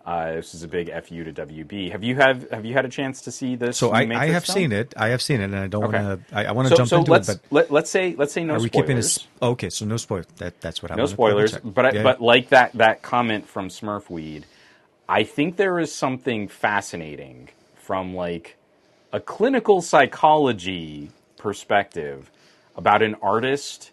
Uh, 0.05 0.33
this 0.33 0.55
is 0.55 0.63
a 0.63 0.67
big 0.69 0.89
fu 1.05 1.23
to 1.23 1.33
WB. 1.33 1.91
Have 1.91 2.03
you 2.03 2.15
have 2.15 2.49
have 2.51 2.65
you 2.65 2.73
had 2.73 2.85
a 2.85 2.89
chance 2.89 3.21
to 3.23 3.31
see 3.31 3.55
this? 3.55 3.79
so 3.79 3.91
I, 3.93 4.09
I 4.13 4.27
have 4.29 4.45
film? 4.45 4.47
seen 4.47 4.71
it. 4.73 4.93
I 4.97 5.09
have 5.09 5.21
seen 5.21 5.41
it, 5.41 5.45
and 5.45 5.57
I 5.57 5.67
don't 5.67 5.83
Okay. 5.83 5.93
want 5.93 5.97
to. 6.29 6.35
I, 6.35 6.45
I 6.47 6.53
want 6.53 6.67
to 6.67 6.71
So, 6.71 6.81
jump 6.81 6.93
so 6.93 6.95
into 6.95 7.15
let's 7.15 7.15
it, 7.15 7.25
but 7.25 7.41
let, 7.51 7.71
let's 7.71 7.91
say 7.91 8.15
let's 8.17 8.33
say 8.33 8.43
no 8.45 8.57
are 8.57 8.61
we 8.61 8.69
spoilers. 8.69 8.95
keeping 8.97 8.97
this? 8.97 9.27
Okay, 9.41 9.69
so 9.69 9.85
no 9.85 9.97
spoilers. 9.97 10.27
That 10.37 10.61
that's 10.61 10.83
what 10.83 10.91
I 10.91 10.95
no 10.95 11.05
spoilers 11.07 11.57
but 11.63 11.85
I, 11.85 11.91
Yeah. 11.91 12.01
but 12.01 12.21
like 12.21 12.49
that 12.49 12.73
that 12.73 13.01
comment 13.03 13.47
from 13.47 13.69
smurfweed 13.69 14.43
i 15.09 15.23
think 15.23 15.57
there 15.57 15.79
is 15.79 15.93
something 15.93 16.47
fascinating 16.47 17.49
from 17.75 18.15
like 18.15 18.57
a 19.13 19.19
clinical 19.19 19.81
psychology 19.81 21.11
perspective 21.37 22.31
about 22.75 23.01
an 23.03 23.15
artist 23.21 23.91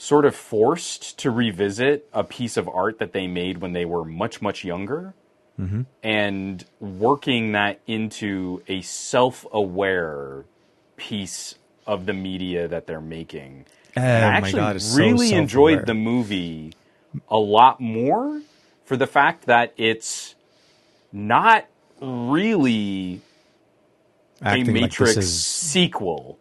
sort 0.00 0.24
of 0.24 0.34
forced 0.34 1.18
to 1.18 1.30
revisit 1.30 2.08
a 2.14 2.24
piece 2.24 2.56
of 2.56 2.66
art 2.68 2.98
that 2.98 3.12
they 3.12 3.26
made 3.26 3.58
when 3.58 3.72
they 3.74 3.84
were 3.84 4.04
much 4.04 4.40
much 4.42 4.64
younger 4.64 5.14
Mm-hmm. 5.60 5.82
and 6.02 6.64
working 6.80 7.52
that 7.52 7.80
into 7.86 8.62
a 8.66 8.80
self-aware 8.80 10.46
piece 10.96 11.56
of 11.86 12.06
the 12.06 12.14
media 12.14 12.66
that 12.66 12.86
they're 12.86 12.98
making 13.02 13.66
Oh 13.94 14.00
I 14.00 14.04
actually 14.04 14.60
God, 14.60 14.76
it's 14.76 14.86
so 14.86 14.96
really 14.96 15.32
enjoyed 15.34 15.84
the 15.84 15.92
movie 15.92 16.72
a 17.28 17.36
lot 17.36 17.78
more 17.78 18.40
for 18.86 18.96
the 18.96 19.06
fact 19.06 19.46
that 19.46 19.74
it's 19.76 20.34
not 21.12 21.66
really 22.00 23.20
Acting 24.40 24.70
a 24.70 24.72
Matrix 24.72 25.16
this 25.16 25.24
is 25.26 25.44
sequel. 25.44 26.38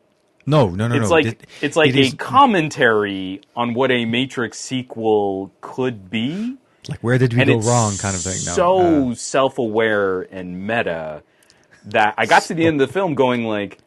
No, 0.49 0.69
no, 0.69 0.87
no, 0.87 0.95
It's 0.95 1.03
no. 1.03 1.09
like 1.09 1.25
It- 1.27 1.47
it's 1.61 1.75
like 1.77 1.89
it 1.89 1.95
a 1.95 1.99
is- 1.99 2.13
commentary 2.15 3.41
on 3.55 3.73
what 3.73 3.91
a 3.91 4.05
Matrix 4.05 4.59
sequel 4.59 5.51
could 5.61 6.09
be. 6.09 6.57
like 6.87 6.99
where 7.01 7.17
did 7.17 7.33
we 7.33 7.41
and 7.41 7.49
go 7.61 7.69
wrong, 7.69 7.95
kind 7.97 8.15
of 8.15 8.21
thing. 8.21 8.37
No, 8.45 8.53
so 8.53 9.11
uh, 9.11 9.15
self-aware 9.15 10.21
and 10.31 10.65
meta 10.67 11.23
that 11.85 12.15
I 12.17 12.25
got 12.25 12.43
to 12.43 12.53
the 12.53 12.65
end 12.65 12.81
of 12.81 12.87
the 12.87 12.93
film 12.93 13.15
going 13.15 13.45
like, 13.45 13.77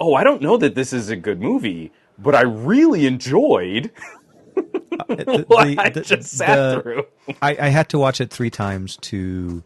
"Oh, 0.00 0.14
I 0.14 0.24
don't 0.24 0.40
know 0.42 0.56
that 0.56 0.74
this 0.74 0.92
is 0.92 1.10
a 1.10 1.16
good 1.16 1.40
movie, 1.40 1.92
but 2.18 2.34
I 2.34 2.42
really 2.42 3.06
enjoyed 3.06 3.90
the- 4.54 5.44
what 5.48 5.66
the- 5.66 5.78
I 5.78 5.90
just 5.90 6.28
sat 6.30 6.54
the- 6.56 6.82
through." 6.82 7.04
I, 7.42 7.56
I 7.60 7.68
had 7.68 7.88
to 7.90 7.98
watch 7.98 8.20
it 8.20 8.30
three 8.30 8.50
times 8.50 8.96
to 9.02 9.62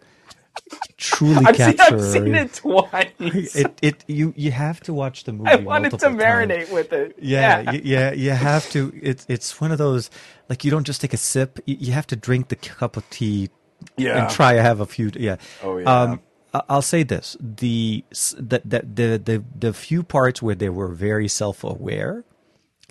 truly 0.97 1.45
I've 1.47 1.57
seen, 1.57 1.77
capture. 1.77 1.97
I've 1.97 2.03
seen 2.03 2.35
it 2.35 2.55
twice. 2.55 3.57
It, 3.57 3.79
it 3.83 4.05
you 4.07 4.33
you 4.37 4.51
have 4.53 4.81
to 4.83 4.95
watch 4.95 5.25
the 5.25 5.33
movie. 5.33 5.51
I 5.51 5.57
wanted 5.57 5.91
to 5.99 6.09
multiple 6.09 6.19
times. 6.19 6.23
marinate 6.23 6.73
with 6.73 6.93
it. 6.93 7.17
Yeah, 7.21 7.63
y- 7.63 7.81
yeah, 7.85 8.13
you 8.13 8.31
have 8.31 8.69
to. 8.71 8.93
It's 9.03 9.27
it's 9.29 9.61
one 9.61 9.73
of 9.73 9.79
those 9.79 10.11
like 10.49 10.65
you 10.65 10.71
don't 10.71 10.85
just 10.85 11.01
take 11.01 11.13
a 11.15 11.19
sip. 11.19 11.59
You, 11.67 11.77
you 11.79 11.93
have 11.93 12.07
to 12.09 12.17
drink 12.17 12.49
the 12.49 12.57
cup 12.57 12.97
of 12.97 13.09
tea 13.11 13.51
Yeah. 13.97 14.23
and 14.23 14.31
try 14.31 14.55
to 14.55 14.63
have 14.63 14.81
a 14.81 14.87
few. 14.87 15.11
Yeah. 15.15 15.37
Oh, 15.63 15.79
yeah. 15.79 16.03
Um, 16.03 16.21
I'll 16.69 16.83
say 16.83 17.03
this: 17.03 17.37
the 17.41 18.05
the 18.37 18.61
the 18.65 18.81
the 18.95 19.19
the, 19.25 19.45
the 19.59 19.73
few 19.73 20.03
parts 20.03 20.43
where 20.43 20.55
they 20.55 20.69
were 20.69 20.89
very 20.89 21.27
self 21.29 21.65
aware, 21.65 22.25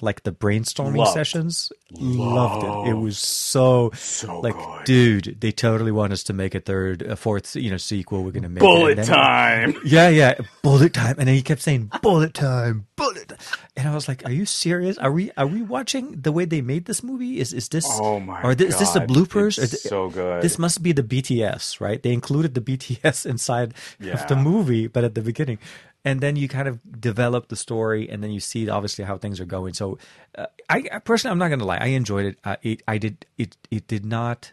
like 0.01 0.23
the 0.23 0.31
brainstorming 0.31 0.97
Loved. 0.97 1.13
sessions, 1.13 1.71
loved 1.91 2.63
it. 2.87 2.91
It 2.91 2.93
was 2.95 3.17
so 3.17 3.91
So 3.95 4.39
like, 4.39 4.55
good. 4.55 4.83
dude, 4.85 5.37
they 5.41 5.51
totally 5.51 5.91
want 5.91 6.13
us 6.13 6.23
to 6.23 6.33
make 6.33 6.55
a 6.55 6.59
third, 6.59 7.01
a 7.01 7.15
fourth, 7.15 7.55
you 7.55 7.69
know, 7.71 7.77
sequel. 7.77 8.23
We're 8.23 8.31
gonna 8.31 8.49
make. 8.49 8.61
Bullet 8.61 8.95
then- 8.95 9.05
time. 9.05 9.75
yeah, 9.85 10.09
yeah, 10.09 10.35
bullet 10.63 10.93
time, 10.93 11.15
and 11.19 11.27
then 11.27 11.35
he 11.35 11.41
kept 11.41 11.61
saying 11.61 11.91
bullet 12.01 12.33
time, 12.33 12.87
bullet, 12.95 13.29
time. 13.29 13.37
and 13.77 13.87
I 13.87 13.93
was 13.95 14.07
like, 14.07 14.25
"Are 14.25 14.31
you 14.31 14.45
serious? 14.45 14.97
Are 14.97 15.11
we 15.11 15.31
are 15.37 15.47
we 15.47 15.61
watching 15.61 16.21
the 16.21 16.31
way 16.31 16.45
they 16.45 16.61
made 16.61 16.85
this 16.85 17.03
movie? 17.03 17.39
Is 17.39 17.53
is 17.53 17.69
this? 17.69 17.85
Oh 17.89 18.19
my 18.19 18.41
Or 18.43 18.51
is 18.51 18.77
this 18.79 18.91
the 18.91 19.01
bloopers? 19.01 19.55
Th- 19.57 19.67
so 19.81 20.09
good. 20.09 20.41
This 20.41 20.57
must 20.57 20.81
be 20.83 20.91
the 20.91 21.03
BTS, 21.03 21.79
right? 21.81 22.01
They 22.01 22.13
included 22.13 22.53
the 22.55 22.61
BTS 22.61 23.25
inside 23.29 23.73
of 24.01 24.27
the 24.27 24.35
movie, 24.35 24.87
but 24.87 25.03
at 25.03 25.15
the 25.15 25.21
beginning, 25.21 25.59
and 26.03 26.19
then 26.21 26.35
you 26.35 26.47
kind 26.47 26.67
of 26.67 26.79
develop 26.99 27.47
the 27.49 27.55
story, 27.55 28.09
and 28.09 28.23
then 28.23 28.31
you 28.31 28.39
see 28.39 28.69
obviously 28.69 29.05
how 29.05 29.17
things 29.17 29.39
are 29.39 29.45
going. 29.45 29.73
So, 29.73 29.97
uh, 30.37 30.47
I, 30.69 30.83
I 30.91 30.99
personally, 30.99 31.31
I'm 31.33 31.37
not 31.39 31.49
going 31.49 31.59
to 31.59 31.65
lie, 31.65 31.77
I 31.77 31.87
enjoyed 31.87 32.25
it. 32.25 32.39
Uh, 32.43 32.55
it. 32.63 32.81
I 32.87 32.97
did. 32.97 33.25
It. 33.37 33.55
It 33.69 33.87
did 33.87 34.05
not. 34.05 34.51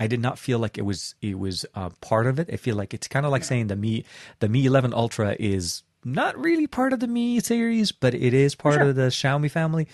I 0.00 0.06
did 0.06 0.20
not 0.20 0.38
feel 0.38 0.58
like 0.60 0.78
it 0.78 0.82
was 0.84 1.14
it 1.22 1.38
was 1.38 1.66
uh, 1.74 1.90
part 2.00 2.26
of 2.26 2.38
it. 2.38 2.48
I 2.52 2.56
feel 2.56 2.76
like 2.76 2.94
it's 2.94 3.08
kind 3.08 3.26
of 3.26 3.32
like 3.32 3.42
saying 3.44 3.66
the 3.66 3.76
Mi 3.76 4.04
the 4.40 4.48
Mi 4.48 4.64
11 4.66 4.92
Ultra 4.94 5.34
is 5.40 5.82
not 6.04 6.38
really 6.38 6.66
part 6.68 6.92
of 6.92 7.00
the 7.00 7.08
Mi 7.08 7.40
series, 7.40 7.90
but 7.90 8.14
it 8.14 8.32
is 8.32 8.54
part 8.54 8.74
Sure. 8.76 8.90
of 8.90 8.94
the 8.96 9.08
Xiaomi 9.08 9.50
family. 9.50 9.88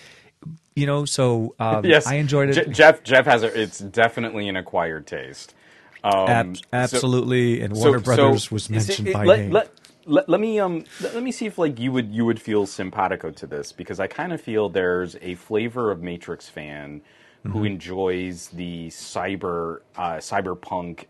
You 0.75 0.85
know, 0.85 1.05
so 1.05 1.55
um, 1.57 1.85
yes, 1.87 2.05
I 2.05 2.15
enjoyed 2.15 2.49
it. 2.49 2.65
Je- 2.67 2.71
Jeff 2.71 3.01
Jeff 3.03 3.25
has 3.25 3.41
a. 3.43 3.59
It's 3.59 3.79
definitely 3.79 4.47
an 4.47 4.57
acquired 4.57 5.07
taste. 5.07 5.55
Um, 6.03 6.29
Ab- 6.29 6.57
so- 6.57 6.63
absolutely, 6.71 7.61
and 7.61 7.75
so- 7.75 7.83
Warner 7.85 7.99
Brothers 7.99 8.43
so 8.49 8.53
was 8.53 8.69
mentioned 8.69 9.07
it- 9.07 9.13
by 9.13 9.23
let, 9.23 9.39
name. 9.39 9.51
Let, 9.51 9.71
let, 10.05 10.29
let 10.29 10.39
me 10.39 10.59
um 10.59 10.83
let, 11.01 11.15
let 11.15 11.23
me 11.23 11.31
see 11.31 11.45
if 11.45 11.57
like 11.57 11.79
you 11.79 11.91
would 11.91 12.13
you 12.13 12.25
would 12.25 12.41
feel 12.41 12.65
simpatico 12.65 13.31
to 13.31 13.47
this 13.47 13.71
because 13.71 13.99
I 13.99 14.07
kind 14.07 14.33
of 14.33 14.41
feel 14.41 14.69
there's 14.69 15.15
a 15.21 15.35
flavor 15.35 15.91
of 15.91 16.01
Matrix 16.01 16.49
fan 16.49 17.01
who 17.43 17.63
enjoys 17.63 18.49
the 18.49 18.87
cyber 18.87 19.81
uh, 19.95 20.15
cyberpunk 20.15 21.05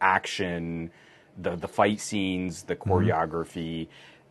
action, 0.00 0.90
the 1.38 1.56
the 1.56 1.68
fight 1.68 2.00
scenes, 2.00 2.64
the 2.64 2.76
choreography. 2.76 3.88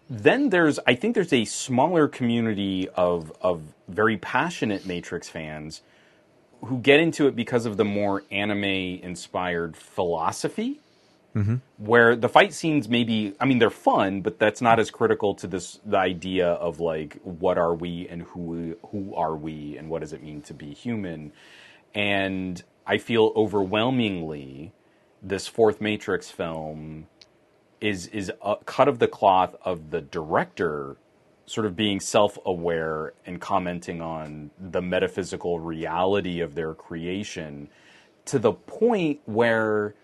Then 0.09 0.49
there's 0.49 0.79
I 0.87 0.95
think 0.95 1.15
there's 1.15 1.33
a 1.33 1.45
smaller 1.45 2.07
community 2.07 2.89
of 2.89 3.31
of 3.41 3.61
very 3.87 4.17
passionate 4.17 4.85
Matrix 4.85 5.29
fans 5.29 5.81
who 6.65 6.79
get 6.79 6.99
into 6.99 7.27
it 7.27 7.35
because 7.35 7.65
of 7.65 7.77
the 7.77 7.85
more 7.85 8.23
anime 8.31 8.63
inspired 8.63 9.77
philosophy 9.77 10.79
Mm-hmm. 11.37 11.57
where 11.77 12.15
the 12.15 12.29
fight 12.29 12.51
scenes 12.53 12.89
maybe 12.89 13.35
i 13.39 13.45
mean 13.45 13.59
they're 13.59 13.69
fun 13.69 14.21
but 14.21 14.39
that's 14.39 14.61
not 14.61 14.79
as 14.79 14.91
critical 14.91 15.35
to 15.35 15.47
this 15.47 15.79
the 15.85 15.97
idea 15.97 16.49
of 16.53 16.79
like 16.79 17.19
what 17.23 17.59
are 17.59 17.75
we 17.75 18.07
and 18.09 18.23
who 18.23 18.75
who 18.91 19.13
are 19.15 19.35
we 19.35 19.77
and 19.77 19.89
what 19.91 20.01
does 20.01 20.13
it 20.13 20.23
mean 20.23 20.41
to 20.41 20.55
be 20.55 20.73
human? 20.73 21.31
And 21.95 22.63
i 22.87 22.97
feel 22.97 23.33
overwhelmingly 23.35 24.73
this 25.21 25.47
fourth 25.47 25.81
matrix 25.81 26.31
film 26.31 27.07
is 27.81 28.07
is 28.07 28.31
a 28.43 28.55
cut 28.65 28.87
of 28.87 28.99
the 28.99 29.07
cloth 29.07 29.55
of 29.63 29.91
the 29.91 30.01
director 30.01 30.97
sort 31.45 31.67
of 31.67 31.75
being 31.75 31.99
self-aware 31.99 33.13
and 33.25 33.41
commenting 33.41 34.01
on 34.01 34.51
the 34.59 34.81
metaphysical 34.81 35.59
reality 35.59 36.41
of 36.41 36.55
their 36.55 36.73
creation 36.73 37.69
to 38.25 38.39
the 38.39 38.53
point 38.53 39.21
where 39.25 39.95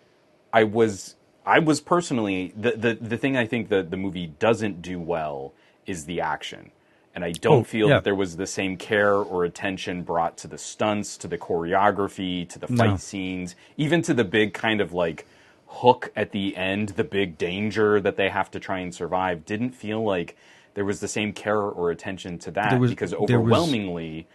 I 0.54 0.64
was 0.66 1.16
I 1.46 1.60
was 1.60 1.82
personally 1.82 2.54
the 2.56 2.72
the, 2.72 2.94
the 3.00 3.18
thing 3.18 3.36
I 3.38 3.46
think 3.46 3.70
that 3.70 3.92
the 3.92 3.98
movie 3.98 4.28
doesn't 4.40 4.82
do 4.82 5.00
well 5.00 5.54
is 5.86 6.06
the 6.06 6.22
action. 6.22 6.72
And 7.16 7.24
I 7.24 7.32
don't 7.32 7.60
Oh, 7.60 7.64
feel 7.64 7.90
yeah. 7.90 7.96
that 7.96 8.06
there 8.06 8.16
was 8.16 8.38
the 8.38 8.48
same 8.48 8.76
care 8.76 9.14
or 9.16 9.46
attention 9.46 10.02
brought 10.02 10.36
to 10.38 10.48
the 10.48 10.58
stunts, 10.58 11.16
to 11.18 11.28
the 11.28 11.38
choreography, 11.38 12.50
to 12.50 12.58
the 12.58 12.66
fight 12.68 12.90
No. 12.92 12.98
scenes, 12.98 13.56
even 13.78 14.02
to 14.04 14.16
the 14.16 14.24
big 14.24 14.54
kind 14.56 14.82
of 14.82 14.94
like 14.94 15.28
hook 15.68 16.12
at 16.16 16.32
the 16.32 16.56
end, 16.58 16.90
the 16.90 17.04
big 17.04 17.38
danger 17.38 18.00
that 18.02 18.16
they 18.18 18.30
have 18.30 18.50
to 18.52 18.60
try 18.60 18.80
and 18.80 18.96
survive. 18.96 19.46
Didn't 19.46 19.72
feel 19.72 20.04
like 20.04 20.36
there 20.74 20.86
was 20.86 21.02
the 21.02 21.08
same 21.08 21.34
care 21.34 21.62
or 21.62 21.92
attention 21.92 22.40
to 22.40 22.52
that 22.52 22.80
was- 22.80 22.90
because 22.90 23.12
there 23.12 23.20
was- 23.40 23.52
overwhelmingly 23.52 24.26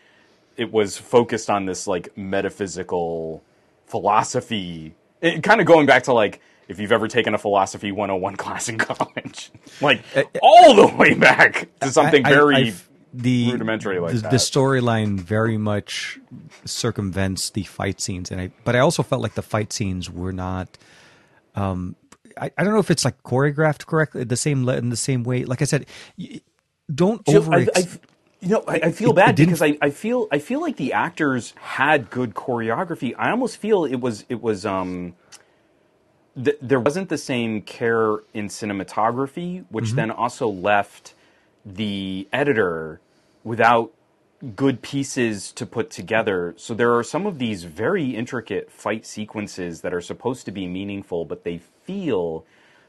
it 0.57 0.73
was 0.73 0.97
focused 0.99 1.49
on 1.51 1.67
this 1.67 1.87
like 1.89 2.17
metaphysical 2.17 3.43
philosophy. 3.87 4.95
It, 5.21 5.43
kind 5.43 5.61
of 5.61 5.67
going 5.67 5.87
back 5.87 6.05
to 6.05 6.13
like 6.13 6.41
if 6.69 6.79
you've 6.79 6.93
ever 6.93 7.09
taken 7.09 7.35
a 7.35 7.39
philosophy 7.39 7.91
101 7.91 8.37
class 8.37 8.69
in 8.69 8.79
college, 8.89 9.51
like 9.81 10.03
all 10.43 10.75
the 10.75 10.95
way 10.97 11.15
back 11.15 11.69
to 11.81 11.91
something 11.91 12.25
Uh, 12.25 12.29
I- 12.29 12.31
I- 12.31 12.35
very 12.35 12.57
I've- 12.57 12.83
the 13.15 13.51
rudimentary 13.53 13.99
like 14.01 14.13
the, 14.15 14.21
that. 14.21 14.31
the 14.31 14.37
storyline 14.37 15.19
very 15.19 15.57
much 15.57 16.19
circumvents 16.67 17.51
the 17.51 17.63
fight 17.63 18.01
scenes, 18.03 18.31
and 18.31 18.39
I 18.41 18.51
but 18.65 18.77
I 18.77 18.81
also 18.81 19.03
felt 19.03 19.23
like 19.23 19.35
the 19.35 19.43
fight 19.43 19.73
scenes 19.73 20.11
were 20.11 20.33
not. 20.33 20.77
Um, 21.55 21.97
I, 22.41 22.51
I 22.57 22.65
don't 22.65 22.75
know 22.75 22.79
if 22.81 22.91
it's 22.91 23.05
like 23.07 23.21
choreographed 23.23 23.87
correctly, 23.87 24.25
the 24.25 24.37
same 24.37 24.65
le- 24.65 24.77
in 24.77 24.91
the 24.91 24.97
same 24.97 25.25
way. 25.25 25.45
Like 25.47 25.63
I 25.63 25.65
said, 25.65 25.87
don't 26.95 27.23
So 27.29 27.39
over. 27.39 27.55
I, 27.55 27.67
I, 27.75 27.85
you 28.41 28.49
know, 28.51 28.63
I, 28.69 28.75
I 28.85 28.93
feel 28.93 29.11
It- 29.11 29.17
bad 29.17 29.41
it 29.41 29.45
because 29.47 29.63
I, 29.63 29.79
I 29.81 29.89
feel 29.91 30.29
I 30.31 30.39
feel 30.39 30.61
like 30.61 30.77
the 30.77 30.93
actors 30.93 31.55
had 31.61 32.11
good 32.11 32.35
choreography. 32.35 33.15
I 33.19 33.31
almost 33.31 33.57
feel 33.57 33.85
it 33.87 33.97
was 33.97 34.25
it 34.29 34.41
was 34.43 34.67
um 34.67 35.15
th- 36.43 36.59
there 36.63 36.81
wasn't 36.81 37.11
the 37.11 37.19
same 37.19 37.63
care 37.63 38.19
in 38.35 38.49
cinematography, 38.49 39.65
which 39.71 39.91
Mm-hmm. 39.91 39.97
then 39.97 40.11
also 40.13 40.49
left 40.49 41.15
the 41.67 42.29
editor 42.33 43.01
without 43.45 43.93
good 44.57 44.83
pieces 44.83 45.53
to 45.53 45.67
put 45.67 45.91
together. 45.91 46.55
So 46.59 46.75
there 46.75 46.95
are 46.97 47.05
some 47.05 47.27
of 47.27 47.39
these 47.39 47.65
very 47.65 48.17
intricate 48.17 48.71
fight 48.73 49.07
sequences 49.07 49.83
that 49.83 49.95
are 49.95 50.01
supposed 50.03 50.47
to 50.47 50.53
be 50.53 50.67
meaningful, 50.67 51.25
but 51.27 51.45
they 51.45 51.59
feel 51.85 52.45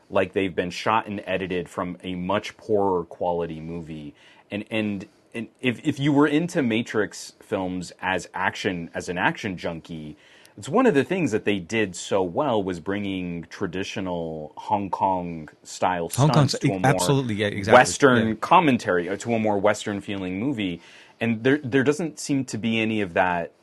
like 0.10 0.34
they've 0.34 0.56
been 0.56 0.72
shot 0.72 1.08
and 1.08 1.24
edited 1.26 1.70
from 1.70 1.98
a 2.04 2.16
much 2.16 2.58
poorer 2.58 3.06
quality 3.06 3.62
movie. 3.62 4.16
And 4.52 4.66
and 4.72 5.08
and 5.34 5.50
if 5.62 5.86
if 5.88 6.00
you 6.00 6.14
were 6.14 6.28
into 6.28 6.64
Matrix 6.64 7.34
films 7.42 7.94
as 8.02 8.30
action 8.34 8.92
as 8.96 9.10
an 9.10 9.18
action 9.18 9.58
junkie, 9.58 10.18
it's 10.60 10.68
one 10.68 10.86
of 10.86 10.94
the 10.94 11.06
things 11.06 11.32
that 11.32 11.46
they 11.46 11.58
did 11.58 11.96
so 11.96 12.22
well 12.22 12.62
was 12.62 12.82
bringing 12.82 13.46
traditional 13.50 14.52
Hong 14.58 14.90
Kong 14.90 15.48
style 15.64 16.10
Hong 16.14 16.32
stunts 16.32 16.60
to 16.60 16.68
a 16.68 16.80
more 16.80 16.82
absolutely, 16.84 17.36
yeah, 17.36 17.48
exactly, 17.48 17.80
Western 17.80 18.28
yeah. 18.28 18.34
commentary 18.42 19.08
uh, 19.08 19.16
to 19.16 19.34
a 19.36 19.40
more 19.40 19.58
Western 19.58 20.02
feeling 20.02 20.38
movie. 20.38 20.82
And 21.22 21.46
there 21.46 21.60
there 21.64 21.84
doesn't 21.84 22.20
seem 22.20 22.44
to 22.46 22.58
be 22.58 22.78
any 22.78 23.00
of 23.00 23.14
that 23.14 23.54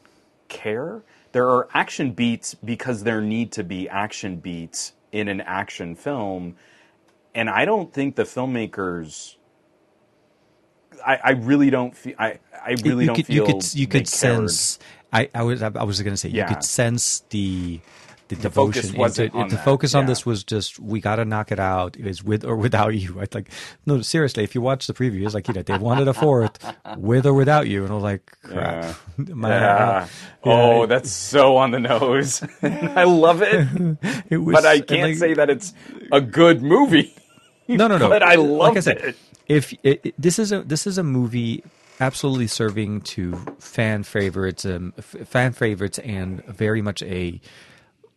care. 0.48 1.02
There 1.32 1.46
are 1.50 1.68
action 1.74 2.12
beats 2.12 2.54
because 2.54 3.02
there 3.02 3.20
need 3.20 3.52
to 3.52 3.62
be 3.62 3.86
action 3.90 4.36
beats 4.36 4.94
in 5.12 5.28
an 5.28 5.42
action 5.42 5.96
film. 5.96 6.56
And 7.34 7.50
I 7.50 7.66
don't 7.66 7.92
think 7.92 8.16
the 8.16 8.22
filmmakers 8.22 9.36
I, 11.04 11.18
I 11.22 11.30
really 11.32 11.70
don't 11.70 11.96
feel 11.96 12.14
I, 12.18 12.38
I 12.52 12.76
really 12.82 13.04
you 13.04 13.08
don't 13.08 13.16
could, 13.16 13.26
feel 13.26 13.46
you 13.46 13.54
could 13.54 13.74
you 13.74 13.86
could 13.86 14.08
sense. 14.08 14.78
I, 15.12 15.28
I 15.34 15.42
was 15.42 15.62
I 15.62 15.68
was 15.84 16.00
going 16.02 16.12
to 16.14 16.16
say 16.16 16.28
Yeah. 16.30 16.48
you 16.48 16.54
could 16.54 16.64
sense 16.64 17.20
the 17.30 17.80
the, 18.28 18.34
focus 18.50 18.82
devotion. 18.88 18.98
wasn't 18.98 19.34
into- 19.34 19.50
the 19.50 19.54
that, 19.56 19.64
focus 19.64 19.94
on 19.94 20.02
yeah. 20.02 20.08
this 20.08 20.26
was 20.26 20.42
just 20.42 20.80
we 20.80 21.00
got 21.00 21.16
to 21.16 21.24
knock 21.24 21.52
it 21.52 21.60
out. 21.60 21.96
It 21.96 22.04
was 22.04 22.24
with 22.24 22.44
or 22.44 22.56
without 22.56 22.92
you. 22.96 23.20
I 23.20 23.26
like 23.32 23.48
no 23.86 24.00
seriously. 24.02 24.42
If 24.42 24.56
you 24.56 24.60
watch 24.60 24.88
the 24.88 24.94
preview, 24.94 25.24
it's 25.24 25.32
like 25.32 25.46
you 25.46 25.54
know 25.54 25.62
they 25.62 25.78
wanted 25.78 26.08
a 26.08 26.12
fourth 26.12 26.58
with 26.96 27.24
or 27.24 27.34
without 27.34 27.68
you, 27.68 27.84
and 27.84 27.92
I 27.92 27.94
was 27.94 28.02
like 28.02 28.32
crap. 28.42 28.96
My- 29.16 29.48
Yeah. 29.50 30.08
yeah, 30.44 30.52
oh, 30.52 30.86
that's 30.86 31.12
so 31.12 31.56
on 31.56 31.70
the 31.70 31.78
nose. 31.78 32.42
I 32.62 33.04
love 33.04 33.42
it, 33.42 33.68
it 34.30 34.38
was, 34.38 34.54
but 34.54 34.66
I 34.66 34.80
can't 34.80 35.02
like- 35.02 35.16
say 35.18 35.34
that 35.34 35.48
it's 35.48 35.72
a 36.10 36.20
good 36.20 36.62
movie. 36.62 37.14
no, 37.68 37.86
no, 37.86 37.96
no. 37.96 38.08
but 38.08 38.24
I 38.24 38.34
like 38.34 38.76
I 38.76 38.80
said, 38.80 38.96
it. 38.98 39.16
If 39.46 39.72
it, 39.84 40.00
it- 40.04 40.14
this 40.18 40.40
is 40.40 40.50
a 40.50 40.62
this 40.62 40.88
is 40.88 40.98
a 40.98 41.04
movie 41.04 41.62
absolutely 42.00 42.46
serving 42.46 43.00
to 43.02 43.34
fan 43.58 44.02
favorites, 44.02 44.64
um, 44.64 44.92
f- 44.98 45.16
fan 45.28 45.52
favorites, 45.52 45.98
and 46.00 46.44
very 46.46 46.82
much 46.82 47.02
a 47.02 47.40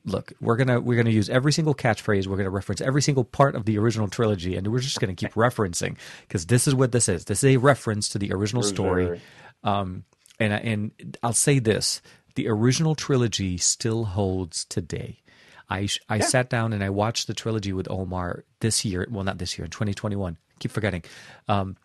look. 0.06 0.34
We're 0.42 0.56
gonna 0.58 0.80
we're 0.80 0.98
gonna 0.98 1.10
use 1.10 1.30
every 1.30 1.52
single 1.52 1.76
catchphrase. 1.76 2.28
We're 2.28 2.38
gonna 2.38 2.50
reference 2.50 2.82
every 2.82 3.02
single 3.02 3.24
part 3.24 3.56
of 3.56 3.66
the 3.66 3.78
original 3.78 4.08
trilogy, 4.08 4.56
and 4.56 4.68
we're 4.68 4.80
just 4.80 5.00
gonna 5.00 5.16
keep 5.16 5.34
referencing 5.34 5.98
because 6.28 6.46
this 6.48 6.68
is 6.68 6.76
what 6.76 6.92
this 6.92 7.10
is. 7.10 7.26
This 7.26 7.44
is 7.44 7.56
a 7.56 7.58
reference 7.58 8.10
to 8.10 8.20
the 8.20 8.32
original 8.34 8.64
story. 8.64 9.22
Um, 9.64 10.04
and 10.40 10.54
I- 10.54 10.58
and 10.58 11.18
I'll 11.22 11.34
say 11.34 11.60
this: 11.60 12.02
the 12.36 12.48
original 12.48 12.96
trilogy 12.96 13.58
still 13.58 14.06
holds 14.06 14.66
today. 14.66 15.20
I 15.70 15.88
I 16.08 16.20
sat 16.20 16.50
down 16.50 16.74
and 16.74 16.84
I 16.84 16.90
watched 16.90 17.28
the 17.28 17.34
trilogy 17.34 17.74
with 17.74 17.88
Omar 17.92 18.44
this 18.62 18.84
year. 18.86 19.06
Well, 19.12 19.24
not 19.24 19.38
this 19.38 19.58
year, 19.58 19.66
in 19.66 19.72
2021. 19.72 20.38
Keep 20.60 20.72
forgetting. 20.72 21.04
Um, 21.48 21.78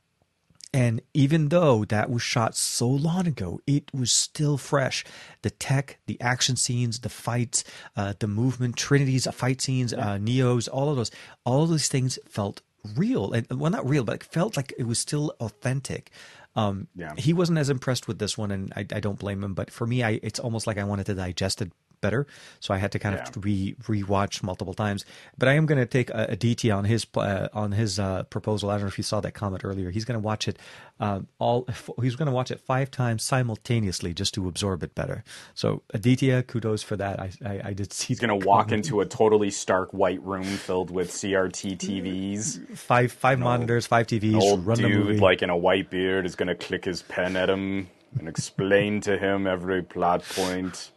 and 0.75 1.01
even 1.15 1.51
though 1.51 1.85
that 1.85 2.11
was 2.11 2.21
shot 2.23 2.57
so 2.57 2.89
long 2.89 3.29
ago, 3.29 3.61
it 3.65 3.95
was 3.95 4.11
still 4.11 4.59
fresh. 4.59 5.05
The 5.43 5.51
tech, 5.51 6.01
the 6.07 6.21
action 6.21 6.57
scenes, 6.57 6.99
the 6.99 7.09
fights, 7.09 7.63
uh, 7.97 8.15
the 8.19 8.27
movement, 8.27 8.77
Trinity's 8.77 9.29
fight 9.33 9.61
scenes, 9.61 9.95
uh, 9.95 10.19
Neo's, 10.19 10.67
all 10.67 10.91
of 10.91 10.97
those, 10.97 11.13
all 11.45 11.63
of 11.63 11.69
those 11.69 11.87
things 11.87 12.19
felt 12.29 12.61
real. 12.97 13.33
And 13.33 13.47
well, 13.53 13.71
not 13.71 13.89
real, 13.89 14.03
but 14.03 14.17
it 14.17 14.25
felt 14.25 14.57
like 14.57 14.75
it 14.77 14.89
was 14.89 14.99
still 14.99 15.33
authentic. 15.39 16.11
Um, 16.57 16.89
Yeah. 16.97 17.15
He 17.17 17.33
wasn't 17.33 17.59
as 17.59 17.71
impressed 17.71 18.09
with 18.09 18.19
this 18.19 18.37
one, 18.37 18.51
and 18.51 18.73
I, 18.75 18.81
I 18.81 18.99
don't 18.99 19.19
blame 19.19 19.45
him. 19.45 19.55
But 19.55 19.71
for 19.71 19.87
me, 19.87 20.03
I, 20.03 20.19
it's 20.25 20.41
almost 20.41 20.67
like 20.67 20.77
I 20.77 20.85
wanted 20.85 21.07
to 21.07 21.15
digest 21.15 21.63
it 21.63 21.71
better, 22.07 22.27
so 22.65 22.69
I 22.77 22.79
had 22.85 22.91
to 22.93 22.99
kind 23.05 23.15
Yeah. 23.17 23.29
of 23.29 23.45
re 23.45 23.75
rewatch 23.93 24.43
multiple 24.51 24.75
times. 24.85 25.01
But 25.39 25.49
I 25.49 25.55
am 25.61 25.67
going 25.71 25.81
to 25.87 25.91
take 25.99 26.09
a, 26.11 26.23
a 26.35 26.37
DT 26.37 26.63
on 26.79 26.85
his 26.93 27.07
uh, 27.17 27.49
on 27.63 27.73
his 27.73 27.99
uh, 27.99 28.23
proposal. 28.35 28.71
I 28.71 28.75
don't 28.75 28.83
know 28.87 28.93
if 28.95 28.99
you 29.03 29.05
saw 29.13 29.21
that 29.27 29.33
comment 29.41 29.63
earlier. 29.65 29.91
He's 29.97 30.05
going 30.09 30.21
to 30.21 30.27
watch 30.33 30.47
it 30.51 30.57
um, 31.01 31.27
all. 31.39 31.67
He's 32.03 32.17
going 32.17 32.31
to 32.33 32.37
watch 32.41 32.51
it 32.51 32.61
five 32.61 32.89
times 32.91 33.23
simultaneously 33.23 34.13
just 34.15 34.35
to 34.35 34.47
absorb 34.49 34.83
it 34.83 34.95
better. 34.95 35.25
So 35.55 35.83
Aditya, 35.93 36.43
kudos 36.45 36.83
for 36.83 36.97
that. 36.97 37.21
I 37.21 37.31
I, 37.45 37.55
I 37.71 37.73
did 37.73 37.93
see. 37.93 38.09
He's 38.09 38.21
gonna 38.21 38.37
walk 38.53 38.71
into 38.73 39.01
a 39.01 39.07
totally 39.07 39.51
stark 39.51 39.89
white 39.93 40.23
room 40.23 40.45
filled 40.67 40.91
with 40.91 41.11
CRT 41.11 41.63
TVs. 41.79 42.77
five 42.77 43.11
five 43.13 43.39
monitors, 43.39 43.87
five 43.87 44.07
TVs, 44.07 44.41
Old 44.41 44.67
run 44.67 44.81
the 44.81 44.89
movie. 44.89 45.13
dude, 45.15 45.21
like 45.23 45.43
in 45.43 45.51
a 45.51 45.57
white 45.57 45.89
beard, 45.91 46.27
is 46.27 46.35
gonna 46.37 46.55
click 46.55 46.85
his 46.85 47.03
pen 47.03 47.37
at 47.37 47.49
him 47.49 47.89
and 48.19 48.29
explain 48.29 49.01
to 49.03 49.17
him 49.19 49.47
every 49.47 49.83
plot 49.83 50.23
point. 50.37 50.91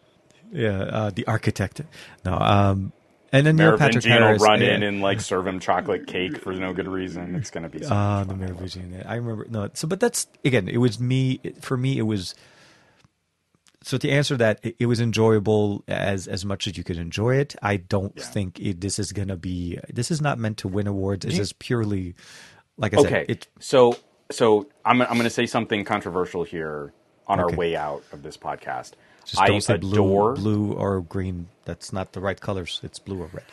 Yeah, 0.51 0.79
uh, 0.81 1.11
the 1.13 1.25
architect. 1.27 1.81
No, 2.25 2.33
um, 2.37 2.91
and 3.31 3.45
then 3.45 3.57
Neil 3.57 3.77
Patrick 3.77 4.05
Merovingian 4.05 4.11
will 4.21 4.27
Harris. 4.27 4.41
run 4.41 4.61
in 4.61 4.83
and 4.83 5.01
like 5.01 5.19
serve 5.21 5.45
him 5.47 5.59
chocolate 5.59 6.07
cake 6.07 6.37
for 6.39 6.53
no 6.53 6.73
good 6.73 6.87
reason. 6.87 7.35
It's 7.35 7.51
gonna 7.51 7.69
be. 7.69 7.83
So 7.83 7.89
Ah, 7.91 8.23
the. 8.23 8.35
Merovingian. 8.35 9.03
I 9.05 9.15
remember. 9.15 9.45
No, 9.49 9.69
so 9.73 9.87
but 9.87 9.99
that's 9.99 10.27
again. 10.45 10.67
It 10.67 10.77
was 10.77 10.99
me. 10.99 11.39
For 11.61 11.75
me, 11.77 11.97
it 11.97 12.03
was. 12.03 12.35
So 13.83 13.97
to 13.97 14.09
answer 14.09 14.35
that, 14.37 14.59
it, 14.63 14.75
it 14.79 14.85
was 14.87 14.99
enjoyable 14.99 15.83
as 15.87 16.27
as 16.27 16.43
much 16.45 16.67
as 16.67 16.77
you 16.77 16.83
could 16.83 16.97
enjoy 16.97 17.35
it. 17.35 17.55
I 17.61 17.77
don't 17.77 18.13
Yeah. 18.15 18.23
think 18.23 18.59
it, 18.59 18.81
this 18.81 18.99
is 18.99 19.11
gonna 19.11 19.37
be. 19.37 19.77
This 19.89 20.11
is 20.11 20.21
not 20.21 20.39
meant 20.39 20.57
to 20.59 20.67
win 20.67 20.87
awards. 20.87 21.25
It's 21.25 21.35
just 21.35 21.59
purely, 21.59 22.15
like 22.77 22.93
I 22.93 22.97
Okay, 22.97 23.09
said, 23.09 23.29
it. 23.29 23.47
so 23.59 23.97
so 24.31 24.67
I'm 24.85 25.01
I'm 25.01 25.17
gonna 25.17 25.29
say 25.29 25.45
something 25.45 25.83
controversial 25.85 26.43
here. 26.43 26.93
on 27.29 27.41
our 27.41 27.51
way 27.51 27.75
out 27.75 28.03
of 28.13 28.23
this 28.23 28.37
podcast. 28.37 28.91
Just 29.27 29.41
I 29.41 29.47
don't 29.47 29.61
say 29.61 29.75
adore 29.75 30.33
blue, 30.33 30.67
blue 30.67 30.73
or 30.73 31.01
green. 31.01 31.47
That's 31.65 31.91
not 31.93 32.13
the 32.13 32.19
right 32.21 32.39
colors. 32.39 32.79
It's 32.83 32.97
blue 32.99 33.21
or 33.21 33.29
red. 33.33 33.43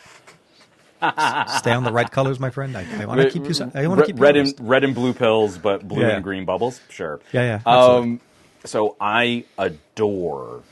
S- 1.01 1.57
Stay 1.59 1.71
on 1.71 1.83
the 1.83 1.91
right 1.91 2.09
colors, 2.09 2.39
my 2.39 2.49
friend. 2.49 2.75
I, 2.77 2.85
I 3.01 3.05
want 3.05 3.21
to 3.21 3.29
keep 3.29 3.43
you. 3.47 3.71
I 3.75 3.85
want 3.87 3.99
to 3.99 4.05
keep 4.07 4.19
red 4.19 4.37
and 4.37 4.53
red 4.59 4.83
and 4.83 4.95
blue 4.95 5.13
pills, 5.13 5.57
but 5.57 5.87
blue 5.87 6.01
Yeah. 6.01 6.15
and 6.15 6.23
green 6.23 6.45
bubbles. 6.45 6.79
Sure. 6.89 7.19
Yeah, 7.33 7.59
yeah. 7.65 7.71
Um, 7.71 8.21
so 8.63 8.95
I 8.99 9.43
adore 9.57 10.63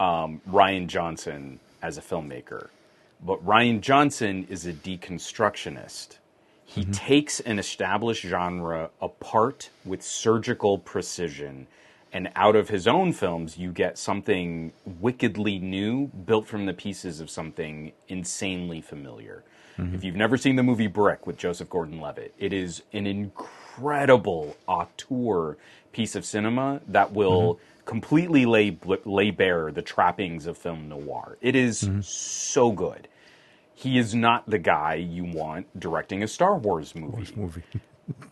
um, 0.00 0.40
Rian 0.50 0.86
Johnson 0.88 1.60
as 1.82 1.98
a 1.98 2.00
filmmaker, 2.02 2.68
but 3.24 3.44
Rian 3.44 3.80
Johnson 3.80 4.46
is 4.48 4.66
a 4.66 4.72
deconstructionist. 4.72 6.16
He 6.66 6.80
Mm-hmm. 6.80 6.92
takes 6.92 7.40
an 7.40 7.58
established 7.58 8.22
genre 8.24 8.90
apart 9.00 9.68
with 9.84 10.02
surgical 10.02 10.78
precision. 10.78 11.66
And 12.14 12.30
out 12.36 12.54
of 12.54 12.68
his 12.68 12.86
own 12.86 13.12
films, 13.12 13.58
you 13.58 13.72
get 13.72 13.98
something 13.98 14.72
wickedly 15.00 15.58
new, 15.58 16.06
built 16.06 16.46
from 16.46 16.64
the 16.64 16.72
pieces 16.72 17.20
of 17.20 17.28
something 17.28 17.90
insanely 18.06 18.80
familiar. 18.80 19.42
Mm-hmm. 19.76 19.96
If 19.96 20.04
you've 20.04 20.14
never 20.14 20.36
seen 20.36 20.54
the 20.54 20.62
movie 20.62 20.86
Brick 20.86 21.26
with 21.26 21.36
Joseph 21.36 21.68
Gordon 21.68 22.00
Levitt, 22.00 22.32
it 22.38 22.52
is 22.52 22.82
an 22.92 23.08
incredible 23.08 24.56
auteur 24.68 25.56
piece 25.90 26.14
of 26.14 26.24
cinema 26.24 26.80
that 26.86 27.12
will 27.12 27.54
mm-hmm. 27.54 27.84
completely 27.84 28.46
lay, 28.46 28.78
lay 29.04 29.32
bare 29.32 29.72
the 29.72 29.82
trappings 29.82 30.46
of 30.46 30.56
film 30.56 30.88
noir. 30.88 31.36
It 31.40 31.56
is 31.56 31.82
mm-hmm. 31.82 32.00
so 32.00 32.70
good. 32.70 33.08
He 33.74 33.98
is 33.98 34.14
not 34.14 34.48
the 34.48 34.60
guy 34.60 34.94
you 34.94 35.24
want 35.24 35.80
directing 35.80 36.22
a 36.22 36.28
Star 36.28 36.56
Wars 36.56 36.94
movie 36.94 37.32
movie. 37.34 37.64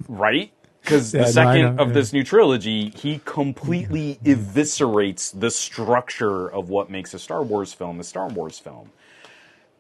right? 0.09 0.53
Because 0.83 1.13
Yeah, 1.13 1.21
the 1.25 1.27
second 1.27 1.77
know, 1.77 1.77
of 1.79 1.89
yeah. 1.89 1.95
this 1.95 2.13
new 2.13 2.25
trilogy, 2.25 2.91
he 2.91 3.21
completely 3.25 4.21
eviscerates 4.25 5.39
the 5.39 5.51
structure 5.51 6.49
of 6.49 6.71
what 6.71 6.91
makes 6.91 7.15
a 7.15 7.21
Star 7.21 7.43
Wars 7.43 7.75
film 7.75 8.01
a 8.01 8.05
Star 8.05 8.29
Wars 8.29 8.59
film. 8.59 8.91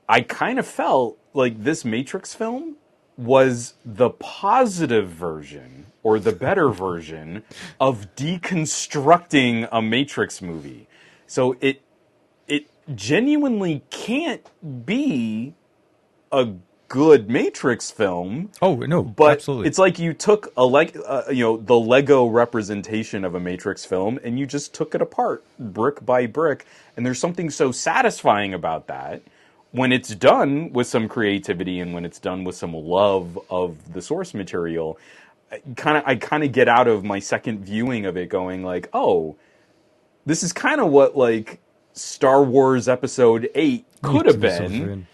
I 0.08 0.22
kind 0.22 0.58
of 0.58 0.66
felt 0.66 1.18
like 1.34 1.64
this 1.64 1.84
Matrix 1.84 2.34
film 2.34 2.76
was 3.18 3.74
the 3.84 4.10
positive 4.10 5.08
version 5.08 5.86
or 6.02 6.18
the 6.20 6.32
better 6.32 6.70
version 6.70 7.44
of 7.80 8.14
deconstructing 8.16 9.68
a 9.72 9.82
Matrix 9.82 10.42
movie. 10.42 10.88
So 11.26 11.56
it 11.60 11.82
it 12.48 12.68
genuinely 12.94 13.82
can't 13.90 14.48
be 14.86 15.54
a 16.32 16.48
good 16.92 17.30
Matrix 17.30 17.90
film 17.90 18.50
Oh 18.60 18.76
no, 18.76 19.02
but 19.02 19.32
absolutely. 19.32 19.66
it's 19.66 19.78
like 19.78 19.98
you 19.98 20.12
took 20.12 20.52
a 20.58 20.64
like 20.66 20.94
uh, 21.06 21.22
you 21.30 21.42
know 21.42 21.56
the 21.56 21.78
Lego 21.78 22.26
representation 22.26 23.24
of 23.24 23.34
a 23.34 23.40
Matrix 23.40 23.82
film 23.82 24.20
and 24.22 24.38
you 24.38 24.44
just 24.44 24.74
took 24.74 24.94
it 24.94 25.00
apart 25.00 25.42
brick 25.58 26.04
by 26.04 26.26
brick. 26.26 26.66
And 26.94 27.06
there's 27.06 27.18
something 27.18 27.48
so 27.48 27.72
satisfying 27.72 28.52
about 28.52 28.88
that 28.88 29.22
when 29.70 29.90
it's 29.90 30.14
done 30.14 30.70
with 30.74 30.86
some 30.86 31.08
creativity 31.08 31.80
and 31.80 31.94
when 31.94 32.04
it's 32.04 32.18
done 32.18 32.44
with 32.44 32.56
some 32.56 32.74
love 32.74 33.38
of 33.48 33.94
the 33.94 34.02
source 34.02 34.34
material. 34.34 34.98
Kind 35.76 35.96
of 35.96 36.02
I 36.04 36.16
kind 36.16 36.44
of 36.44 36.52
get 36.52 36.68
out 36.68 36.88
of 36.88 37.04
my 37.04 37.20
second 37.20 37.64
viewing 37.64 38.04
of 38.04 38.18
it 38.18 38.28
going 38.28 38.62
like 38.62 38.90
oh 38.92 39.36
this 40.26 40.42
is 40.42 40.52
kind 40.52 40.78
of 40.78 40.90
what 40.90 41.16
like 41.16 41.58
Star 41.94 42.44
Wars 42.44 42.86
episode 42.86 43.48
8 43.54 43.86
could 44.02 44.26
have 44.26 44.40
been 44.40 45.06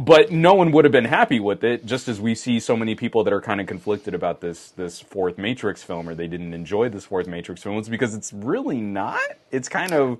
but 0.00 0.32
no 0.32 0.54
one 0.54 0.72
would 0.72 0.86
have 0.86 0.92
been 0.92 1.04
happy 1.04 1.38
with 1.38 1.62
it 1.62 1.84
just 1.84 2.08
as 2.08 2.18
we 2.18 2.34
see 2.34 2.58
so 2.58 2.74
many 2.74 2.94
people 2.94 3.22
that 3.22 3.34
are 3.34 3.40
kind 3.42 3.60
of 3.60 3.66
conflicted 3.66 4.14
about 4.14 4.40
this 4.40 4.70
this 4.70 4.98
fourth 4.98 5.36
matrix 5.36 5.82
film 5.82 6.08
or 6.08 6.14
they 6.14 6.26
didn't 6.26 6.54
enjoy 6.54 6.88
this 6.88 7.04
fourth 7.04 7.26
matrix 7.26 7.62
film. 7.62 7.76
It's 7.76 7.90
because 7.90 8.14
it's 8.14 8.32
really 8.32 8.80
not. 8.80 9.20
It's 9.50 9.68
kind 9.68 9.92
of 9.92 10.18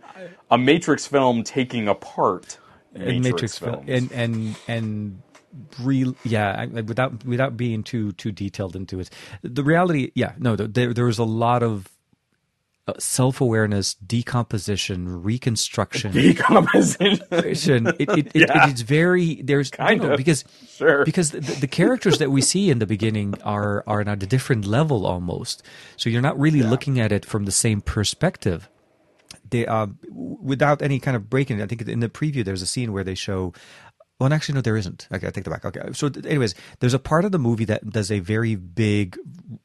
a 0.50 0.58
matrix 0.58 1.06
film 1.06 1.44
taking 1.44 1.88
apart 1.88 2.58
matrix, 2.92 3.24
Matrix 3.24 3.58
film, 3.58 3.86
films. 3.86 3.88
And 3.88 4.12
and 4.12 4.56
and 4.68 5.22
real 5.80 6.14
yeah 6.24 6.66
without 6.66 7.24
without 7.24 7.56
being 7.56 7.82
too 7.82 8.12
too 8.12 8.32
detailed 8.32 8.76
into 8.76 9.00
it. 9.00 9.08
The 9.42 9.64
reality 9.64 10.12
yeah 10.14 10.34
no 10.38 10.56
there 10.56 10.92
there 10.92 11.06
was 11.06 11.18
a 11.18 11.24
lot 11.24 11.62
of 11.62 11.88
uh, 12.90 12.98
self-awareness 12.98 13.94
decomposition 13.94 15.22
reconstruction. 15.22 16.12
Decomposition. 16.12 17.86
It, 17.98 18.08
it, 18.10 18.26
it, 18.34 18.48
Yeah. 18.48 18.68
it's 18.70 18.80
very 18.82 19.42
there's 19.42 19.70
Kind 19.70 20.02
no, 20.02 20.12
of. 20.12 20.16
because 20.16 20.44
Sure. 20.76 21.04
because 21.04 21.30
the, 21.30 21.40
the 21.40 21.66
characters 21.66 22.18
that 22.18 22.30
we 22.30 22.40
see 22.40 22.70
in 22.70 22.78
the 22.78 22.86
beginning 22.86 23.34
are 23.42 23.84
are 23.86 24.00
at 24.00 24.08
a 24.22 24.26
different 24.26 24.66
level 24.66 25.06
almost. 25.06 25.62
So 25.96 26.08
you're 26.10 26.22
not 26.22 26.38
really 26.38 26.62
looking 26.62 26.98
at 27.00 27.12
it 27.12 27.24
from 27.24 27.44
the 27.44 27.52
same 27.52 27.80
perspective. 27.80 28.68
They 29.48 29.66
uh, 29.66 29.88
without 30.10 30.80
any 30.82 30.98
kind 31.00 31.16
of 31.16 31.28
breaking 31.28 31.58
it, 31.60 31.64
I 31.64 31.66
think 31.66 31.82
in 31.88 32.00
the 32.00 32.08
preview 32.08 32.44
there's 32.44 32.62
a 32.62 32.66
scene 32.66 32.92
where 32.92 33.04
they 33.04 33.14
show 33.14 33.52
well 34.18 34.32
actually 34.32 34.54
no 34.54 34.60
there 34.60 34.76
isn't. 34.76 35.08
Okay 35.12 35.26
I 35.26 35.30
take 35.30 35.44
that 35.44 35.50
back. 35.50 35.64
Okay. 35.64 35.92
So 35.92 36.10
anyways 36.24 36.54
there's 36.80 36.94
a 36.94 36.98
part 36.98 37.24
of 37.24 37.32
the 37.32 37.38
movie 37.38 37.64
that 37.66 37.88
does 37.90 38.10
a 38.10 38.20
very 38.20 38.54
big 38.54 39.18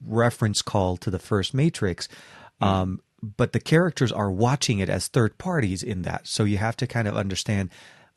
reference 0.05 0.61
call 0.61 0.97
to 0.97 1.09
the 1.11 1.19
first 1.19 1.53
Matrix 1.53 2.07
um, 2.61 3.01
but 3.21 3.53
the 3.53 3.59
characters 3.59 4.11
are 4.11 4.31
watching 4.31 4.79
it 4.79 4.89
as 4.89 5.07
third 5.07 5.37
parties 5.37 5.83
in 5.83 6.03
that. 6.03 6.27
So 6.27 6.43
you 6.43 6.57
have 6.57 6.77
to 6.77 6.87
kind 6.87 7.07
of 7.07 7.15
understand 7.17 7.69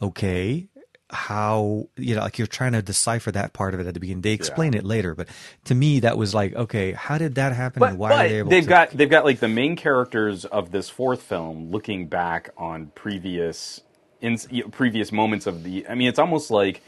okay 0.03 0.69
how 1.11 1.89
you 1.97 2.15
know 2.15 2.21
like 2.23 2.39
you're 2.39 2.47
trying 2.47 2.73
to 2.73 2.83
decipher 2.83 3.31
that 3.33 3.55
part 3.55 3.75
of 3.75 3.81
it 3.81 3.87
at 3.87 3.95
the 3.95 4.01
beginning. 4.01 4.23
They 4.23 4.33
explain 4.33 4.75
it 4.75 4.85
later 4.85 5.15
but 5.15 5.29
to 5.65 5.75
me 5.75 6.01
that 6.01 6.19
was 6.19 6.35
like 6.35 6.55
okay 6.55 6.93
how 6.93 7.17
did 7.19 7.37
that 7.37 7.53
happen 7.55 7.81
but, 7.81 7.91
and 7.91 7.99
why 7.99 8.13
are 8.13 8.29
they 8.29 8.39
able 8.39 8.51
they've 8.51 8.65
to 8.65 8.69
got 8.69 8.91
they've 8.91 9.09
got 9.11 9.25
like 9.25 9.41
the 9.41 9.49
main 9.49 9.77
characters 9.77 10.45
of 10.45 10.71
this 10.71 10.91
fourth 10.91 11.23
film 11.23 11.71
looking 11.71 12.09
back 12.09 12.51
on 12.59 12.89
previous 12.95 13.81
in 14.21 14.37
previous 14.73 15.13
moments 15.13 15.47
of 15.47 15.65
the 15.65 15.87
I 15.89 15.95
mean 15.95 16.09
it's 16.09 16.19
almost 16.19 16.51
like 16.51 16.83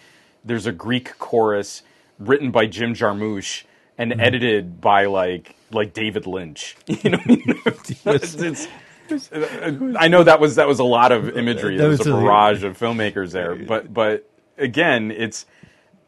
there's 0.45 0.67
a 0.67 0.73
Greek 0.73 1.19
chorus 1.19 1.83
written 2.19 2.51
by 2.51 2.67
Jim 2.67 2.95
Jarmusch 2.95 3.65
and 3.99 4.13
Mm-hmm. 4.13 4.21
edited 4.21 4.81
by 4.81 5.07
like 5.07 5.57
like 5.73 5.93
David 5.93 6.27
Lynch 6.27 6.77
you 6.87 7.11
know 7.11 7.19
I 7.25 7.27
mean? 7.29 7.43
it's, 8.07 8.35
it's- 8.35 8.69
I 9.11 10.07
know 10.09 10.23
that 10.23 10.39
was 10.39 10.55
that 10.57 10.69
was 10.69 10.79
a 10.79 10.85
lot 10.85 11.11
of 11.11 11.37
imagery. 11.37 11.77
There 11.77 11.89
was 11.89 12.01
a 12.01 12.05
barrage 12.13 12.63
of 12.63 12.79
filmmakers 12.79 13.33
there, 13.33 13.57
but 13.57 13.93
but 13.93 14.31
again, 14.57 15.11
it's 15.11 15.47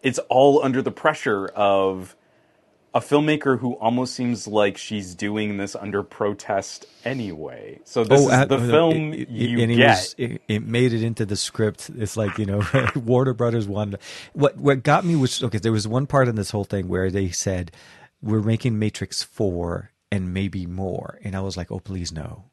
it's 0.02 0.20
all 0.28 0.62
under 0.62 0.82
the 0.82 0.92
pressure 0.92 1.48
of 1.48 2.14
a 2.94 3.00
filmmaker 3.00 3.58
who 3.58 3.72
almost 3.74 4.14
seems 4.14 4.46
like 4.46 4.76
she's 4.76 5.14
doing 5.16 5.56
this 5.56 5.74
under 5.74 6.02
protest 6.02 6.86
anyway. 7.04 7.80
So 7.84 8.04
this 8.04 8.20
is 8.20 8.28
uh, 8.28 8.44
the 8.44 8.56
uh, 8.58 8.66
film 8.68 9.14
it- 9.14 9.20
it- 9.22 9.28
you 9.30 9.58
it, 9.58 9.66
get. 9.74 9.88
was- 9.88 10.14
it, 10.18 10.42
it 10.46 10.62
made 10.66 10.92
it 10.92 11.02
into 11.02 11.24
the 11.26 11.36
script. 11.36 11.90
It's 11.98 12.16
like 12.16 12.38
you 12.38 12.46
know, 12.46 12.62
Warner 12.94 13.32
Brothers 13.34 13.66
wanted. 13.66 13.98
What 14.34 14.58
what 14.58 14.82
got 14.84 15.04
me 15.04 15.16
was 15.16 15.42
okay. 15.42 15.58
There 15.58 15.72
was 15.72 15.88
one 15.88 16.06
part 16.06 16.28
in 16.28 16.36
this 16.36 16.50
whole 16.50 16.64
thing 16.64 16.86
where 16.86 17.10
they 17.10 17.30
said 17.30 17.72
we're 18.22 18.42
making 18.42 18.78
Matrix 18.78 19.22
four 19.22 19.90
and 20.10 20.32
maybe 20.32 20.66
more, 20.66 21.18
and 21.24 21.34
I 21.34 21.40
was 21.40 21.56
like, 21.56 21.70
oh 21.72 21.80
please 21.80 22.12
no, 22.12 22.44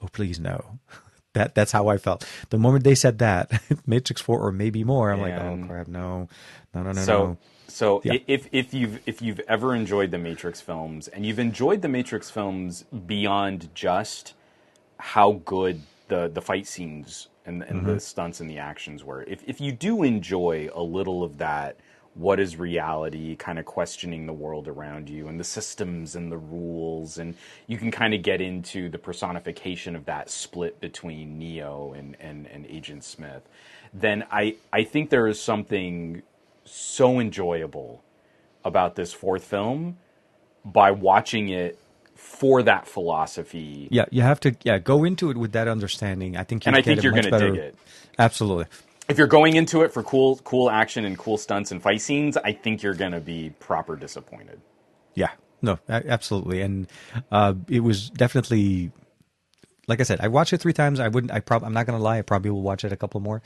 oh 0.00 0.08
please 0.12 0.38
no. 0.40 0.78
That 1.34 1.54
that's 1.54 1.70
how 1.72 1.88
I 1.88 1.98
felt. 1.98 2.26
The 2.48 2.56
moment 2.56 2.84
they 2.84 2.94
said 2.94 3.18
that 3.18 3.52
Matrix 3.86 4.22
four 4.22 4.40
or 4.40 4.50
maybe 4.52 4.84
more, 4.84 5.10
I'm 5.12 5.20
like, 5.20 5.34
And- 5.34 5.64
oh 5.64 5.66
crap, 5.68 5.86
no, 5.86 6.28
no, 6.72 6.82
no, 6.82 6.92
no, 6.92 7.02
so 7.02 7.18
no. 7.26 7.38
so 7.68 8.00
Yeah. 8.04 8.14
if 8.26 8.48
if 8.52 8.72
you've 8.72 9.00
if 9.04 9.20
you've 9.20 9.40
ever 9.40 9.74
enjoyed 9.74 10.12
the 10.12 10.18
Matrix 10.18 10.62
films 10.62 11.08
and 11.08 11.26
you've 11.26 11.38
enjoyed 11.38 11.82
the 11.82 11.88
Matrix 11.90 12.30
films 12.30 12.84
beyond 13.06 13.68
just 13.74 14.32
how 14.98 15.42
good 15.44 15.82
the 16.08 16.30
the 16.32 16.40
fight 16.40 16.66
scenes 16.66 17.28
and, 17.44 17.62
and 17.64 17.80
Mm-hmm. 17.80 17.86
the 17.94 18.00
stunts 18.00 18.40
and 18.40 18.48
the 18.48 18.56
actions 18.58 19.04
were, 19.04 19.22
if 19.24 19.42
if 19.46 19.60
you 19.60 19.72
do 19.72 20.02
enjoy 20.04 20.70
a 20.74 20.82
little 20.82 21.22
of 21.22 21.36
that, 21.36 21.76
what 22.16 22.40
is 22.40 22.56
reality? 22.56 23.36
Kind 23.36 23.58
of 23.58 23.64
questioning 23.66 24.26
the 24.26 24.32
world 24.32 24.68
around 24.68 25.08
you 25.10 25.28
and 25.28 25.38
the 25.38 25.44
systems 25.44 26.16
and 26.16 26.32
the 26.32 26.38
rules, 26.38 27.18
and 27.18 27.34
you 27.66 27.76
can 27.78 27.90
kind 27.90 28.14
of 28.14 28.22
get 28.22 28.40
into 28.40 28.88
the 28.88 28.98
personification 28.98 29.94
of 29.94 30.06
that 30.06 30.30
split 30.30 30.80
between 30.80 31.38
Neo 31.38 31.92
and 31.92 32.16
and, 32.20 32.46
and 32.46 32.66
Agent 32.66 33.04
Smith. 33.04 33.42
Then 33.92 34.24
I 34.30 34.56
I 34.72 34.84
think 34.84 35.10
there 35.10 35.28
is 35.28 35.40
something 35.40 36.22
so 36.64 37.20
enjoyable 37.20 38.02
about 38.64 38.96
this 38.96 39.12
fourth 39.12 39.44
film 39.44 39.96
by 40.64 40.90
watching 40.90 41.48
it 41.50 41.78
for 42.14 42.62
that 42.62 42.88
philosophy. 42.88 43.88
Yeah, 43.90 44.06
you 44.10 44.22
have 44.22 44.40
to 44.40 44.56
yeah 44.64 44.78
go 44.78 45.04
into 45.04 45.30
it 45.30 45.36
with 45.36 45.52
that 45.52 45.68
understanding. 45.68 46.36
I 46.36 46.44
think, 46.44 46.66
And 46.66 46.74
I 46.74 46.82
think 46.82 47.02
you're 47.02 47.12
gonna 47.12 47.30
better- 47.30 47.50
dig 47.52 47.58
it. 47.60 47.76
Absolutely. 48.18 48.64
If 49.08 49.18
you're 49.18 49.26
going 49.26 49.56
into 49.56 49.82
it 49.82 49.92
for 49.92 50.02
cool 50.02 50.36
cool 50.38 50.70
action 50.70 51.04
and 51.04 51.16
cool 51.16 51.38
stunts 51.38 51.70
and 51.70 51.80
fight 51.82 52.00
scenes, 52.00 52.36
I 52.36 52.52
think 52.52 52.82
you're 52.82 52.94
going 52.94 53.12
to 53.12 53.20
be 53.20 53.50
proper 53.60 53.96
disappointed. 53.96 54.60
Yeah, 55.14 55.30
no, 55.62 55.78
absolutely, 55.88 56.60
and 56.60 56.88
uh, 57.30 57.54
it 57.68 57.80
was 57.80 58.10
definitely, 58.10 58.90
like 59.86 60.00
I 60.00 60.02
said, 60.02 60.20
I 60.20 60.28
watched 60.28 60.52
it 60.52 60.58
three 60.58 60.72
times. 60.72 61.00
I 61.00 61.08
wouldn't. 61.08 61.32
I 61.32 61.40
prob- 61.40 61.64
I'm 61.64 61.72
not 61.72 61.86
gonna 61.86 62.02
lie. 62.02 62.18
I 62.18 62.22
probably 62.22 62.50
will 62.50 62.62
watch 62.62 62.84
it 62.84 62.92
a 62.92 62.96
couple 62.96 63.20
more. 63.20 63.42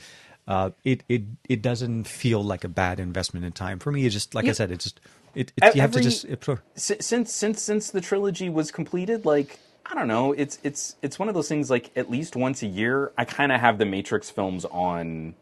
Uh, 0.47 0.71
it 0.83 1.03
it 1.07 1.23
it 1.47 1.61
doesn't 1.61 2.05
feel 2.05 2.43
like 2.43 2.63
a 2.63 2.67
bad 2.67 2.99
investment 2.99 3.45
in 3.45 3.51
time 3.51 3.79
for 3.79 3.91
me. 3.91 4.05
It's 4.05 4.13
just 4.13 4.33
like 4.33 4.45
I 4.45 4.51
said. 4.51 4.71
It's 4.71 4.85
just 4.85 4.99
it. 5.35 5.53
it 5.61 5.75
you 5.75 5.81
have 5.81 5.91
to 5.91 6.01
just 6.01 6.25
it, 6.25 6.43
since 6.75 7.33
since 7.33 7.61
since 7.61 7.91
the 7.91 8.01
trilogy 8.01 8.49
was 8.49 8.71
completed, 8.71 9.25
like 9.25 9.59
I 9.85 9.95
don't 9.95 10.07
know. 10.07 10.33
It's 10.33 10.57
it's 10.63 10.95
it's 11.01 11.19
one 11.19 11.27
of 11.27 11.35
those 11.35 11.47
things. 11.47 11.69
Like 11.69 11.91
at 11.95 12.09
least 12.09 12.35
once 12.35 12.63
a 12.63 12.67
year, 12.67 13.11
I 13.17 13.25
kind 13.25 13.51
of 13.51 13.59
have 13.59 13.77
the 13.77 13.85
Matrix 13.85 14.29
films 14.29 14.65
on, 14.65 15.35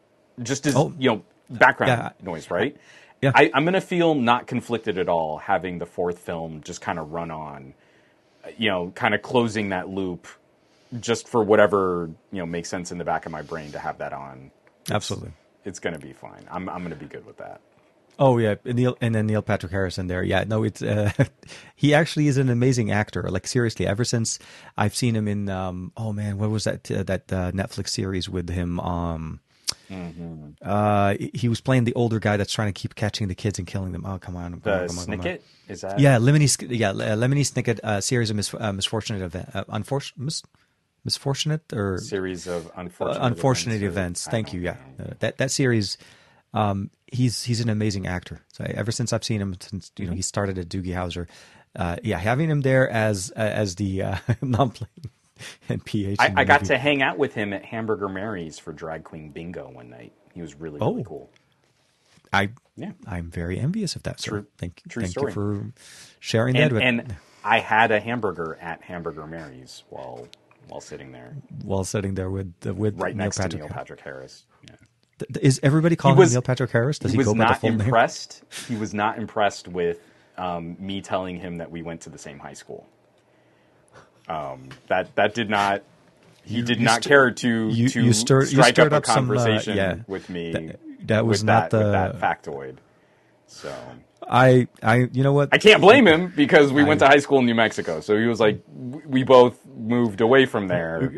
just 0.44 0.66
as 0.68 0.76
Oh. 0.76 0.94
you 0.98 1.10
know, 1.10 1.24
background 1.50 1.90
Yeah. 1.92 2.26
noise, 2.26 2.50
right? 2.52 2.76
Yeah. 3.22 3.32
I, 3.36 3.52
I'm 3.54 3.66
gonna 3.66 3.82
feel 3.82 4.16
not 4.16 4.48
conflicted 4.48 4.98
at 4.98 5.10
all 5.10 5.38
having 5.40 5.80
the 5.80 5.86
fourth 5.86 6.20
film 6.20 6.62
just 6.64 6.80
kind 6.82 6.98
of 7.00 7.12
run 7.12 7.32
on, 7.32 7.74
you 8.58 8.70
know, 8.70 8.92
kind 8.96 9.14
of 9.14 9.22
closing 9.22 9.70
that 9.70 9.90
loop, 9.90 10.28
just 11.00 11.28
for 11.28 11.44
whatever 11.44 12.10
you 12.32 12.40
know 12.40 12.46
makes 12.46 12.70
sense 12.70 12.92
in 12.92 12.98
the 12.98 13.04
back 13.06 13.26
of 13.26 13.32
my 13.32 13.42
brain 13.42 13.72
to 13.74 13.80
have 13.80 13.98
that 14.00 14.14
on. 14.14 14.52
Absolutely. 14.90 15.32
It's 15.66 15.80
gonna 15.80 16.00
be 16.00 16.14
fine. 16.14 16.46
I'm 16.50 16.70
I'm 16.70 16.82
gonna 16.84 16.96
be 16.96 17.06
good 17.08 17.26
with 17.26 17.38
that. 17.38 17.60
Oh 18.18 18.38
yeah, 18.38 18.56
and 18.66 18.76
Neil 18.76 18.98
and 19.02 19.14
then 19.16 19.28
Neil 19.28 19.42
Patrick 19.42 19.72
Harris 19.72 19.98
in 19.98 20.08
there. 20.08 20.24
Yeah, 20.24 20.44
no, 20.46 20.64
it's 20.64 20.82
uh, 20.82 21.12
he 21.76 21.94
actually 21.94 22.28
is 22.28 22.38
an 22.38 22.50
amazing 22.50 22.92
actor. 22.92 23.24
Like 23.30 23.48
seriously, 23.48 23.86
ever 23.88 24.04
since 24.06 24.40
I've 24.78 24.96
seen 24.96 25.16
him 25.16 25.28
in 25.28 25.50
um, 25.50 25.92
oh 25.98 26.12
man, 26.14 26.38
what 26.38 26.50
was 26.50 26.64
that 26.64 26.90
uh, 26.92 27.04
that 27.04 27.32
uh, 27.32 27.52
Netflix 27.52 27.90
series 27.90 28.28
with 28.30 28.50
him? 28.50 28.80
Um, 28.80 29.42
uh, 30.62 31.16
he 31.34 31.48
was 31.50 31.62
playing 31.62 31.84
the 31.86 31.94
older 31.94 32.20
guy 32.20 32.38
that's 32.38 32.54
trying 32.54 32.68
to 32.74 32.80
keep 32.80 32.96
catching 32.96 33.28
the 33.28 33.36
kids 33.36 33.60
and 33.60 33.68
killing 33.68 33.92
them. 33.92 34.06
Oh 34.06 34.18
come 34.20 34.36
on, 34.36 34.52
come 34.54 34.62
The 34.64 34.82
on, 34.82 34.88
come 34.88 35.00
on, 35.00 35.06
come 35.06 35.14
on. 35.14 35.26
Snicket 35.26 35.42
is 35.68 35.82
that? 35.82 36.00
Yeah, 36.00 36.18
Lemony. 36.18 36.68
Yeah, 36.80 36.92
Lemony 36.92 37.42
Snicket. 37.42 37.80
Uh, 37.84 38.02
series 38.02 38.30
of 38.30 38.36
mis- 38.36 38.54
uh, 38.54 38.74
misfortunate 38.74 39.22
event, 39.22 39.50
uh, 39.54 39.64
unfortunate, 39.70 40.20
mis- 40.24 40.44
misfortunate 41.06 41.62
or 41.74 41.98
Series 42.00 42.48
of 42.48 42.72
unfortunate 42.76 43.22
uh, 43.22 43.26
unfortunate 43.28 43.82
events. 43.82 44.26
events. 44.26 44.28
Thank 44.28 44.54
you. 44.54 44.62
Yeah. 44.62 44.78
Uh, 45.00 45.14
that 45.20 45.38
that 45.38 45.52
series. 45.52 45.98
Um, 46.54 46.90
he's 47.08 47.44
he's 47.44 47.62
an 47.62 47.70
amazing 47.70 48.08
actor. 48.08 48.42
So 48.54 48.64
ever 48.68 48.92
since 48.92 49.14
I've 49.14 49.24
seen 49.24 49.40
him, 49.42 49.56
since 49.60 49.92
you 49.98 50.08
know 50.08 50.14
he 50.14 50.22
started 50.22 50.58
at 50.58 50.68
Doogie 50.68 50.94
Howser, 50.96 51.28
uh, 51.76 51.98
yeah, 52.04 52.18
having 52.18 52.50
him 52.50 52.62
there 52.62 52.90
as 52.90 53.32
uh, 53.36 53.40
as 53.40 53.76
the 53.76 54.02
uh, 54.04 54.16
non-playing 54.42 55.12
and 55.70 55.84
PH. 55.84 56.18
I, 56.20 56.34
I 56.38 56.44
got 56.44 56.66
to 56.66 56.78
hang 56.78 57.02
out 57.02 57.18
with 57.18 57.34
him 57.34 57.54
at 57.54 57.64
Hamburger 57.66 58.10
Mary's 58.10 58.60
for 58.60 58.72
Drag 58.74 59.04
Queen 59.04 59.32
Bingo 59.32 59.70
one 59.70 59.90
night. 59.90 60.14
He 60.34 60.42
was 60.42 60.56
really, 60.56 60.80
really 60.80 61.02
Oh. 61.02 61.06
cool. 61.08 61.30
I 62.32 62.50
Yeah. 62.76 62.92
I'm 63.08 63.30
very 63.32 63.60
envious 63.60 63.96
of 63.96 64.04
that. 64.04 64.20
Sir. 64.20 64.30
True- 64.32 64.48
Thank 64.58 64.82
true 64.88 65.02
thank 65.04 65.12
story. 65.12 65.32
you 65.32 65.34
for 65.34 65.72
sharing 66.20 66.56
And, 66.56 66.72
that. 66.72 66.74
With, 66.74 66.84
and 66.84 67.16
I 67.44 67.60
had 67.60 67.92
a 67.92 68.00
hamburger 68.00 68.58
at 68.62 68.84
Hamburger 68.84 69.26
Mary's 69.26 69.84
while 69.90 70.28
while 70.68 70.82
sitting 70.82 71.12
there, 71.12 71.36
while 71.64 71.84
sitting 71.84 72.14
there 72.14 72.30
with 72.30 72.54
uh, 72.68 72.74
with 72.76 73.00
right 73.02 73.16
Neil 73.16 73.26
next 73.26 73.38
Patrick, 73.38 73.52
to 73.54 73.58
Neil 73.58 73.68
Harris. 73.68 73.76
Patrick 73.78 74.00
Harris. 74.02 74.46
Yeah. 74.70 74.76
Is 75.42 75.60
everybody 75.64 75.96
calling 75.96 76.18
was- 76.18 76.30
him 76.32 76.36
Neil 76.36 76.42
Patrick 76.44 76.70
Harris? 76.70 77.00
Does 77.00 77.12
he 77.12 77.16
he, 77.16 77.18
was 77.18 77.26
go 77.28 77.34
by 77.34 77.38
the 77.40 77.44
not 77.46 77.62
full 77.62 77.70
name? 77.72 77.82
impressed. 77.82 78.44
He 78.68 78.76
was 78.76 78.94
not 78.94 79.18
impressed 79.18 79.68
with 79.68 80.00
um, 80.38 80.78
me 80.80 81.02
telling 81.02 81.38
him 81.40 81.58
that 81.58 81.72
we 81.72 81.82
went 81.82 82.02
to 82.02 82.10
the 82.12 82.20
same 82.20 82.38
high 82.38 82.54
school. 82.54 82.88
Um, 84.30 84.70
that 84.88 85.16
that 85.16 85.34
did 85.34 85.50
not. 85.50 85.82
He 86.44 86.56
You- 86.58 86.64
did 86.64 86.78
you 86.80 86.86
not 86.86 87.04
st- 87.04 87.06
care 87.06 87.32
to 87.32 87.68
you- 87.70 87.90
to 87.90 88.02
you 88.06 88.14
stir- 88.14 88.46
strike 88.46 88.74
stirred 88.76 88.94
up 88.94 88.94
a 88.94 88.96
up 88.98 89.06
some, 89.06 89.30
uh, 89.32 89.36
conversation 89.36 89.76
yeah. 89.76 89.96
with 90.08 90.30
me. 90.30 90.52
That- 90.52 90.80
that 91.08 91.26
was 91.26 91.40
with 91.42 91.46
not 91.48 91.70
that, 91.72 91.78
the- 91.84 91.92
that 91.92 92.20
factoid. 92.44 92.76
So 93.48 93.74
I 94.30 94.68
I 94.84 95.08
you 95.12 95.24
know 95.24 95.34
what 95.34 95.50
I 95.52 95.58
can't 95.58 95.82
blame 95.82 96.08
him 96.08 96.32
because 96.36 96.72
we 96.72 96.84
went 96.84 97.00
to 97.00 97.08
high 97.08 97.18
school 97.18 97.40
in 97.40 97.46
New 97.48 97.56
Mexico. 97.56 98.00
So 98.00 98.16
he 98.18 98.26
was 98.28 98.40
like, 98.40 98.62
we 98.68 99.24
both 99.24 99.58
moved 99.76 100.22
away 100.22 100.46
from 100.46 100.68
there. 100.68 101.12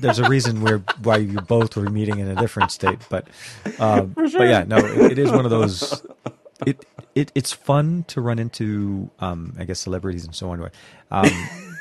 there's 0.00 0.18
a 0.18 0.28
reason 0.28 0.62
where 0.62 0.78
why 1.02 1.16
you 1.18 1.40
both 1.42 1.76
were 1.76 1.90
meeting 1.90 2.20
in 2.20 2.28
a 2.28 2.34
different 2.36 2.70
state, 2.70 3.00
but 3.10 3.28
um, 3.78 4.12
but 4.16 4.32
yeah, 4.48 4.64
no, 4.66 4.78
it, 4.78 5.12
it 5.12 5.18
is 5.18 5.30
one 5.30 5.44
of 5.44 5.50
those. 5.50 6.02
It 6.64 6.84
it 7.14 7.30
it's 7.34 7.52
fun 7.52 8.04
to 8.08 8.20
run 8.22 8.38
into, 8.38 9.10
um, 9.20 9.54
I 9.58 9.64
guess, 9.64 9.80
celebrities 9.80 10.24
and 10.24 10.34
so 10.34 10.50
on. 10.50 10.70
Um, 11.10 11.28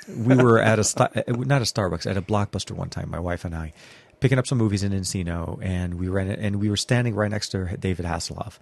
we 0.08 0.36
were 0.36 0.60
at 0.60 0.80
a 0.80 1.02
uh, 1.02 1.34
not 1.38 1.62
a 1.62 1.66
Starbucks 1.66 2.10
at 2.10 2.18
a 2.18 2.22
Blockbuster 2.22 2.72
one 2.72 2.90
time, 2.90 3.10
my 3.10 3.20
wife 3.20 3.46
and 3.46 3.56
I, 3.56 3.74
picking 4.20 4.38
up 4.38 4.48
some 4.48 4.58
movies 4.58 4.84
in 4.84 4.92
Encino, 4.92 5.60
and 5.62 5.96
we 5.96 6.08
ran 6.08 6.30
and 6.30 6.58
we 6.58 6.70
were 6.70 6.78
standing 6.78 7.16
right 7.16 7.32
next 7.32 7.50
to 7.50 7.78
David 7.78 8.06
Hasselhoff, 8.06 8.60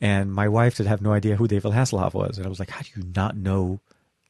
and 0.00 0.32
my 0.32 0.48
wife 0.48 0.76
did 0.76 0.86
have 0.86 1.02
no 1.02 1.12
idea 1.12 1.36
who 1.36 1.48
David 1.48 1.72
Hasselhoff 1.72 2.14
was, 2.14 2.38
and 2.38 2.46
I 2.46 2.48
was 2.48 2.58
like, 2.58 2.70
how 2.70 2.80
do 2.80 2.88
you 2.96 3.04
not 3.14 3.36
know 3.36 3.80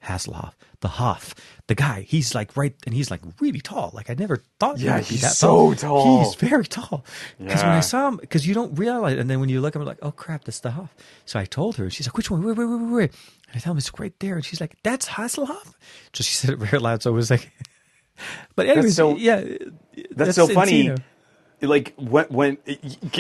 Hasselhoff, 0.05 0.55
the 0.81 0.89
Hoff, 0.89 1.35
the 1.69 1.75
guy. 1.75 2.03
He's 2.03 2.35
like 2.35 2.57
right, 2.57 2.75
and 2.85 2.95
he's 2.95 3.11
like 3.11 3.21
really 3.41 3.61
tall. 3.61 3.91
Like 3.95 4.11
I 4.11 4.15
never 4.15 4.43
thought. 4.59 4.79
he 4.79 4.87
Yeah, 4.87 4.99
be 4.99 5.05
he's 5.05 5.23
that 5.23 5.33
so 5.33 5.75
tall. 5.75 6.25
He's 6.25 6.35
very 6.35 6.67
tall. 6.67 7.05
Because 7.39 7.63
when 7.63 7.73
I 7.73 7.81
saw 7.81 8.09
him, 8.09 8.17
because 8.17 8.47
you 8.47 8.55
don't 8.55 8.75
realize, 8.75 9.19
and 9.19 9.31
then 9.31 9.39
when 9.39 9.49
you 9.49 9.61
look, 9.61 9.75
I'm 9.75 9.85
like, 9.85 9.99
oh 10.03 10.11
crap, 10.11 10.45
that's 10.45 10.61
the 10.61 10.73
Hoff. 10.73 10.95
So 11.25 11.39
I 11.39 11.45
told 11.45 11.77
her, 11.77 11.85
and 11.85 11.93
she's 11.93 12.09
like, 12.09 12.17
which 12.17 12.31
one? 12.31 12.43
Wait, 12.43 12.57
wait, 12.57 12.67
wait, 12.67 12.81
wait, 12.81 12.93
wait. 12.93 13.13
And 13.53 13.59
I 13.59 13.61
tell 13.61 13.73
him 13.73 13.79
it's 13.79 13.93
right 14.01 14.15
there, 14.19 14.35
and 14.37 14.45
she's 14.45 14.61
like, 14.61 14.77
that's 14.83 15.07
Hasselhoff. 15.09 15.75
So 16.15 16.25
she 16.25 16.35
said 16.35 16.51
it 16.51 16.57
very 16.59 16.79
loud, 16.81 17.03
so 17.03 17.11
it 17.11 17.15
was 17.15 17.31
like. 17.31 17.51
But 18.55 18.67
anyways, 18.67 18.95
so- 18.95 19.17
yeah, 19.17 19.43
That's, 20.11 20.37
so 20.37 20.47
funny. 20.47 20.95
Like 21.61 21.95
when 21.97 22.27
when 22.27 22.59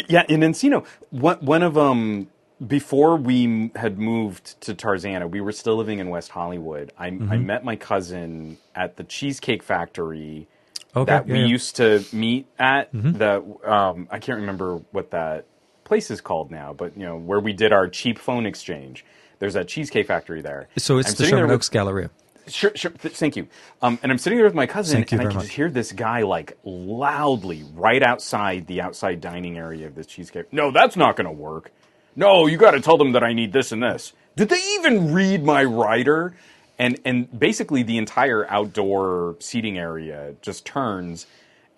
yeah 0.09 0.24
in 0.28 0.40
Encino 0.40 0.84
one 1.10 1.38
one 1.38 1.62
of 1.62 1.78
um 1.78 2.28
before 2.64 3.16
we 3.16 3.70
had 3.76 3.98
moved 3.98 4.60
to 4.62 4.74
Tarzana, 4.74 5.28
we 5.30 5.40
were 5.40 5.52
still 5.52 5.76
living 5.76 5.98
in 5.98 6.09
West 6.10 6.30
Hollywood. 6.30 6.92
I 6.98 7.06
I 7.06 7.10
Mm-hmm. 7.10 7.46
met 7.46 7.64
my 7.64 7.76
cousin 7.76 8.59
at 8.74 8.96
the 8.96 9.04
Cheesecake 9.04 9.62
Factory 9.62 10.48
Okay, 10.94 11.10
that 11.10 11.26
yeah, 11.26 11.32
we 11.32 11.38
yeah. 11.38 11.44
Mm-hmm. 11.46 11.50
used 11.52 11.76
to 11.76 12.04
meet 12.12 12.46
at. 12.59 12.90
The 12.92 13.42
um 13.64 14.09
I 14.10 14.18
can't 14.18 14.40
remember 14.40 14.76
what 14.92 15.10
that 15.12 15.46
place 15.84 16.10
is 16.10 16.20
called 16.20 16.50
now, 16.50 16.72
but 16.72 16.96
you 16.96 17.04
know 17.06 17.16
where 17.16 17.40
we 17.40 17.52
did 17.52 17.72
our 17.72 17.88
cheap 17.88 18.18
phone 18.18 18.44
exchange. 18.46 19.04
There's 19.43 19.56
a 19.56 19.64
Cheesecake 19.64 20.06
Factory 20.06 20.40
there. 20.40 20.69
So 20.78 20.98
it's 20.98 21.10
I'm 21.10 21.16
the 21.16 21.27
Sherman 21.27 21.47
with- 21.47 21.56
Oaks 21.56 21.69
Galleria. 21.69 22.10
Sure, 22.47 22.70
sure. 22.77 22.93
Th- 22.93 23.12
thank 23.12 23.35
you. 23.35 23.48
Um, 23.82 23.98
and 24.01 24.12
I'm 24.12 24.19
sitting 24.19 24.36
there 24.36 24.47
with 24.47 24.55
my 24.55 24.66
cousin, 24.66 24.98
and 24.98 25.05
I 25.05 25.09
can 25.09 25.19
much. 25.24 25.32
just 25.32 25.48
hear 25.48 25.69
this 25.69 25.90
guy 25.90 26.23
like 26.23 26.56
loudly 26.62 27.64
right 27.74 28.05
outside 28.05 28.69
the 28.69 28.81
outside 28.81 29.20
dining 29.20 29.59
area 29.59 29.89
of 29.89 29.97
this 29.97 30.06
cheesecake. 30.06 30.52
No, 30.52 30.70
that's 30.70 30.94
not 30.94 31.16
going 31.16 31.24
to 31.27 31.32
work. 31.32 31.73
No, 32.14 32.47
you 32.47 32.56
got 32.56 32.70
to 32.73 32.81
tell 32.81 32.97
them 32.97 33.10
that 33.12 33.24
I 33.24 33.32
need 33.32 33.52
this 33.52 33.73
and 33.73 33.82
this. 33.82 34.12
Did 34.36 34.48
they 34.48 34.62
even 34.77 35.12
read 35.12 35.43
my 35.43 35.64
rider? 35.64 36.36
And 36.78 37.01
and 37.05 37.36
basically 37.36 37.82
the 37.82 37.98
entire 37.98 38.48
outdoor 38.48 39.35
seating 39.40 39.77
area 39.77 40.36
just 40.40 40.64
turns, 40.64 41.27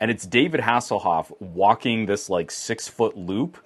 and 0.00 0.10
it's 0.10 0.26
David 0.26 0.60
Hasselhoff 0.60 1.32
walking 1.40 2.04
this 2.04 2.28
like 2.28 2.50
six 2.50 2.88
foot 2.88 3.16
loop 3.16 3.56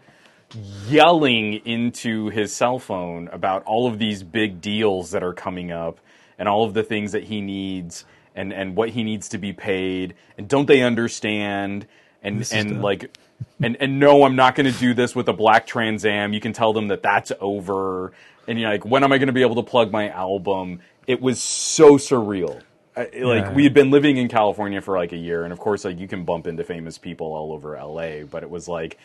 yelling 0.88 1.54
into 1.66 2.28
his 2.30 2.54
cell 2.54 2.78
phone 2.78 3.28
about 3.28 3.62
all 3.64 3.86
of 3.86 3.98
these 3.98 4.22
big 4.22 4.60
deals 4.60 5.10
that 5.10 5.22
are 5.22 5.34
coming 5.34 5.70
up 5.72 6.00
and 6.38 6.48
all 6.48 6.64
of 6.64 6.74
the 6.74 6.82
things 6.82 7.12
that 7.12 7.24
he 7.24 7.40
needs 7.40 8.04
and, 8.34 8.52
and 8.52 8.76
what 8.76 8.90
he 8.90 9.02
needs 9.02 9.28
to 9.30 9.38
be 9.38 9.52
paid. 9.52 10.14
And 10.36 10.48
don't 10.48 10.66
they 10.66 10.82
understand? 10.82 11.86
And 12.22 12.48
and 12.52 12.82
like 12.82 13.16
and 13.62 13.76
and 13.78 14.00
no 14.00 14.24
I'm 14.24 14.34
not 14.34 14.56
going 14.56 14.72
to 14.72 14.76
do 14.78 14.92
this 14.94 15.14
with 15.14 15.28
a 15.28 15.32
black 15.32 15.66
Trans 15.66 16.04
Am. 16.04 16.32
You 16.32 16.40
can 16.40 16.52
tell 16.52 16.72
them 16.72 16.88
that 16.88 17.02
that's 17.02 17.30
over. 17.40 18.12
And 18.48 18.58
you're 18.58 18.70
like 18.70 18.84
when 18.84 19.04
am 19.04 19.12
I 19.12 19.18
going 19.18 19.28
to 19.28 19.32
be 19.32 19.42
able 19.42 19.56
to 19.56 19.62
plug 19.62 19.92
my 19.92 20.08
album? 20.08 20.80
It 21.06 21.20
was 21.20 21.40
so 21.42 21.96
surreal. 21.96 22.60
I- 22.96 23.02
like 23.02 23.44
Yeah. 23.44 23.52
we 23.52 23.62
had 23.62 23.74
been 23.74 23.90
living 23.92 24.16
in 24.16 24.26
California 24.28 24.80
for 24.80 24.96
like 24.98 25.12
a 25.12 25.16
year, 25.16 25.44
and 25.44 25.52
of 25.52 25.60
course, 25.60 25.84
like 25.84 26.00
you 26.00 26.08
can 26.08 26.24
bump 26.24 26.48
into 26.48 26.64
famous 26.64 26.98
people 26.98 27.28
all 27.28 27.52
over 27.52 27.76
LA, 27.76 28.24
but 28.24 28.42
it 28.42 28.50
was 28.50 28.66
like 28.66 28.98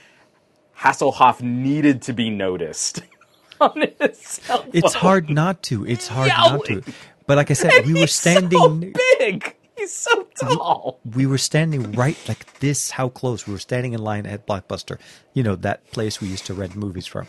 Hasselhoff 0.80 1.42
needed 1.42 2.02
to 2.04 2.14
be 2.14 2.30
noticed 2.30 3.02
on 3.62 3.84
his 4.00 4.18
cell 4.18 4.66
It's 4.74 4.94
hard 4.94 5.30
not 5.30 5.64
to. 5.64 5.86
It's 5.86 6.08
hard 6.08 6.30
not 6.30 6.66
to. 6.66 6.84
But 7.26 7.38
like 7.38 7.52
I 7.52 7.54
said, 7.54 7.86
we 7.86 7.94
were 7.94 8.08
standing. 8.08 8.60
so 8.60 8.92
big. 9.20 9.56
He's 9.76 9.94
so 9.94 10.28
tall. 10.40 11.00
we 11.04 11.26
were 11.26 11.38
standing 11.40 11.94
right 11.94 12.18
like 12.28 12.60
this 12.60 12.92
how 12.92 13.10
close 13.10 13.48
we 13.48 13.54
were 13.54 13.60
standing 13.60 13.94
in 13.94 14.04
line 14.04 14.26
at 14.28 14.46
blockbuster 14.46 14.98
you 15.34 15.42
know 15.42 15.56
that 15.56 15.90
place 15.92 16.22
we 16.22 16.28
used 16.28 16.46
to 16.46 16.54
rent 16.54 16.76
movies 16.76 17.08
from 17.08 17.26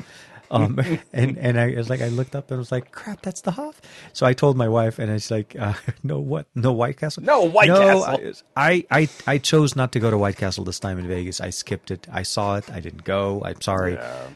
um, 0.55 0.79
and 1.13 1.37
and 1.39 1.59
I 1.61 1.75
was 1.75 1.91
like, 1.91 2.01
I 2.01 2.09
looked 2.09 2.35
up 2.37 2.51
and 2.51 2.57
I 2.57 2.59
was 2.59 2.73
like, 2.73 2.93
"Crap, 2.93 3.23
that's 3.23 3.41
the 3.43 3.51
Hoff." 3.51 3.81
So 4.13 4.25
I 4.27 4.33
told 4.33 4.57
my 4.57 4.69
wife, 4.69 4.99
and 4.99 5.11
it's 5.11 5.31
like, 5.31 5.57
uh, 5.59 5.75
"No, 6.03 6.19
what? 6.21 6.47
No 6.55 6.73
White 6.73 6.97
Castle? 6.99 7.23
No 7.23 7.43
White 7.43 7.69
Castle." 7.69 8.33
I, 8.57 8.85
I 8.91 9.09
I 9.27 9.39
chose 9.39 9.75
not 9.77 9.93
to 9.93 10.01
go 10.01 10.11
to 10.11 10.17
White 10.19 10.37
Castle 10.37 10.65
this 10.65 10.79
time 10.81 10.99
in 10.99 11.07
Vegas. 11.09 11.41
I 11.41 11.51
skipped 11.51 11.91
it. 11.91 12.07
I 12.11 12.23
saw 12.23 12.57
it. 12.57 12.71
I 12.71 12.81
didn't 12.81 13.05
go. 13.05 13.43
I'm 13.45 13.61
sorry. 13.61 13.95
Yeah. 13.95 14.29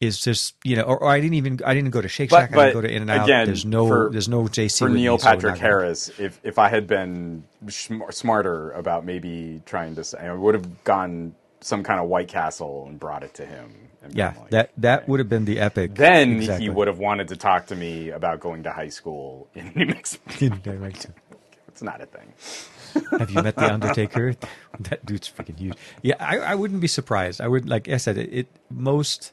It's 0.00 0.20
just 0.20 0.54
you 0.64 0.76
know, 0.76 0.82
or, 0.82 0.98
or 0.98 1.10
I 1.10 1.20
didn't 1.20 1.34
even 1.34 1.60
I 1.64 1.72
didn't 1.72 1.90
go 1.90 2.00
to 2.02 2.08
Shake 2.08 2.30
But- 2.30 2.40
Shack. 2.40 2.52
I 2.52 2.54
but 2.56 2.64
didn't 2.64 2.74
go 2.74 2.80
to 2.88 2.94
In 2.94 3.02
and 3.02 3.10
Out. 3.10 3.26
There's 3.26 3.64
no 3.64 3.86
for- 3.86 4.10
there's 4.10 4.28
no 4.28 4.42
JC 4.44 4.78
For 4.80 4.88
me, 4.88 5.02
Neil 5.02 5.18
so 5.18 5.26
we're 5.26 5.34
Patrick 5.36 5.54
gonna- 5.54 5.60
Harris, 5.60 6.10
if 6.18 6.40
if 6.42 6.58
I 6.58 6.68
had 6.68 6.86
been 6.86 7.44
sm- 7.68 8.02
smarter 8.10 8.72
about 8.72 9.04
maybe 9.06 9.62
trying 9.66 9.94
to 9.94 10.04
say, 10.04 10.18
I 10.18 10.32
would 10.34 10.54
have 10.54 10.84
gone 10.84 11.34
some 11.60 11.82
kind 11.82 12.00
of 12.00 12.08
White 12.08 12.28
Castle 12.28 12.84
and 12.88 12.98
brought 13.00 13.22
it 13.22 13.32
to 13.34 13.46
him. 13.46 13.72
And 14.04 14.14
Yeah, 14.14 14.34
like, 14.38 14.50
that 14.50 14.72
that 14.78 14.98
okay. 15.02 15.10
would 15.10 15.20
have 15.20 15.28
been 15.28 15.44
the 15.44 15.58
epic. 15.60 15.94
Then 15.94 16.36
Exactly. 16.36 16.64
he 16.64 16.70
would 16.70 16.88
have 16.88 16.98
wanted 16.98 17.28
to 17.28 17.36
talk 17.36 17.66
to 17.66 17.76
me 17.76 18.10
about 18.10 18.40
going 18.40 18.62
to 18.64 18.70
high 18.72 18.88
school 18.90 19.48
in 19.54 19.72
New 19.74 19.86
Mexico. 19.86 20.22
It's 21.68 21.82
not 21.82 22.00
a 22.00 22.06
thing. 22.06 22.32
Have 23.18 23.30
you 23.30 23.42
met 23.42 23.56
the 23.56 23.64
Undertaker? 23.74 24.36
that 24.78 25.04
dude's 25.04 25.28
freaking 25.28 25.58
huge. 25.58 25.76
Yeah, 26.02 26.14
I, 26.20 26.38
I 26.38 26.54
wouldn't 26.54 26.80
be 26.80 26.86
surprised. 26.86 27.40
I 27.40 27.48
would 27.48 27.68
like 27.68 27.88
I 27.88 27.96
said 27.96 28.16
it, 28.16 28.32
it 28.32 28.48
most 28.70 29.32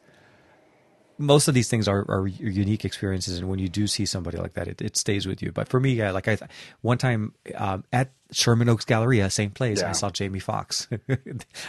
most 1.19 1.48
of 1.48 1.53
these 1.53 1.69
things 1.69 1.88
are, 1.88 2.03
are 2.10 2.26
unique 2.27 2.84
experiences, 2.84 3.38
and 3.38 3.48
when 3.48 3.60
you 3.60 3.69
do 3.69 3.85
see 3.85 4.07
somebody 4.07 4.38
like 4.38 4.53
that, 4.53 4.68
it, 4.68 4.81
it 4.81 4.98
stays 4.98 5.27
with 5.27 5.43
you. 5.43 5.52
But 5.52 5.68
for 5.68 5.80
me, 5.80 5.93
yeah, 5.93 6.10
like 6.10 6.27
I 6.27 6.38
one 6.81 6.98
time 6.98 7.34
um, 7.56 7.84
at 7.93 8.10
Sherman 8.31 8.69
Oaks 8.69 8.85
Galleria, 8.85 9.29
same 9.29 9.51
place. 9.51 9.81
Yeah. 9.81 9.89
I 9.89 9.91
saw 9.93 10.09
Jamie 10.09 10.39
Foxx. 10.39 10.87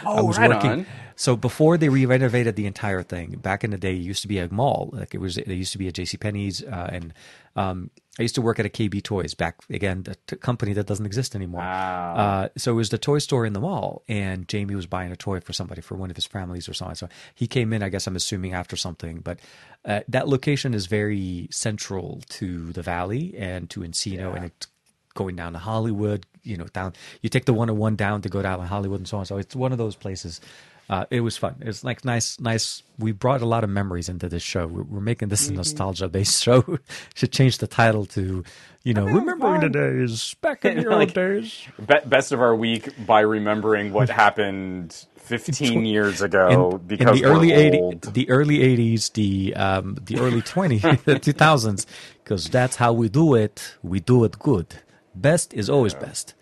Oh, 0.05 0.17
I 0.17 0.21
was 0.21 0.37
right 0.37 0.49
working. 0.49 0.71
on. 0.71 0.85
So 1.15 1.35
before 1.35 1.77
they 1.77 1.89
re-renovated 1.89 2.55
the 2.55 2.65
entire 2.65 3.03
thing, 3.03 3.31
back 3.37 3.63
in 3.63 3.71
the 3.71 3.77
day, 3.77 3.93
it 3.93 3.99
used 4.01 4.21
to 4.23 4.27
be 4.27 4.39
a 4.39 4.51
mall. 4.51 4.89
Like 4.93 5.13
it 5.13 5.19
was, 5.19 5.37
it 5.37 5.47
used 5.47 5.71
to 5.73 5.77
be 5.77 5.87
a 5.87 5.91
J.C. 5.91 6.17
Penney's, 6.17 6.63
uh, 6.63 6.89
and 6.91 7.13
um, 7.55 7.89
I 8.17 8.23
used 8.23 8.35
to 8.35 8.41
work 8.41 8.59
at 8.59 8.65
a 8.65 8.69
KB 8.69 9.01
Toys 9.03 9.33
back 9.33 9.57
again, 9.69 10.03
t- 10.27 10.35
company 10.37 10.73
that 10.73 10.85
doesn't 10.87 11.05
exist 11.05 11.35
anymore. 11.35 11.61
Wow. 11.61 12.15
Uh, 12.15 12.49
so 12.57 12.71
it 12.71 12.75
was 12.75 12.89
the 12.89 12.97
toy 12.97 13.19
store 13.19 13.45
in 13.45 13.53
the 13.53 13.59
mall, 13.59 14.03
and 14.07 14.47
Jamie 14.47 14.75
was 14.75 14.85
buying 14.87 15.11
a 15.11 15.15
toy 15.15 15.39
for 15.39 15.53
somebody 15.53 15.81
for 15.81 15.95
one 15.95 16.09
of 16.09 16.15
his 16.15 16.25
families 16.25 16.67
or 16.67 16.73
something. 16.73 16.95
So 16.95 17.07
he 17.35 17.47
came 17.47 17.71
in, 17.73 17.83
I 17.83 17.89
guess 17.89 18.07
I'm 18.07 18.15
assuming 18.15 18.53
after 18.53 18.75
something, 18.75 19.19
but 19.19 19.39
uh, 19.85 20.01
that 20.07 20.27
location 20.27 20.73
is 20.73 20.87
very 20.87 21.47
central 21.51 22.21
to 22.29 22.71
the 22.73 22.81
valley 22.81 23.35
and 23.37 23.69
to 23.71 23.81
Encino, 23.81 24.17
Yeah. 24.17 24.33
and 24.35 24.45
it's 24.45 24.67
going 25.13 25.35
down 25.35 25.53
to 25.53 25.59
Hollywood. 25.59 26.25
You 26.43 26.57
know, 26.57 26.65
down 26.65 26.93
you 27.21 27.29
take 27.29 27.45
the 27.45 27.53
101 27.53 27.95
down 27.95 28.21
to 28.21 28.29
go 28.29 28.41
down 28.41 28.59
to 28.59 28.65
Hollywood 28.65 28.99
and 28.99 29.07
so 29.07 29.17
on. 29.19 29.25
So 29.25 29.37
it's 29.37 29.55
one 29.55 29.71
of 29.71 29.77
those 29.77 29.95
places. 29.95 30.41
Uh, 30.89 31.05
it 31.09 31.21
was 31.21 31.37
fun. 31.37 31.55
It 31.61 31.67
was 31.67 31.85
like 31.85 32.03
nice, 32.03 32.37
nice. 32.41 32.83
We 32.99 33.13
brought 33.13 33.41
a 33.41 33.45
lot 33.45 33.63
of 33.63 33.69
memories 33.69 34.09
into 34.09 34.27
this 34.27 34.43
show. 34.43 34.67
We're, 34.67 34.83
we're 34.83 34.99
making 34.99 35.29
this 35.29 35.45
Mm-hmm. 35.45 35.53
a 35.53 35.57
nostalgia-based 35.57 36.43
show. 36.47 36.77
Should 37.15 37.31
change 37.31 37.59
the 37.59 37.67
title 37.67 38.05
to, 38.07 38.43
you 38.83 38.93
know, 38.93 39.05
remembering 39.05 39.61
the 39.61 39.69
days 39.69 40.33
back 40.41 40.65
in 40.65 40.77
the 40.83 40.87
old 40.93 41.13
days. 41.13 41.65
Be- 41.79 41.95
best 42.05 42.33
of 42.33 42.41
our 42.41 42.53
week 42.53 42.89
by 43.05 43.21
remembering 43.21 43.93
what 43.93 44.09
happened 44.23 45.05
15 45.15 45.85
years 45.85 46.21
ago 46.21 46.71
in, 46.73 46.87
because 46.87 47.15
in 47.15 47.23
the 47.23 47.29
early 47.29 47.47
we're 47.53 47.71
80s, 47.71 47.79
old. 47.79 48.01
the 48.13 48.29
early 48.29 48.59
80s, 48.59 49.13
the 49.13 49.55
um, 49.55 49.97
the 50.03 50.19
early 50.19 50.41
20, 50.41 50.79
the 50.79 51.15
2000s, 51.15 51.85
because 52.25 52.49
that's 52.49 52.75
how 52.75 52.91
we 52.91 53.07
do 53.07 53.35
it. 53.35 53.75
We 53.83 54.01
do 54.01 54.25
it 54.25 54.37
good. 54.37 54.75
Best 55.15 55.53
is 55.53 55.69
always 55.69 55.93
best. 55.93 56.33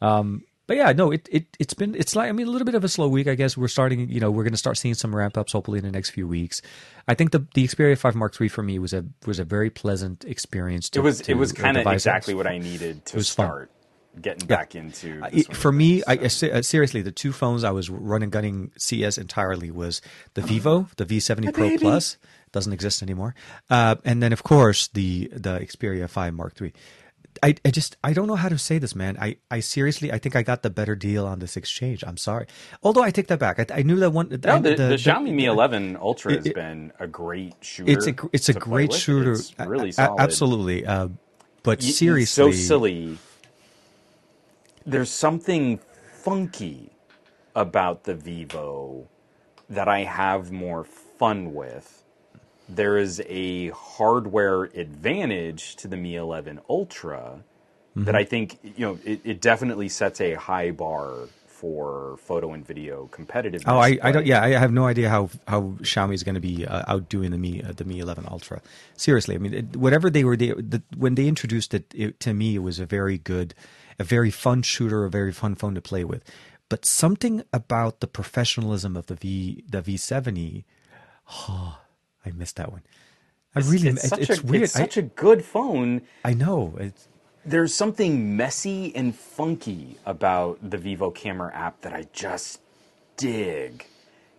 Um, 0.00 0.44
but 0.66 0.76
yeah, 0.76 0.92
no, 0.92 1.10
it, 1.10 1.28
it 1.32 1.46
it's 1.58 1.74
been 1.74 1.96
it's 1.96 2.14
like 2.14 2.28
I 2.28 2.32
mean 2.32 2.46
a 2.46 2.50
little 2.50 2.64
bit 2.64 2.76
of 2.76 2.84
a 2.84 2.88
slow 2.88 3.08
week. 3.08 3.26
I 3.26 3.34
guess 3.34 3.56
we're 3.56 3.66
starting. 3.66 4.08
You 4.08 4.20
know, 4.20 4.30
we're 4.30 4.44
going 4.44 4.52
to 4.52 4.56
start 4.58 4.78
seeing 4.78 4.94
some 4.94 5.14
ramp 5.14 5.36
ups 5.36 5.50
hopefully 5.52 5.78
in 5.78 5.84
the 5.84 5.90
next 5.90 6.10
few 6.10 6.28
weeks. 6.28 6.62
I 7.08 7.14
think 7.14 7.32
the 7.32 7.44
the 7.54 7.66
Xperia 7.66 7.98
5 7.98 8.14
Mark 8.14 8.40
III 8.40 8.46
for 8.48 8.62
me 8.62 8.78
was 8.78 8.92
a 8.92 9.04
was 9.26 9.40
a 9.40 9.44
very 9.44 9.68
pleasant 9.68 10.24
experience. 10.24 10.88
To, 10.90 11.00
It 11.00 11.02
was 11.02 11.22
to 11.22 11.32
it 11.32 11.34
was 11.34 11.50
kind 11.52 11.76
of 11.76 11.86
exactly 11.88 12.34
what 12.34 12.46
I 12.46 12.58
needed 12.58 13.04
to 13.06 13.16
was 13.16 13.28
fun. 13.30 13.46
start 13.46 13.70
getting 14.22 14.46
back 14.46 14.76
into. 14.76 15.18
the 15.18 15.26
I- 15.26 15.42
for 15.54 15.72
me, 15.72 16.02
things, 16.02 16.22
I, 16.22 16.26
so. 16.28 16.48
Uh, 16.48 16.62
seriously, 16.62 17.02
the 17.02 17.10
two 17.10 17.32
phones 17.32 17.64
I 17.64 17.72
was 17.72 17.90
running 17.90 18.30
gunning 18.30 18.70
CS 18.78 19.18
entirely 19.18 19.72
was 19.72 20.00
the 20.34 20.42
Vivo, 20.42 20.88
the 20.98 21.04
V70 21.04 21.52
Pro 21.52 21.68
baby. 21.68 21.78
Plus, 21.78 22.16
doesn't 22.52 22.72
exist 22.72 23.02
anymore, 23.02 23.34
uh, 23.70 23.96
and 24.04 24.22
then 24.22 24.32
of 24.32 24.44
course 24.44 24.86
the 24.86 25.30
the 25.32 25.58
Xperia 25.58 26.08
5 26.08 26.32
Mark 26.34 26.60
III. 26.60 26.72
I, 27.42 27.54
I 27.64 27.70
just 27.70 27.96
I 28.02 28.12
don't 28.12 28.26
know 28.26 28.36
how 28.36 28.48
to 28.48 28.58
say 28.58 28.78
this, 28.78 28.94
man. 28.94 29.16
I, 29.20 29.36
I 29.50 29.60
seriously 29.60 30.12
I 30.12 30.18
think 30.18 30.36
I 30.36 30.42
got 30.42 30.62
the 30.62 30.70
better 30.70 30.94
deal 30.96 31.26
on 31.26 31.38
this 31.38 31.56
exchange. 31.56 32.02
I'm 32.06 32.16
sorry. 32.16 32.46
Although 32.82 33.02
I 33.02 33.10
take 33.10 33.28
that 33.28 33.38
back. 33.38 33.58
I, 33.58 33.78
I 33.78 33.82
knew 33.82 33.96
that 33.96 34.10
one. 34.10 34.28
No, 34.44 34.54
I- 34.56 34.58
the, 34.60 34.74
the, 34.74 34.94
Xiaomi 34.96 35.32
Mi 35.32 35.44
11 35.46 35.96
Ultra 35.96 36.34
has 36.34 36.46
it- 36.46 36.54
been 36.54 36.92
a 36.98 37.06
great 37.06 37.54
shooter. 37.60 37.92
it's 37.92 38.06
a 38.06 38.14
it's 38.32 38.48
a 38.48 38.54
great 38.54 38.92
shooter. 38.92 39.32
It's 39.32 39.54
really 39.58 39.92
solid. 39.92 40.20
absolutely. 40.20 40.84
Uh, 40.86 41.08
but 41.62 41.80
Y- 41.80 41.88
seriously, 41.88 42.52
so 42.52 42.56
silly. 42.58 43.18
There's 44.86 45.10
something 45.10 45.78
funky 46.12 46.90
about 47.54 48.04
the 48.04 48.14
Vivo 48.14 49.08
that 49.68 49.88
I 49.88 50.00
have 50.04 50.50
more 50.50 50.84
fun 50.84 51.54
with. 51.54 51.99
There 52.74 52.98
is 52.98 53.22
a 53.26 53.68
hardware 53.70 54.64
advantage 54.64 55.76
to 55.76 55.88
the 55.88 55.96
Mi 55.96 56.16
11 56.16 56.60
Ultra 56.68 57.40
Mm-hmm. 57.90 58.04
that 58.04 58.14
I 58.14 58.22
think 58.22 58.58
you 58.62 58.86
know 58.86 58.98
it, 59.04 59.20
it 59.24 59.40
definitely 59.40 59.88
sets 59.88 60.20
a 60.20 60.34
high 60.34 60.70
bar 60.70 61.26
for 61.46 62.16
photo 62.18 62.52
and 62.52 62.64
video 62.64 63.08
competitiveness. 63.12 63.64
Oh, 63.66 63.78
I, 63.78 63.98
I 64.00 64.12
don't. 64.12 64.24
Yeah, 64.24 64.42
I 64.42 64.50
have 64.50 64.72
no 64.72 64.86
idea 64.86 65.08
how 65.08 65.28
how 65.48 65.74
Xiaomi 65.82 66.14
is 66.14 66.22
going 66.22 66.36
to 66.36 66.40
be 66.40 66.64
uh, 66.64 66.84
outdoing 66.86 67.32
the 67.32 67.38
Mi 67.38 67.62
uh, 67.62 67.72
the 67.72 67.84
Mi 67.84 67.98
11 67.98 68.26
Ultra. 68.30 68.62
Seriously, 68.96 69.34
I 69.34 69.38
mean, 69.38 69.54
it, 69.54 69.76
whatever 69.76 70.08
they 70.08 70.22
were, 70.22 70.36
they, 70.36 70.52
the, 70.52 70.82
when 70.96 71.16
they 71.16 71.26
introduced 71.26 71.74
it, 71.74 71.92
it, 71.94 72.20
to 72.20 72.32
me, 72.32 72.54
it 72.54 72.60
was 72.60 72.78
a 72.78 72.86
very 72.86 73.18
good, 73.18 73.54
a 73.98 74.04
very 74.04 74.30
fun 74.30 74.62
shooter, 74.62 75.04
a 75.04 75.10
very 75.10 75.32
fun 75.32 75.56
phone 75.56 75.74
to 75.74 75.82
play 75.82 76.04
with. 76.04 76.22
But 76.68 76.86
something 76.86 77.42
about 77.52 77.98
the 77.98 78.06
professionalism 78.06 78.96
of 78.96 79.06
the 79.06 79.16
V 79.16 79.64
the 79.68 79.82
V70, 79.82 80.62
oh, 81.48 81.78
I 82.24 82.30
missed 82.30 82.56
that 82.56 82.70
one. 82.72 82.82
I 83.54 83.60
really, 83.60 83.88
it's, 83.88 84.04
it- 84.04 84.08
such 84.08 84.30
it's 84.30 84.42
a, 84.42 84.46
weird. 84.46 84.64
It's 84.64 84.72
such 84.72 84.96
I, 84.96 85.00
a 85.00 85.04
good 85.04 85.44
phone. 85.44 86.02
I 86.24 86.34
know. 86.34 86.74
It's, 86.78 87.08
there's 87.44 87.74
something 87.74 88.36
messy 88.36 88.94
and 88.94 89.14
funky 89.14 89.96
about 90.04 90.58
the 90.70 90.76
Vivo 90.78 91.10
camera 91.10 91.52
app 91.54 91.80
that 91.80 91.92
I 91.92 92.06
just 92.12 92.60
dig. 93.16 93.86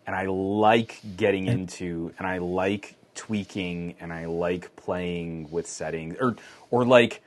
And 0.05 0.15
I 0.15 0.25
like 0.25 0.99
getting 1.17 1.47
into 1.47 2.13
and 2.17 2.27
I 2.27 2.37
like 2.39 2.95
tweaking 3.15 3.95
and 3.99 4.11
I 4.13 4.25
like 4.25 4.75
playing 4.75 5.49
with 5.51 5.67
settings 5.67 6.15
or 6.19 6.35
or 6.69 6.85
like 6.85 7.21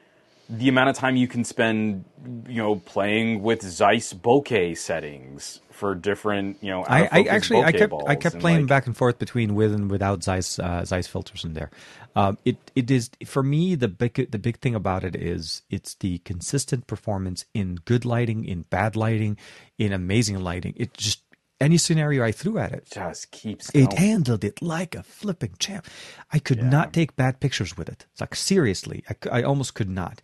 the 0.49 0.69
amount 0.69 0.91
of 0.91 0.97
time 0.97 1.17
you 1.17 1.29
can 1.29 1.45
spend 1.45 2.05
you 2.47 2.63
know 2.63 2.77
playing 2.77 3.43
with 3.43 3.63
Zeiss 3.63 4.13
bokeh 4.13 4.77
settings 4.77 5.61
for 5.71 5.95
different 5.95 6.59
you 6.61 6.71
know 6.71 6.85
I, 6.85 7.09
I 7.11 7.23
actually 7.23 7.63
I 7.63 7.73
kept 7.73 7.95
I 8.07 8.15
kept 8.15 8.39
playing 8.39 8.61
like, 8.61 8.69
back 8.69 8.87
and 8.87 8.97
forth 8.97 9.19
between 9.19 9.55
with 9.55 9.73
and 9.73 9.91
without 9.91 10.23
Zeiss 10.23 10.59
uh, 10.59 10.85
Zeiss 10.85 11.07
filters 11.07 11.45
in 11.45 11.55
there. 11.55 11.71
Um, 12.17 12.39
it 12.45 12.57
it 12.77 12.91
is 12.91 13.11
for 13.27 13.43
me 13.43 13.75
the 13.75 13.89
big 13.89 14.31
the 14.31 14.39
big 14.39 14.59
thing 14.59 14.75
about 14.75 15.03
it 15.03 15.17
is 15.17 15.63
it's 15.71 15.95
the 15.95 16.19
consistent 16.19 16.87
performance 16.87 17.45
in 17.55 17.77
good 17.85 18.05
lighting, 18.05 18.45
in 18.45 18.63
bad 18.63 18.97
lighting, 18.97 19.37
in 19.79 19.93
amazing 19.93 20.39
lighting. 20.41 20.75
It 20.77 20.95
just 20.95 21.23
any 21.61 21.79
scenario 21.79 22.25
I 22.25 22.33
threw 22.33 22.59
at 22.59 22.73
it, 22.73 22.89
just 22.91 23.31
keeps 23.31 23.71
it 23.75 23.93
handled 23.95 24.45
it 24.45 24.61
like 24.61 24.95
a 24.95 25.03
flipping 25.03 25.55
champ. 25.59 25.87
I 26.33 26.39
could 26.39 26.63
not 26.63 26.93
take 26.93 27.17
bad 27.17 27.41
pictures 27.41 27.77
with 27.77 27.89
it. 27.89 28.07
It's 28.13 28.21
like 28.21 28.35
seriously, 28.35 29.05
I, 29.09 29.41
I 29.41 29.43
almost 29.43 29.75
could 29.75 29.89
not. 29.89 30.21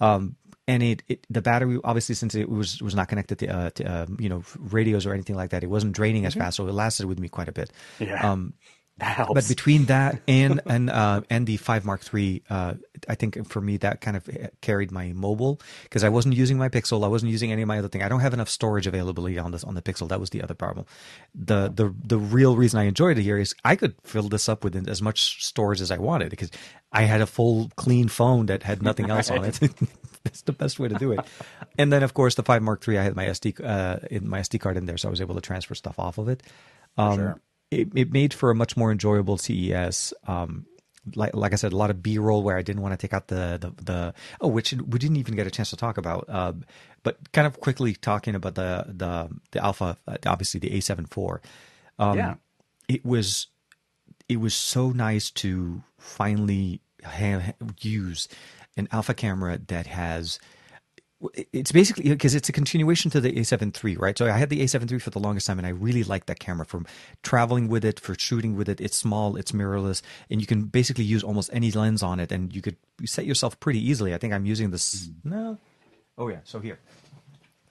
Um, 0.00 0.36
and 0.66 0.82
it, 0.82 1.02
it 1.08 1.26
the 1.28 1.42
battery 1.42 1.78
obviously 1.84 2.14
since 2.14 2.34
it 2.34 2.48
was 2.48 2.80
was 2.80 2.94
not 2.94 3.08
connected 3.08 3.38
to, 3.40 3.46
uh, 3.48 3.70
to 3.70 3.84
um, 3.84 4.16
you 4.20 4.28
know 4.28 4.42
radios 4.58 5.04
or 5.04 5.12
anything 5.12 5.36
like 5.36 5.50
that, 5.50 5.64
it 5.64 5.68
wasn't 5.68 5.92
draining 5.92 6.26
as 6.26 6.34
fast, 6.34 6.56
so 6.56 6.66
it 6.66 6.72
lasted 6.72 7.06
with 7.06 7.18
me 7.18 7.28
quite 7.28 7.48
a 7.48 7.52
bit. 7.52 7.72
Yeah. 7.98 8.30
Um, 8.30 8.54
that 9.00 9.16
helps. 9.16 9.34
but 9.34 9.48
between 9.48 9.86
that 9.86 10.20
and 10.28 10.60
and 10.66 10.90
uh, 10.90 11.22
and 11.28 11.46
the 11.46 11.56
five 11.56 11.84
Mark 11.84 12.02
III, 12.12 12.42
uh, 12.48 12.74
I 13.08 13.14
think 13.14 13.48
for 13.48 13.60
me 13.60 13.76
that 13.78 14.00
kind 14.00 14.16
of 14.16 14.28
carried 14.60 14.92
my 14.92 15.12
mobile 15.12 15.60
because 15.84 16.04
I 16.04 16.08
wasn't 16.08 16.36
using 16.36 16.58
my 16.58 16.68
Pixel, 16.68 17.04
I 17.04 17.08
wasn't 17.08 17.32
using 17.32 17.50
any 17.52 17.62
of 17.62 17.68
my 17.68 17.78
other 17.78 17.88
thing. 17.88 18.02
I 18.02 18.08
don't 18.08 18.20
have 18.20 18.34
enough 18.34 18.48
storage 18.48 18.86
availability 18.86 19.38
on 19.38 19.52
this 19.52 19.64
on 19.64 19.74
the 19.74 19.82
Pixel. 19.82 20.08
That 20.08 20.20
was 20.20 20.30
the 20.30 20.42
other 20.42 20.54
problem. 20.54 20.86
The 21.34 21.68
the 21.74 21.94
the 22.02 22.18
real 22.18 22.56
reason 22.56 22.78
I 22.78 22.84
enjoyed 22.84 23.18
it 23.18 23.22
here 23.22 23.38
is 23.38 23.54
I 23.64 23.76
could 23.76 23.94
fill 24.04 24.28
this 24.28 24.48
up 24.48 24.64
with 24.64 24.76
as 24.88 25.02
much 25.02 25.44
storage 25.44 25.80
as 25.80 25.90
I 25.90 25.98
wanted 25.98 26.30
because 26.30 26.50
I 26.92 27.02
had 27.02 27.20
a 27.20 27.26
full 27.26 27.70
clean 27.76 28.08
phone 28.08 28.46
that 28.46 28.62
had 28.62 28.82
nothing 28.82 29.10
else 29.10 29.30
on 29.30 29.44
it. 29.44 29.58
That's 30.24 30.42
the 30.42 30.52
best 30.52 30.78
way 30.78 30.88
to 30.88 30.94
do 30.96 31.12
it. 31.12 31.20
And 31.78 31.90
then 31.92 32.02
of 32.02 32.12
course 32.12 32.34
the 32.34 32.42
five 32.42 32.62
Mark 32.62 32.86
III, 32.86 32.98
I 32.98 33.02
had 33.02 33.16
my 33.16 33.26
SD 33.26 33.64
uh, 33.64 34.06
in 34.10 34.28
my 34.28 34.40
SD 34.40 34.60
card 34.60 34.76
in 34.76 34.86
there, 34.86 34.98
so 34.98 35.08
I 35.08 35.10
was 35.10 35.20
able 35.20 35.34
to 35.34 35.40
transfer 35.40 35.74
stuff 35.74 35.98
off 35.98 36.18
of 36.18 36.28
it. 36.28 36.42
Um, 36.98 37.16
Sure. 37.16 37.40
It, 37.70 37.88
it 37.94 38.12
made 38.12 38.34
for 38.34 38.50
a 38.50 38.54
much 38.54 38.76
more 38.76 38.90
enjoyable 38.90 39.38
CES. 39.38 40.12
Um, 40.26 40.66
like 41.14 41.34
like 41.34 41.52
I 41.52 41.56
said, 41.56 41.72
a 41.72 41.76
lot 41.76 41.90
of 41.90 42.02
B 42.02 42.18
roll 42.18 42.42
where 42.42 42.56
I 42.56 42.62
didn't 42.62 42.82
want 42.82 42.92
to 42.92 42.98
take 42.98 43.14
out 43.14 43.28
the 43.28 43.58
the, 43.60 43.82
the 43.82 44.14
oh, 44.40 44.48
which 44.48 44.72
we 44.72 44.98
didn't 44.98 45.16
even 45.16 45.34
get 45.34 45.46
a 45.46 45.50
chance 45.50 45.70
to 45.70 45.76
talk 45.76 45.98
about. 45.98 46.26
Uh, 46.28 46.52
but 47.02 47.32
kind 47.32 47.46
of 47.46 47.60
quickly 47.60 47.94
talking 47.94 48.34
about 48.34 48.54
the 48.54 48.84
the 48.88 49.28
the 49.52 49.64
Alpha, 49.64 49.96
uh, 50.06 50.16
obviously 50.26 50.60
the 50.60 50.70
A7 50.70 51.04
IV. 51.04 51.40
Um, 51.98 52.16
Yeah. 52.18 52.34
it 52.88 53.04
was 53.04 53.46
it 54.28 54.40
was 54.40 54.54
so 54.54 54.90
nice 54.90 55.30
to 55.30 55.82
finally 55.98 56.80
have, 57.02 57.54
use 57.80 58.28
an 58.76 58.86
alpha 58.92 59.14
camera 59.14 59.58
that 59.68 59.86
has 59.88 60.38
it's 61.52 61.70
basically 61.70 62.08
because 62.08 62.34
it's 62.34 62.48
a 62.48 62.52
continuation 62.52 63.10
to 63.10 63.20
the 63.20 63.32
A7 63.32 63.84
III, 63.84 63.96
right? 63.96 64.16
So 64.16 64.26
I 64.26 64.38
had 64.38 64.48
the 64.48 64.60
A7 64.60 64.90
III 64.90 64.98
for 64.98 65.10
the 65.10 65.18
longest 65.18 65.46
time, 65.46 65.58
and 65.58 65.66
I 65.66 65.70
really 65.70 66.02
liked 66.02 66.26
that 66.28 66.38
camera 66.38 66.64
for 66.64 66.82
traveling 67.22 67.68
with 67.68 67.84
it, 67.84 68.00
for 68.00 68.14
shooting 68.18 68.56
with 68.56 68.68
it. 68.68 68.80
It's 68.80 68.96
small, 68.96 69.36
it's 69.36 69.52
mirrorless, 69.52 70.00
and 70.30 70.40
you 70.40 70.46
can 70.46 70.64
basically 70.64 71.04
use 71.04 71.22
almost 71.22 71.50
any 71.52 71.70
lens 71.72 72.02
on 72.02 72.20
it, 72.20 72.32
and 72.32 72.54
you 72.54 72.62
could 72.62 72.76
set 73.04 73.26
yourself 73.26 73.60
pretty 73.60 73.86
easily. 73.86 74.14
I 74.14 74.18
think 74.18 74.32
I'm 74.32 74.46
using 74.46 74.70
this. 74.70 75.10
Hmm. 75.22 75.30
No, 75.30 75.58
oh 76.16 76.28
yeah. 76.28 76.40
So 76.44 76.58
here, 76.58 76.78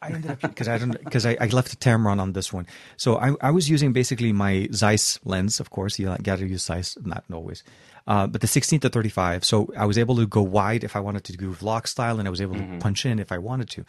I 0.01 0.09
ended 0.09 0.31
up 0.31 0.41
because 0.53 0.67
I 0.67 0.77
don't 0.77 0.91
because 1.03 1.25
I, 1.25 1.37
I 1.39 1.47
left 1.47 1.73
a 1.73 1.77
Tamron 1.77 2.19
on 2.19 2.33
this 2.33 2.53
one. 2.53 2.67
So 2.97 3.17
I, 3.17 3.33
I 3.41 3.51
was 3.51 3.69
using 3.69 3.93
basically 3.93 4.31
my 4.31 4.67
Zeiss 4.73 5.19
lens, 5.25 5.59
of 5.59 5.69
course. 5.69 5.99
You 5.99 6.15
got 6.21 6.39
to 6.39 6.47
use 6.47 6.63
Zeiss, 6.63 6.97
not 7.03 7.23
always, 7.31 7.63
uh, 8.07 8.27
but 8.27 8.41
the 8.41 8.47
16 8.47 8.81
to 8.81 8.89
35. 8.89 9.43
So 9.43 9.71
I 9.77 9.85
was 9.85 9.97
able 9.97 10.15
to 10.17 10.27
go 10.27 10.41
wide 10.41 10.83
if 10.83 10.95
I 10.95 10.99
wanted 10.99 11.23
to 11.25 11.33
do 11.33 11.51
vlog 11.53 11.87
style, 11.87 12.19
and 12.19 12.27
I 12.27 12.31
was 12.31 12.41
able 12.41 12.55
to 12.55 12.77
punch 12.79 13.05
in 13.05 13.19
if 13.19 13.31
I 13.31 13.37
wanted 13.37 13.69
to. 13.71 13.85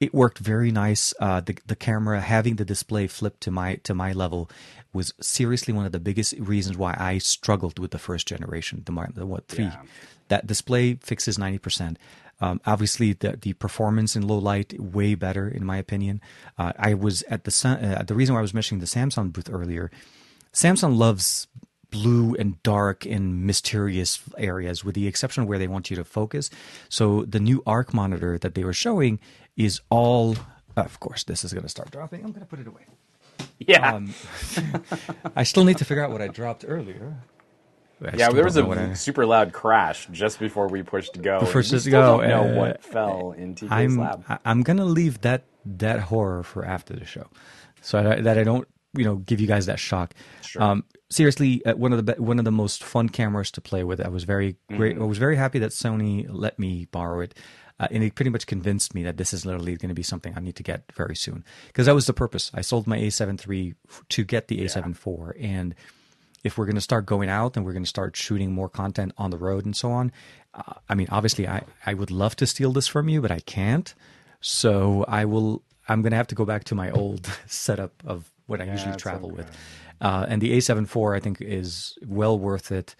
It 0.00 0.12
worked 0.12 0.38
very 0.38 0.70
nice. 0.70 1.14
Uh, 1.20 1.40
the 1.40 1.56
the 1.66 1.76
camera 1.76 2.20
having 2.20 2.56
the 2.56 2.64
display 2.64 3.06
flipped 3.06 3.40
to 3.42 3.50
my 3.50 3.76
to 3.84 3.94
my 3.94 4.12
level 4.12 4.50
was 4.92 5.12
seriously 5.20 5.74
one 5.74 5.86
of 5.86 5.92
the 5.92 6.00
biggest 6.00 6.34
reasons 6.38 6.76
why 6.76 6.94
I 6.98 7.18
struggled 7.18 7.78
with 7.78 7.90
the 7.90 7.98
first 7.98 8.28
generation, 8.28 8.82
the, 8.84 9.06
the 9.14 9.26
what 9.26 9.48
three. 9.48 9.64
Yeah. 9.64 9.82
That 10.28 10.46
display 10.46 10.94
fixes 10.94 11.38
ninety 11.38 11.58
percent. 11.58 11.98
Um, 12.40 12.60
obviously, 12.66 13.12
the 13.12 13.36
the 13.40 13.52
performance 13.54 14.16
in 14.16 14.26
low 14.26 14.38
light 14.38 14.78
way 14.80 15.14
better 15.14 15.48
in 15.48 15.64
my 15.64 15.76
opinion. 15.76 16.20
Uh, 16.58 16.72
I 16.78 16.94
was 16.94 17.22
at 17.24 17.44
the 17.44 17.96
uh, 17.98 18.02
the 18.02 18.14
reason 18.14 18.34
why 18.34 18.40
I 18.40 18.42
was 18.42 18.54
mentioning 18.54 18.80
the 18.80 18.86
Samsung 18.86 19.32
booth 19.32 19.48
earlier. 19.50 19.90
Samsung 20.52 20.96
loves 20.96 21.46
blue 21.90 22.34
and 22.34 22.60
dark 22.64 23.06
and 23.06 23.44
mysterious 23.46 24.20
areas, 24.36 24.84
with 24.84 24.96
the 24.96 25.06
exception 25.06 25.46
where 25.46 25.58
they 25.58 25.68
want 25.68 25.90
you 25.90 25.96
to 25.96 26.04
focus. 26.04 26.50
So 26.88 27.24
the 27.24 27.38
new 27.38 27.62
Ark 27.66 27.94
monitor 27.94 28.36
that 28.38 28.54
they 28.54 28.64
were 28.64 28.72
showing 28.72 29.20
is 29.56 29.80
all. 29.90 30.36
Of 30.76 30.98
course, 30.98 31.22
this 31.22 31.44
is 31.44 31.52
going 31.52 31.62
to 31.62 31.68
start 31.68 31.92
dropping. 31.92 32.24
I'm 32.24 32.32
going 32.32 32.40
to 32.40 32.46
put 32.46 32.58
it 32.58 32.66
away. 32.66 32.82
Yeah. 33.60 33.94
Um, 33.94 34.12
I 35.36 35.44
still 35.44 35.64
need 35.64 35.78
to 35.78 35.84
figure 35.84 36.04
out 36.04 36.10
what 36.10 36.20
I 36.20 36.26
dropped 36.26 36.64
earlier. 36.66 37.16
I 38.02 38.16
yeah, 38.16 38.30
there 38.30 38.44
was 38.44 38.56
a 38.56 38.94
super 38.94 39.26
loud 39.26 39.52
crash 39.52 40.06
just 40.10 40.38
before 40.38 40.68
we 40.68 40.82
pushed 40.82 41.20
go. 41.22 41.40
Before 41.40 41.62
to 41.62 41.90
go, 41.90 42.20
don't 42.20 42.28
know 42.28 42.54
uh, 42.54 42.58
what 42.58 42.82
fell 42.84 43.32
in 43.32 43.54
TK's 43.54 43.70
I'm 43.70 43.98
lab. 43.98 44.24
I- 44.28 44.38
I'm 44.44 44.62
gonna 44.62 44.84
leave 44.84 45.20
that 45.22 45.44
that 45.64 46.00
horror 46.00 46.42
for 46.42 46.64
after 46.64 46.94
the 46.94 47.04
show, 47.04 47.26
so 47.80 47.98
I, 47.98 48.20
that 48.20 48.38
I 48.38 48.44
don't 48.44 48.66
you 48.96 49.04
know 49.04 49.16
give 49.16 49.40
you 49.40 49.46
guys 49.46 49.66
that 49.66 49.78
shock. 49.78 50.14
Sure. 50.42 50.62
Um, 50.62 50.84
seriously, 51.10 51.64
uh, 51.64 51.74
one 51.74 51.92
of 51.92 52.04
the 52.04 52.14
one 52.14 52.38
of 52.38 52.44
the 52.44 52.52
most 52.52 52.82
fun 52.84 53.08
cameras 53.08 53.50
to 53.52 53.60
play 53.60 53.84
with. 53.84 54.00
I 54.00 54.08
was 54.08 54.24
very 54.24 54.56
great. 54.68 54.94
Mm-hmm. 54.94 55.02
I 55.02 55.06
was 55.06 55.18
very 55.18 55.36
happy 55.36 55.58
that 55.60 55.70
Sony 55.70 56.26
let 56.28 56.58
me 56.58 56.86
borrow 56.90 57.20
it. 57.20 57.34
Uh, 57.80 57.88
and 57.90 58.04
it 58.04 58.14
pretty 58.14 58.30
much 58.30 58.46
convinced 58.46 58.94
me 58.94 59.02
that 59.02 59.16
this 59.16 59.32
is 59.32 59.44
literally 59.44 59.74
going 59.76 59.88
to 59.88 59.96
be 59.96 60.02
something 60.04 60.32
I 60.36 60.40
need 60.40 60.54
to 60.56 60.62
get 60.62 60.84
very 60.94 61.16
soon 61.16 61.44
because 61.66 61.86
that 61.86 61.94
was 61.94 62.06
the 62.06 62.12
purpose. 62.12 62.52
I 62.54 62.60
sold 62.60 62.86
my 62.86 62.96
A7 62.96 63.50
III 63.50 63.74
f- 63.88 64.02
to 64.10 64.22
get 64.22 64.46
the 64.46 64.58
A7 64.64 64.90
IV, 64.92 65.34
and 65.42 65.74
if 66.44 66.56
we're 66.56 66.66
going 66.66 66.74
to 66.76 66.80
start 66.80 67.06
going 67.06 67.28
out 67.28 67.56
and 67.56 67.64
we're 67.64 67.72
going 67.72 67.82
to 67.82 67.88
start 67.88 68.16
shooting 68.16 68.52
more 68.52 68.68
content 68.68 69.12
on 69.18 69.30
the 69.30 69.38
road 69.38 69.64
and 69.64 69.74
so 69.74 69.90
on, 69.90 70.12
uh, 70.54 70.74
I 70.88 70.94
mean, 70.94 71.08
obviously, 71.10 71.48
I, 71.48 71.62
I 71.84 71.94
would 71.94 72.10
love 72.10 72.36
to 72.36 72.46
steal 72.46 72.72
this 72.72 72.86
from 72.86 73.08
you, 73.08 73.20
but 73.20 73.30
I 73.30 73.40
can't. 73.40 73.92
So 74.40 75.04
I 75.08 75.24
will. 75.24 75.62
I'm 75.88 76.00
going 76.02 76.12
to 76.12 76.16
have 76.16 76.28
to 76.28 76.34
go 76.34 76.44
back 76.44 76.64
to 76.64 76.74
my 76.74 76.90
old 76.90 77.26
setup 77.46 77.92
of 78.06 78.30
what 78.46 78.60
I 78.60 78.64
usually 78.64 78.96
travel 78.96 79.30
okay. 79.30 79.38
with. 79.38 79.58
Uh, 80.00 80.26
and 80.28 80.40
the 80.40 80.56
A7 80.56 80.84
IV, 80.84 81.14
I 81.14 81.20
think, 81.20 81.40
is 81.40 81.98
well 82.06 82.38
worth 82.38 82.70
it. 82.70 82.94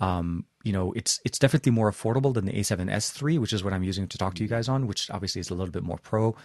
Um, 0.00 0.44
you 0.64 0.72
know, 0.72 0.92
it's 0.92 1.20
it's 1.24 1.38
definitely 1.38 1.72
more 1.72 1.90
affordable 1.90 2.34
than 2.34 2.44
the 2.44 2.52
A7S 2.52 3.22
III, 3.22 3.38
which 3.38 3.52
is 3.52 3.64
what 3.64 3.72
I'm 3.72 3.84
using 3.84 4.06
to 4.08 4.18
talk 4.18 4.34
to 4.34 4.42
you 4.42 4.48
guys 4.48 4.68
on, 4.68 4.86
which 4.86 5.10
obviously 5.10 5.40
is 5.40 5.50
a 5.50 5.54
little 5.54 5.72
bit 5.72 5.82
more 5.82 5.98
pro. 5.98 6.36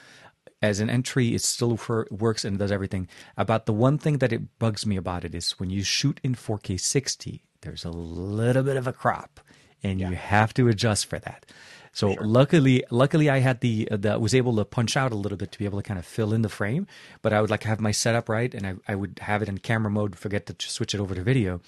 As 0.61 0.79
an 0.79 0.89
entry, 0.89 1.35
it 1.35 1.41
still 1.41 1.77
works 2.09 2.45
and 2.45 2.57
does 2.57 2.71
everything. 2.71 3.07
About 3.35 3.65
the 3.65 3.73
one 3.73 3.97
thing 3.97 4.19
that 4.19 4.31
it 4.31 4.59
bugs 4.59 4.85
me 4.85 4.95
about 4.95 5.25
it 5.25 5.35
is 5.35 5.51
when 5.59 5.69
you 5.69 5.83
shoot 5.83 6.19
in 6.23 6.35
4K 6.35 6.79
60, 6.79 7.43
there's 7.61 7.85
a 7.85 7.91
little 7.91 8.63
bit 8.63 8.77
of 8.77 8.87
a 8.87 8.93
crop, 8.93 9.39
and 9.81 9.99
you 9.99 10.07
have 10.07 10.53
to 10.53 10.67
adjust 10.69 11.07
for 11.07 11.19
that. 11.19 11.45
So 11.93 12.15
luckily, 12.21 12.83
luckily 12.89 13.29
I 13.29 13.39
had 13.39 13.59
the, 13.61 13.87
uh, 13.91 13.97
the 13.97 14.19
was 14.19 14.33
able 14.33 14.55
to 14.55 14.65
punch 14.65 14.97
out 14.97 15.11
a 15.11 15.15
little 15.15 15.37
bit 15.37 15.51
to 15.51 15.59
be 15.59 15.65
able 15.65 15.79
to 15.79 15.87
kind 15.87 15.99
of 15.99 16.05
fill 16.05 16.33
in 16.33 16.41
the 16.41 16.49
frame. 16.49 16.87
But 17.21 17.33
I 17.33 17.41
would 17.41 17.51
like 17.51 17.61
to 17.61 17.67
have 17.67 17.79
my 17.79 17.91
setup 17.91 18.29
right, 18.29 18.53
and 18.53 18.65
I, 18.65 18.73
I 18.87 18.95
would 18.95 19.19
have 19.21 19.43
it 19.43 19.49
in 19.49 19.59
camera 19.59 19.91
mode. 19.91 20.17
Forget 20.17 20.47
to 20.47 20.55
switch 20.67 20.95
it 20.95 20.99
over 20.99 21.13
to 21.13 21.21
video, 21.21 21.61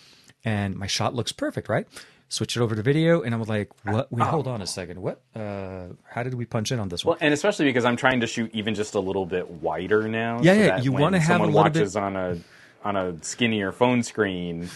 and 0.43 0.75
my 0.75 0.87
shot 0.87 1.13
looks 1.13 1.31
perfect, 1.31 1.69
right? 1.69 1.87
Switch 2.27 2.57
it 2.57 2.61
over 2.61 2.75
to 2.75 2.81
video, 2.81 3.21
and 3.21 3.35
I 3.35 3.37
was 3.37 3.47
like, 3.47 3.69
"What? 3.83 4.11
Wait, 4.11 4.25
hold 4.25 4.47
on 4.47 4.61
a 4.61 4.67
second. 4.67 4.99
What? 5.01 5.21
Uh, 5.35 5.89
how 6.03 6.23
did 6.23 6.33
we 6.33 6.45
punch 6.45 6.71
in 6.71 6.79
on 6.79 6.89
this 6.89 7.05
one?" 7.05 7.13
Well, 7.13 7.17
and 7.21 7.33
especially 7.33 7.65
because 7.65 7.85
I'm 7.85 7.95
trying 7.95 8.19
to 8.21 8.27
shoot 8.27 8.49
even 8.53 8.73
just 8.73 8.95
a 8.95 8.99
little 8.99 9.25
bit 9.27 9.49
wider 9.49 10.07
now. 10.07 10.39
Yeah, 10.41 10.53
so 10.53 10.59
yeah, 10.59 10.81
you 10.81 10.91
wanna 10.91 11.19
have 11.19 11.29
a 11.29 11.33
someone 11.33 11.49
bit- 11.49 11.55
watches 11.55 11.95
on 11.95 12.15
a 12.15 12.37
on 12.83 12.95
a 12.95 13.15
skinnier 13.23 13.71
phone 13.71 14.01
screen. 14.03 14.69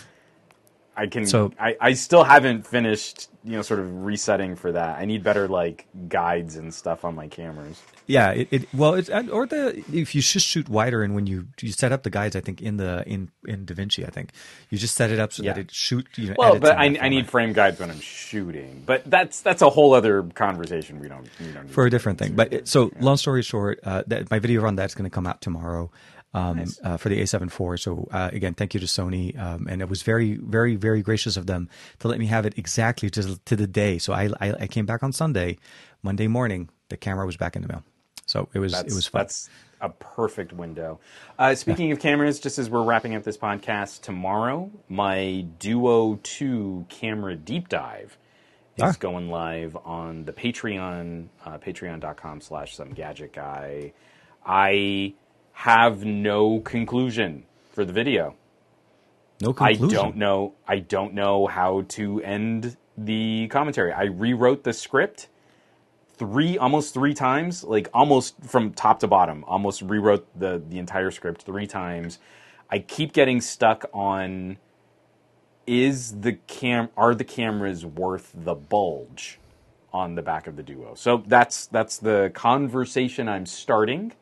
I 0.96 1.08
can. 1.08 1.26
So- 1.26 1.52
I, 1.60 1.76
I 1.82 1.94
still 1.94 2.24
haven't 2.24 2.68
finished, 2.68 3.30
you 3.44 3.54
know, 3.54 3.62
sort 3.64 3.80
of 3.80 4.04
resetting 4.06 4.56
for 4.56 4.72
that. 4.74 5.00
I 5.00 5.06
need 5.06 5.24
better 5.24 5.48
like 5.48 5.88
guides 6.08 6.56
and 6.56 6.72
stuff 6.74 7.04
on 7.04 7.16
my 7.16 7.28
cameras. 7.28 7.82
Yeah, 8.10 8.32
it, 8.32 8.48
it 8.52 8.74
well, 8.74 8.96
it's 8.96 9.10
or 9.10 9.46
the 9.46 9.84
if 9.94 10.16
you 10.16 10.22
just 10.22 10.48
shoot 10.48 10.68
wider 10.68 11.04
and 11.04 11.14
when 11.14 11.28
you 11.28 11.48
you 11.62 11.72
set 11.72 11.92
up 11.92 12.02
the 12.02 12.10
guides, 12.10 12.36
I 12.36 12.42
think 12.42 12.60
in 12.60 12.78
the 12.78 13.04
in 13.06 13.30
in 13.46 13.66
DaVinci, 13.66 14.06
I 14.06 14.10
think 14.10 14.32
you 14.72 14.78
just 14.80 14.96
set 14.96 15.12
it 15.12 15.20
up 15.20 15.32
so 15.32 15.44
Yeah. 15.44 15.54
that 15.54 15.60
it 15.62 15.72
shoot. 15.72 16.08
You 16.16 16.30
know, 16.30 16.36
Well, 16.38 16.60
but 16.60 16.78
I, 16.78 16.86
I 17.00 17.10
need 17.10 17.30
frame 17.30 17.54
guides 17.54 17.80
when 17.80 17.92
I'm 17.92 18.00
shooting. 18.00 18.82
But 18.86 19.10
that's 19.10 19.42
that's 19.42 19.62
a 19.62 19.70
whole 19.70 19.94
other 19.94 20.24
conversation. 20.24 21.00
We 21.00 21.08
don't. 21.08 21.30
We 21.40 21.52
don't 21.52 21.66
need 21.66 21.72
for 21.74 21.86
a 21.86 21.90
different 21.92 22.18
thing. 22.18 22.34
But 22.34 22.52
it, 22.52 22.68
so, 22.68 22.92
long 23.00 23.18
story 23.18 23.44
short, 23.44 23.80
uh, 23.84 24.04
that 24.08 24.32
my 24.32 24.40
video 24.40 24.66
on 24.66 24.76
that's 24.76 24.96
going 24.96 25.10
to 25.10 25.14
come 25.14 25.28
out 25.28 25.42
tomorrow 25.42 25.92
um, 26.34 26.58
Nice. 26.58 26.80
uh, 26.84 26.98
for 26.98 27.10
the 27.10 27.22
A7 27.22 27.48
IV. 27.48 27.80
So 27.80 28.08
uh, 28.12 28.30
again, 28.34 28.54
thank 28.54 28.74
you 28.74 28.80
to 28.80 28.86
Sony, 28.86 29.38
um, 29.40 29.68
and 29.68 29.82
it 29.82 29.90
was 29.90 30.02
very, 30.02 30.36
very, 30.36 30.76
very 30.76 31.02
gracious 31.02 31.38
of 31.38 31.46
them 31.46 31.70
to 32.00 32.08
let 32.08 32.20
me 32.20 32.28
have 32.28 32.46
it 32.46 32.58
exactly 32.58 33.10
to, 33.12 33.40
to 33.46 33.56
the 33.56 33.68
day. 33.68 33.98
So 33.98 34.14
I, 34.14 34.30
I, 34.40 34.54
I 34.62 34.68
came 34.68 34.86
back 34.86 35.04
on 35.04 35.12
Sunday, 35.12 35.58
Monday 36.04 36.28
morning, 36.28 36.70
the 36.90 36.98
camera 36.98 37.26
was 37.26 37.38
back 37.38 37.56
in 37.56 37.62
the 37.62 37.68
mail. 37.68 37.84
So 38.30 38.48
it 38.54 38.60
was 38.60 38.74
That's, 38.74 38.94
it 38.94 38.96
was 38.96 39.08
fun. 39.08 39.22
That's 39.24 39.50
a 39.82 39.90
perfect 39.90 40.54
window. 40.54 41.00
Uh, 41.40 41.56
speaking 41.56 41.92
of 41.92 42.00
cameras, 42.00 42.40
just 42.40 42.60
as 42.60 42.70
we're 42.70 42.84
wrapping 42.84 43.16
up 43.16 43.24
this 43.24 43.40
podcast, 43.40 44.02
tomorrow 44.02 44.70
my 44.88 45.48
Duo 45.58 46.20
2 46.22 46.86
camera 46.90 47.36
deep 47.36 47.70
dive 47.70 48.20
is 48.78 48.84
Ah. 48.84 48.94
going 49.00 49.32
live 49.32 49.76
on 49.84 50.26
the 50.26 50.32
Patreon, 50.34 51.30
uh, 51.44 51.58
patreon.com 51.58 52.40
slash 52.42 52.76
some 52.76 52.92
gadget 52.92 53.34
guy. 53.34 53.94
I 54.46 55.16
have 55.54 56.06
no 56.06 56.60
conclusion 56.60 57.46
for 57.72 57.84
the 57.84 57.94
video. 57.94 58.36
no 59.42 59.54
conclusion. 59.54 59.98
I 59.98 60.02
don't 60.04 60.18
know. 60.18 60.54
I 60.68 60.80
don't 60.80 61.16
know 61.16 61.48
how 61.48 61.82
to 61.90 62.22
end 62.22 62.78
the 62.96 63.48
commentary. 63.48 63.92
I 63.92 64.04
rewrote 64.04 64.64
the 64.66 64.74
script 64.74 65.30
three, 66.20 66.60
almost 66.60 66.94
three 66.96 67.16
times, 67.16 67.64
like 67.66 67.90
almost 67.94 68.36
from 68.46 68.74
top 68.74 69.02
to 69.02 69.08
bottom. 69.08 69.46
Almost 69.48 69.84
rewrote 69.84 70.28
the 70.40 70.64
the 70.70 70.80
entire 70.80 71.12
script 71.12 71.44
three 71.44 71.68
times. 71.68 72.20
I 72.72 72.80
keep 72.82 73.14
getting 73.14 73.42
stuck 73.42 73.86
on: 73.94 74.60
is 75.68 76.22
the 76.22 76.34
cam? 76.34 76.90
Are 76.98 77.16
the 77.16 77.26
cameras 77.26 77.86
worth 77.86 78.32
the 78.36 78.56
bulge 78.56 79.40
on 79.94 80.16
the 80.16 80.24
back 80.24 80.48
of 80.48 80.58
the 80.58 80.64
Duo? 80.64 80.96
So 80.96 81.24
that's 81.28 81.68
that's 81.68 81.98
the 81.98 82.32
conversation 82.36 83.30
I'm 83.30 83.48
starting 83.48 84.14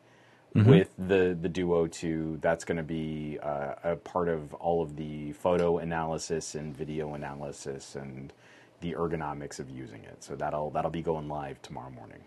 with 0.64 0.90
the 0.98 1.38
the 1.40 1.48
Duo 1.50 1.86
2. 1.88 2.38
That's 2.42 2.64
going 2.64 2.78
to 2.78 2.84
be 2.84 3.38
uh, 3.42 3.74
a 3.84 3.96
part 3.96 4.28
of 4.28 4.54
all 4.54 4.82
of 4.82 4.96
the 4.96 5.32
photo 5.32 5.78
analysis 5.78 6.54
and 6.54 6.76
video 6.76 7.14
analysis 7.14 7.96
and 7.96 8.32
the 8.80 8.94
ergonomics 8.94 9.58
of 9.58 9.70
using 9.70 10.04
it. 10.04 10.22
So 10.22 10.36
that'll 10.36 10.70
that'll 10.70 10.90
be 10.90 11.02
going 11.02 11.28
live 11.28 11.60
tomorrow 11.62 11.90
morning. 11.90 12.20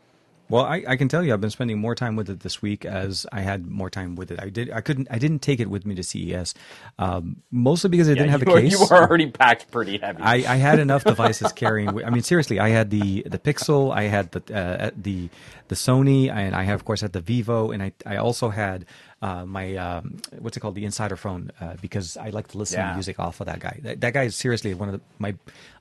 Well, 0.51 0.65
I, 0.65 0.83
I 0.85 0.95
can 0.97 1.07
tell 1.07 1.23
you, 1.23 1.33
I've 1.33 1.39
been 1.39 1.49
spending 1.49 1.79
more 1.79 1.95
time 1.95 2.17
with 2.17 2.29
it 2.29 2.41
this 2.41 2.61
week 2.61 2.83
as 2.83 3.25
I 3.31 3.39
had 3.39 3.67
more 3.67 3.89
time 3.89 4.17
with 4.17 4.31
it. 4.31 4.39
I 4.41 4.49
did. 4.49 4.69
I 4.69 4.81
couldn't. 4.81 5.07
I 5.09 5.17
didn't 5.17 5.41
take 5.41 5.61
it 5.61 5.69
with 5.69 5.85
me 5.85 5.95
to 5.95 6.03
CES, 6.03 6.53
um, 6.99 7.37
mostly 7.51 7.89
because 7.89 8.09
I 8.09 8.15
didn't 8.15 8.31
have 8.31 8.41
a 8.41 8.45
case. 8.45 8.73
You 8.73 8.81
were 8.81 9.01
already 9.01 9.31
packed 9.31 9.71
pretty 9.71 9.97
heavy. 9.97 10.21
I, 10.21 10.35
I 10.35 10.55
had 10.57 10.79
enough 10.79 11.03
devices 11.05 11.53
carrying. 11.53 12.03
I 12.03 12.09
mean, 12.09 12.21
seriously, 12.21 12.59
I 12.59 12.67
had 12.67 12.89
the 12.89 13.23
the 13.23 13.39
Pixel, 13.39 13.95
I 13.95 14.03
had 14.03 14.31
the 14.33 14.53
uh, 14.53 14.91
the 14.97 15.29
the 15.69 15.75
Sony, 15.75 16.29
and 16.29 16.53
I 16.53 16.63
have, 16.63 16.81
of 16.81 16.85
course, 16.85 16.99
had 16.99 17.13
the 17.13 17.21
Vivo, 17.21 17.71
and 17.71 17.81
I 17.81 17.93
I 18.05 18.17
also 18.17 18.49
had 18.49 18.85
uh, 19.21 19.45
my 19.45 19.75
um, 19.75 20.17
what's 20.39 20.57
it 20.57 20.59
called, 20.61 20.75
the 20.75 20.85
Insider 20.85 21.15
phone, 21.15 21.51
uh, 21.61 21.75
because 21.81 22.17
I 22.17 22.29
like 22.29 22.47
to 22.49 22.57
listen 22.57 22.79
Yeah. 22.79 22.87
to 22.89 22.93
music 22.93 23.19
off 23.19 23.39
of 23.39 23.47
that 23.47 23.59
guy. 23.59 23.79
That, 23.83 24.01
that 24.01 24.13
guy 24.13 24.23
is 24.23 24.35
seriously 24.35 24.73
one 24.73 24.89
of 24.89 24.93
the, 24.95 25.01
my. 25.19 25.35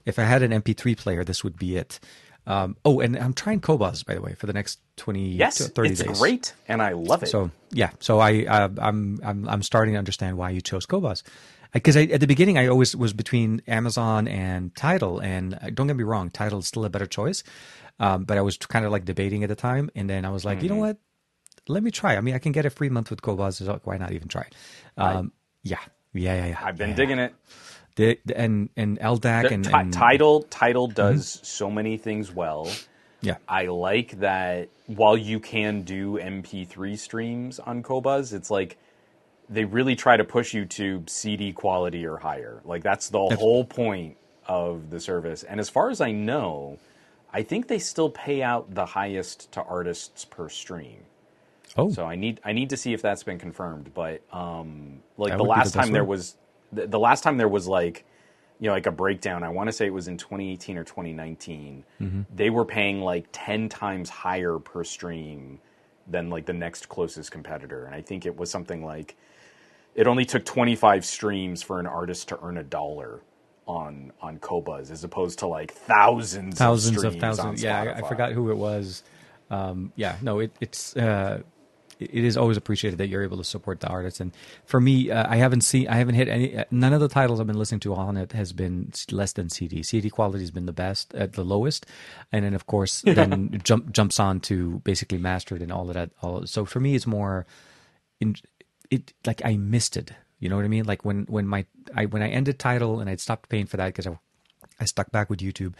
If 0.04 0.18
I 0.18 0.24
had 0.24 0.42
an 0.42 0.52
MP3 0.52 0.96
player, 0.96 1.24
this 1.24 1.42
would 1.44 1.58
be 1.58 1.76
it. 1.76 2.00
Um, 2.46 2.76
oh, 2.84 3.00
and 3.00 3.16
I'm 3.18 3.34
trying 3.34 3.60
Qobuz 3.60 4.04
by 4.04 4.14
the 4.14 4.22
way 4.22 4.34
for 4.34 4.46
the 4.46 4.52
next 4.54 4.80
20 4.96 5.28
yes, 5.28 5.58
to 5.58 5.64
30 5.64 5.90
it's 5.90 6.02
days. 6.02 6.18
great, 6.18 6.54
and 6.68 6.82
I 6.82 6.92
love 6.92 7.22
it. 7.22 7.28
So 7.28 7.50
yeah, 7.70 7.90
so 8.00 8.18
I 8.18 8.44
uh, 8.44 8.68
I'm 8.78 9.20
I'm 9.22 9.48
I'm 9.48 9.62
starting 9.62 9.94
to 9.94 9.98
understand 9.98 10.36
why 10.36 10.50
you 10.50 10.60
chose 10.60 10.86
Qobuz. 10.86 11.22
Because 11.72 11.96
I, 11.96 12.02
at 12.04 12.20
the 12.20 12.26
beginning, 12.26 12.58
I 12.58 12.66
always 12.66 12.96
was 12.96 13.12
between 13.12 13.62
Amazon 13.68 14.26
and 14.26 14.74
Tidal, 14.74 15.20
and 15.20 15.54
uh, 15.54 15.70
don't 15.72 15.86
get 15.86 15.96
me 15.96 16.02
wrong, 16.02 16.28
Tidal 16.30 16.58
is 16.58 16.66
still 16.66 16.84
a 16.84 16.90
better 16.90 17.06
choice. 17.06 17.44
Um, 18.00 18.24
but 18.24 18.38
I 18.38 18.40
was 18.40 18.56
kind 18.56 18.84
of 18.84 18.90
like 18.90 19.04
debating 19.04 19.44
at 19.44 19.48
the 19.50 19.54
time, 19.54 19.88
and 19.94 20.10
then 20.10 20.24
I 20.24 20.30
was 20.30 20.44
like, 20.44 20.62
you 20.62 20.68
know 20.68 20.74
Mm-hmm. 20.74 20.80
what? 20.80 20.98
Let 21.70 21.82
me 21.82 21.90
try. 21.90 22.16
I 22.16 22.20
mean, 22.20 22.34
I 22.34 22.38
can 22.38 22.52
get 22.52 22.66
a 22.66 22.70
free 22.70 22.88
month 22.88 23.10
with 23.10 23.22
Qobuz. 23.22 23.54
So 23.54 23.80
why 23.84 23.96
not 23.96 24.12
even 24.12 24.28
try 24.28 24.42
it? 24.42 24.54
Um, 24.96 25.32
yeah, 25.62 25.78
yeah, 26.12 26.34
yeah, 26.34 26.46
yeah. 26.46 26.58
I've 26.62 26.76
been 26.76 26.90
yeah. 26.90 26.96
digging 26.96 27.18
it. 27.18 27.34
The, 27.96 28.18
the- 28.24 28.38
and 28.38 28.70
and 28.76 28.98
LDAC 28.98 29.50
and, 29.50 29.64
Ti- 29.64 29.72
and 29.72 29.92
Tidal 29.92 30.42
Tidal 30.44 30.88
does 30.88 31.40
so 31.42 31.70
many 31.70 31.96
things 31.96 32.32
well. 32.32 32.70
yeah, 33.20 33.36
I 33.48 33.66
like 33.66 34.18
that 34.20 34.68
while 34.86 35.16
you 35.16 35.40
can 35.40 35.82
do 35.82 36.18
MP3 36.18 36.98
streams 36.98 37.58
on 37.58 37.82
Qobuz, 37.82 38.32
it's 38.32 38.50
like 38.50 38.78
they 39.48 39.64
really 39.64 39.96
try 39.96 40.16
to 40.16 40.24
push 40.24 40.54
you 40.54 40.64
to 40.64 41.02
CD 41.06 41.52
quality 41.52 42.06
or 42.06 42.16
higher. 42.16 42.60
Like 42.64 42.82
that's 42.82 43.08
the 43.08 43.18
whole 43.18 43.64
point 43.64 44.16
of 44.46 44.90
the 44.90 45.00
service. 45.00 45.42
And 45.42 45.60
as 45.60 45.68
far 45.68 45.90
as 45.90 46.00
I 46.00 46.12
know, 46.12 46.78
I 47.32 47.42
think 47.42 47.68
they 47.68 47.78
still 47.78 48.10
pay 48.10 48.42
out 48.42 48.74
the 48.74 48.86
highest 48.86 49.52
to 49.52 49.62
artists 49.62 50.24
per 50.24 50.48
stream. 50.48 50.98
Oh, 51.76 51.90
So 51.90 52.04
I 52.04 52.16
need 52.16 52.40
I 52.44 52.52
need 52.52 52.70
to 52.70 52.76
see 52.76 52.92
if 52.92 53.02
that's 53.02 53.22
been 53.22 53.38
confirmed. 53.38 53.92
But 53.94 54.22
um, 54.32 55.00
like 55.16 55.32
That 55.32 55.38
the 55.38 55.44
the 55.44 55.48
last 55.50 55.64
best 55.64 55.74
time 55.74 55.92
there 55.92 56.04
was 56.04 56.36
the, 56.72 56.86
the 56.86 56.98
last 56.98 57.22
time 57.22 57.36
there 57.36 57.48
was 57.48 57.66
like 57.68 58.04
you 58.58 58.68
know, 58.68 58.74
like 58.74 58.86
a 58.86 58.92
breakdown. 58.92 59.42
I 59.42 59.48
want 59.48 59.68
to 59.68 59.72
say 59.72 59.86
it 59.86 59.92
was 59.94 60.06
in 60.06 60.18
2018 60.18 60.76
or 60.76 60.84
2019. 60.84 61.82
They 62.34 62.50
were 62.50 62.64
paying 62.66 63.00
like 63.00 63.26
10 63.32 63.70
times 63.70 64.10
higher 64.10 64.58
per 64.58 64.84
stream 64.84 65.58
than 66.06 66.28
like 66.28 66.44
the 66.44 66.52
next 66.52 66.88
closest 66.88 67.30
competitor, 67.30 67.86
and 67.86 67.94
I 67.94 68.02
think 68.02 68.26
it 68.26 68.36
was 68.36 68.50
something 68.50 68.84
like 68.84 69.16
it 69.94 70.06
only 70.06 70.24
took 70.24 70.44
25 70.44 71.04
streams 71.04 71.62
for 71.62 71.80
an 71.80 71.86
artist 71.86 72.28
to 72.28 72.38
earn 72.42 72.58
a 72.58 72.62
dollar 72.62 73.20
on 73.66 74.12
on 74.20 74.38
Qobuz, 74.38 74.90
as 74.90 75.04
opposed 75.04 75.38
to 75.40 75.46
like 75.46 75.72
thousands, 75.72 76.58
thousands 76.58 77.02
of, 77.02 77.14
of 77.14 77.20
thousands. 77.20 77.62
Yeah, 77.62 77.82
I, 77.82 77.98
I 77.98 78.08
forgot 78.08 78.32
who 78.32 78.50
it 78.50 78.56
was. 78.56 79.02
Um, 79.50 79.92
yeah, 79.96 80.16
no, 80.22 80.40
it, 80.40 80.52
it's 80.60 80.96
uh, 80.96 81.42
it 82.00 82.24
is 82.24 82.36
always 82.36 82.56
appreciated 82.56 82.98
that 82.98 83.08
you're 83.08 83.22
able 83.22 83.36
to 83.36 83.44
support 83.44 83.80
the 83.80 83.88
artists. 83.88 84.20
And 84.20 84.32
for 84.64 84.80
me, 84.80 85.10
uh, 85.10 85.26
I 85.28 85.36
haven't 85.36 85.60
seen, 85.60 85.86
I 85.88 85.96
haven't 85.96 86.14
hit 86.14 86.28
any. 86.28 86.56
uh, 86.56 86.64
None 86.70 86.92
of 86.92 87.00
the 87.00 87.08
titles 87.08 87.40
I've 87.40 87.46
been 87.46 87.58
listening 87.58 87.80
to 87.80 87.94
on 87.94 88.16
it 88.16 88.32
has 88.32 88.52
been 88.52 88.92
less 89.10 89.32
than 89.32 89.50
CD. 89.50 89.82
CD 89.82 90.10
quality 90.10 90.40
has 90.40 90.50
been 90.50 90.66
the 90.66 90.72
best 90.72 91.14
at 91.14 91.34
the 91.34 91.44
lowest, 91.44 91.86
and 92.32 92.44
then 92.44 92.54
of 92.54 92.66
course 92.66 93.02
then 93.02 93.60
jump 93.62 93.92
jumps 93.92 94.18
on 94.18 94.40
to 94.40 94.80
basically 94.84 95.18
mastered 95.18 95.62
and 95.62 95.70
all 95.70 95.88
of 95.88 95.94
that. 95.94 96.10
All 96.22 96.46
so 96.46 96.64
for 96.64 96.80
me, 96.80 96.94
it's 96.94 97.06
more 97.06 97.46
in 98.20 98.36
it 98.90 99.12
like 99.26 99.42
I 99.44 99.56
missed 99.56 99.96
it. 99.96 100.12
You 100.38 100.48
know 100.48 100.56
what 100.56 100.64
I 100.64 100.68
mean? 100.68 100.84
Like 100.86 101.04
when 101.04 101.26
when 101.28 101.46
my 101.46 101.66
I 101.94 102.06
when 102.06 102.22
I 102.22 102.28
ended 102.28 102.58
Tidal 102.58 103.00
and 103.00 103.10
I'd 103.10 103.20
stopped 103.20 103.48
paying 103.50 103.66
for 103.66 103.76
that 103.76 103.86
because 103.86 104.06
I 104.06 104.18
I 104.80 104.86
stuck 104.86 105.12
back 105.12 105.28
with 105.28 105.40
YouTube, 105.40 105.74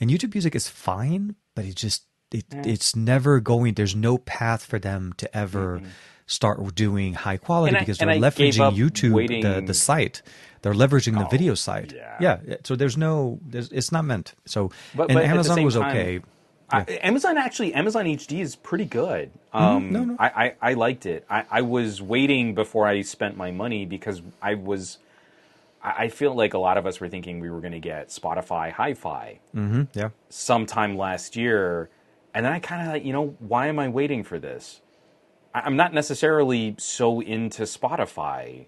and 0.00 0.10
YouTube 0.10 0.34
Music 0.34 0.54
is 0.54 0.68
fine, 0.68 1.34
but 1.56 1.64
it 1.64 1.74
just 1.74 2.04
it 2.38 2.44
it's 2.74 2.94
never 2.96 3.40
going. 3.40 3.74
There's 3.74 3.96
no 3.96 4.18
path 4.18 4.62
for 4.70 4.78
them 4.78 5.12
to 5.18 5.26
ever 5.36 5.80
start 6.26 6.56
doing 6.74 7.14
high 7.14 7.36
quality 7.46 7.76
I- 7.76 7.80
because 7.80 7.98
they're 7.98 8.08
leveraging 8.08 8.72
YouTube 8.80 9.00
the 9.10 9.14
waiting- 9.14 9.46
Oh, 9.46 9.60
the 9.60 9.74
site. 9.74 10.22
They're 10.62 10.72
leveraging 10.84 11.18
the 11.18 11.28
video 11.36 11.54
site. 11.54 11.92
yeah. 11.92 12.16
yeah. 12.46 12.56
So 12.64 12.74
there's 12.76 12.96
no 12.96 13.38
there's 13.52 13.68
it's 13.78 13.92
not 13.92 14.04
meant. 14.04 14.34
So 14.46 14.70
But- 14.94 15.10
and 15.10 15.14
but 15.18 15.24
Amazon 15.24 15.62
was 15.62 15.74
time, 15.74 15.90
okay. 15.96 16.20
I, 16.70 16.80
Amazon 17.02 17.36
actually, 17.36 17.74
Amazon 17.74 18.06
HD 18.06 18.40
is 18.40 18.56
pretty 18.56 18.86
good. 18.86 19.30
Um, 19.52 19.64
Mm-hmm. 19.84 19.92
no, 19.92 20.04
no. 20.04 20.16
I, 20.18 20.28
I, 20.44 20.70
I 20.70 20.74
liked 20.74 21.04
it. 21.06 21.24
I, 21.28 21.44
I 21.58 21.60
was 21.62 22.00
waiting 22.00 22.54
before 22.54 22.86
I 22.88 23.02
spent 23.02 23.36
my 23.36 23.50
money 23.50 23.84
because 23.84 24.22
I 24.42 24.54
was. 24.54 24.98
I 25.86 26.08
feel 26.08 26.34
like 26.34 26.54
a 26.54 26.58
lot 26.58 26.78
of 26.78 26.86
us 26.86 26.98
were 27.00 27.10
thinking 27.10 27.40
we 27.40 27.50
were 27.50 27.60
going 27.60 27.74
to 27.74 27.78
get 27.92 28.08
Spotify 28.08 28.72
Hi-Fi 28.72 29.38
hmm 29.52 29.82
Yeah. 29.92 30.08
sometime 30.30 30.96
last 30.96 31.36
year, 31.36 31.90
and 32.34 32.44
then 32.44 32.52
I 32.52 32.58
kind 32.58 32.82
of 32.82 32.88
like, 32.88 33.04
you 33.04 33.12
know, 33.12 33.36
why 33.38 33.68
am 33.68 33.78
I 33.78 33.88
waiting 33.88 34.24
for 34.24 34.38
this? 34.38 34.80
I, 35.54 35.60
I'm 35.60 35.76
not 35.76 35.94
necessarily 35.94 36.74
so 36.78 37.20
into 37.20 37.62
Spotify. 37.62 38.66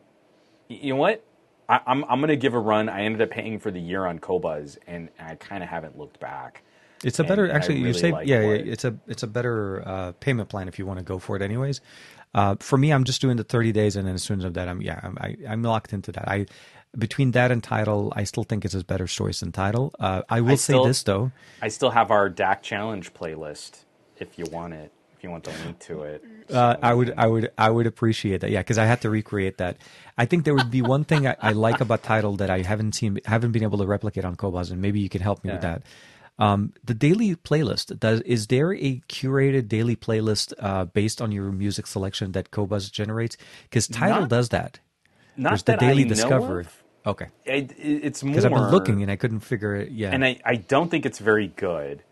You 0.69 0.95
know 0.95 0.97
what? 0.97 1.25
I, 1.69 1.81
I'm 1.87 2.05
I'm 2.05 2.21
going 2.21 2.29
to 2.29 2.37
give 2.37 2.55
a 2.55 2.59
run. 2.59 2.89
I 2.89 3.03
ended 3.03 3.21
up 3.23 3.31
paying 3.31 3.59
for 3.59 3.71
the 3.71 3.81
year 3.81 4.07
on 4.07 4.21
Qobuz, 4.21 4.79
and 4.87 5.09
I 5.19 5.35
kind 5.35 5.63
of 5.63 5.69
haven't 5.69 5.99
looked 5.99 6.21
back. 6.21 6.63
It's 7.05 7.19
a 7.19 7.25
better 7.25 7.51
I 7.51 7.57
actually. 7.57 7.79
you 7.79 7.87
really 7.87 7.99
save 7.99 8.13
like 8.13 8.29
yeah, 8.29 8.41
yeah. 8.41 8.73
It's 8.73 8.85
a 8.85 8.97
it's 9.07 9.23
a 9.23 9.27
better 9.27 9.83
uh, 9.87 10.13
payment 10.13 10.49
plan 10.49 10.69
if 10.69 10.79
you 10.79 10.87
want 10.87 10.99
to 10.99 11.05
go 11.05 11.19
for 11.19 11.37
it. 11.37 11.43
Anyways, 11.43 11.81
uh, 12.35 12.57
for 12.61 12.79
me, 12.79 12.93
I'm 12.93 13.05
just 13.05 13.21
doing 13.21 13.37
the 13.37 13.45
30 13.45 13.73
days, 13.73 13.97
and 13.97 14.07
then 14.07 14.15
as 14.15 14.23
soon 14.23 14.41
as 14.43 14.53
that, 14.53 14.69
I'm 14.69 14.81
yeah, 14.81 15.01
I'm 15.03 15.19
I, 15.21 15.37
I'm 15.49 15.63
locked 15.63 15.93
into 15.93 16.13
that. 16.13 16.29
I 16.29 16.47
between 16.97 17.33
that 17.33 17.51
and 17.51 17.63
Tidal, 17.63 18.13
I 18.17 18.25
still 18.25 18.45
think 18.45 18.65
it's 18.65 18.75
a 18.75 18.85
better 18.85 19.07
choice 19.07 19.41
than 19.41 19.53
Tidal. 19.53 19.95
Uh, 19.99 20.23
I 20.29 20.41
will 20.41 20.57
say 20.57 20.73
still- 20.73 20.85
this 20.85 21.03
though. 21.03 21.33
I 21.63 21.69
still 21.69 21.91
have 21.91 22.11
our 22.11 22.29
DAC 22.31 22.63
challenge 22.63 23.15
playlist 23.15 23.85
if 24.19 24.39
you 24.39 24.47
want 24.51 24.75
it. 24.75 24.93
If 25.17 25.25
you 25.25 25.31
want 25.31 25.45
the 25.45 25.51
link 25.65 25.79
to 25.81 26.03
it. 26.03 26.23
Uh, 26.53 26.77
I 26.83 26.93
would, 26.93 27.15
I 27.17 27.27
would, 27.27 27.51
I 27.57 27.71
would 27.71 27.87
appreciate 27.87 28.43
that. 28.43 28.51
Yeah, 28.51 28.61
because 28.61 28.77
I 28.77 28.85
had 28.85 29.01
to 29.01 29.09
recreate 29.09 29.57
that. 29.59 29.79
I 30.19 30.27
think 30.27 30.45
there 30.45 30.55
would 30.55 30.71
be 30.71 30.83
one 30.83 31.05
thing 31.05 31.27
I, 31.27 31.37
I 31.41 31.53
like 31.53 31.81
about 31.81 32.03
Tidal 32.03 32.37
that 32.37 32.51
I 32.51 32.61
haven't 32.61 32.95
seen, 32.95 33.19
haven't 33.25 33.53
been 33.53 33.63
able 33.63 33.79
to 33.79 33.87
replicate 33.87 34.27
on 34.27 34.37
Qobuz, 34.37 34.71
and 34.71 34.83
maybe 34.83 35.01
you 35.01 35.09
can 35.09 35.23
help 35.23 35.43
me 35.43 35.53
with 35.53 35.63
that. 35.63 35.83
Um, 36.39 36.75
the 36.85 36.93
daily 36.93 37.35
playlist. 37.35 37.99
Does 37.99 38.21
is 38.21 38.49
there 38.49 38.75
a 38.75 39.01
curated 39.09 39.69
daily 39.69 39.97
playlist 39.97 40.53
uh, 40.59 40.85
based 40.85 41.23
on 41.23 41.33
your 41.33 41.51
music 41.51 41.87
selection 41.87 42.33
that 42.33 42.51
Qobuz 42.51 42.93
generates? 42.93 43.39
Because 43.65 43.89
Tidal 43.89 44.21
Not- 44.21 44.29
does 44.29 44.51
that. 44.51 44.81
Not 45.37 45.51
There's 45.51 45.63
the 45.63 45.73
that 45.73 45.81
daily 45.81 46.05
I 46.05 46.09
discovery. 46.09 46.61
of. 46.65 46.83
Okay, 47.07 47.27
It, 47.45 47.71
it- 47.73 47.77
it's 48.05 48.23
more. 48.25 48.33
because 48.33 48.45
I've 48.45 48.51
been 48.53 48.71
looking 48.71 49.03
and 49.03 49.11
I 49.11 49.17
couldn't 49.17 49.41
figure 49.41 49.77
it. 49.77 49.91
Yeah, 49.93 50.11
and 50.13 50.25
I, 50.25 50.41
I 50.45 50.57
don't 50.57 50.91
think 50.91 51.07
it's 51.07 51.19
very 51.21 51.49
good. 51.55 52.03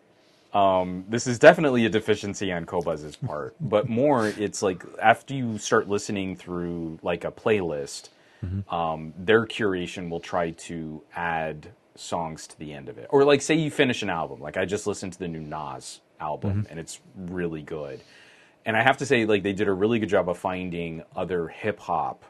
Um, 0.52 1.04
this 1.08 1.26
is 1.26 1.40
definitely 1.40 1.84
a 1.84 1.88
deficiency 1.88 2.52
on 2.52 2.64
Qobuz's 2.64 3.16
part, 3.30 3.56
but 3.60 3.88
more 3.88 4.28
it's 4.28 4.62
like 4.62 4.84
after 5.02 5.34
you 5.34 5.58
start 5.58 5.88
listening 5.88 6.36
through 6.36 7.00
like 7.02 7.24
a 7.24 7.32
playlist, 7.32 8.10
um, 8.68 9.14
their 9.18 9.46
curation 9.46 10.10
will 10.10 10.20
try 10.20 10.50
to 10.50 11.02
add 11.16 11.68
songs 11.96 12.46
to 12.48 12.58
the 12.58 12.72
end 12.74 12.88
of 12.90 12.98
it, 12.98 13.06
or 13.10 13.24
like 13.24 13.40
say 13.40 13.54
you 13.54 13.70
finish 13.70 14.02
an 14.02 14.10
album, 14.10 14.38
like 14.40 14.56
I 14.58 14.64
just 14.66 14.86
listened 14.86 15.14
to 15.14 15.18
the 15.18 15.28
new 15.28 15.40
Nas 15.40 16.00
album 16.20 16.66
and 16.70 16.78
it's 16.78 17.00
really 17.16 17.62
good, 17.62 18.00
and 18.66 18.76
I 18.76 18.82
have 18.82 18.98
to 18.98 19.06
say 19.06 19.24
like 19.24 19.42
they 19.42 19.54
did 19.54 19.66
a 19.66 19.72
really 19.72 19.98
good 19.98 20.10
job 20.10 20.28
of 20.28 20.36
finding 20.38 21.02
other 21.16 21.48
hip 21.48 21.80
hop 21.80 22.22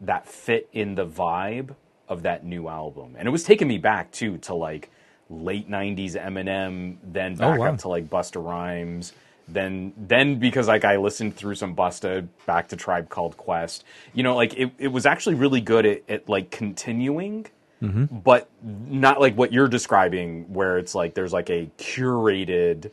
that 0.00 0.26
fit 0.26 0.68
in 0.72 0.94
the 0.94 1.06
vibe 1.06 1.74
of 2.08 2.22
that 2.22 2.44
new 2.44 2.68
album. 2.68 3.14
And 3.18 3.28
it 3.28 3.30
was 3.30 3.44
taking 3.44 3.68
me 3.68 3.78
back 3.78 4.10
too 4.12 4.38
to 4.38 4.54
like 4.54 4.90
late 5.28 5.70
90s 5.70 6.12
Eminem, 6.12 6.96
then 7.04 7.34
oh, 7.34 7.50
back 7.50 7.58
wow. 7.58 7.72
up 7.72 7.78
to 7.78 7.88
like 7.88 8.08
Busta 8.08 8.44
Rhymes, 8.44 9.12
then 9.46 9.92
then 9.96 10.38
because 10.38 10.68
like 10.68 10.84
I 10.84 10.96
listened 10.96 11.36
through 11.36 11.54
some 11.54 11.74
Busta 11.74 12.26
back 12.46 12.68
to 12.68 12.76
Tribe 12.76 13.08
Called 13.08 13.36
Quest. 13.36 13.84
You 14.12 14.22
know, 14.22 14.34
like 14.34 14.54
it, 14.54 14.72
it 14.78 14.88
was 14.88 15.06
actually 15.06 15.36
really 15.36 15.60
good 15.60 15.86
at, 15.86 16.02
at 16.08 16.28
like 16.28 16.50
continuing 16.50 17.46
mm-hmm. 17.82 18.04
but 18.18 18.48
not 18.62 19.20
like 19.20 19.34
what 19.36 19.52
you're 19.52 19.68
describing 19.68 20.52
where 20.52 20.78
it's 20.78 20.94
like 20.94 21.14
there's 21.14 21.32
like 21.32 21.50
a 21.50 21.70
curated 21.78 22.90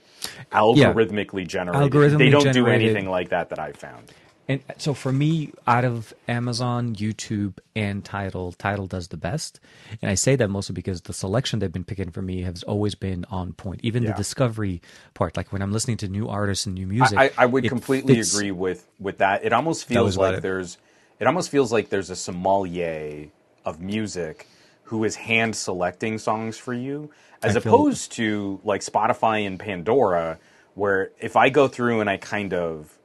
algorithmically 0.52 1.48
generated 1.48 2.18
they 2.18 2.30
don't 2.30 2.54
do 2.54 2.68
anything 2.68 3.10
like 3.10 3.30
that 3.30 3.50
that 3.50 3.60
i 3.60 3.72
found 3.72 4.12
And 4.49 4.61
so 4.78 4.94
for 4.94 5.11
me, 5.11 5.52
out 5.68 5.84
of 5.84 6.14
Amazon, 6.28 6.95
YouTube, 6.95 7.57
and 7.76 8.03
Tidal, 8.03 8.53
Tidal 8.53 8.88
does 8.88 9.10
the 9.10 9.18
best. 9.18 9.60
And 10.02 10.10
I 10.10 10.15
say 10.15 10.38
that 10.38 10.48
mostly 10.49 10.74
because 10.74 11.02
the 11.02 11.11
selection 11.14 11.60
they've 11.60 11.72
been 11.72 11.84
picking 11.84 12.11
for 12.11 12.22
me 12.22 12.44
has 12.44 12.64
always 12.64 12.95
been 12.95 13.26
on 13.30 13.52
point. 13.53 13.82
Even 13.84 14.06
the 14.06 14.14
discovery 14.14 14.82
part, 15.14 15.36
like 15.36 15.52
when 15.52 15.61
I'm 15.61 15.74
listening 15.74 15.98
to 15.98 16.07
new 16.07 16.30
artists 16.30 16.65
and 16.65 16.76
new 16.76 16.88
music, 16.88 17.18
I, 17.18 17.32
I 17.38 17.45
would 17.45 17.68
completely 17.68 18.15
fits- 18.15 18.34
agree 18.34 18.52
with 18.52 18.88
with 18.99 19.18
that. 19.18 19.44
It 19.44 19.52
almost 19.52 19.86
feels 19.86 20.18
like 20.18 20.36
it. 20.38 20.41
there's 20.41 20.78
it 21.19 21.28
almost 21.28 21.49
feels 21.49 21.72
like 21.74 21.90
there's 21.90 22.10
a 22.10 22.15
sommelier 22.15 23.28
of 23.65 23.82
music 23.82 24.48
who 24.84 25.03
is 25.03 25.15
hand 25.15 25.57
selecting 25.57 26.18
songs 26.18 26.57
for 26.57 26.74
you, 26.74 27.11
as 27.44 27.57
I 27.57 27.60
feel- 27.60 27.74
opposed 27.74 28.14
to 28.14 28.61
like 28.64 28.80
Spotify 28.80 29.45
and 29.45 29.60
Pandora, 29.60 30.40
where 30.74 31.11
if 31.19 31.36
I 31.36 31.49
go 31.49 31.68
through 31.68 31.99
and 31.99 32.10
I 32.10 32.15
kind 32.15 32.53
of 32.53 32.98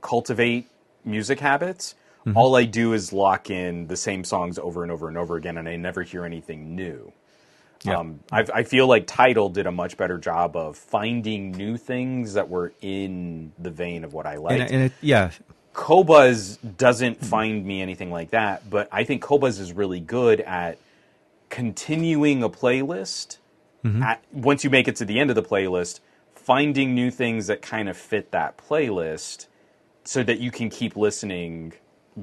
cultivate 0.00 0.68
music 1.04 1.40
habits, 1.40 1.94
Mm-hmm. 2.26 2.38
all 2.38 2.56
I 2.56 2.64
do 2.64 2.94
is 2.94 3.12
lock 3.12 3.50
in 3.50 3.86
the 3.86 3.98
same 3.98 4.24
songs 4.24 4.58
over 4.58 4.82
and 4.82 4.90
over 4.90 5.08
and 5.08 5.18
over 5.18 5.36
again, 5.36 5.58
and 5.58 5.68
I 5.68 5.76
never 5.76 6.02
hear 6.02 6.24
anything 6.24 6.74
new. 6.74 7.12
Yeah. 7.84 7.98
Um, 7.98 8.20
I, 8.32 8.46
I 8.54 8.62
feel 8.62 8.86
like 8.86 9.06
Tidal 9.06 9.50
did 9.50 9.66
a 9.66 9.70
much 9.70 9.98
better 9.98 10.16
job 10.16 10.56
of 10.56 10.78
finding 10.78 11.52
new 11.52 11.76
things 11.76 12.32
that 12.32 12.48
were 12.48 12.72
in 12.80 13.52
the 13.58 13.70
vein 13.70 14.04
of 14.04 14.14
what 14.14 14.24
I 14.24 14.36
liked. 14.36 14.62
And, 14.62 14.70
and 14.72 14.82
it, 14.84 14.92
yeah, 15.02 15.32
Qobuz 15.74 16.56
doesn't 16.78 17.22
find 17.22 17.66
me 17.66 17.82
anything 17.82 18.10
like 18.10 18.30
that, 18.30 18.70
but 18.70 18.88
I 18.90 19.04
think 19.04 19.22
Qobuz 19.22 19.60
is 19.60 19.74
really 19.74 20.00
good 20.00 20.40
at 20.40 20.78
continuing 21.50 22.42
a 22.42 22.48
playlist. 22.48 23.38
At, 24.02 24.24
once 24.32 24.64
you 24.64 24.70
make 24.70 24.88
it 24.88 24.96
to 24.96 25.04
the 25.04 25.20
end 25.20 25.28
of 25.28 25.36
the 25.36 25.42
playlist, 25.42 26.00
finding 26.34 26.94
new 26.94 27.10
things 27.10 27.48
that 27.48 27.60
kind 27.60 27.90
of 27.90 27.98
fit 27.98 28.30
that 28.30 28.56
playlist, 28.56 29.46
so 30.04 30.22
that 30.22 30.38
you 30.40 30.50
can 30.50 30.70
keep 30.70 30.96
listening 30.96 31.72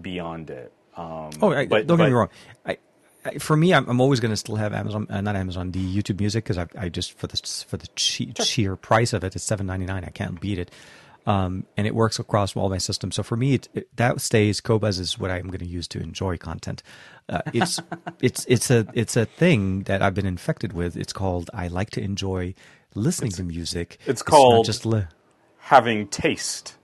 beyond 0.02 0.49
it. 0.49 0.72
Um, 0.95 1.30
Oh, 1.41 1.52
I, 1.53 1.66
but- 1.68 1.88
don't 1.88 1.98
get 1.98 2.08
me 2.08 2.14
wrong. 2.14 2.30
I, 2.66 2.78
I, 3.26 3.38
for 3.38 3.56
me, 3.56 3.74
I'm, 3.74 3.88
I'm 3.88 4.02
always 4.02 4.20
going 4.20 4.32
to 4.32 4.38
still 4.38 4.56
have 4.56 4.74
Amazon, 4.74 5.06
uh, 5.10 5.22
not 5.22 5.36
Amazon, 5.36 5.72
the 5.72 5.80
YouTube 6.02 6.20
Music 6.20 6.44
because 6.44 6.58
I, 6.58 6.66
I 6.78 6.90
just 6.90 7.14
for 7.18 7.28
the 7.28 7.38
for 7.68 7.78
the 7.78 7.88
che- 7.95 8.34
sheer 8.44 8.76
price 8.76 9.14
of 9.14 9.24
it, 9.24 9.36
it's 9.36 9.45
seven 9.45 9.68
ninety 9.68 9.86
nine. 9.86 10.03
I 10.03 10.10
can't 10.10 10.41
beat 10.41 10.58
it, 10.58 10.72
um, 11.28 11.66
and 11.78 11.86
it 11.86 11.94
works 11.94 12.18
across 12.18 12.56
all 12.56 12.68
my 12.70 12.80
systems. 12.80 13.16
So 13.16 13.22
for 13.24 13.38
me, 13.38 13.53
it, 13.53 13.68
it, 13.76 13.95
that 13.98 14.22
stays. 14.22 14.60
Qobuz 14.60 14.99
is 14.99 15.20
what 15.20 15.30
I'm 15.30 15.48
going 15.48 15.60
to 15.60 15.68
use 15.68 15.88
to 15.90 15.99
enjoy 15.99 16.38
content. 16.38 16.82
Uh, 17.30 17.41
it's 17.53 17.80
it's 18.22 18.44
it's 18.49 18.72
a 18.72 18.88
it's 18.95 19.16
a 19.16 19.26
thing 19.26 19.84
that 19.84 20.02
I've 20.02 20.16
been 20.16 20.26
infected 20.26 20.74
with. 20.74 20.98
It's 20.98 21.14
called 21.14 21.52
I 21.53 21.68
like 21.68 21.91
to 21.91 22.02
enjoy 22.02 22.56
listening 22.95 23.32
to 23.34 23.44
music. 23.44 23.99
it's 24.08 24.22
not 24.22 24.26
called- 24.32 24.66
just 24.66 24.84
li- 24.86 25.06
Having 25.60 26.08
taste. 26.08 26.76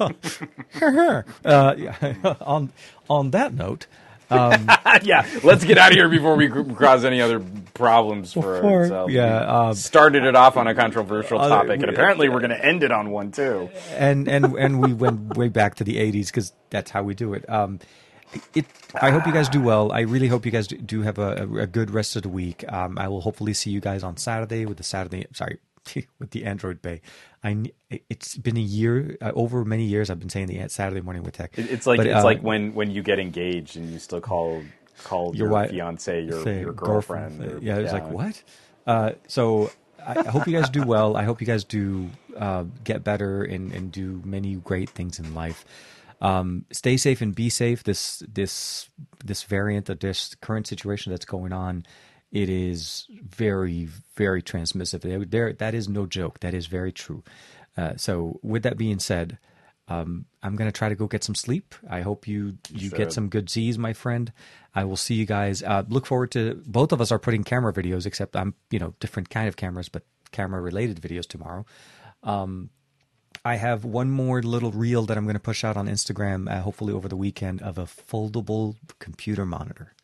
Uh, 0.00 1.74
yeah. 1.76 2.34
on 2.40 2.72
on 3.08 3.30
that 3.30 3.54
note. 3.54 3.86
Um, 4.30 4.66
yeah, 5.02 5.26
let's 5.44 5.64
get 5.64 5.76
out 5.76 5.90
of 5.90 5.96
here 5.96 6.08
before 6.08 6.36
we 6.36 6.48
cause 6.48 7.04
any 7.04 7.20
other 7.20 7.40
problems 7.74 8.32
for 8.32 8.56
Before- 8.56 8.82
ourselves. 8.82 9.12
yeah, 9.12 9.68
um, 9.68 9.74
started 9.74 10.24
it 10.24 10.34
off 10.34 10.56
on 10.56 10.66
a 10.66 10.74
controversial 10.74 11.38
uh, 11.38 11.48
topic, 11.48 11.80
and 11.80 11.86
we- 11.88 11.92
apparently 11.92 12.28
we're 12.28 12.40
going 12.40 12.50
to 12.50 12.64
end 12.64 12.82
it 12.82 12.90
on 12.92 13.10
one 13.10 13.30
too. 13.30 13.68
and 13.96 14.28
and 14.28 14.54
and 14.56 14.80
we 14.80 14.92
went 14.92 15.36
way 15.36 15.48
back 15.48 15.74
to 15.76 15.84
the 15.84 15.96
80s 15.96 16.26
because 16.28 16.52
that's 16.70 16.90
how 16.90 17.02
we 17.02 17.14
do 17.14 17.34
it 17.34 17.48
um 17.50 17.78
it. 18.54 18.64
I 18.94 19.10
hope 19.10 19.26
you 19.26 19.32
guys 19.32 19.48
do 19.48 19.60
well. 19.60 19.92
I 19.92 20.00
really 20.00 20.28
hope 20.28 20.46
you 20.46 20.52
guys 20.52 20.66
do, 20.66 20.76
do 20.78 21.02
have 21.02 21.18
a, 21.18 21.48
a, 21.60 21.66
good 21.66 21.90
rest 21.90 22.16
of 22.16 22.22
the 22.22 22.28
week. 22.28 22.64
Um, 22.72 22.96
I 22.98 23.08
will 23.08 23.20
hopefully 23.20 23.52
see 23.52 23.70
you 23.70 23.80
guys 23.80 24.02
on 24.02 24.16
Saturday 24.16 24.64
with 24.64 24.78
the 24.78 24.82
Saturday. 24.84 25.26
Sorry, 25.34 25.58
with 26.18 26.30
the 26.30 26.44
Android 26.44 26.80
Bay. 26.80 27.00
I 27.44 27.64
it's 28.08 28.36
been 28.36 28.56
a 28.56 28.60
year 28.60 29.16
uh, 29.20 29.32
over 29.34 29.64
many 29.64 29.84
years. 29.84 30.10
I've 30.10 30.20
been 30.20 30.30
saying 30.30 30.46
the 30.46 30.68
Saturday 30.68 31.00
morning 31.00 31.22
with 31.22 31.34
tech. 31.34 31.58
It's 31.58 31.86
like 31.86 31.98
but, 31.98 32.06
it's 32.06 32.16
uh, 32.16 32.24
like 32.24 32.40
when 32.40 32.74
when 32.74 32.90
you 32.90 33.02
get 33.02 33.18
engaged 33.18 33.76
and 33.76 33.90
you 33.90 33.98
still 33.98 34.20
call 34.20 34.62
call 35.04 35.34
your, 35.34 35.46
your 35.46 35.48
wife, 35.48 35.70
fiance 35.70 36.22
your 36.22 36.48
your 36.48 36.72
girlfriend. 36.72 37.38
girlfriend 37.38 37.62
or, 37.62 37.64
yeah, 37.64 37.78
it's 37.78 37.92
yeah. 37.92 37.98
like 37.98 38.10
what? 38.10 38.42
Uh, 38.86 39.12
so 39.26 39.70
I 40.06 40.28
hope 40.28 40.46
you 40.46 40.52
guys 40.52 40.70
do 40.70 40.84
well. 40.84 41.16
I 41.16 41.24
hope 41.24 41.40
you 41.40 41.46
guys 41.46 41.64
do 41.64 42.10
uh, 42.36 42.64
get 42.84 43.04
better 43.04 43.42
and, 43.42 43.72
and 43.72 43.92
do 43.92 44.20
many 44.24 44.56
great 44.56 44.90
things 44.90 45.18
in 45.18 45.34
life. 45.34 45.64
Um, 46.20 46.64
stay 46.70 46.96
safe 46.96 47.20
and 47.20 47.34
be 47.34 47.48
safe. 47.48 47.82
This 47.82 48.22
this 48.32 48.88
this 49.24 49.42
variant 49.42 49.88
of 49.88 49.98
this 49.98 50.36
current 50.40 50.66
situation 50.66 51.10
that's 51.10 51.24
going 51.24 51.52
on, 51.52 51.84
it 52.32 52.48
is 52.48 53.06
very 53.10 53.88
very 54.16 54.42
transmissive. 54.42 55.30
There, 55.30 55.52
that 55.52 55.74
is 55.74 55.88
no 55.88 56.06
joke. 56.06 56.40
That 56.40 56.54
is 56.54 56.66
very 56.66 56.92
true. 56.92 57.22
Uh, 57.76 57.96
so, 57.96 58.40
with 58.42 58.64
that 58.64 58.76
being 58.76 58.98
said, 58.98 59.38
um, 59.88 60.26
I'm 60.42 60.56
gonna 60.56 60.72
try 60.72 60.88
to 60.88 60.94
go 60.94 61.06
get 61.06 61.24
some 61.24 61.34
sleep. 61.34 61.74
I 61.88 62.00
hope 62.00 62.26
you 62.26 62.58
you 62.70 62.88
sure. 62.88 62.98
get 62.98 63.12
some 63.12 63.28
good 63.28 63.50
Z's, 63.50 63.78
my 63.78 63.92
friend. 63.92 64.32
I 64.74 64.84
will 64.84 64.96
see 64.96 65.14
you 65.14 65.26
guys. 65.26 65.62
Uh, 65.62 65.84
look 65.88 66.06
forward 66.06 66.32
to 66.32 66.62
both 66.66 66.92
of 66.92 67.00
us 67.00 67.12
are 67.12 67.18
putting 67.18 67.44
camera 67.44 67.72
videos, 67.72 68.06
except 68.06 68.34
I'm 68.34 68.54
you 68.70 68.78
know 68.78 68.94
different 69.00 69.30
kind 69.30 69.48
of 69.48 69.56
cameras, 69.56 69.88
but 69.88 70.04
camera 70.32 70.60
related 70.60 71.00
videos 71.00 71.26
tomorrow. 71.26 71.66
Um, 72.22 72.70
I 73.44 73.56
have 73.56 73.84
one 73.84 74.10
more 74.10 74.42
little 74.42 74.70
reel 74.70 75.04
that 75.06 75.16
I'm 75.16 75.24
going 75.24 75.34
to 75.34 75.40
push 75.40 75.64
out 75.64 75.76
on 75.76 75.88
Instagram, 75.88 76.50
uh, 76.50 76.60
hopefully 76.60 76.92
over 76.92 77.08
the 77.08 77.16
weekend, 77.16 77.60
of 77.60 77.76
a 77.76 77.84
foldable 77.84 78.76
computer 79.00 79.44
monitor. 79.44 79.94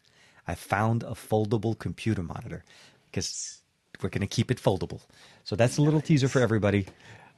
I 0.49 0.55
found 0.55 1.03
a 1.05 1.13
foldable 1.13 1.79
computer 1.79 2.23
monitor 2.23 2.65
because 3.11 3.61
we're 4.03 4.09
going 4.09 4.23
to 4.23 4.27
keep 4.27 4.51
it 4.51 4.59
foldable. 4.61 5.03
So 5.45 5.55
that's 5.55 5.77
a 5.79 5.83
little 5.83 6.01
teaser 6.01 6.29
for 6.29 6.41
everybody. 6.41 6.87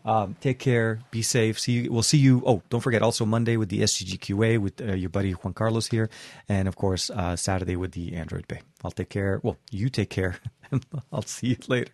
Um, 0.04 0.36
take 0.40 0.58
care. 0.58 1.00
Be 1.10 1.20
safe. 1.22 1.58
See 1.58 1.72
you. 1.72 1.92
We'll 1.92 2.02
see 2.02 2.18
you. 2.18 2.42
Oh, 2.46 2.62
don't 2.70 2.80
forget 2.80 3.02
also 3.02 3.26
Monday 3.26 3.56
with 3.56 3.68
the 3.68 3.80
SGGQA 3.80 4.58
with 4.58 4.80
uh, 4.80 4.94
your 4.94 5.10
buddy 5.10 5.32
Juan 5.32 5.52
Carlos 5.52 5.88
here, 5.88 6.08
and 6.48 6.68
of 6.68 6.76
course 6.76 7.10
uh, 7.10 7.36
Saturday 7.36 7.76
with 7.76 7.92
the 7.92 8.14
Android 8.14 8.48
Bay. 8.48 8.60
I'll 8.82 8.90
take 8.90 9.10
care. 9.10 9.40
Well, 9.42 9.58
you 9.70 9.90
take 9.90 10.08
care. 10.08 10.36
I'll 11.12 11.22
see 11.22 11.48
you 11.48 11.56
later. 11.68 11.92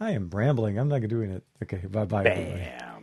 I 0.00 0.12
am 0.12 0.30
rambling. 0.30 0.78
I'm 0.78 0.88
not 0.88 1.02
doing 1.08 1.30
it. 1.30 1.44
Okay. 1.62 1.86
Bye 1.86 2.06
bye. 2.06 3.01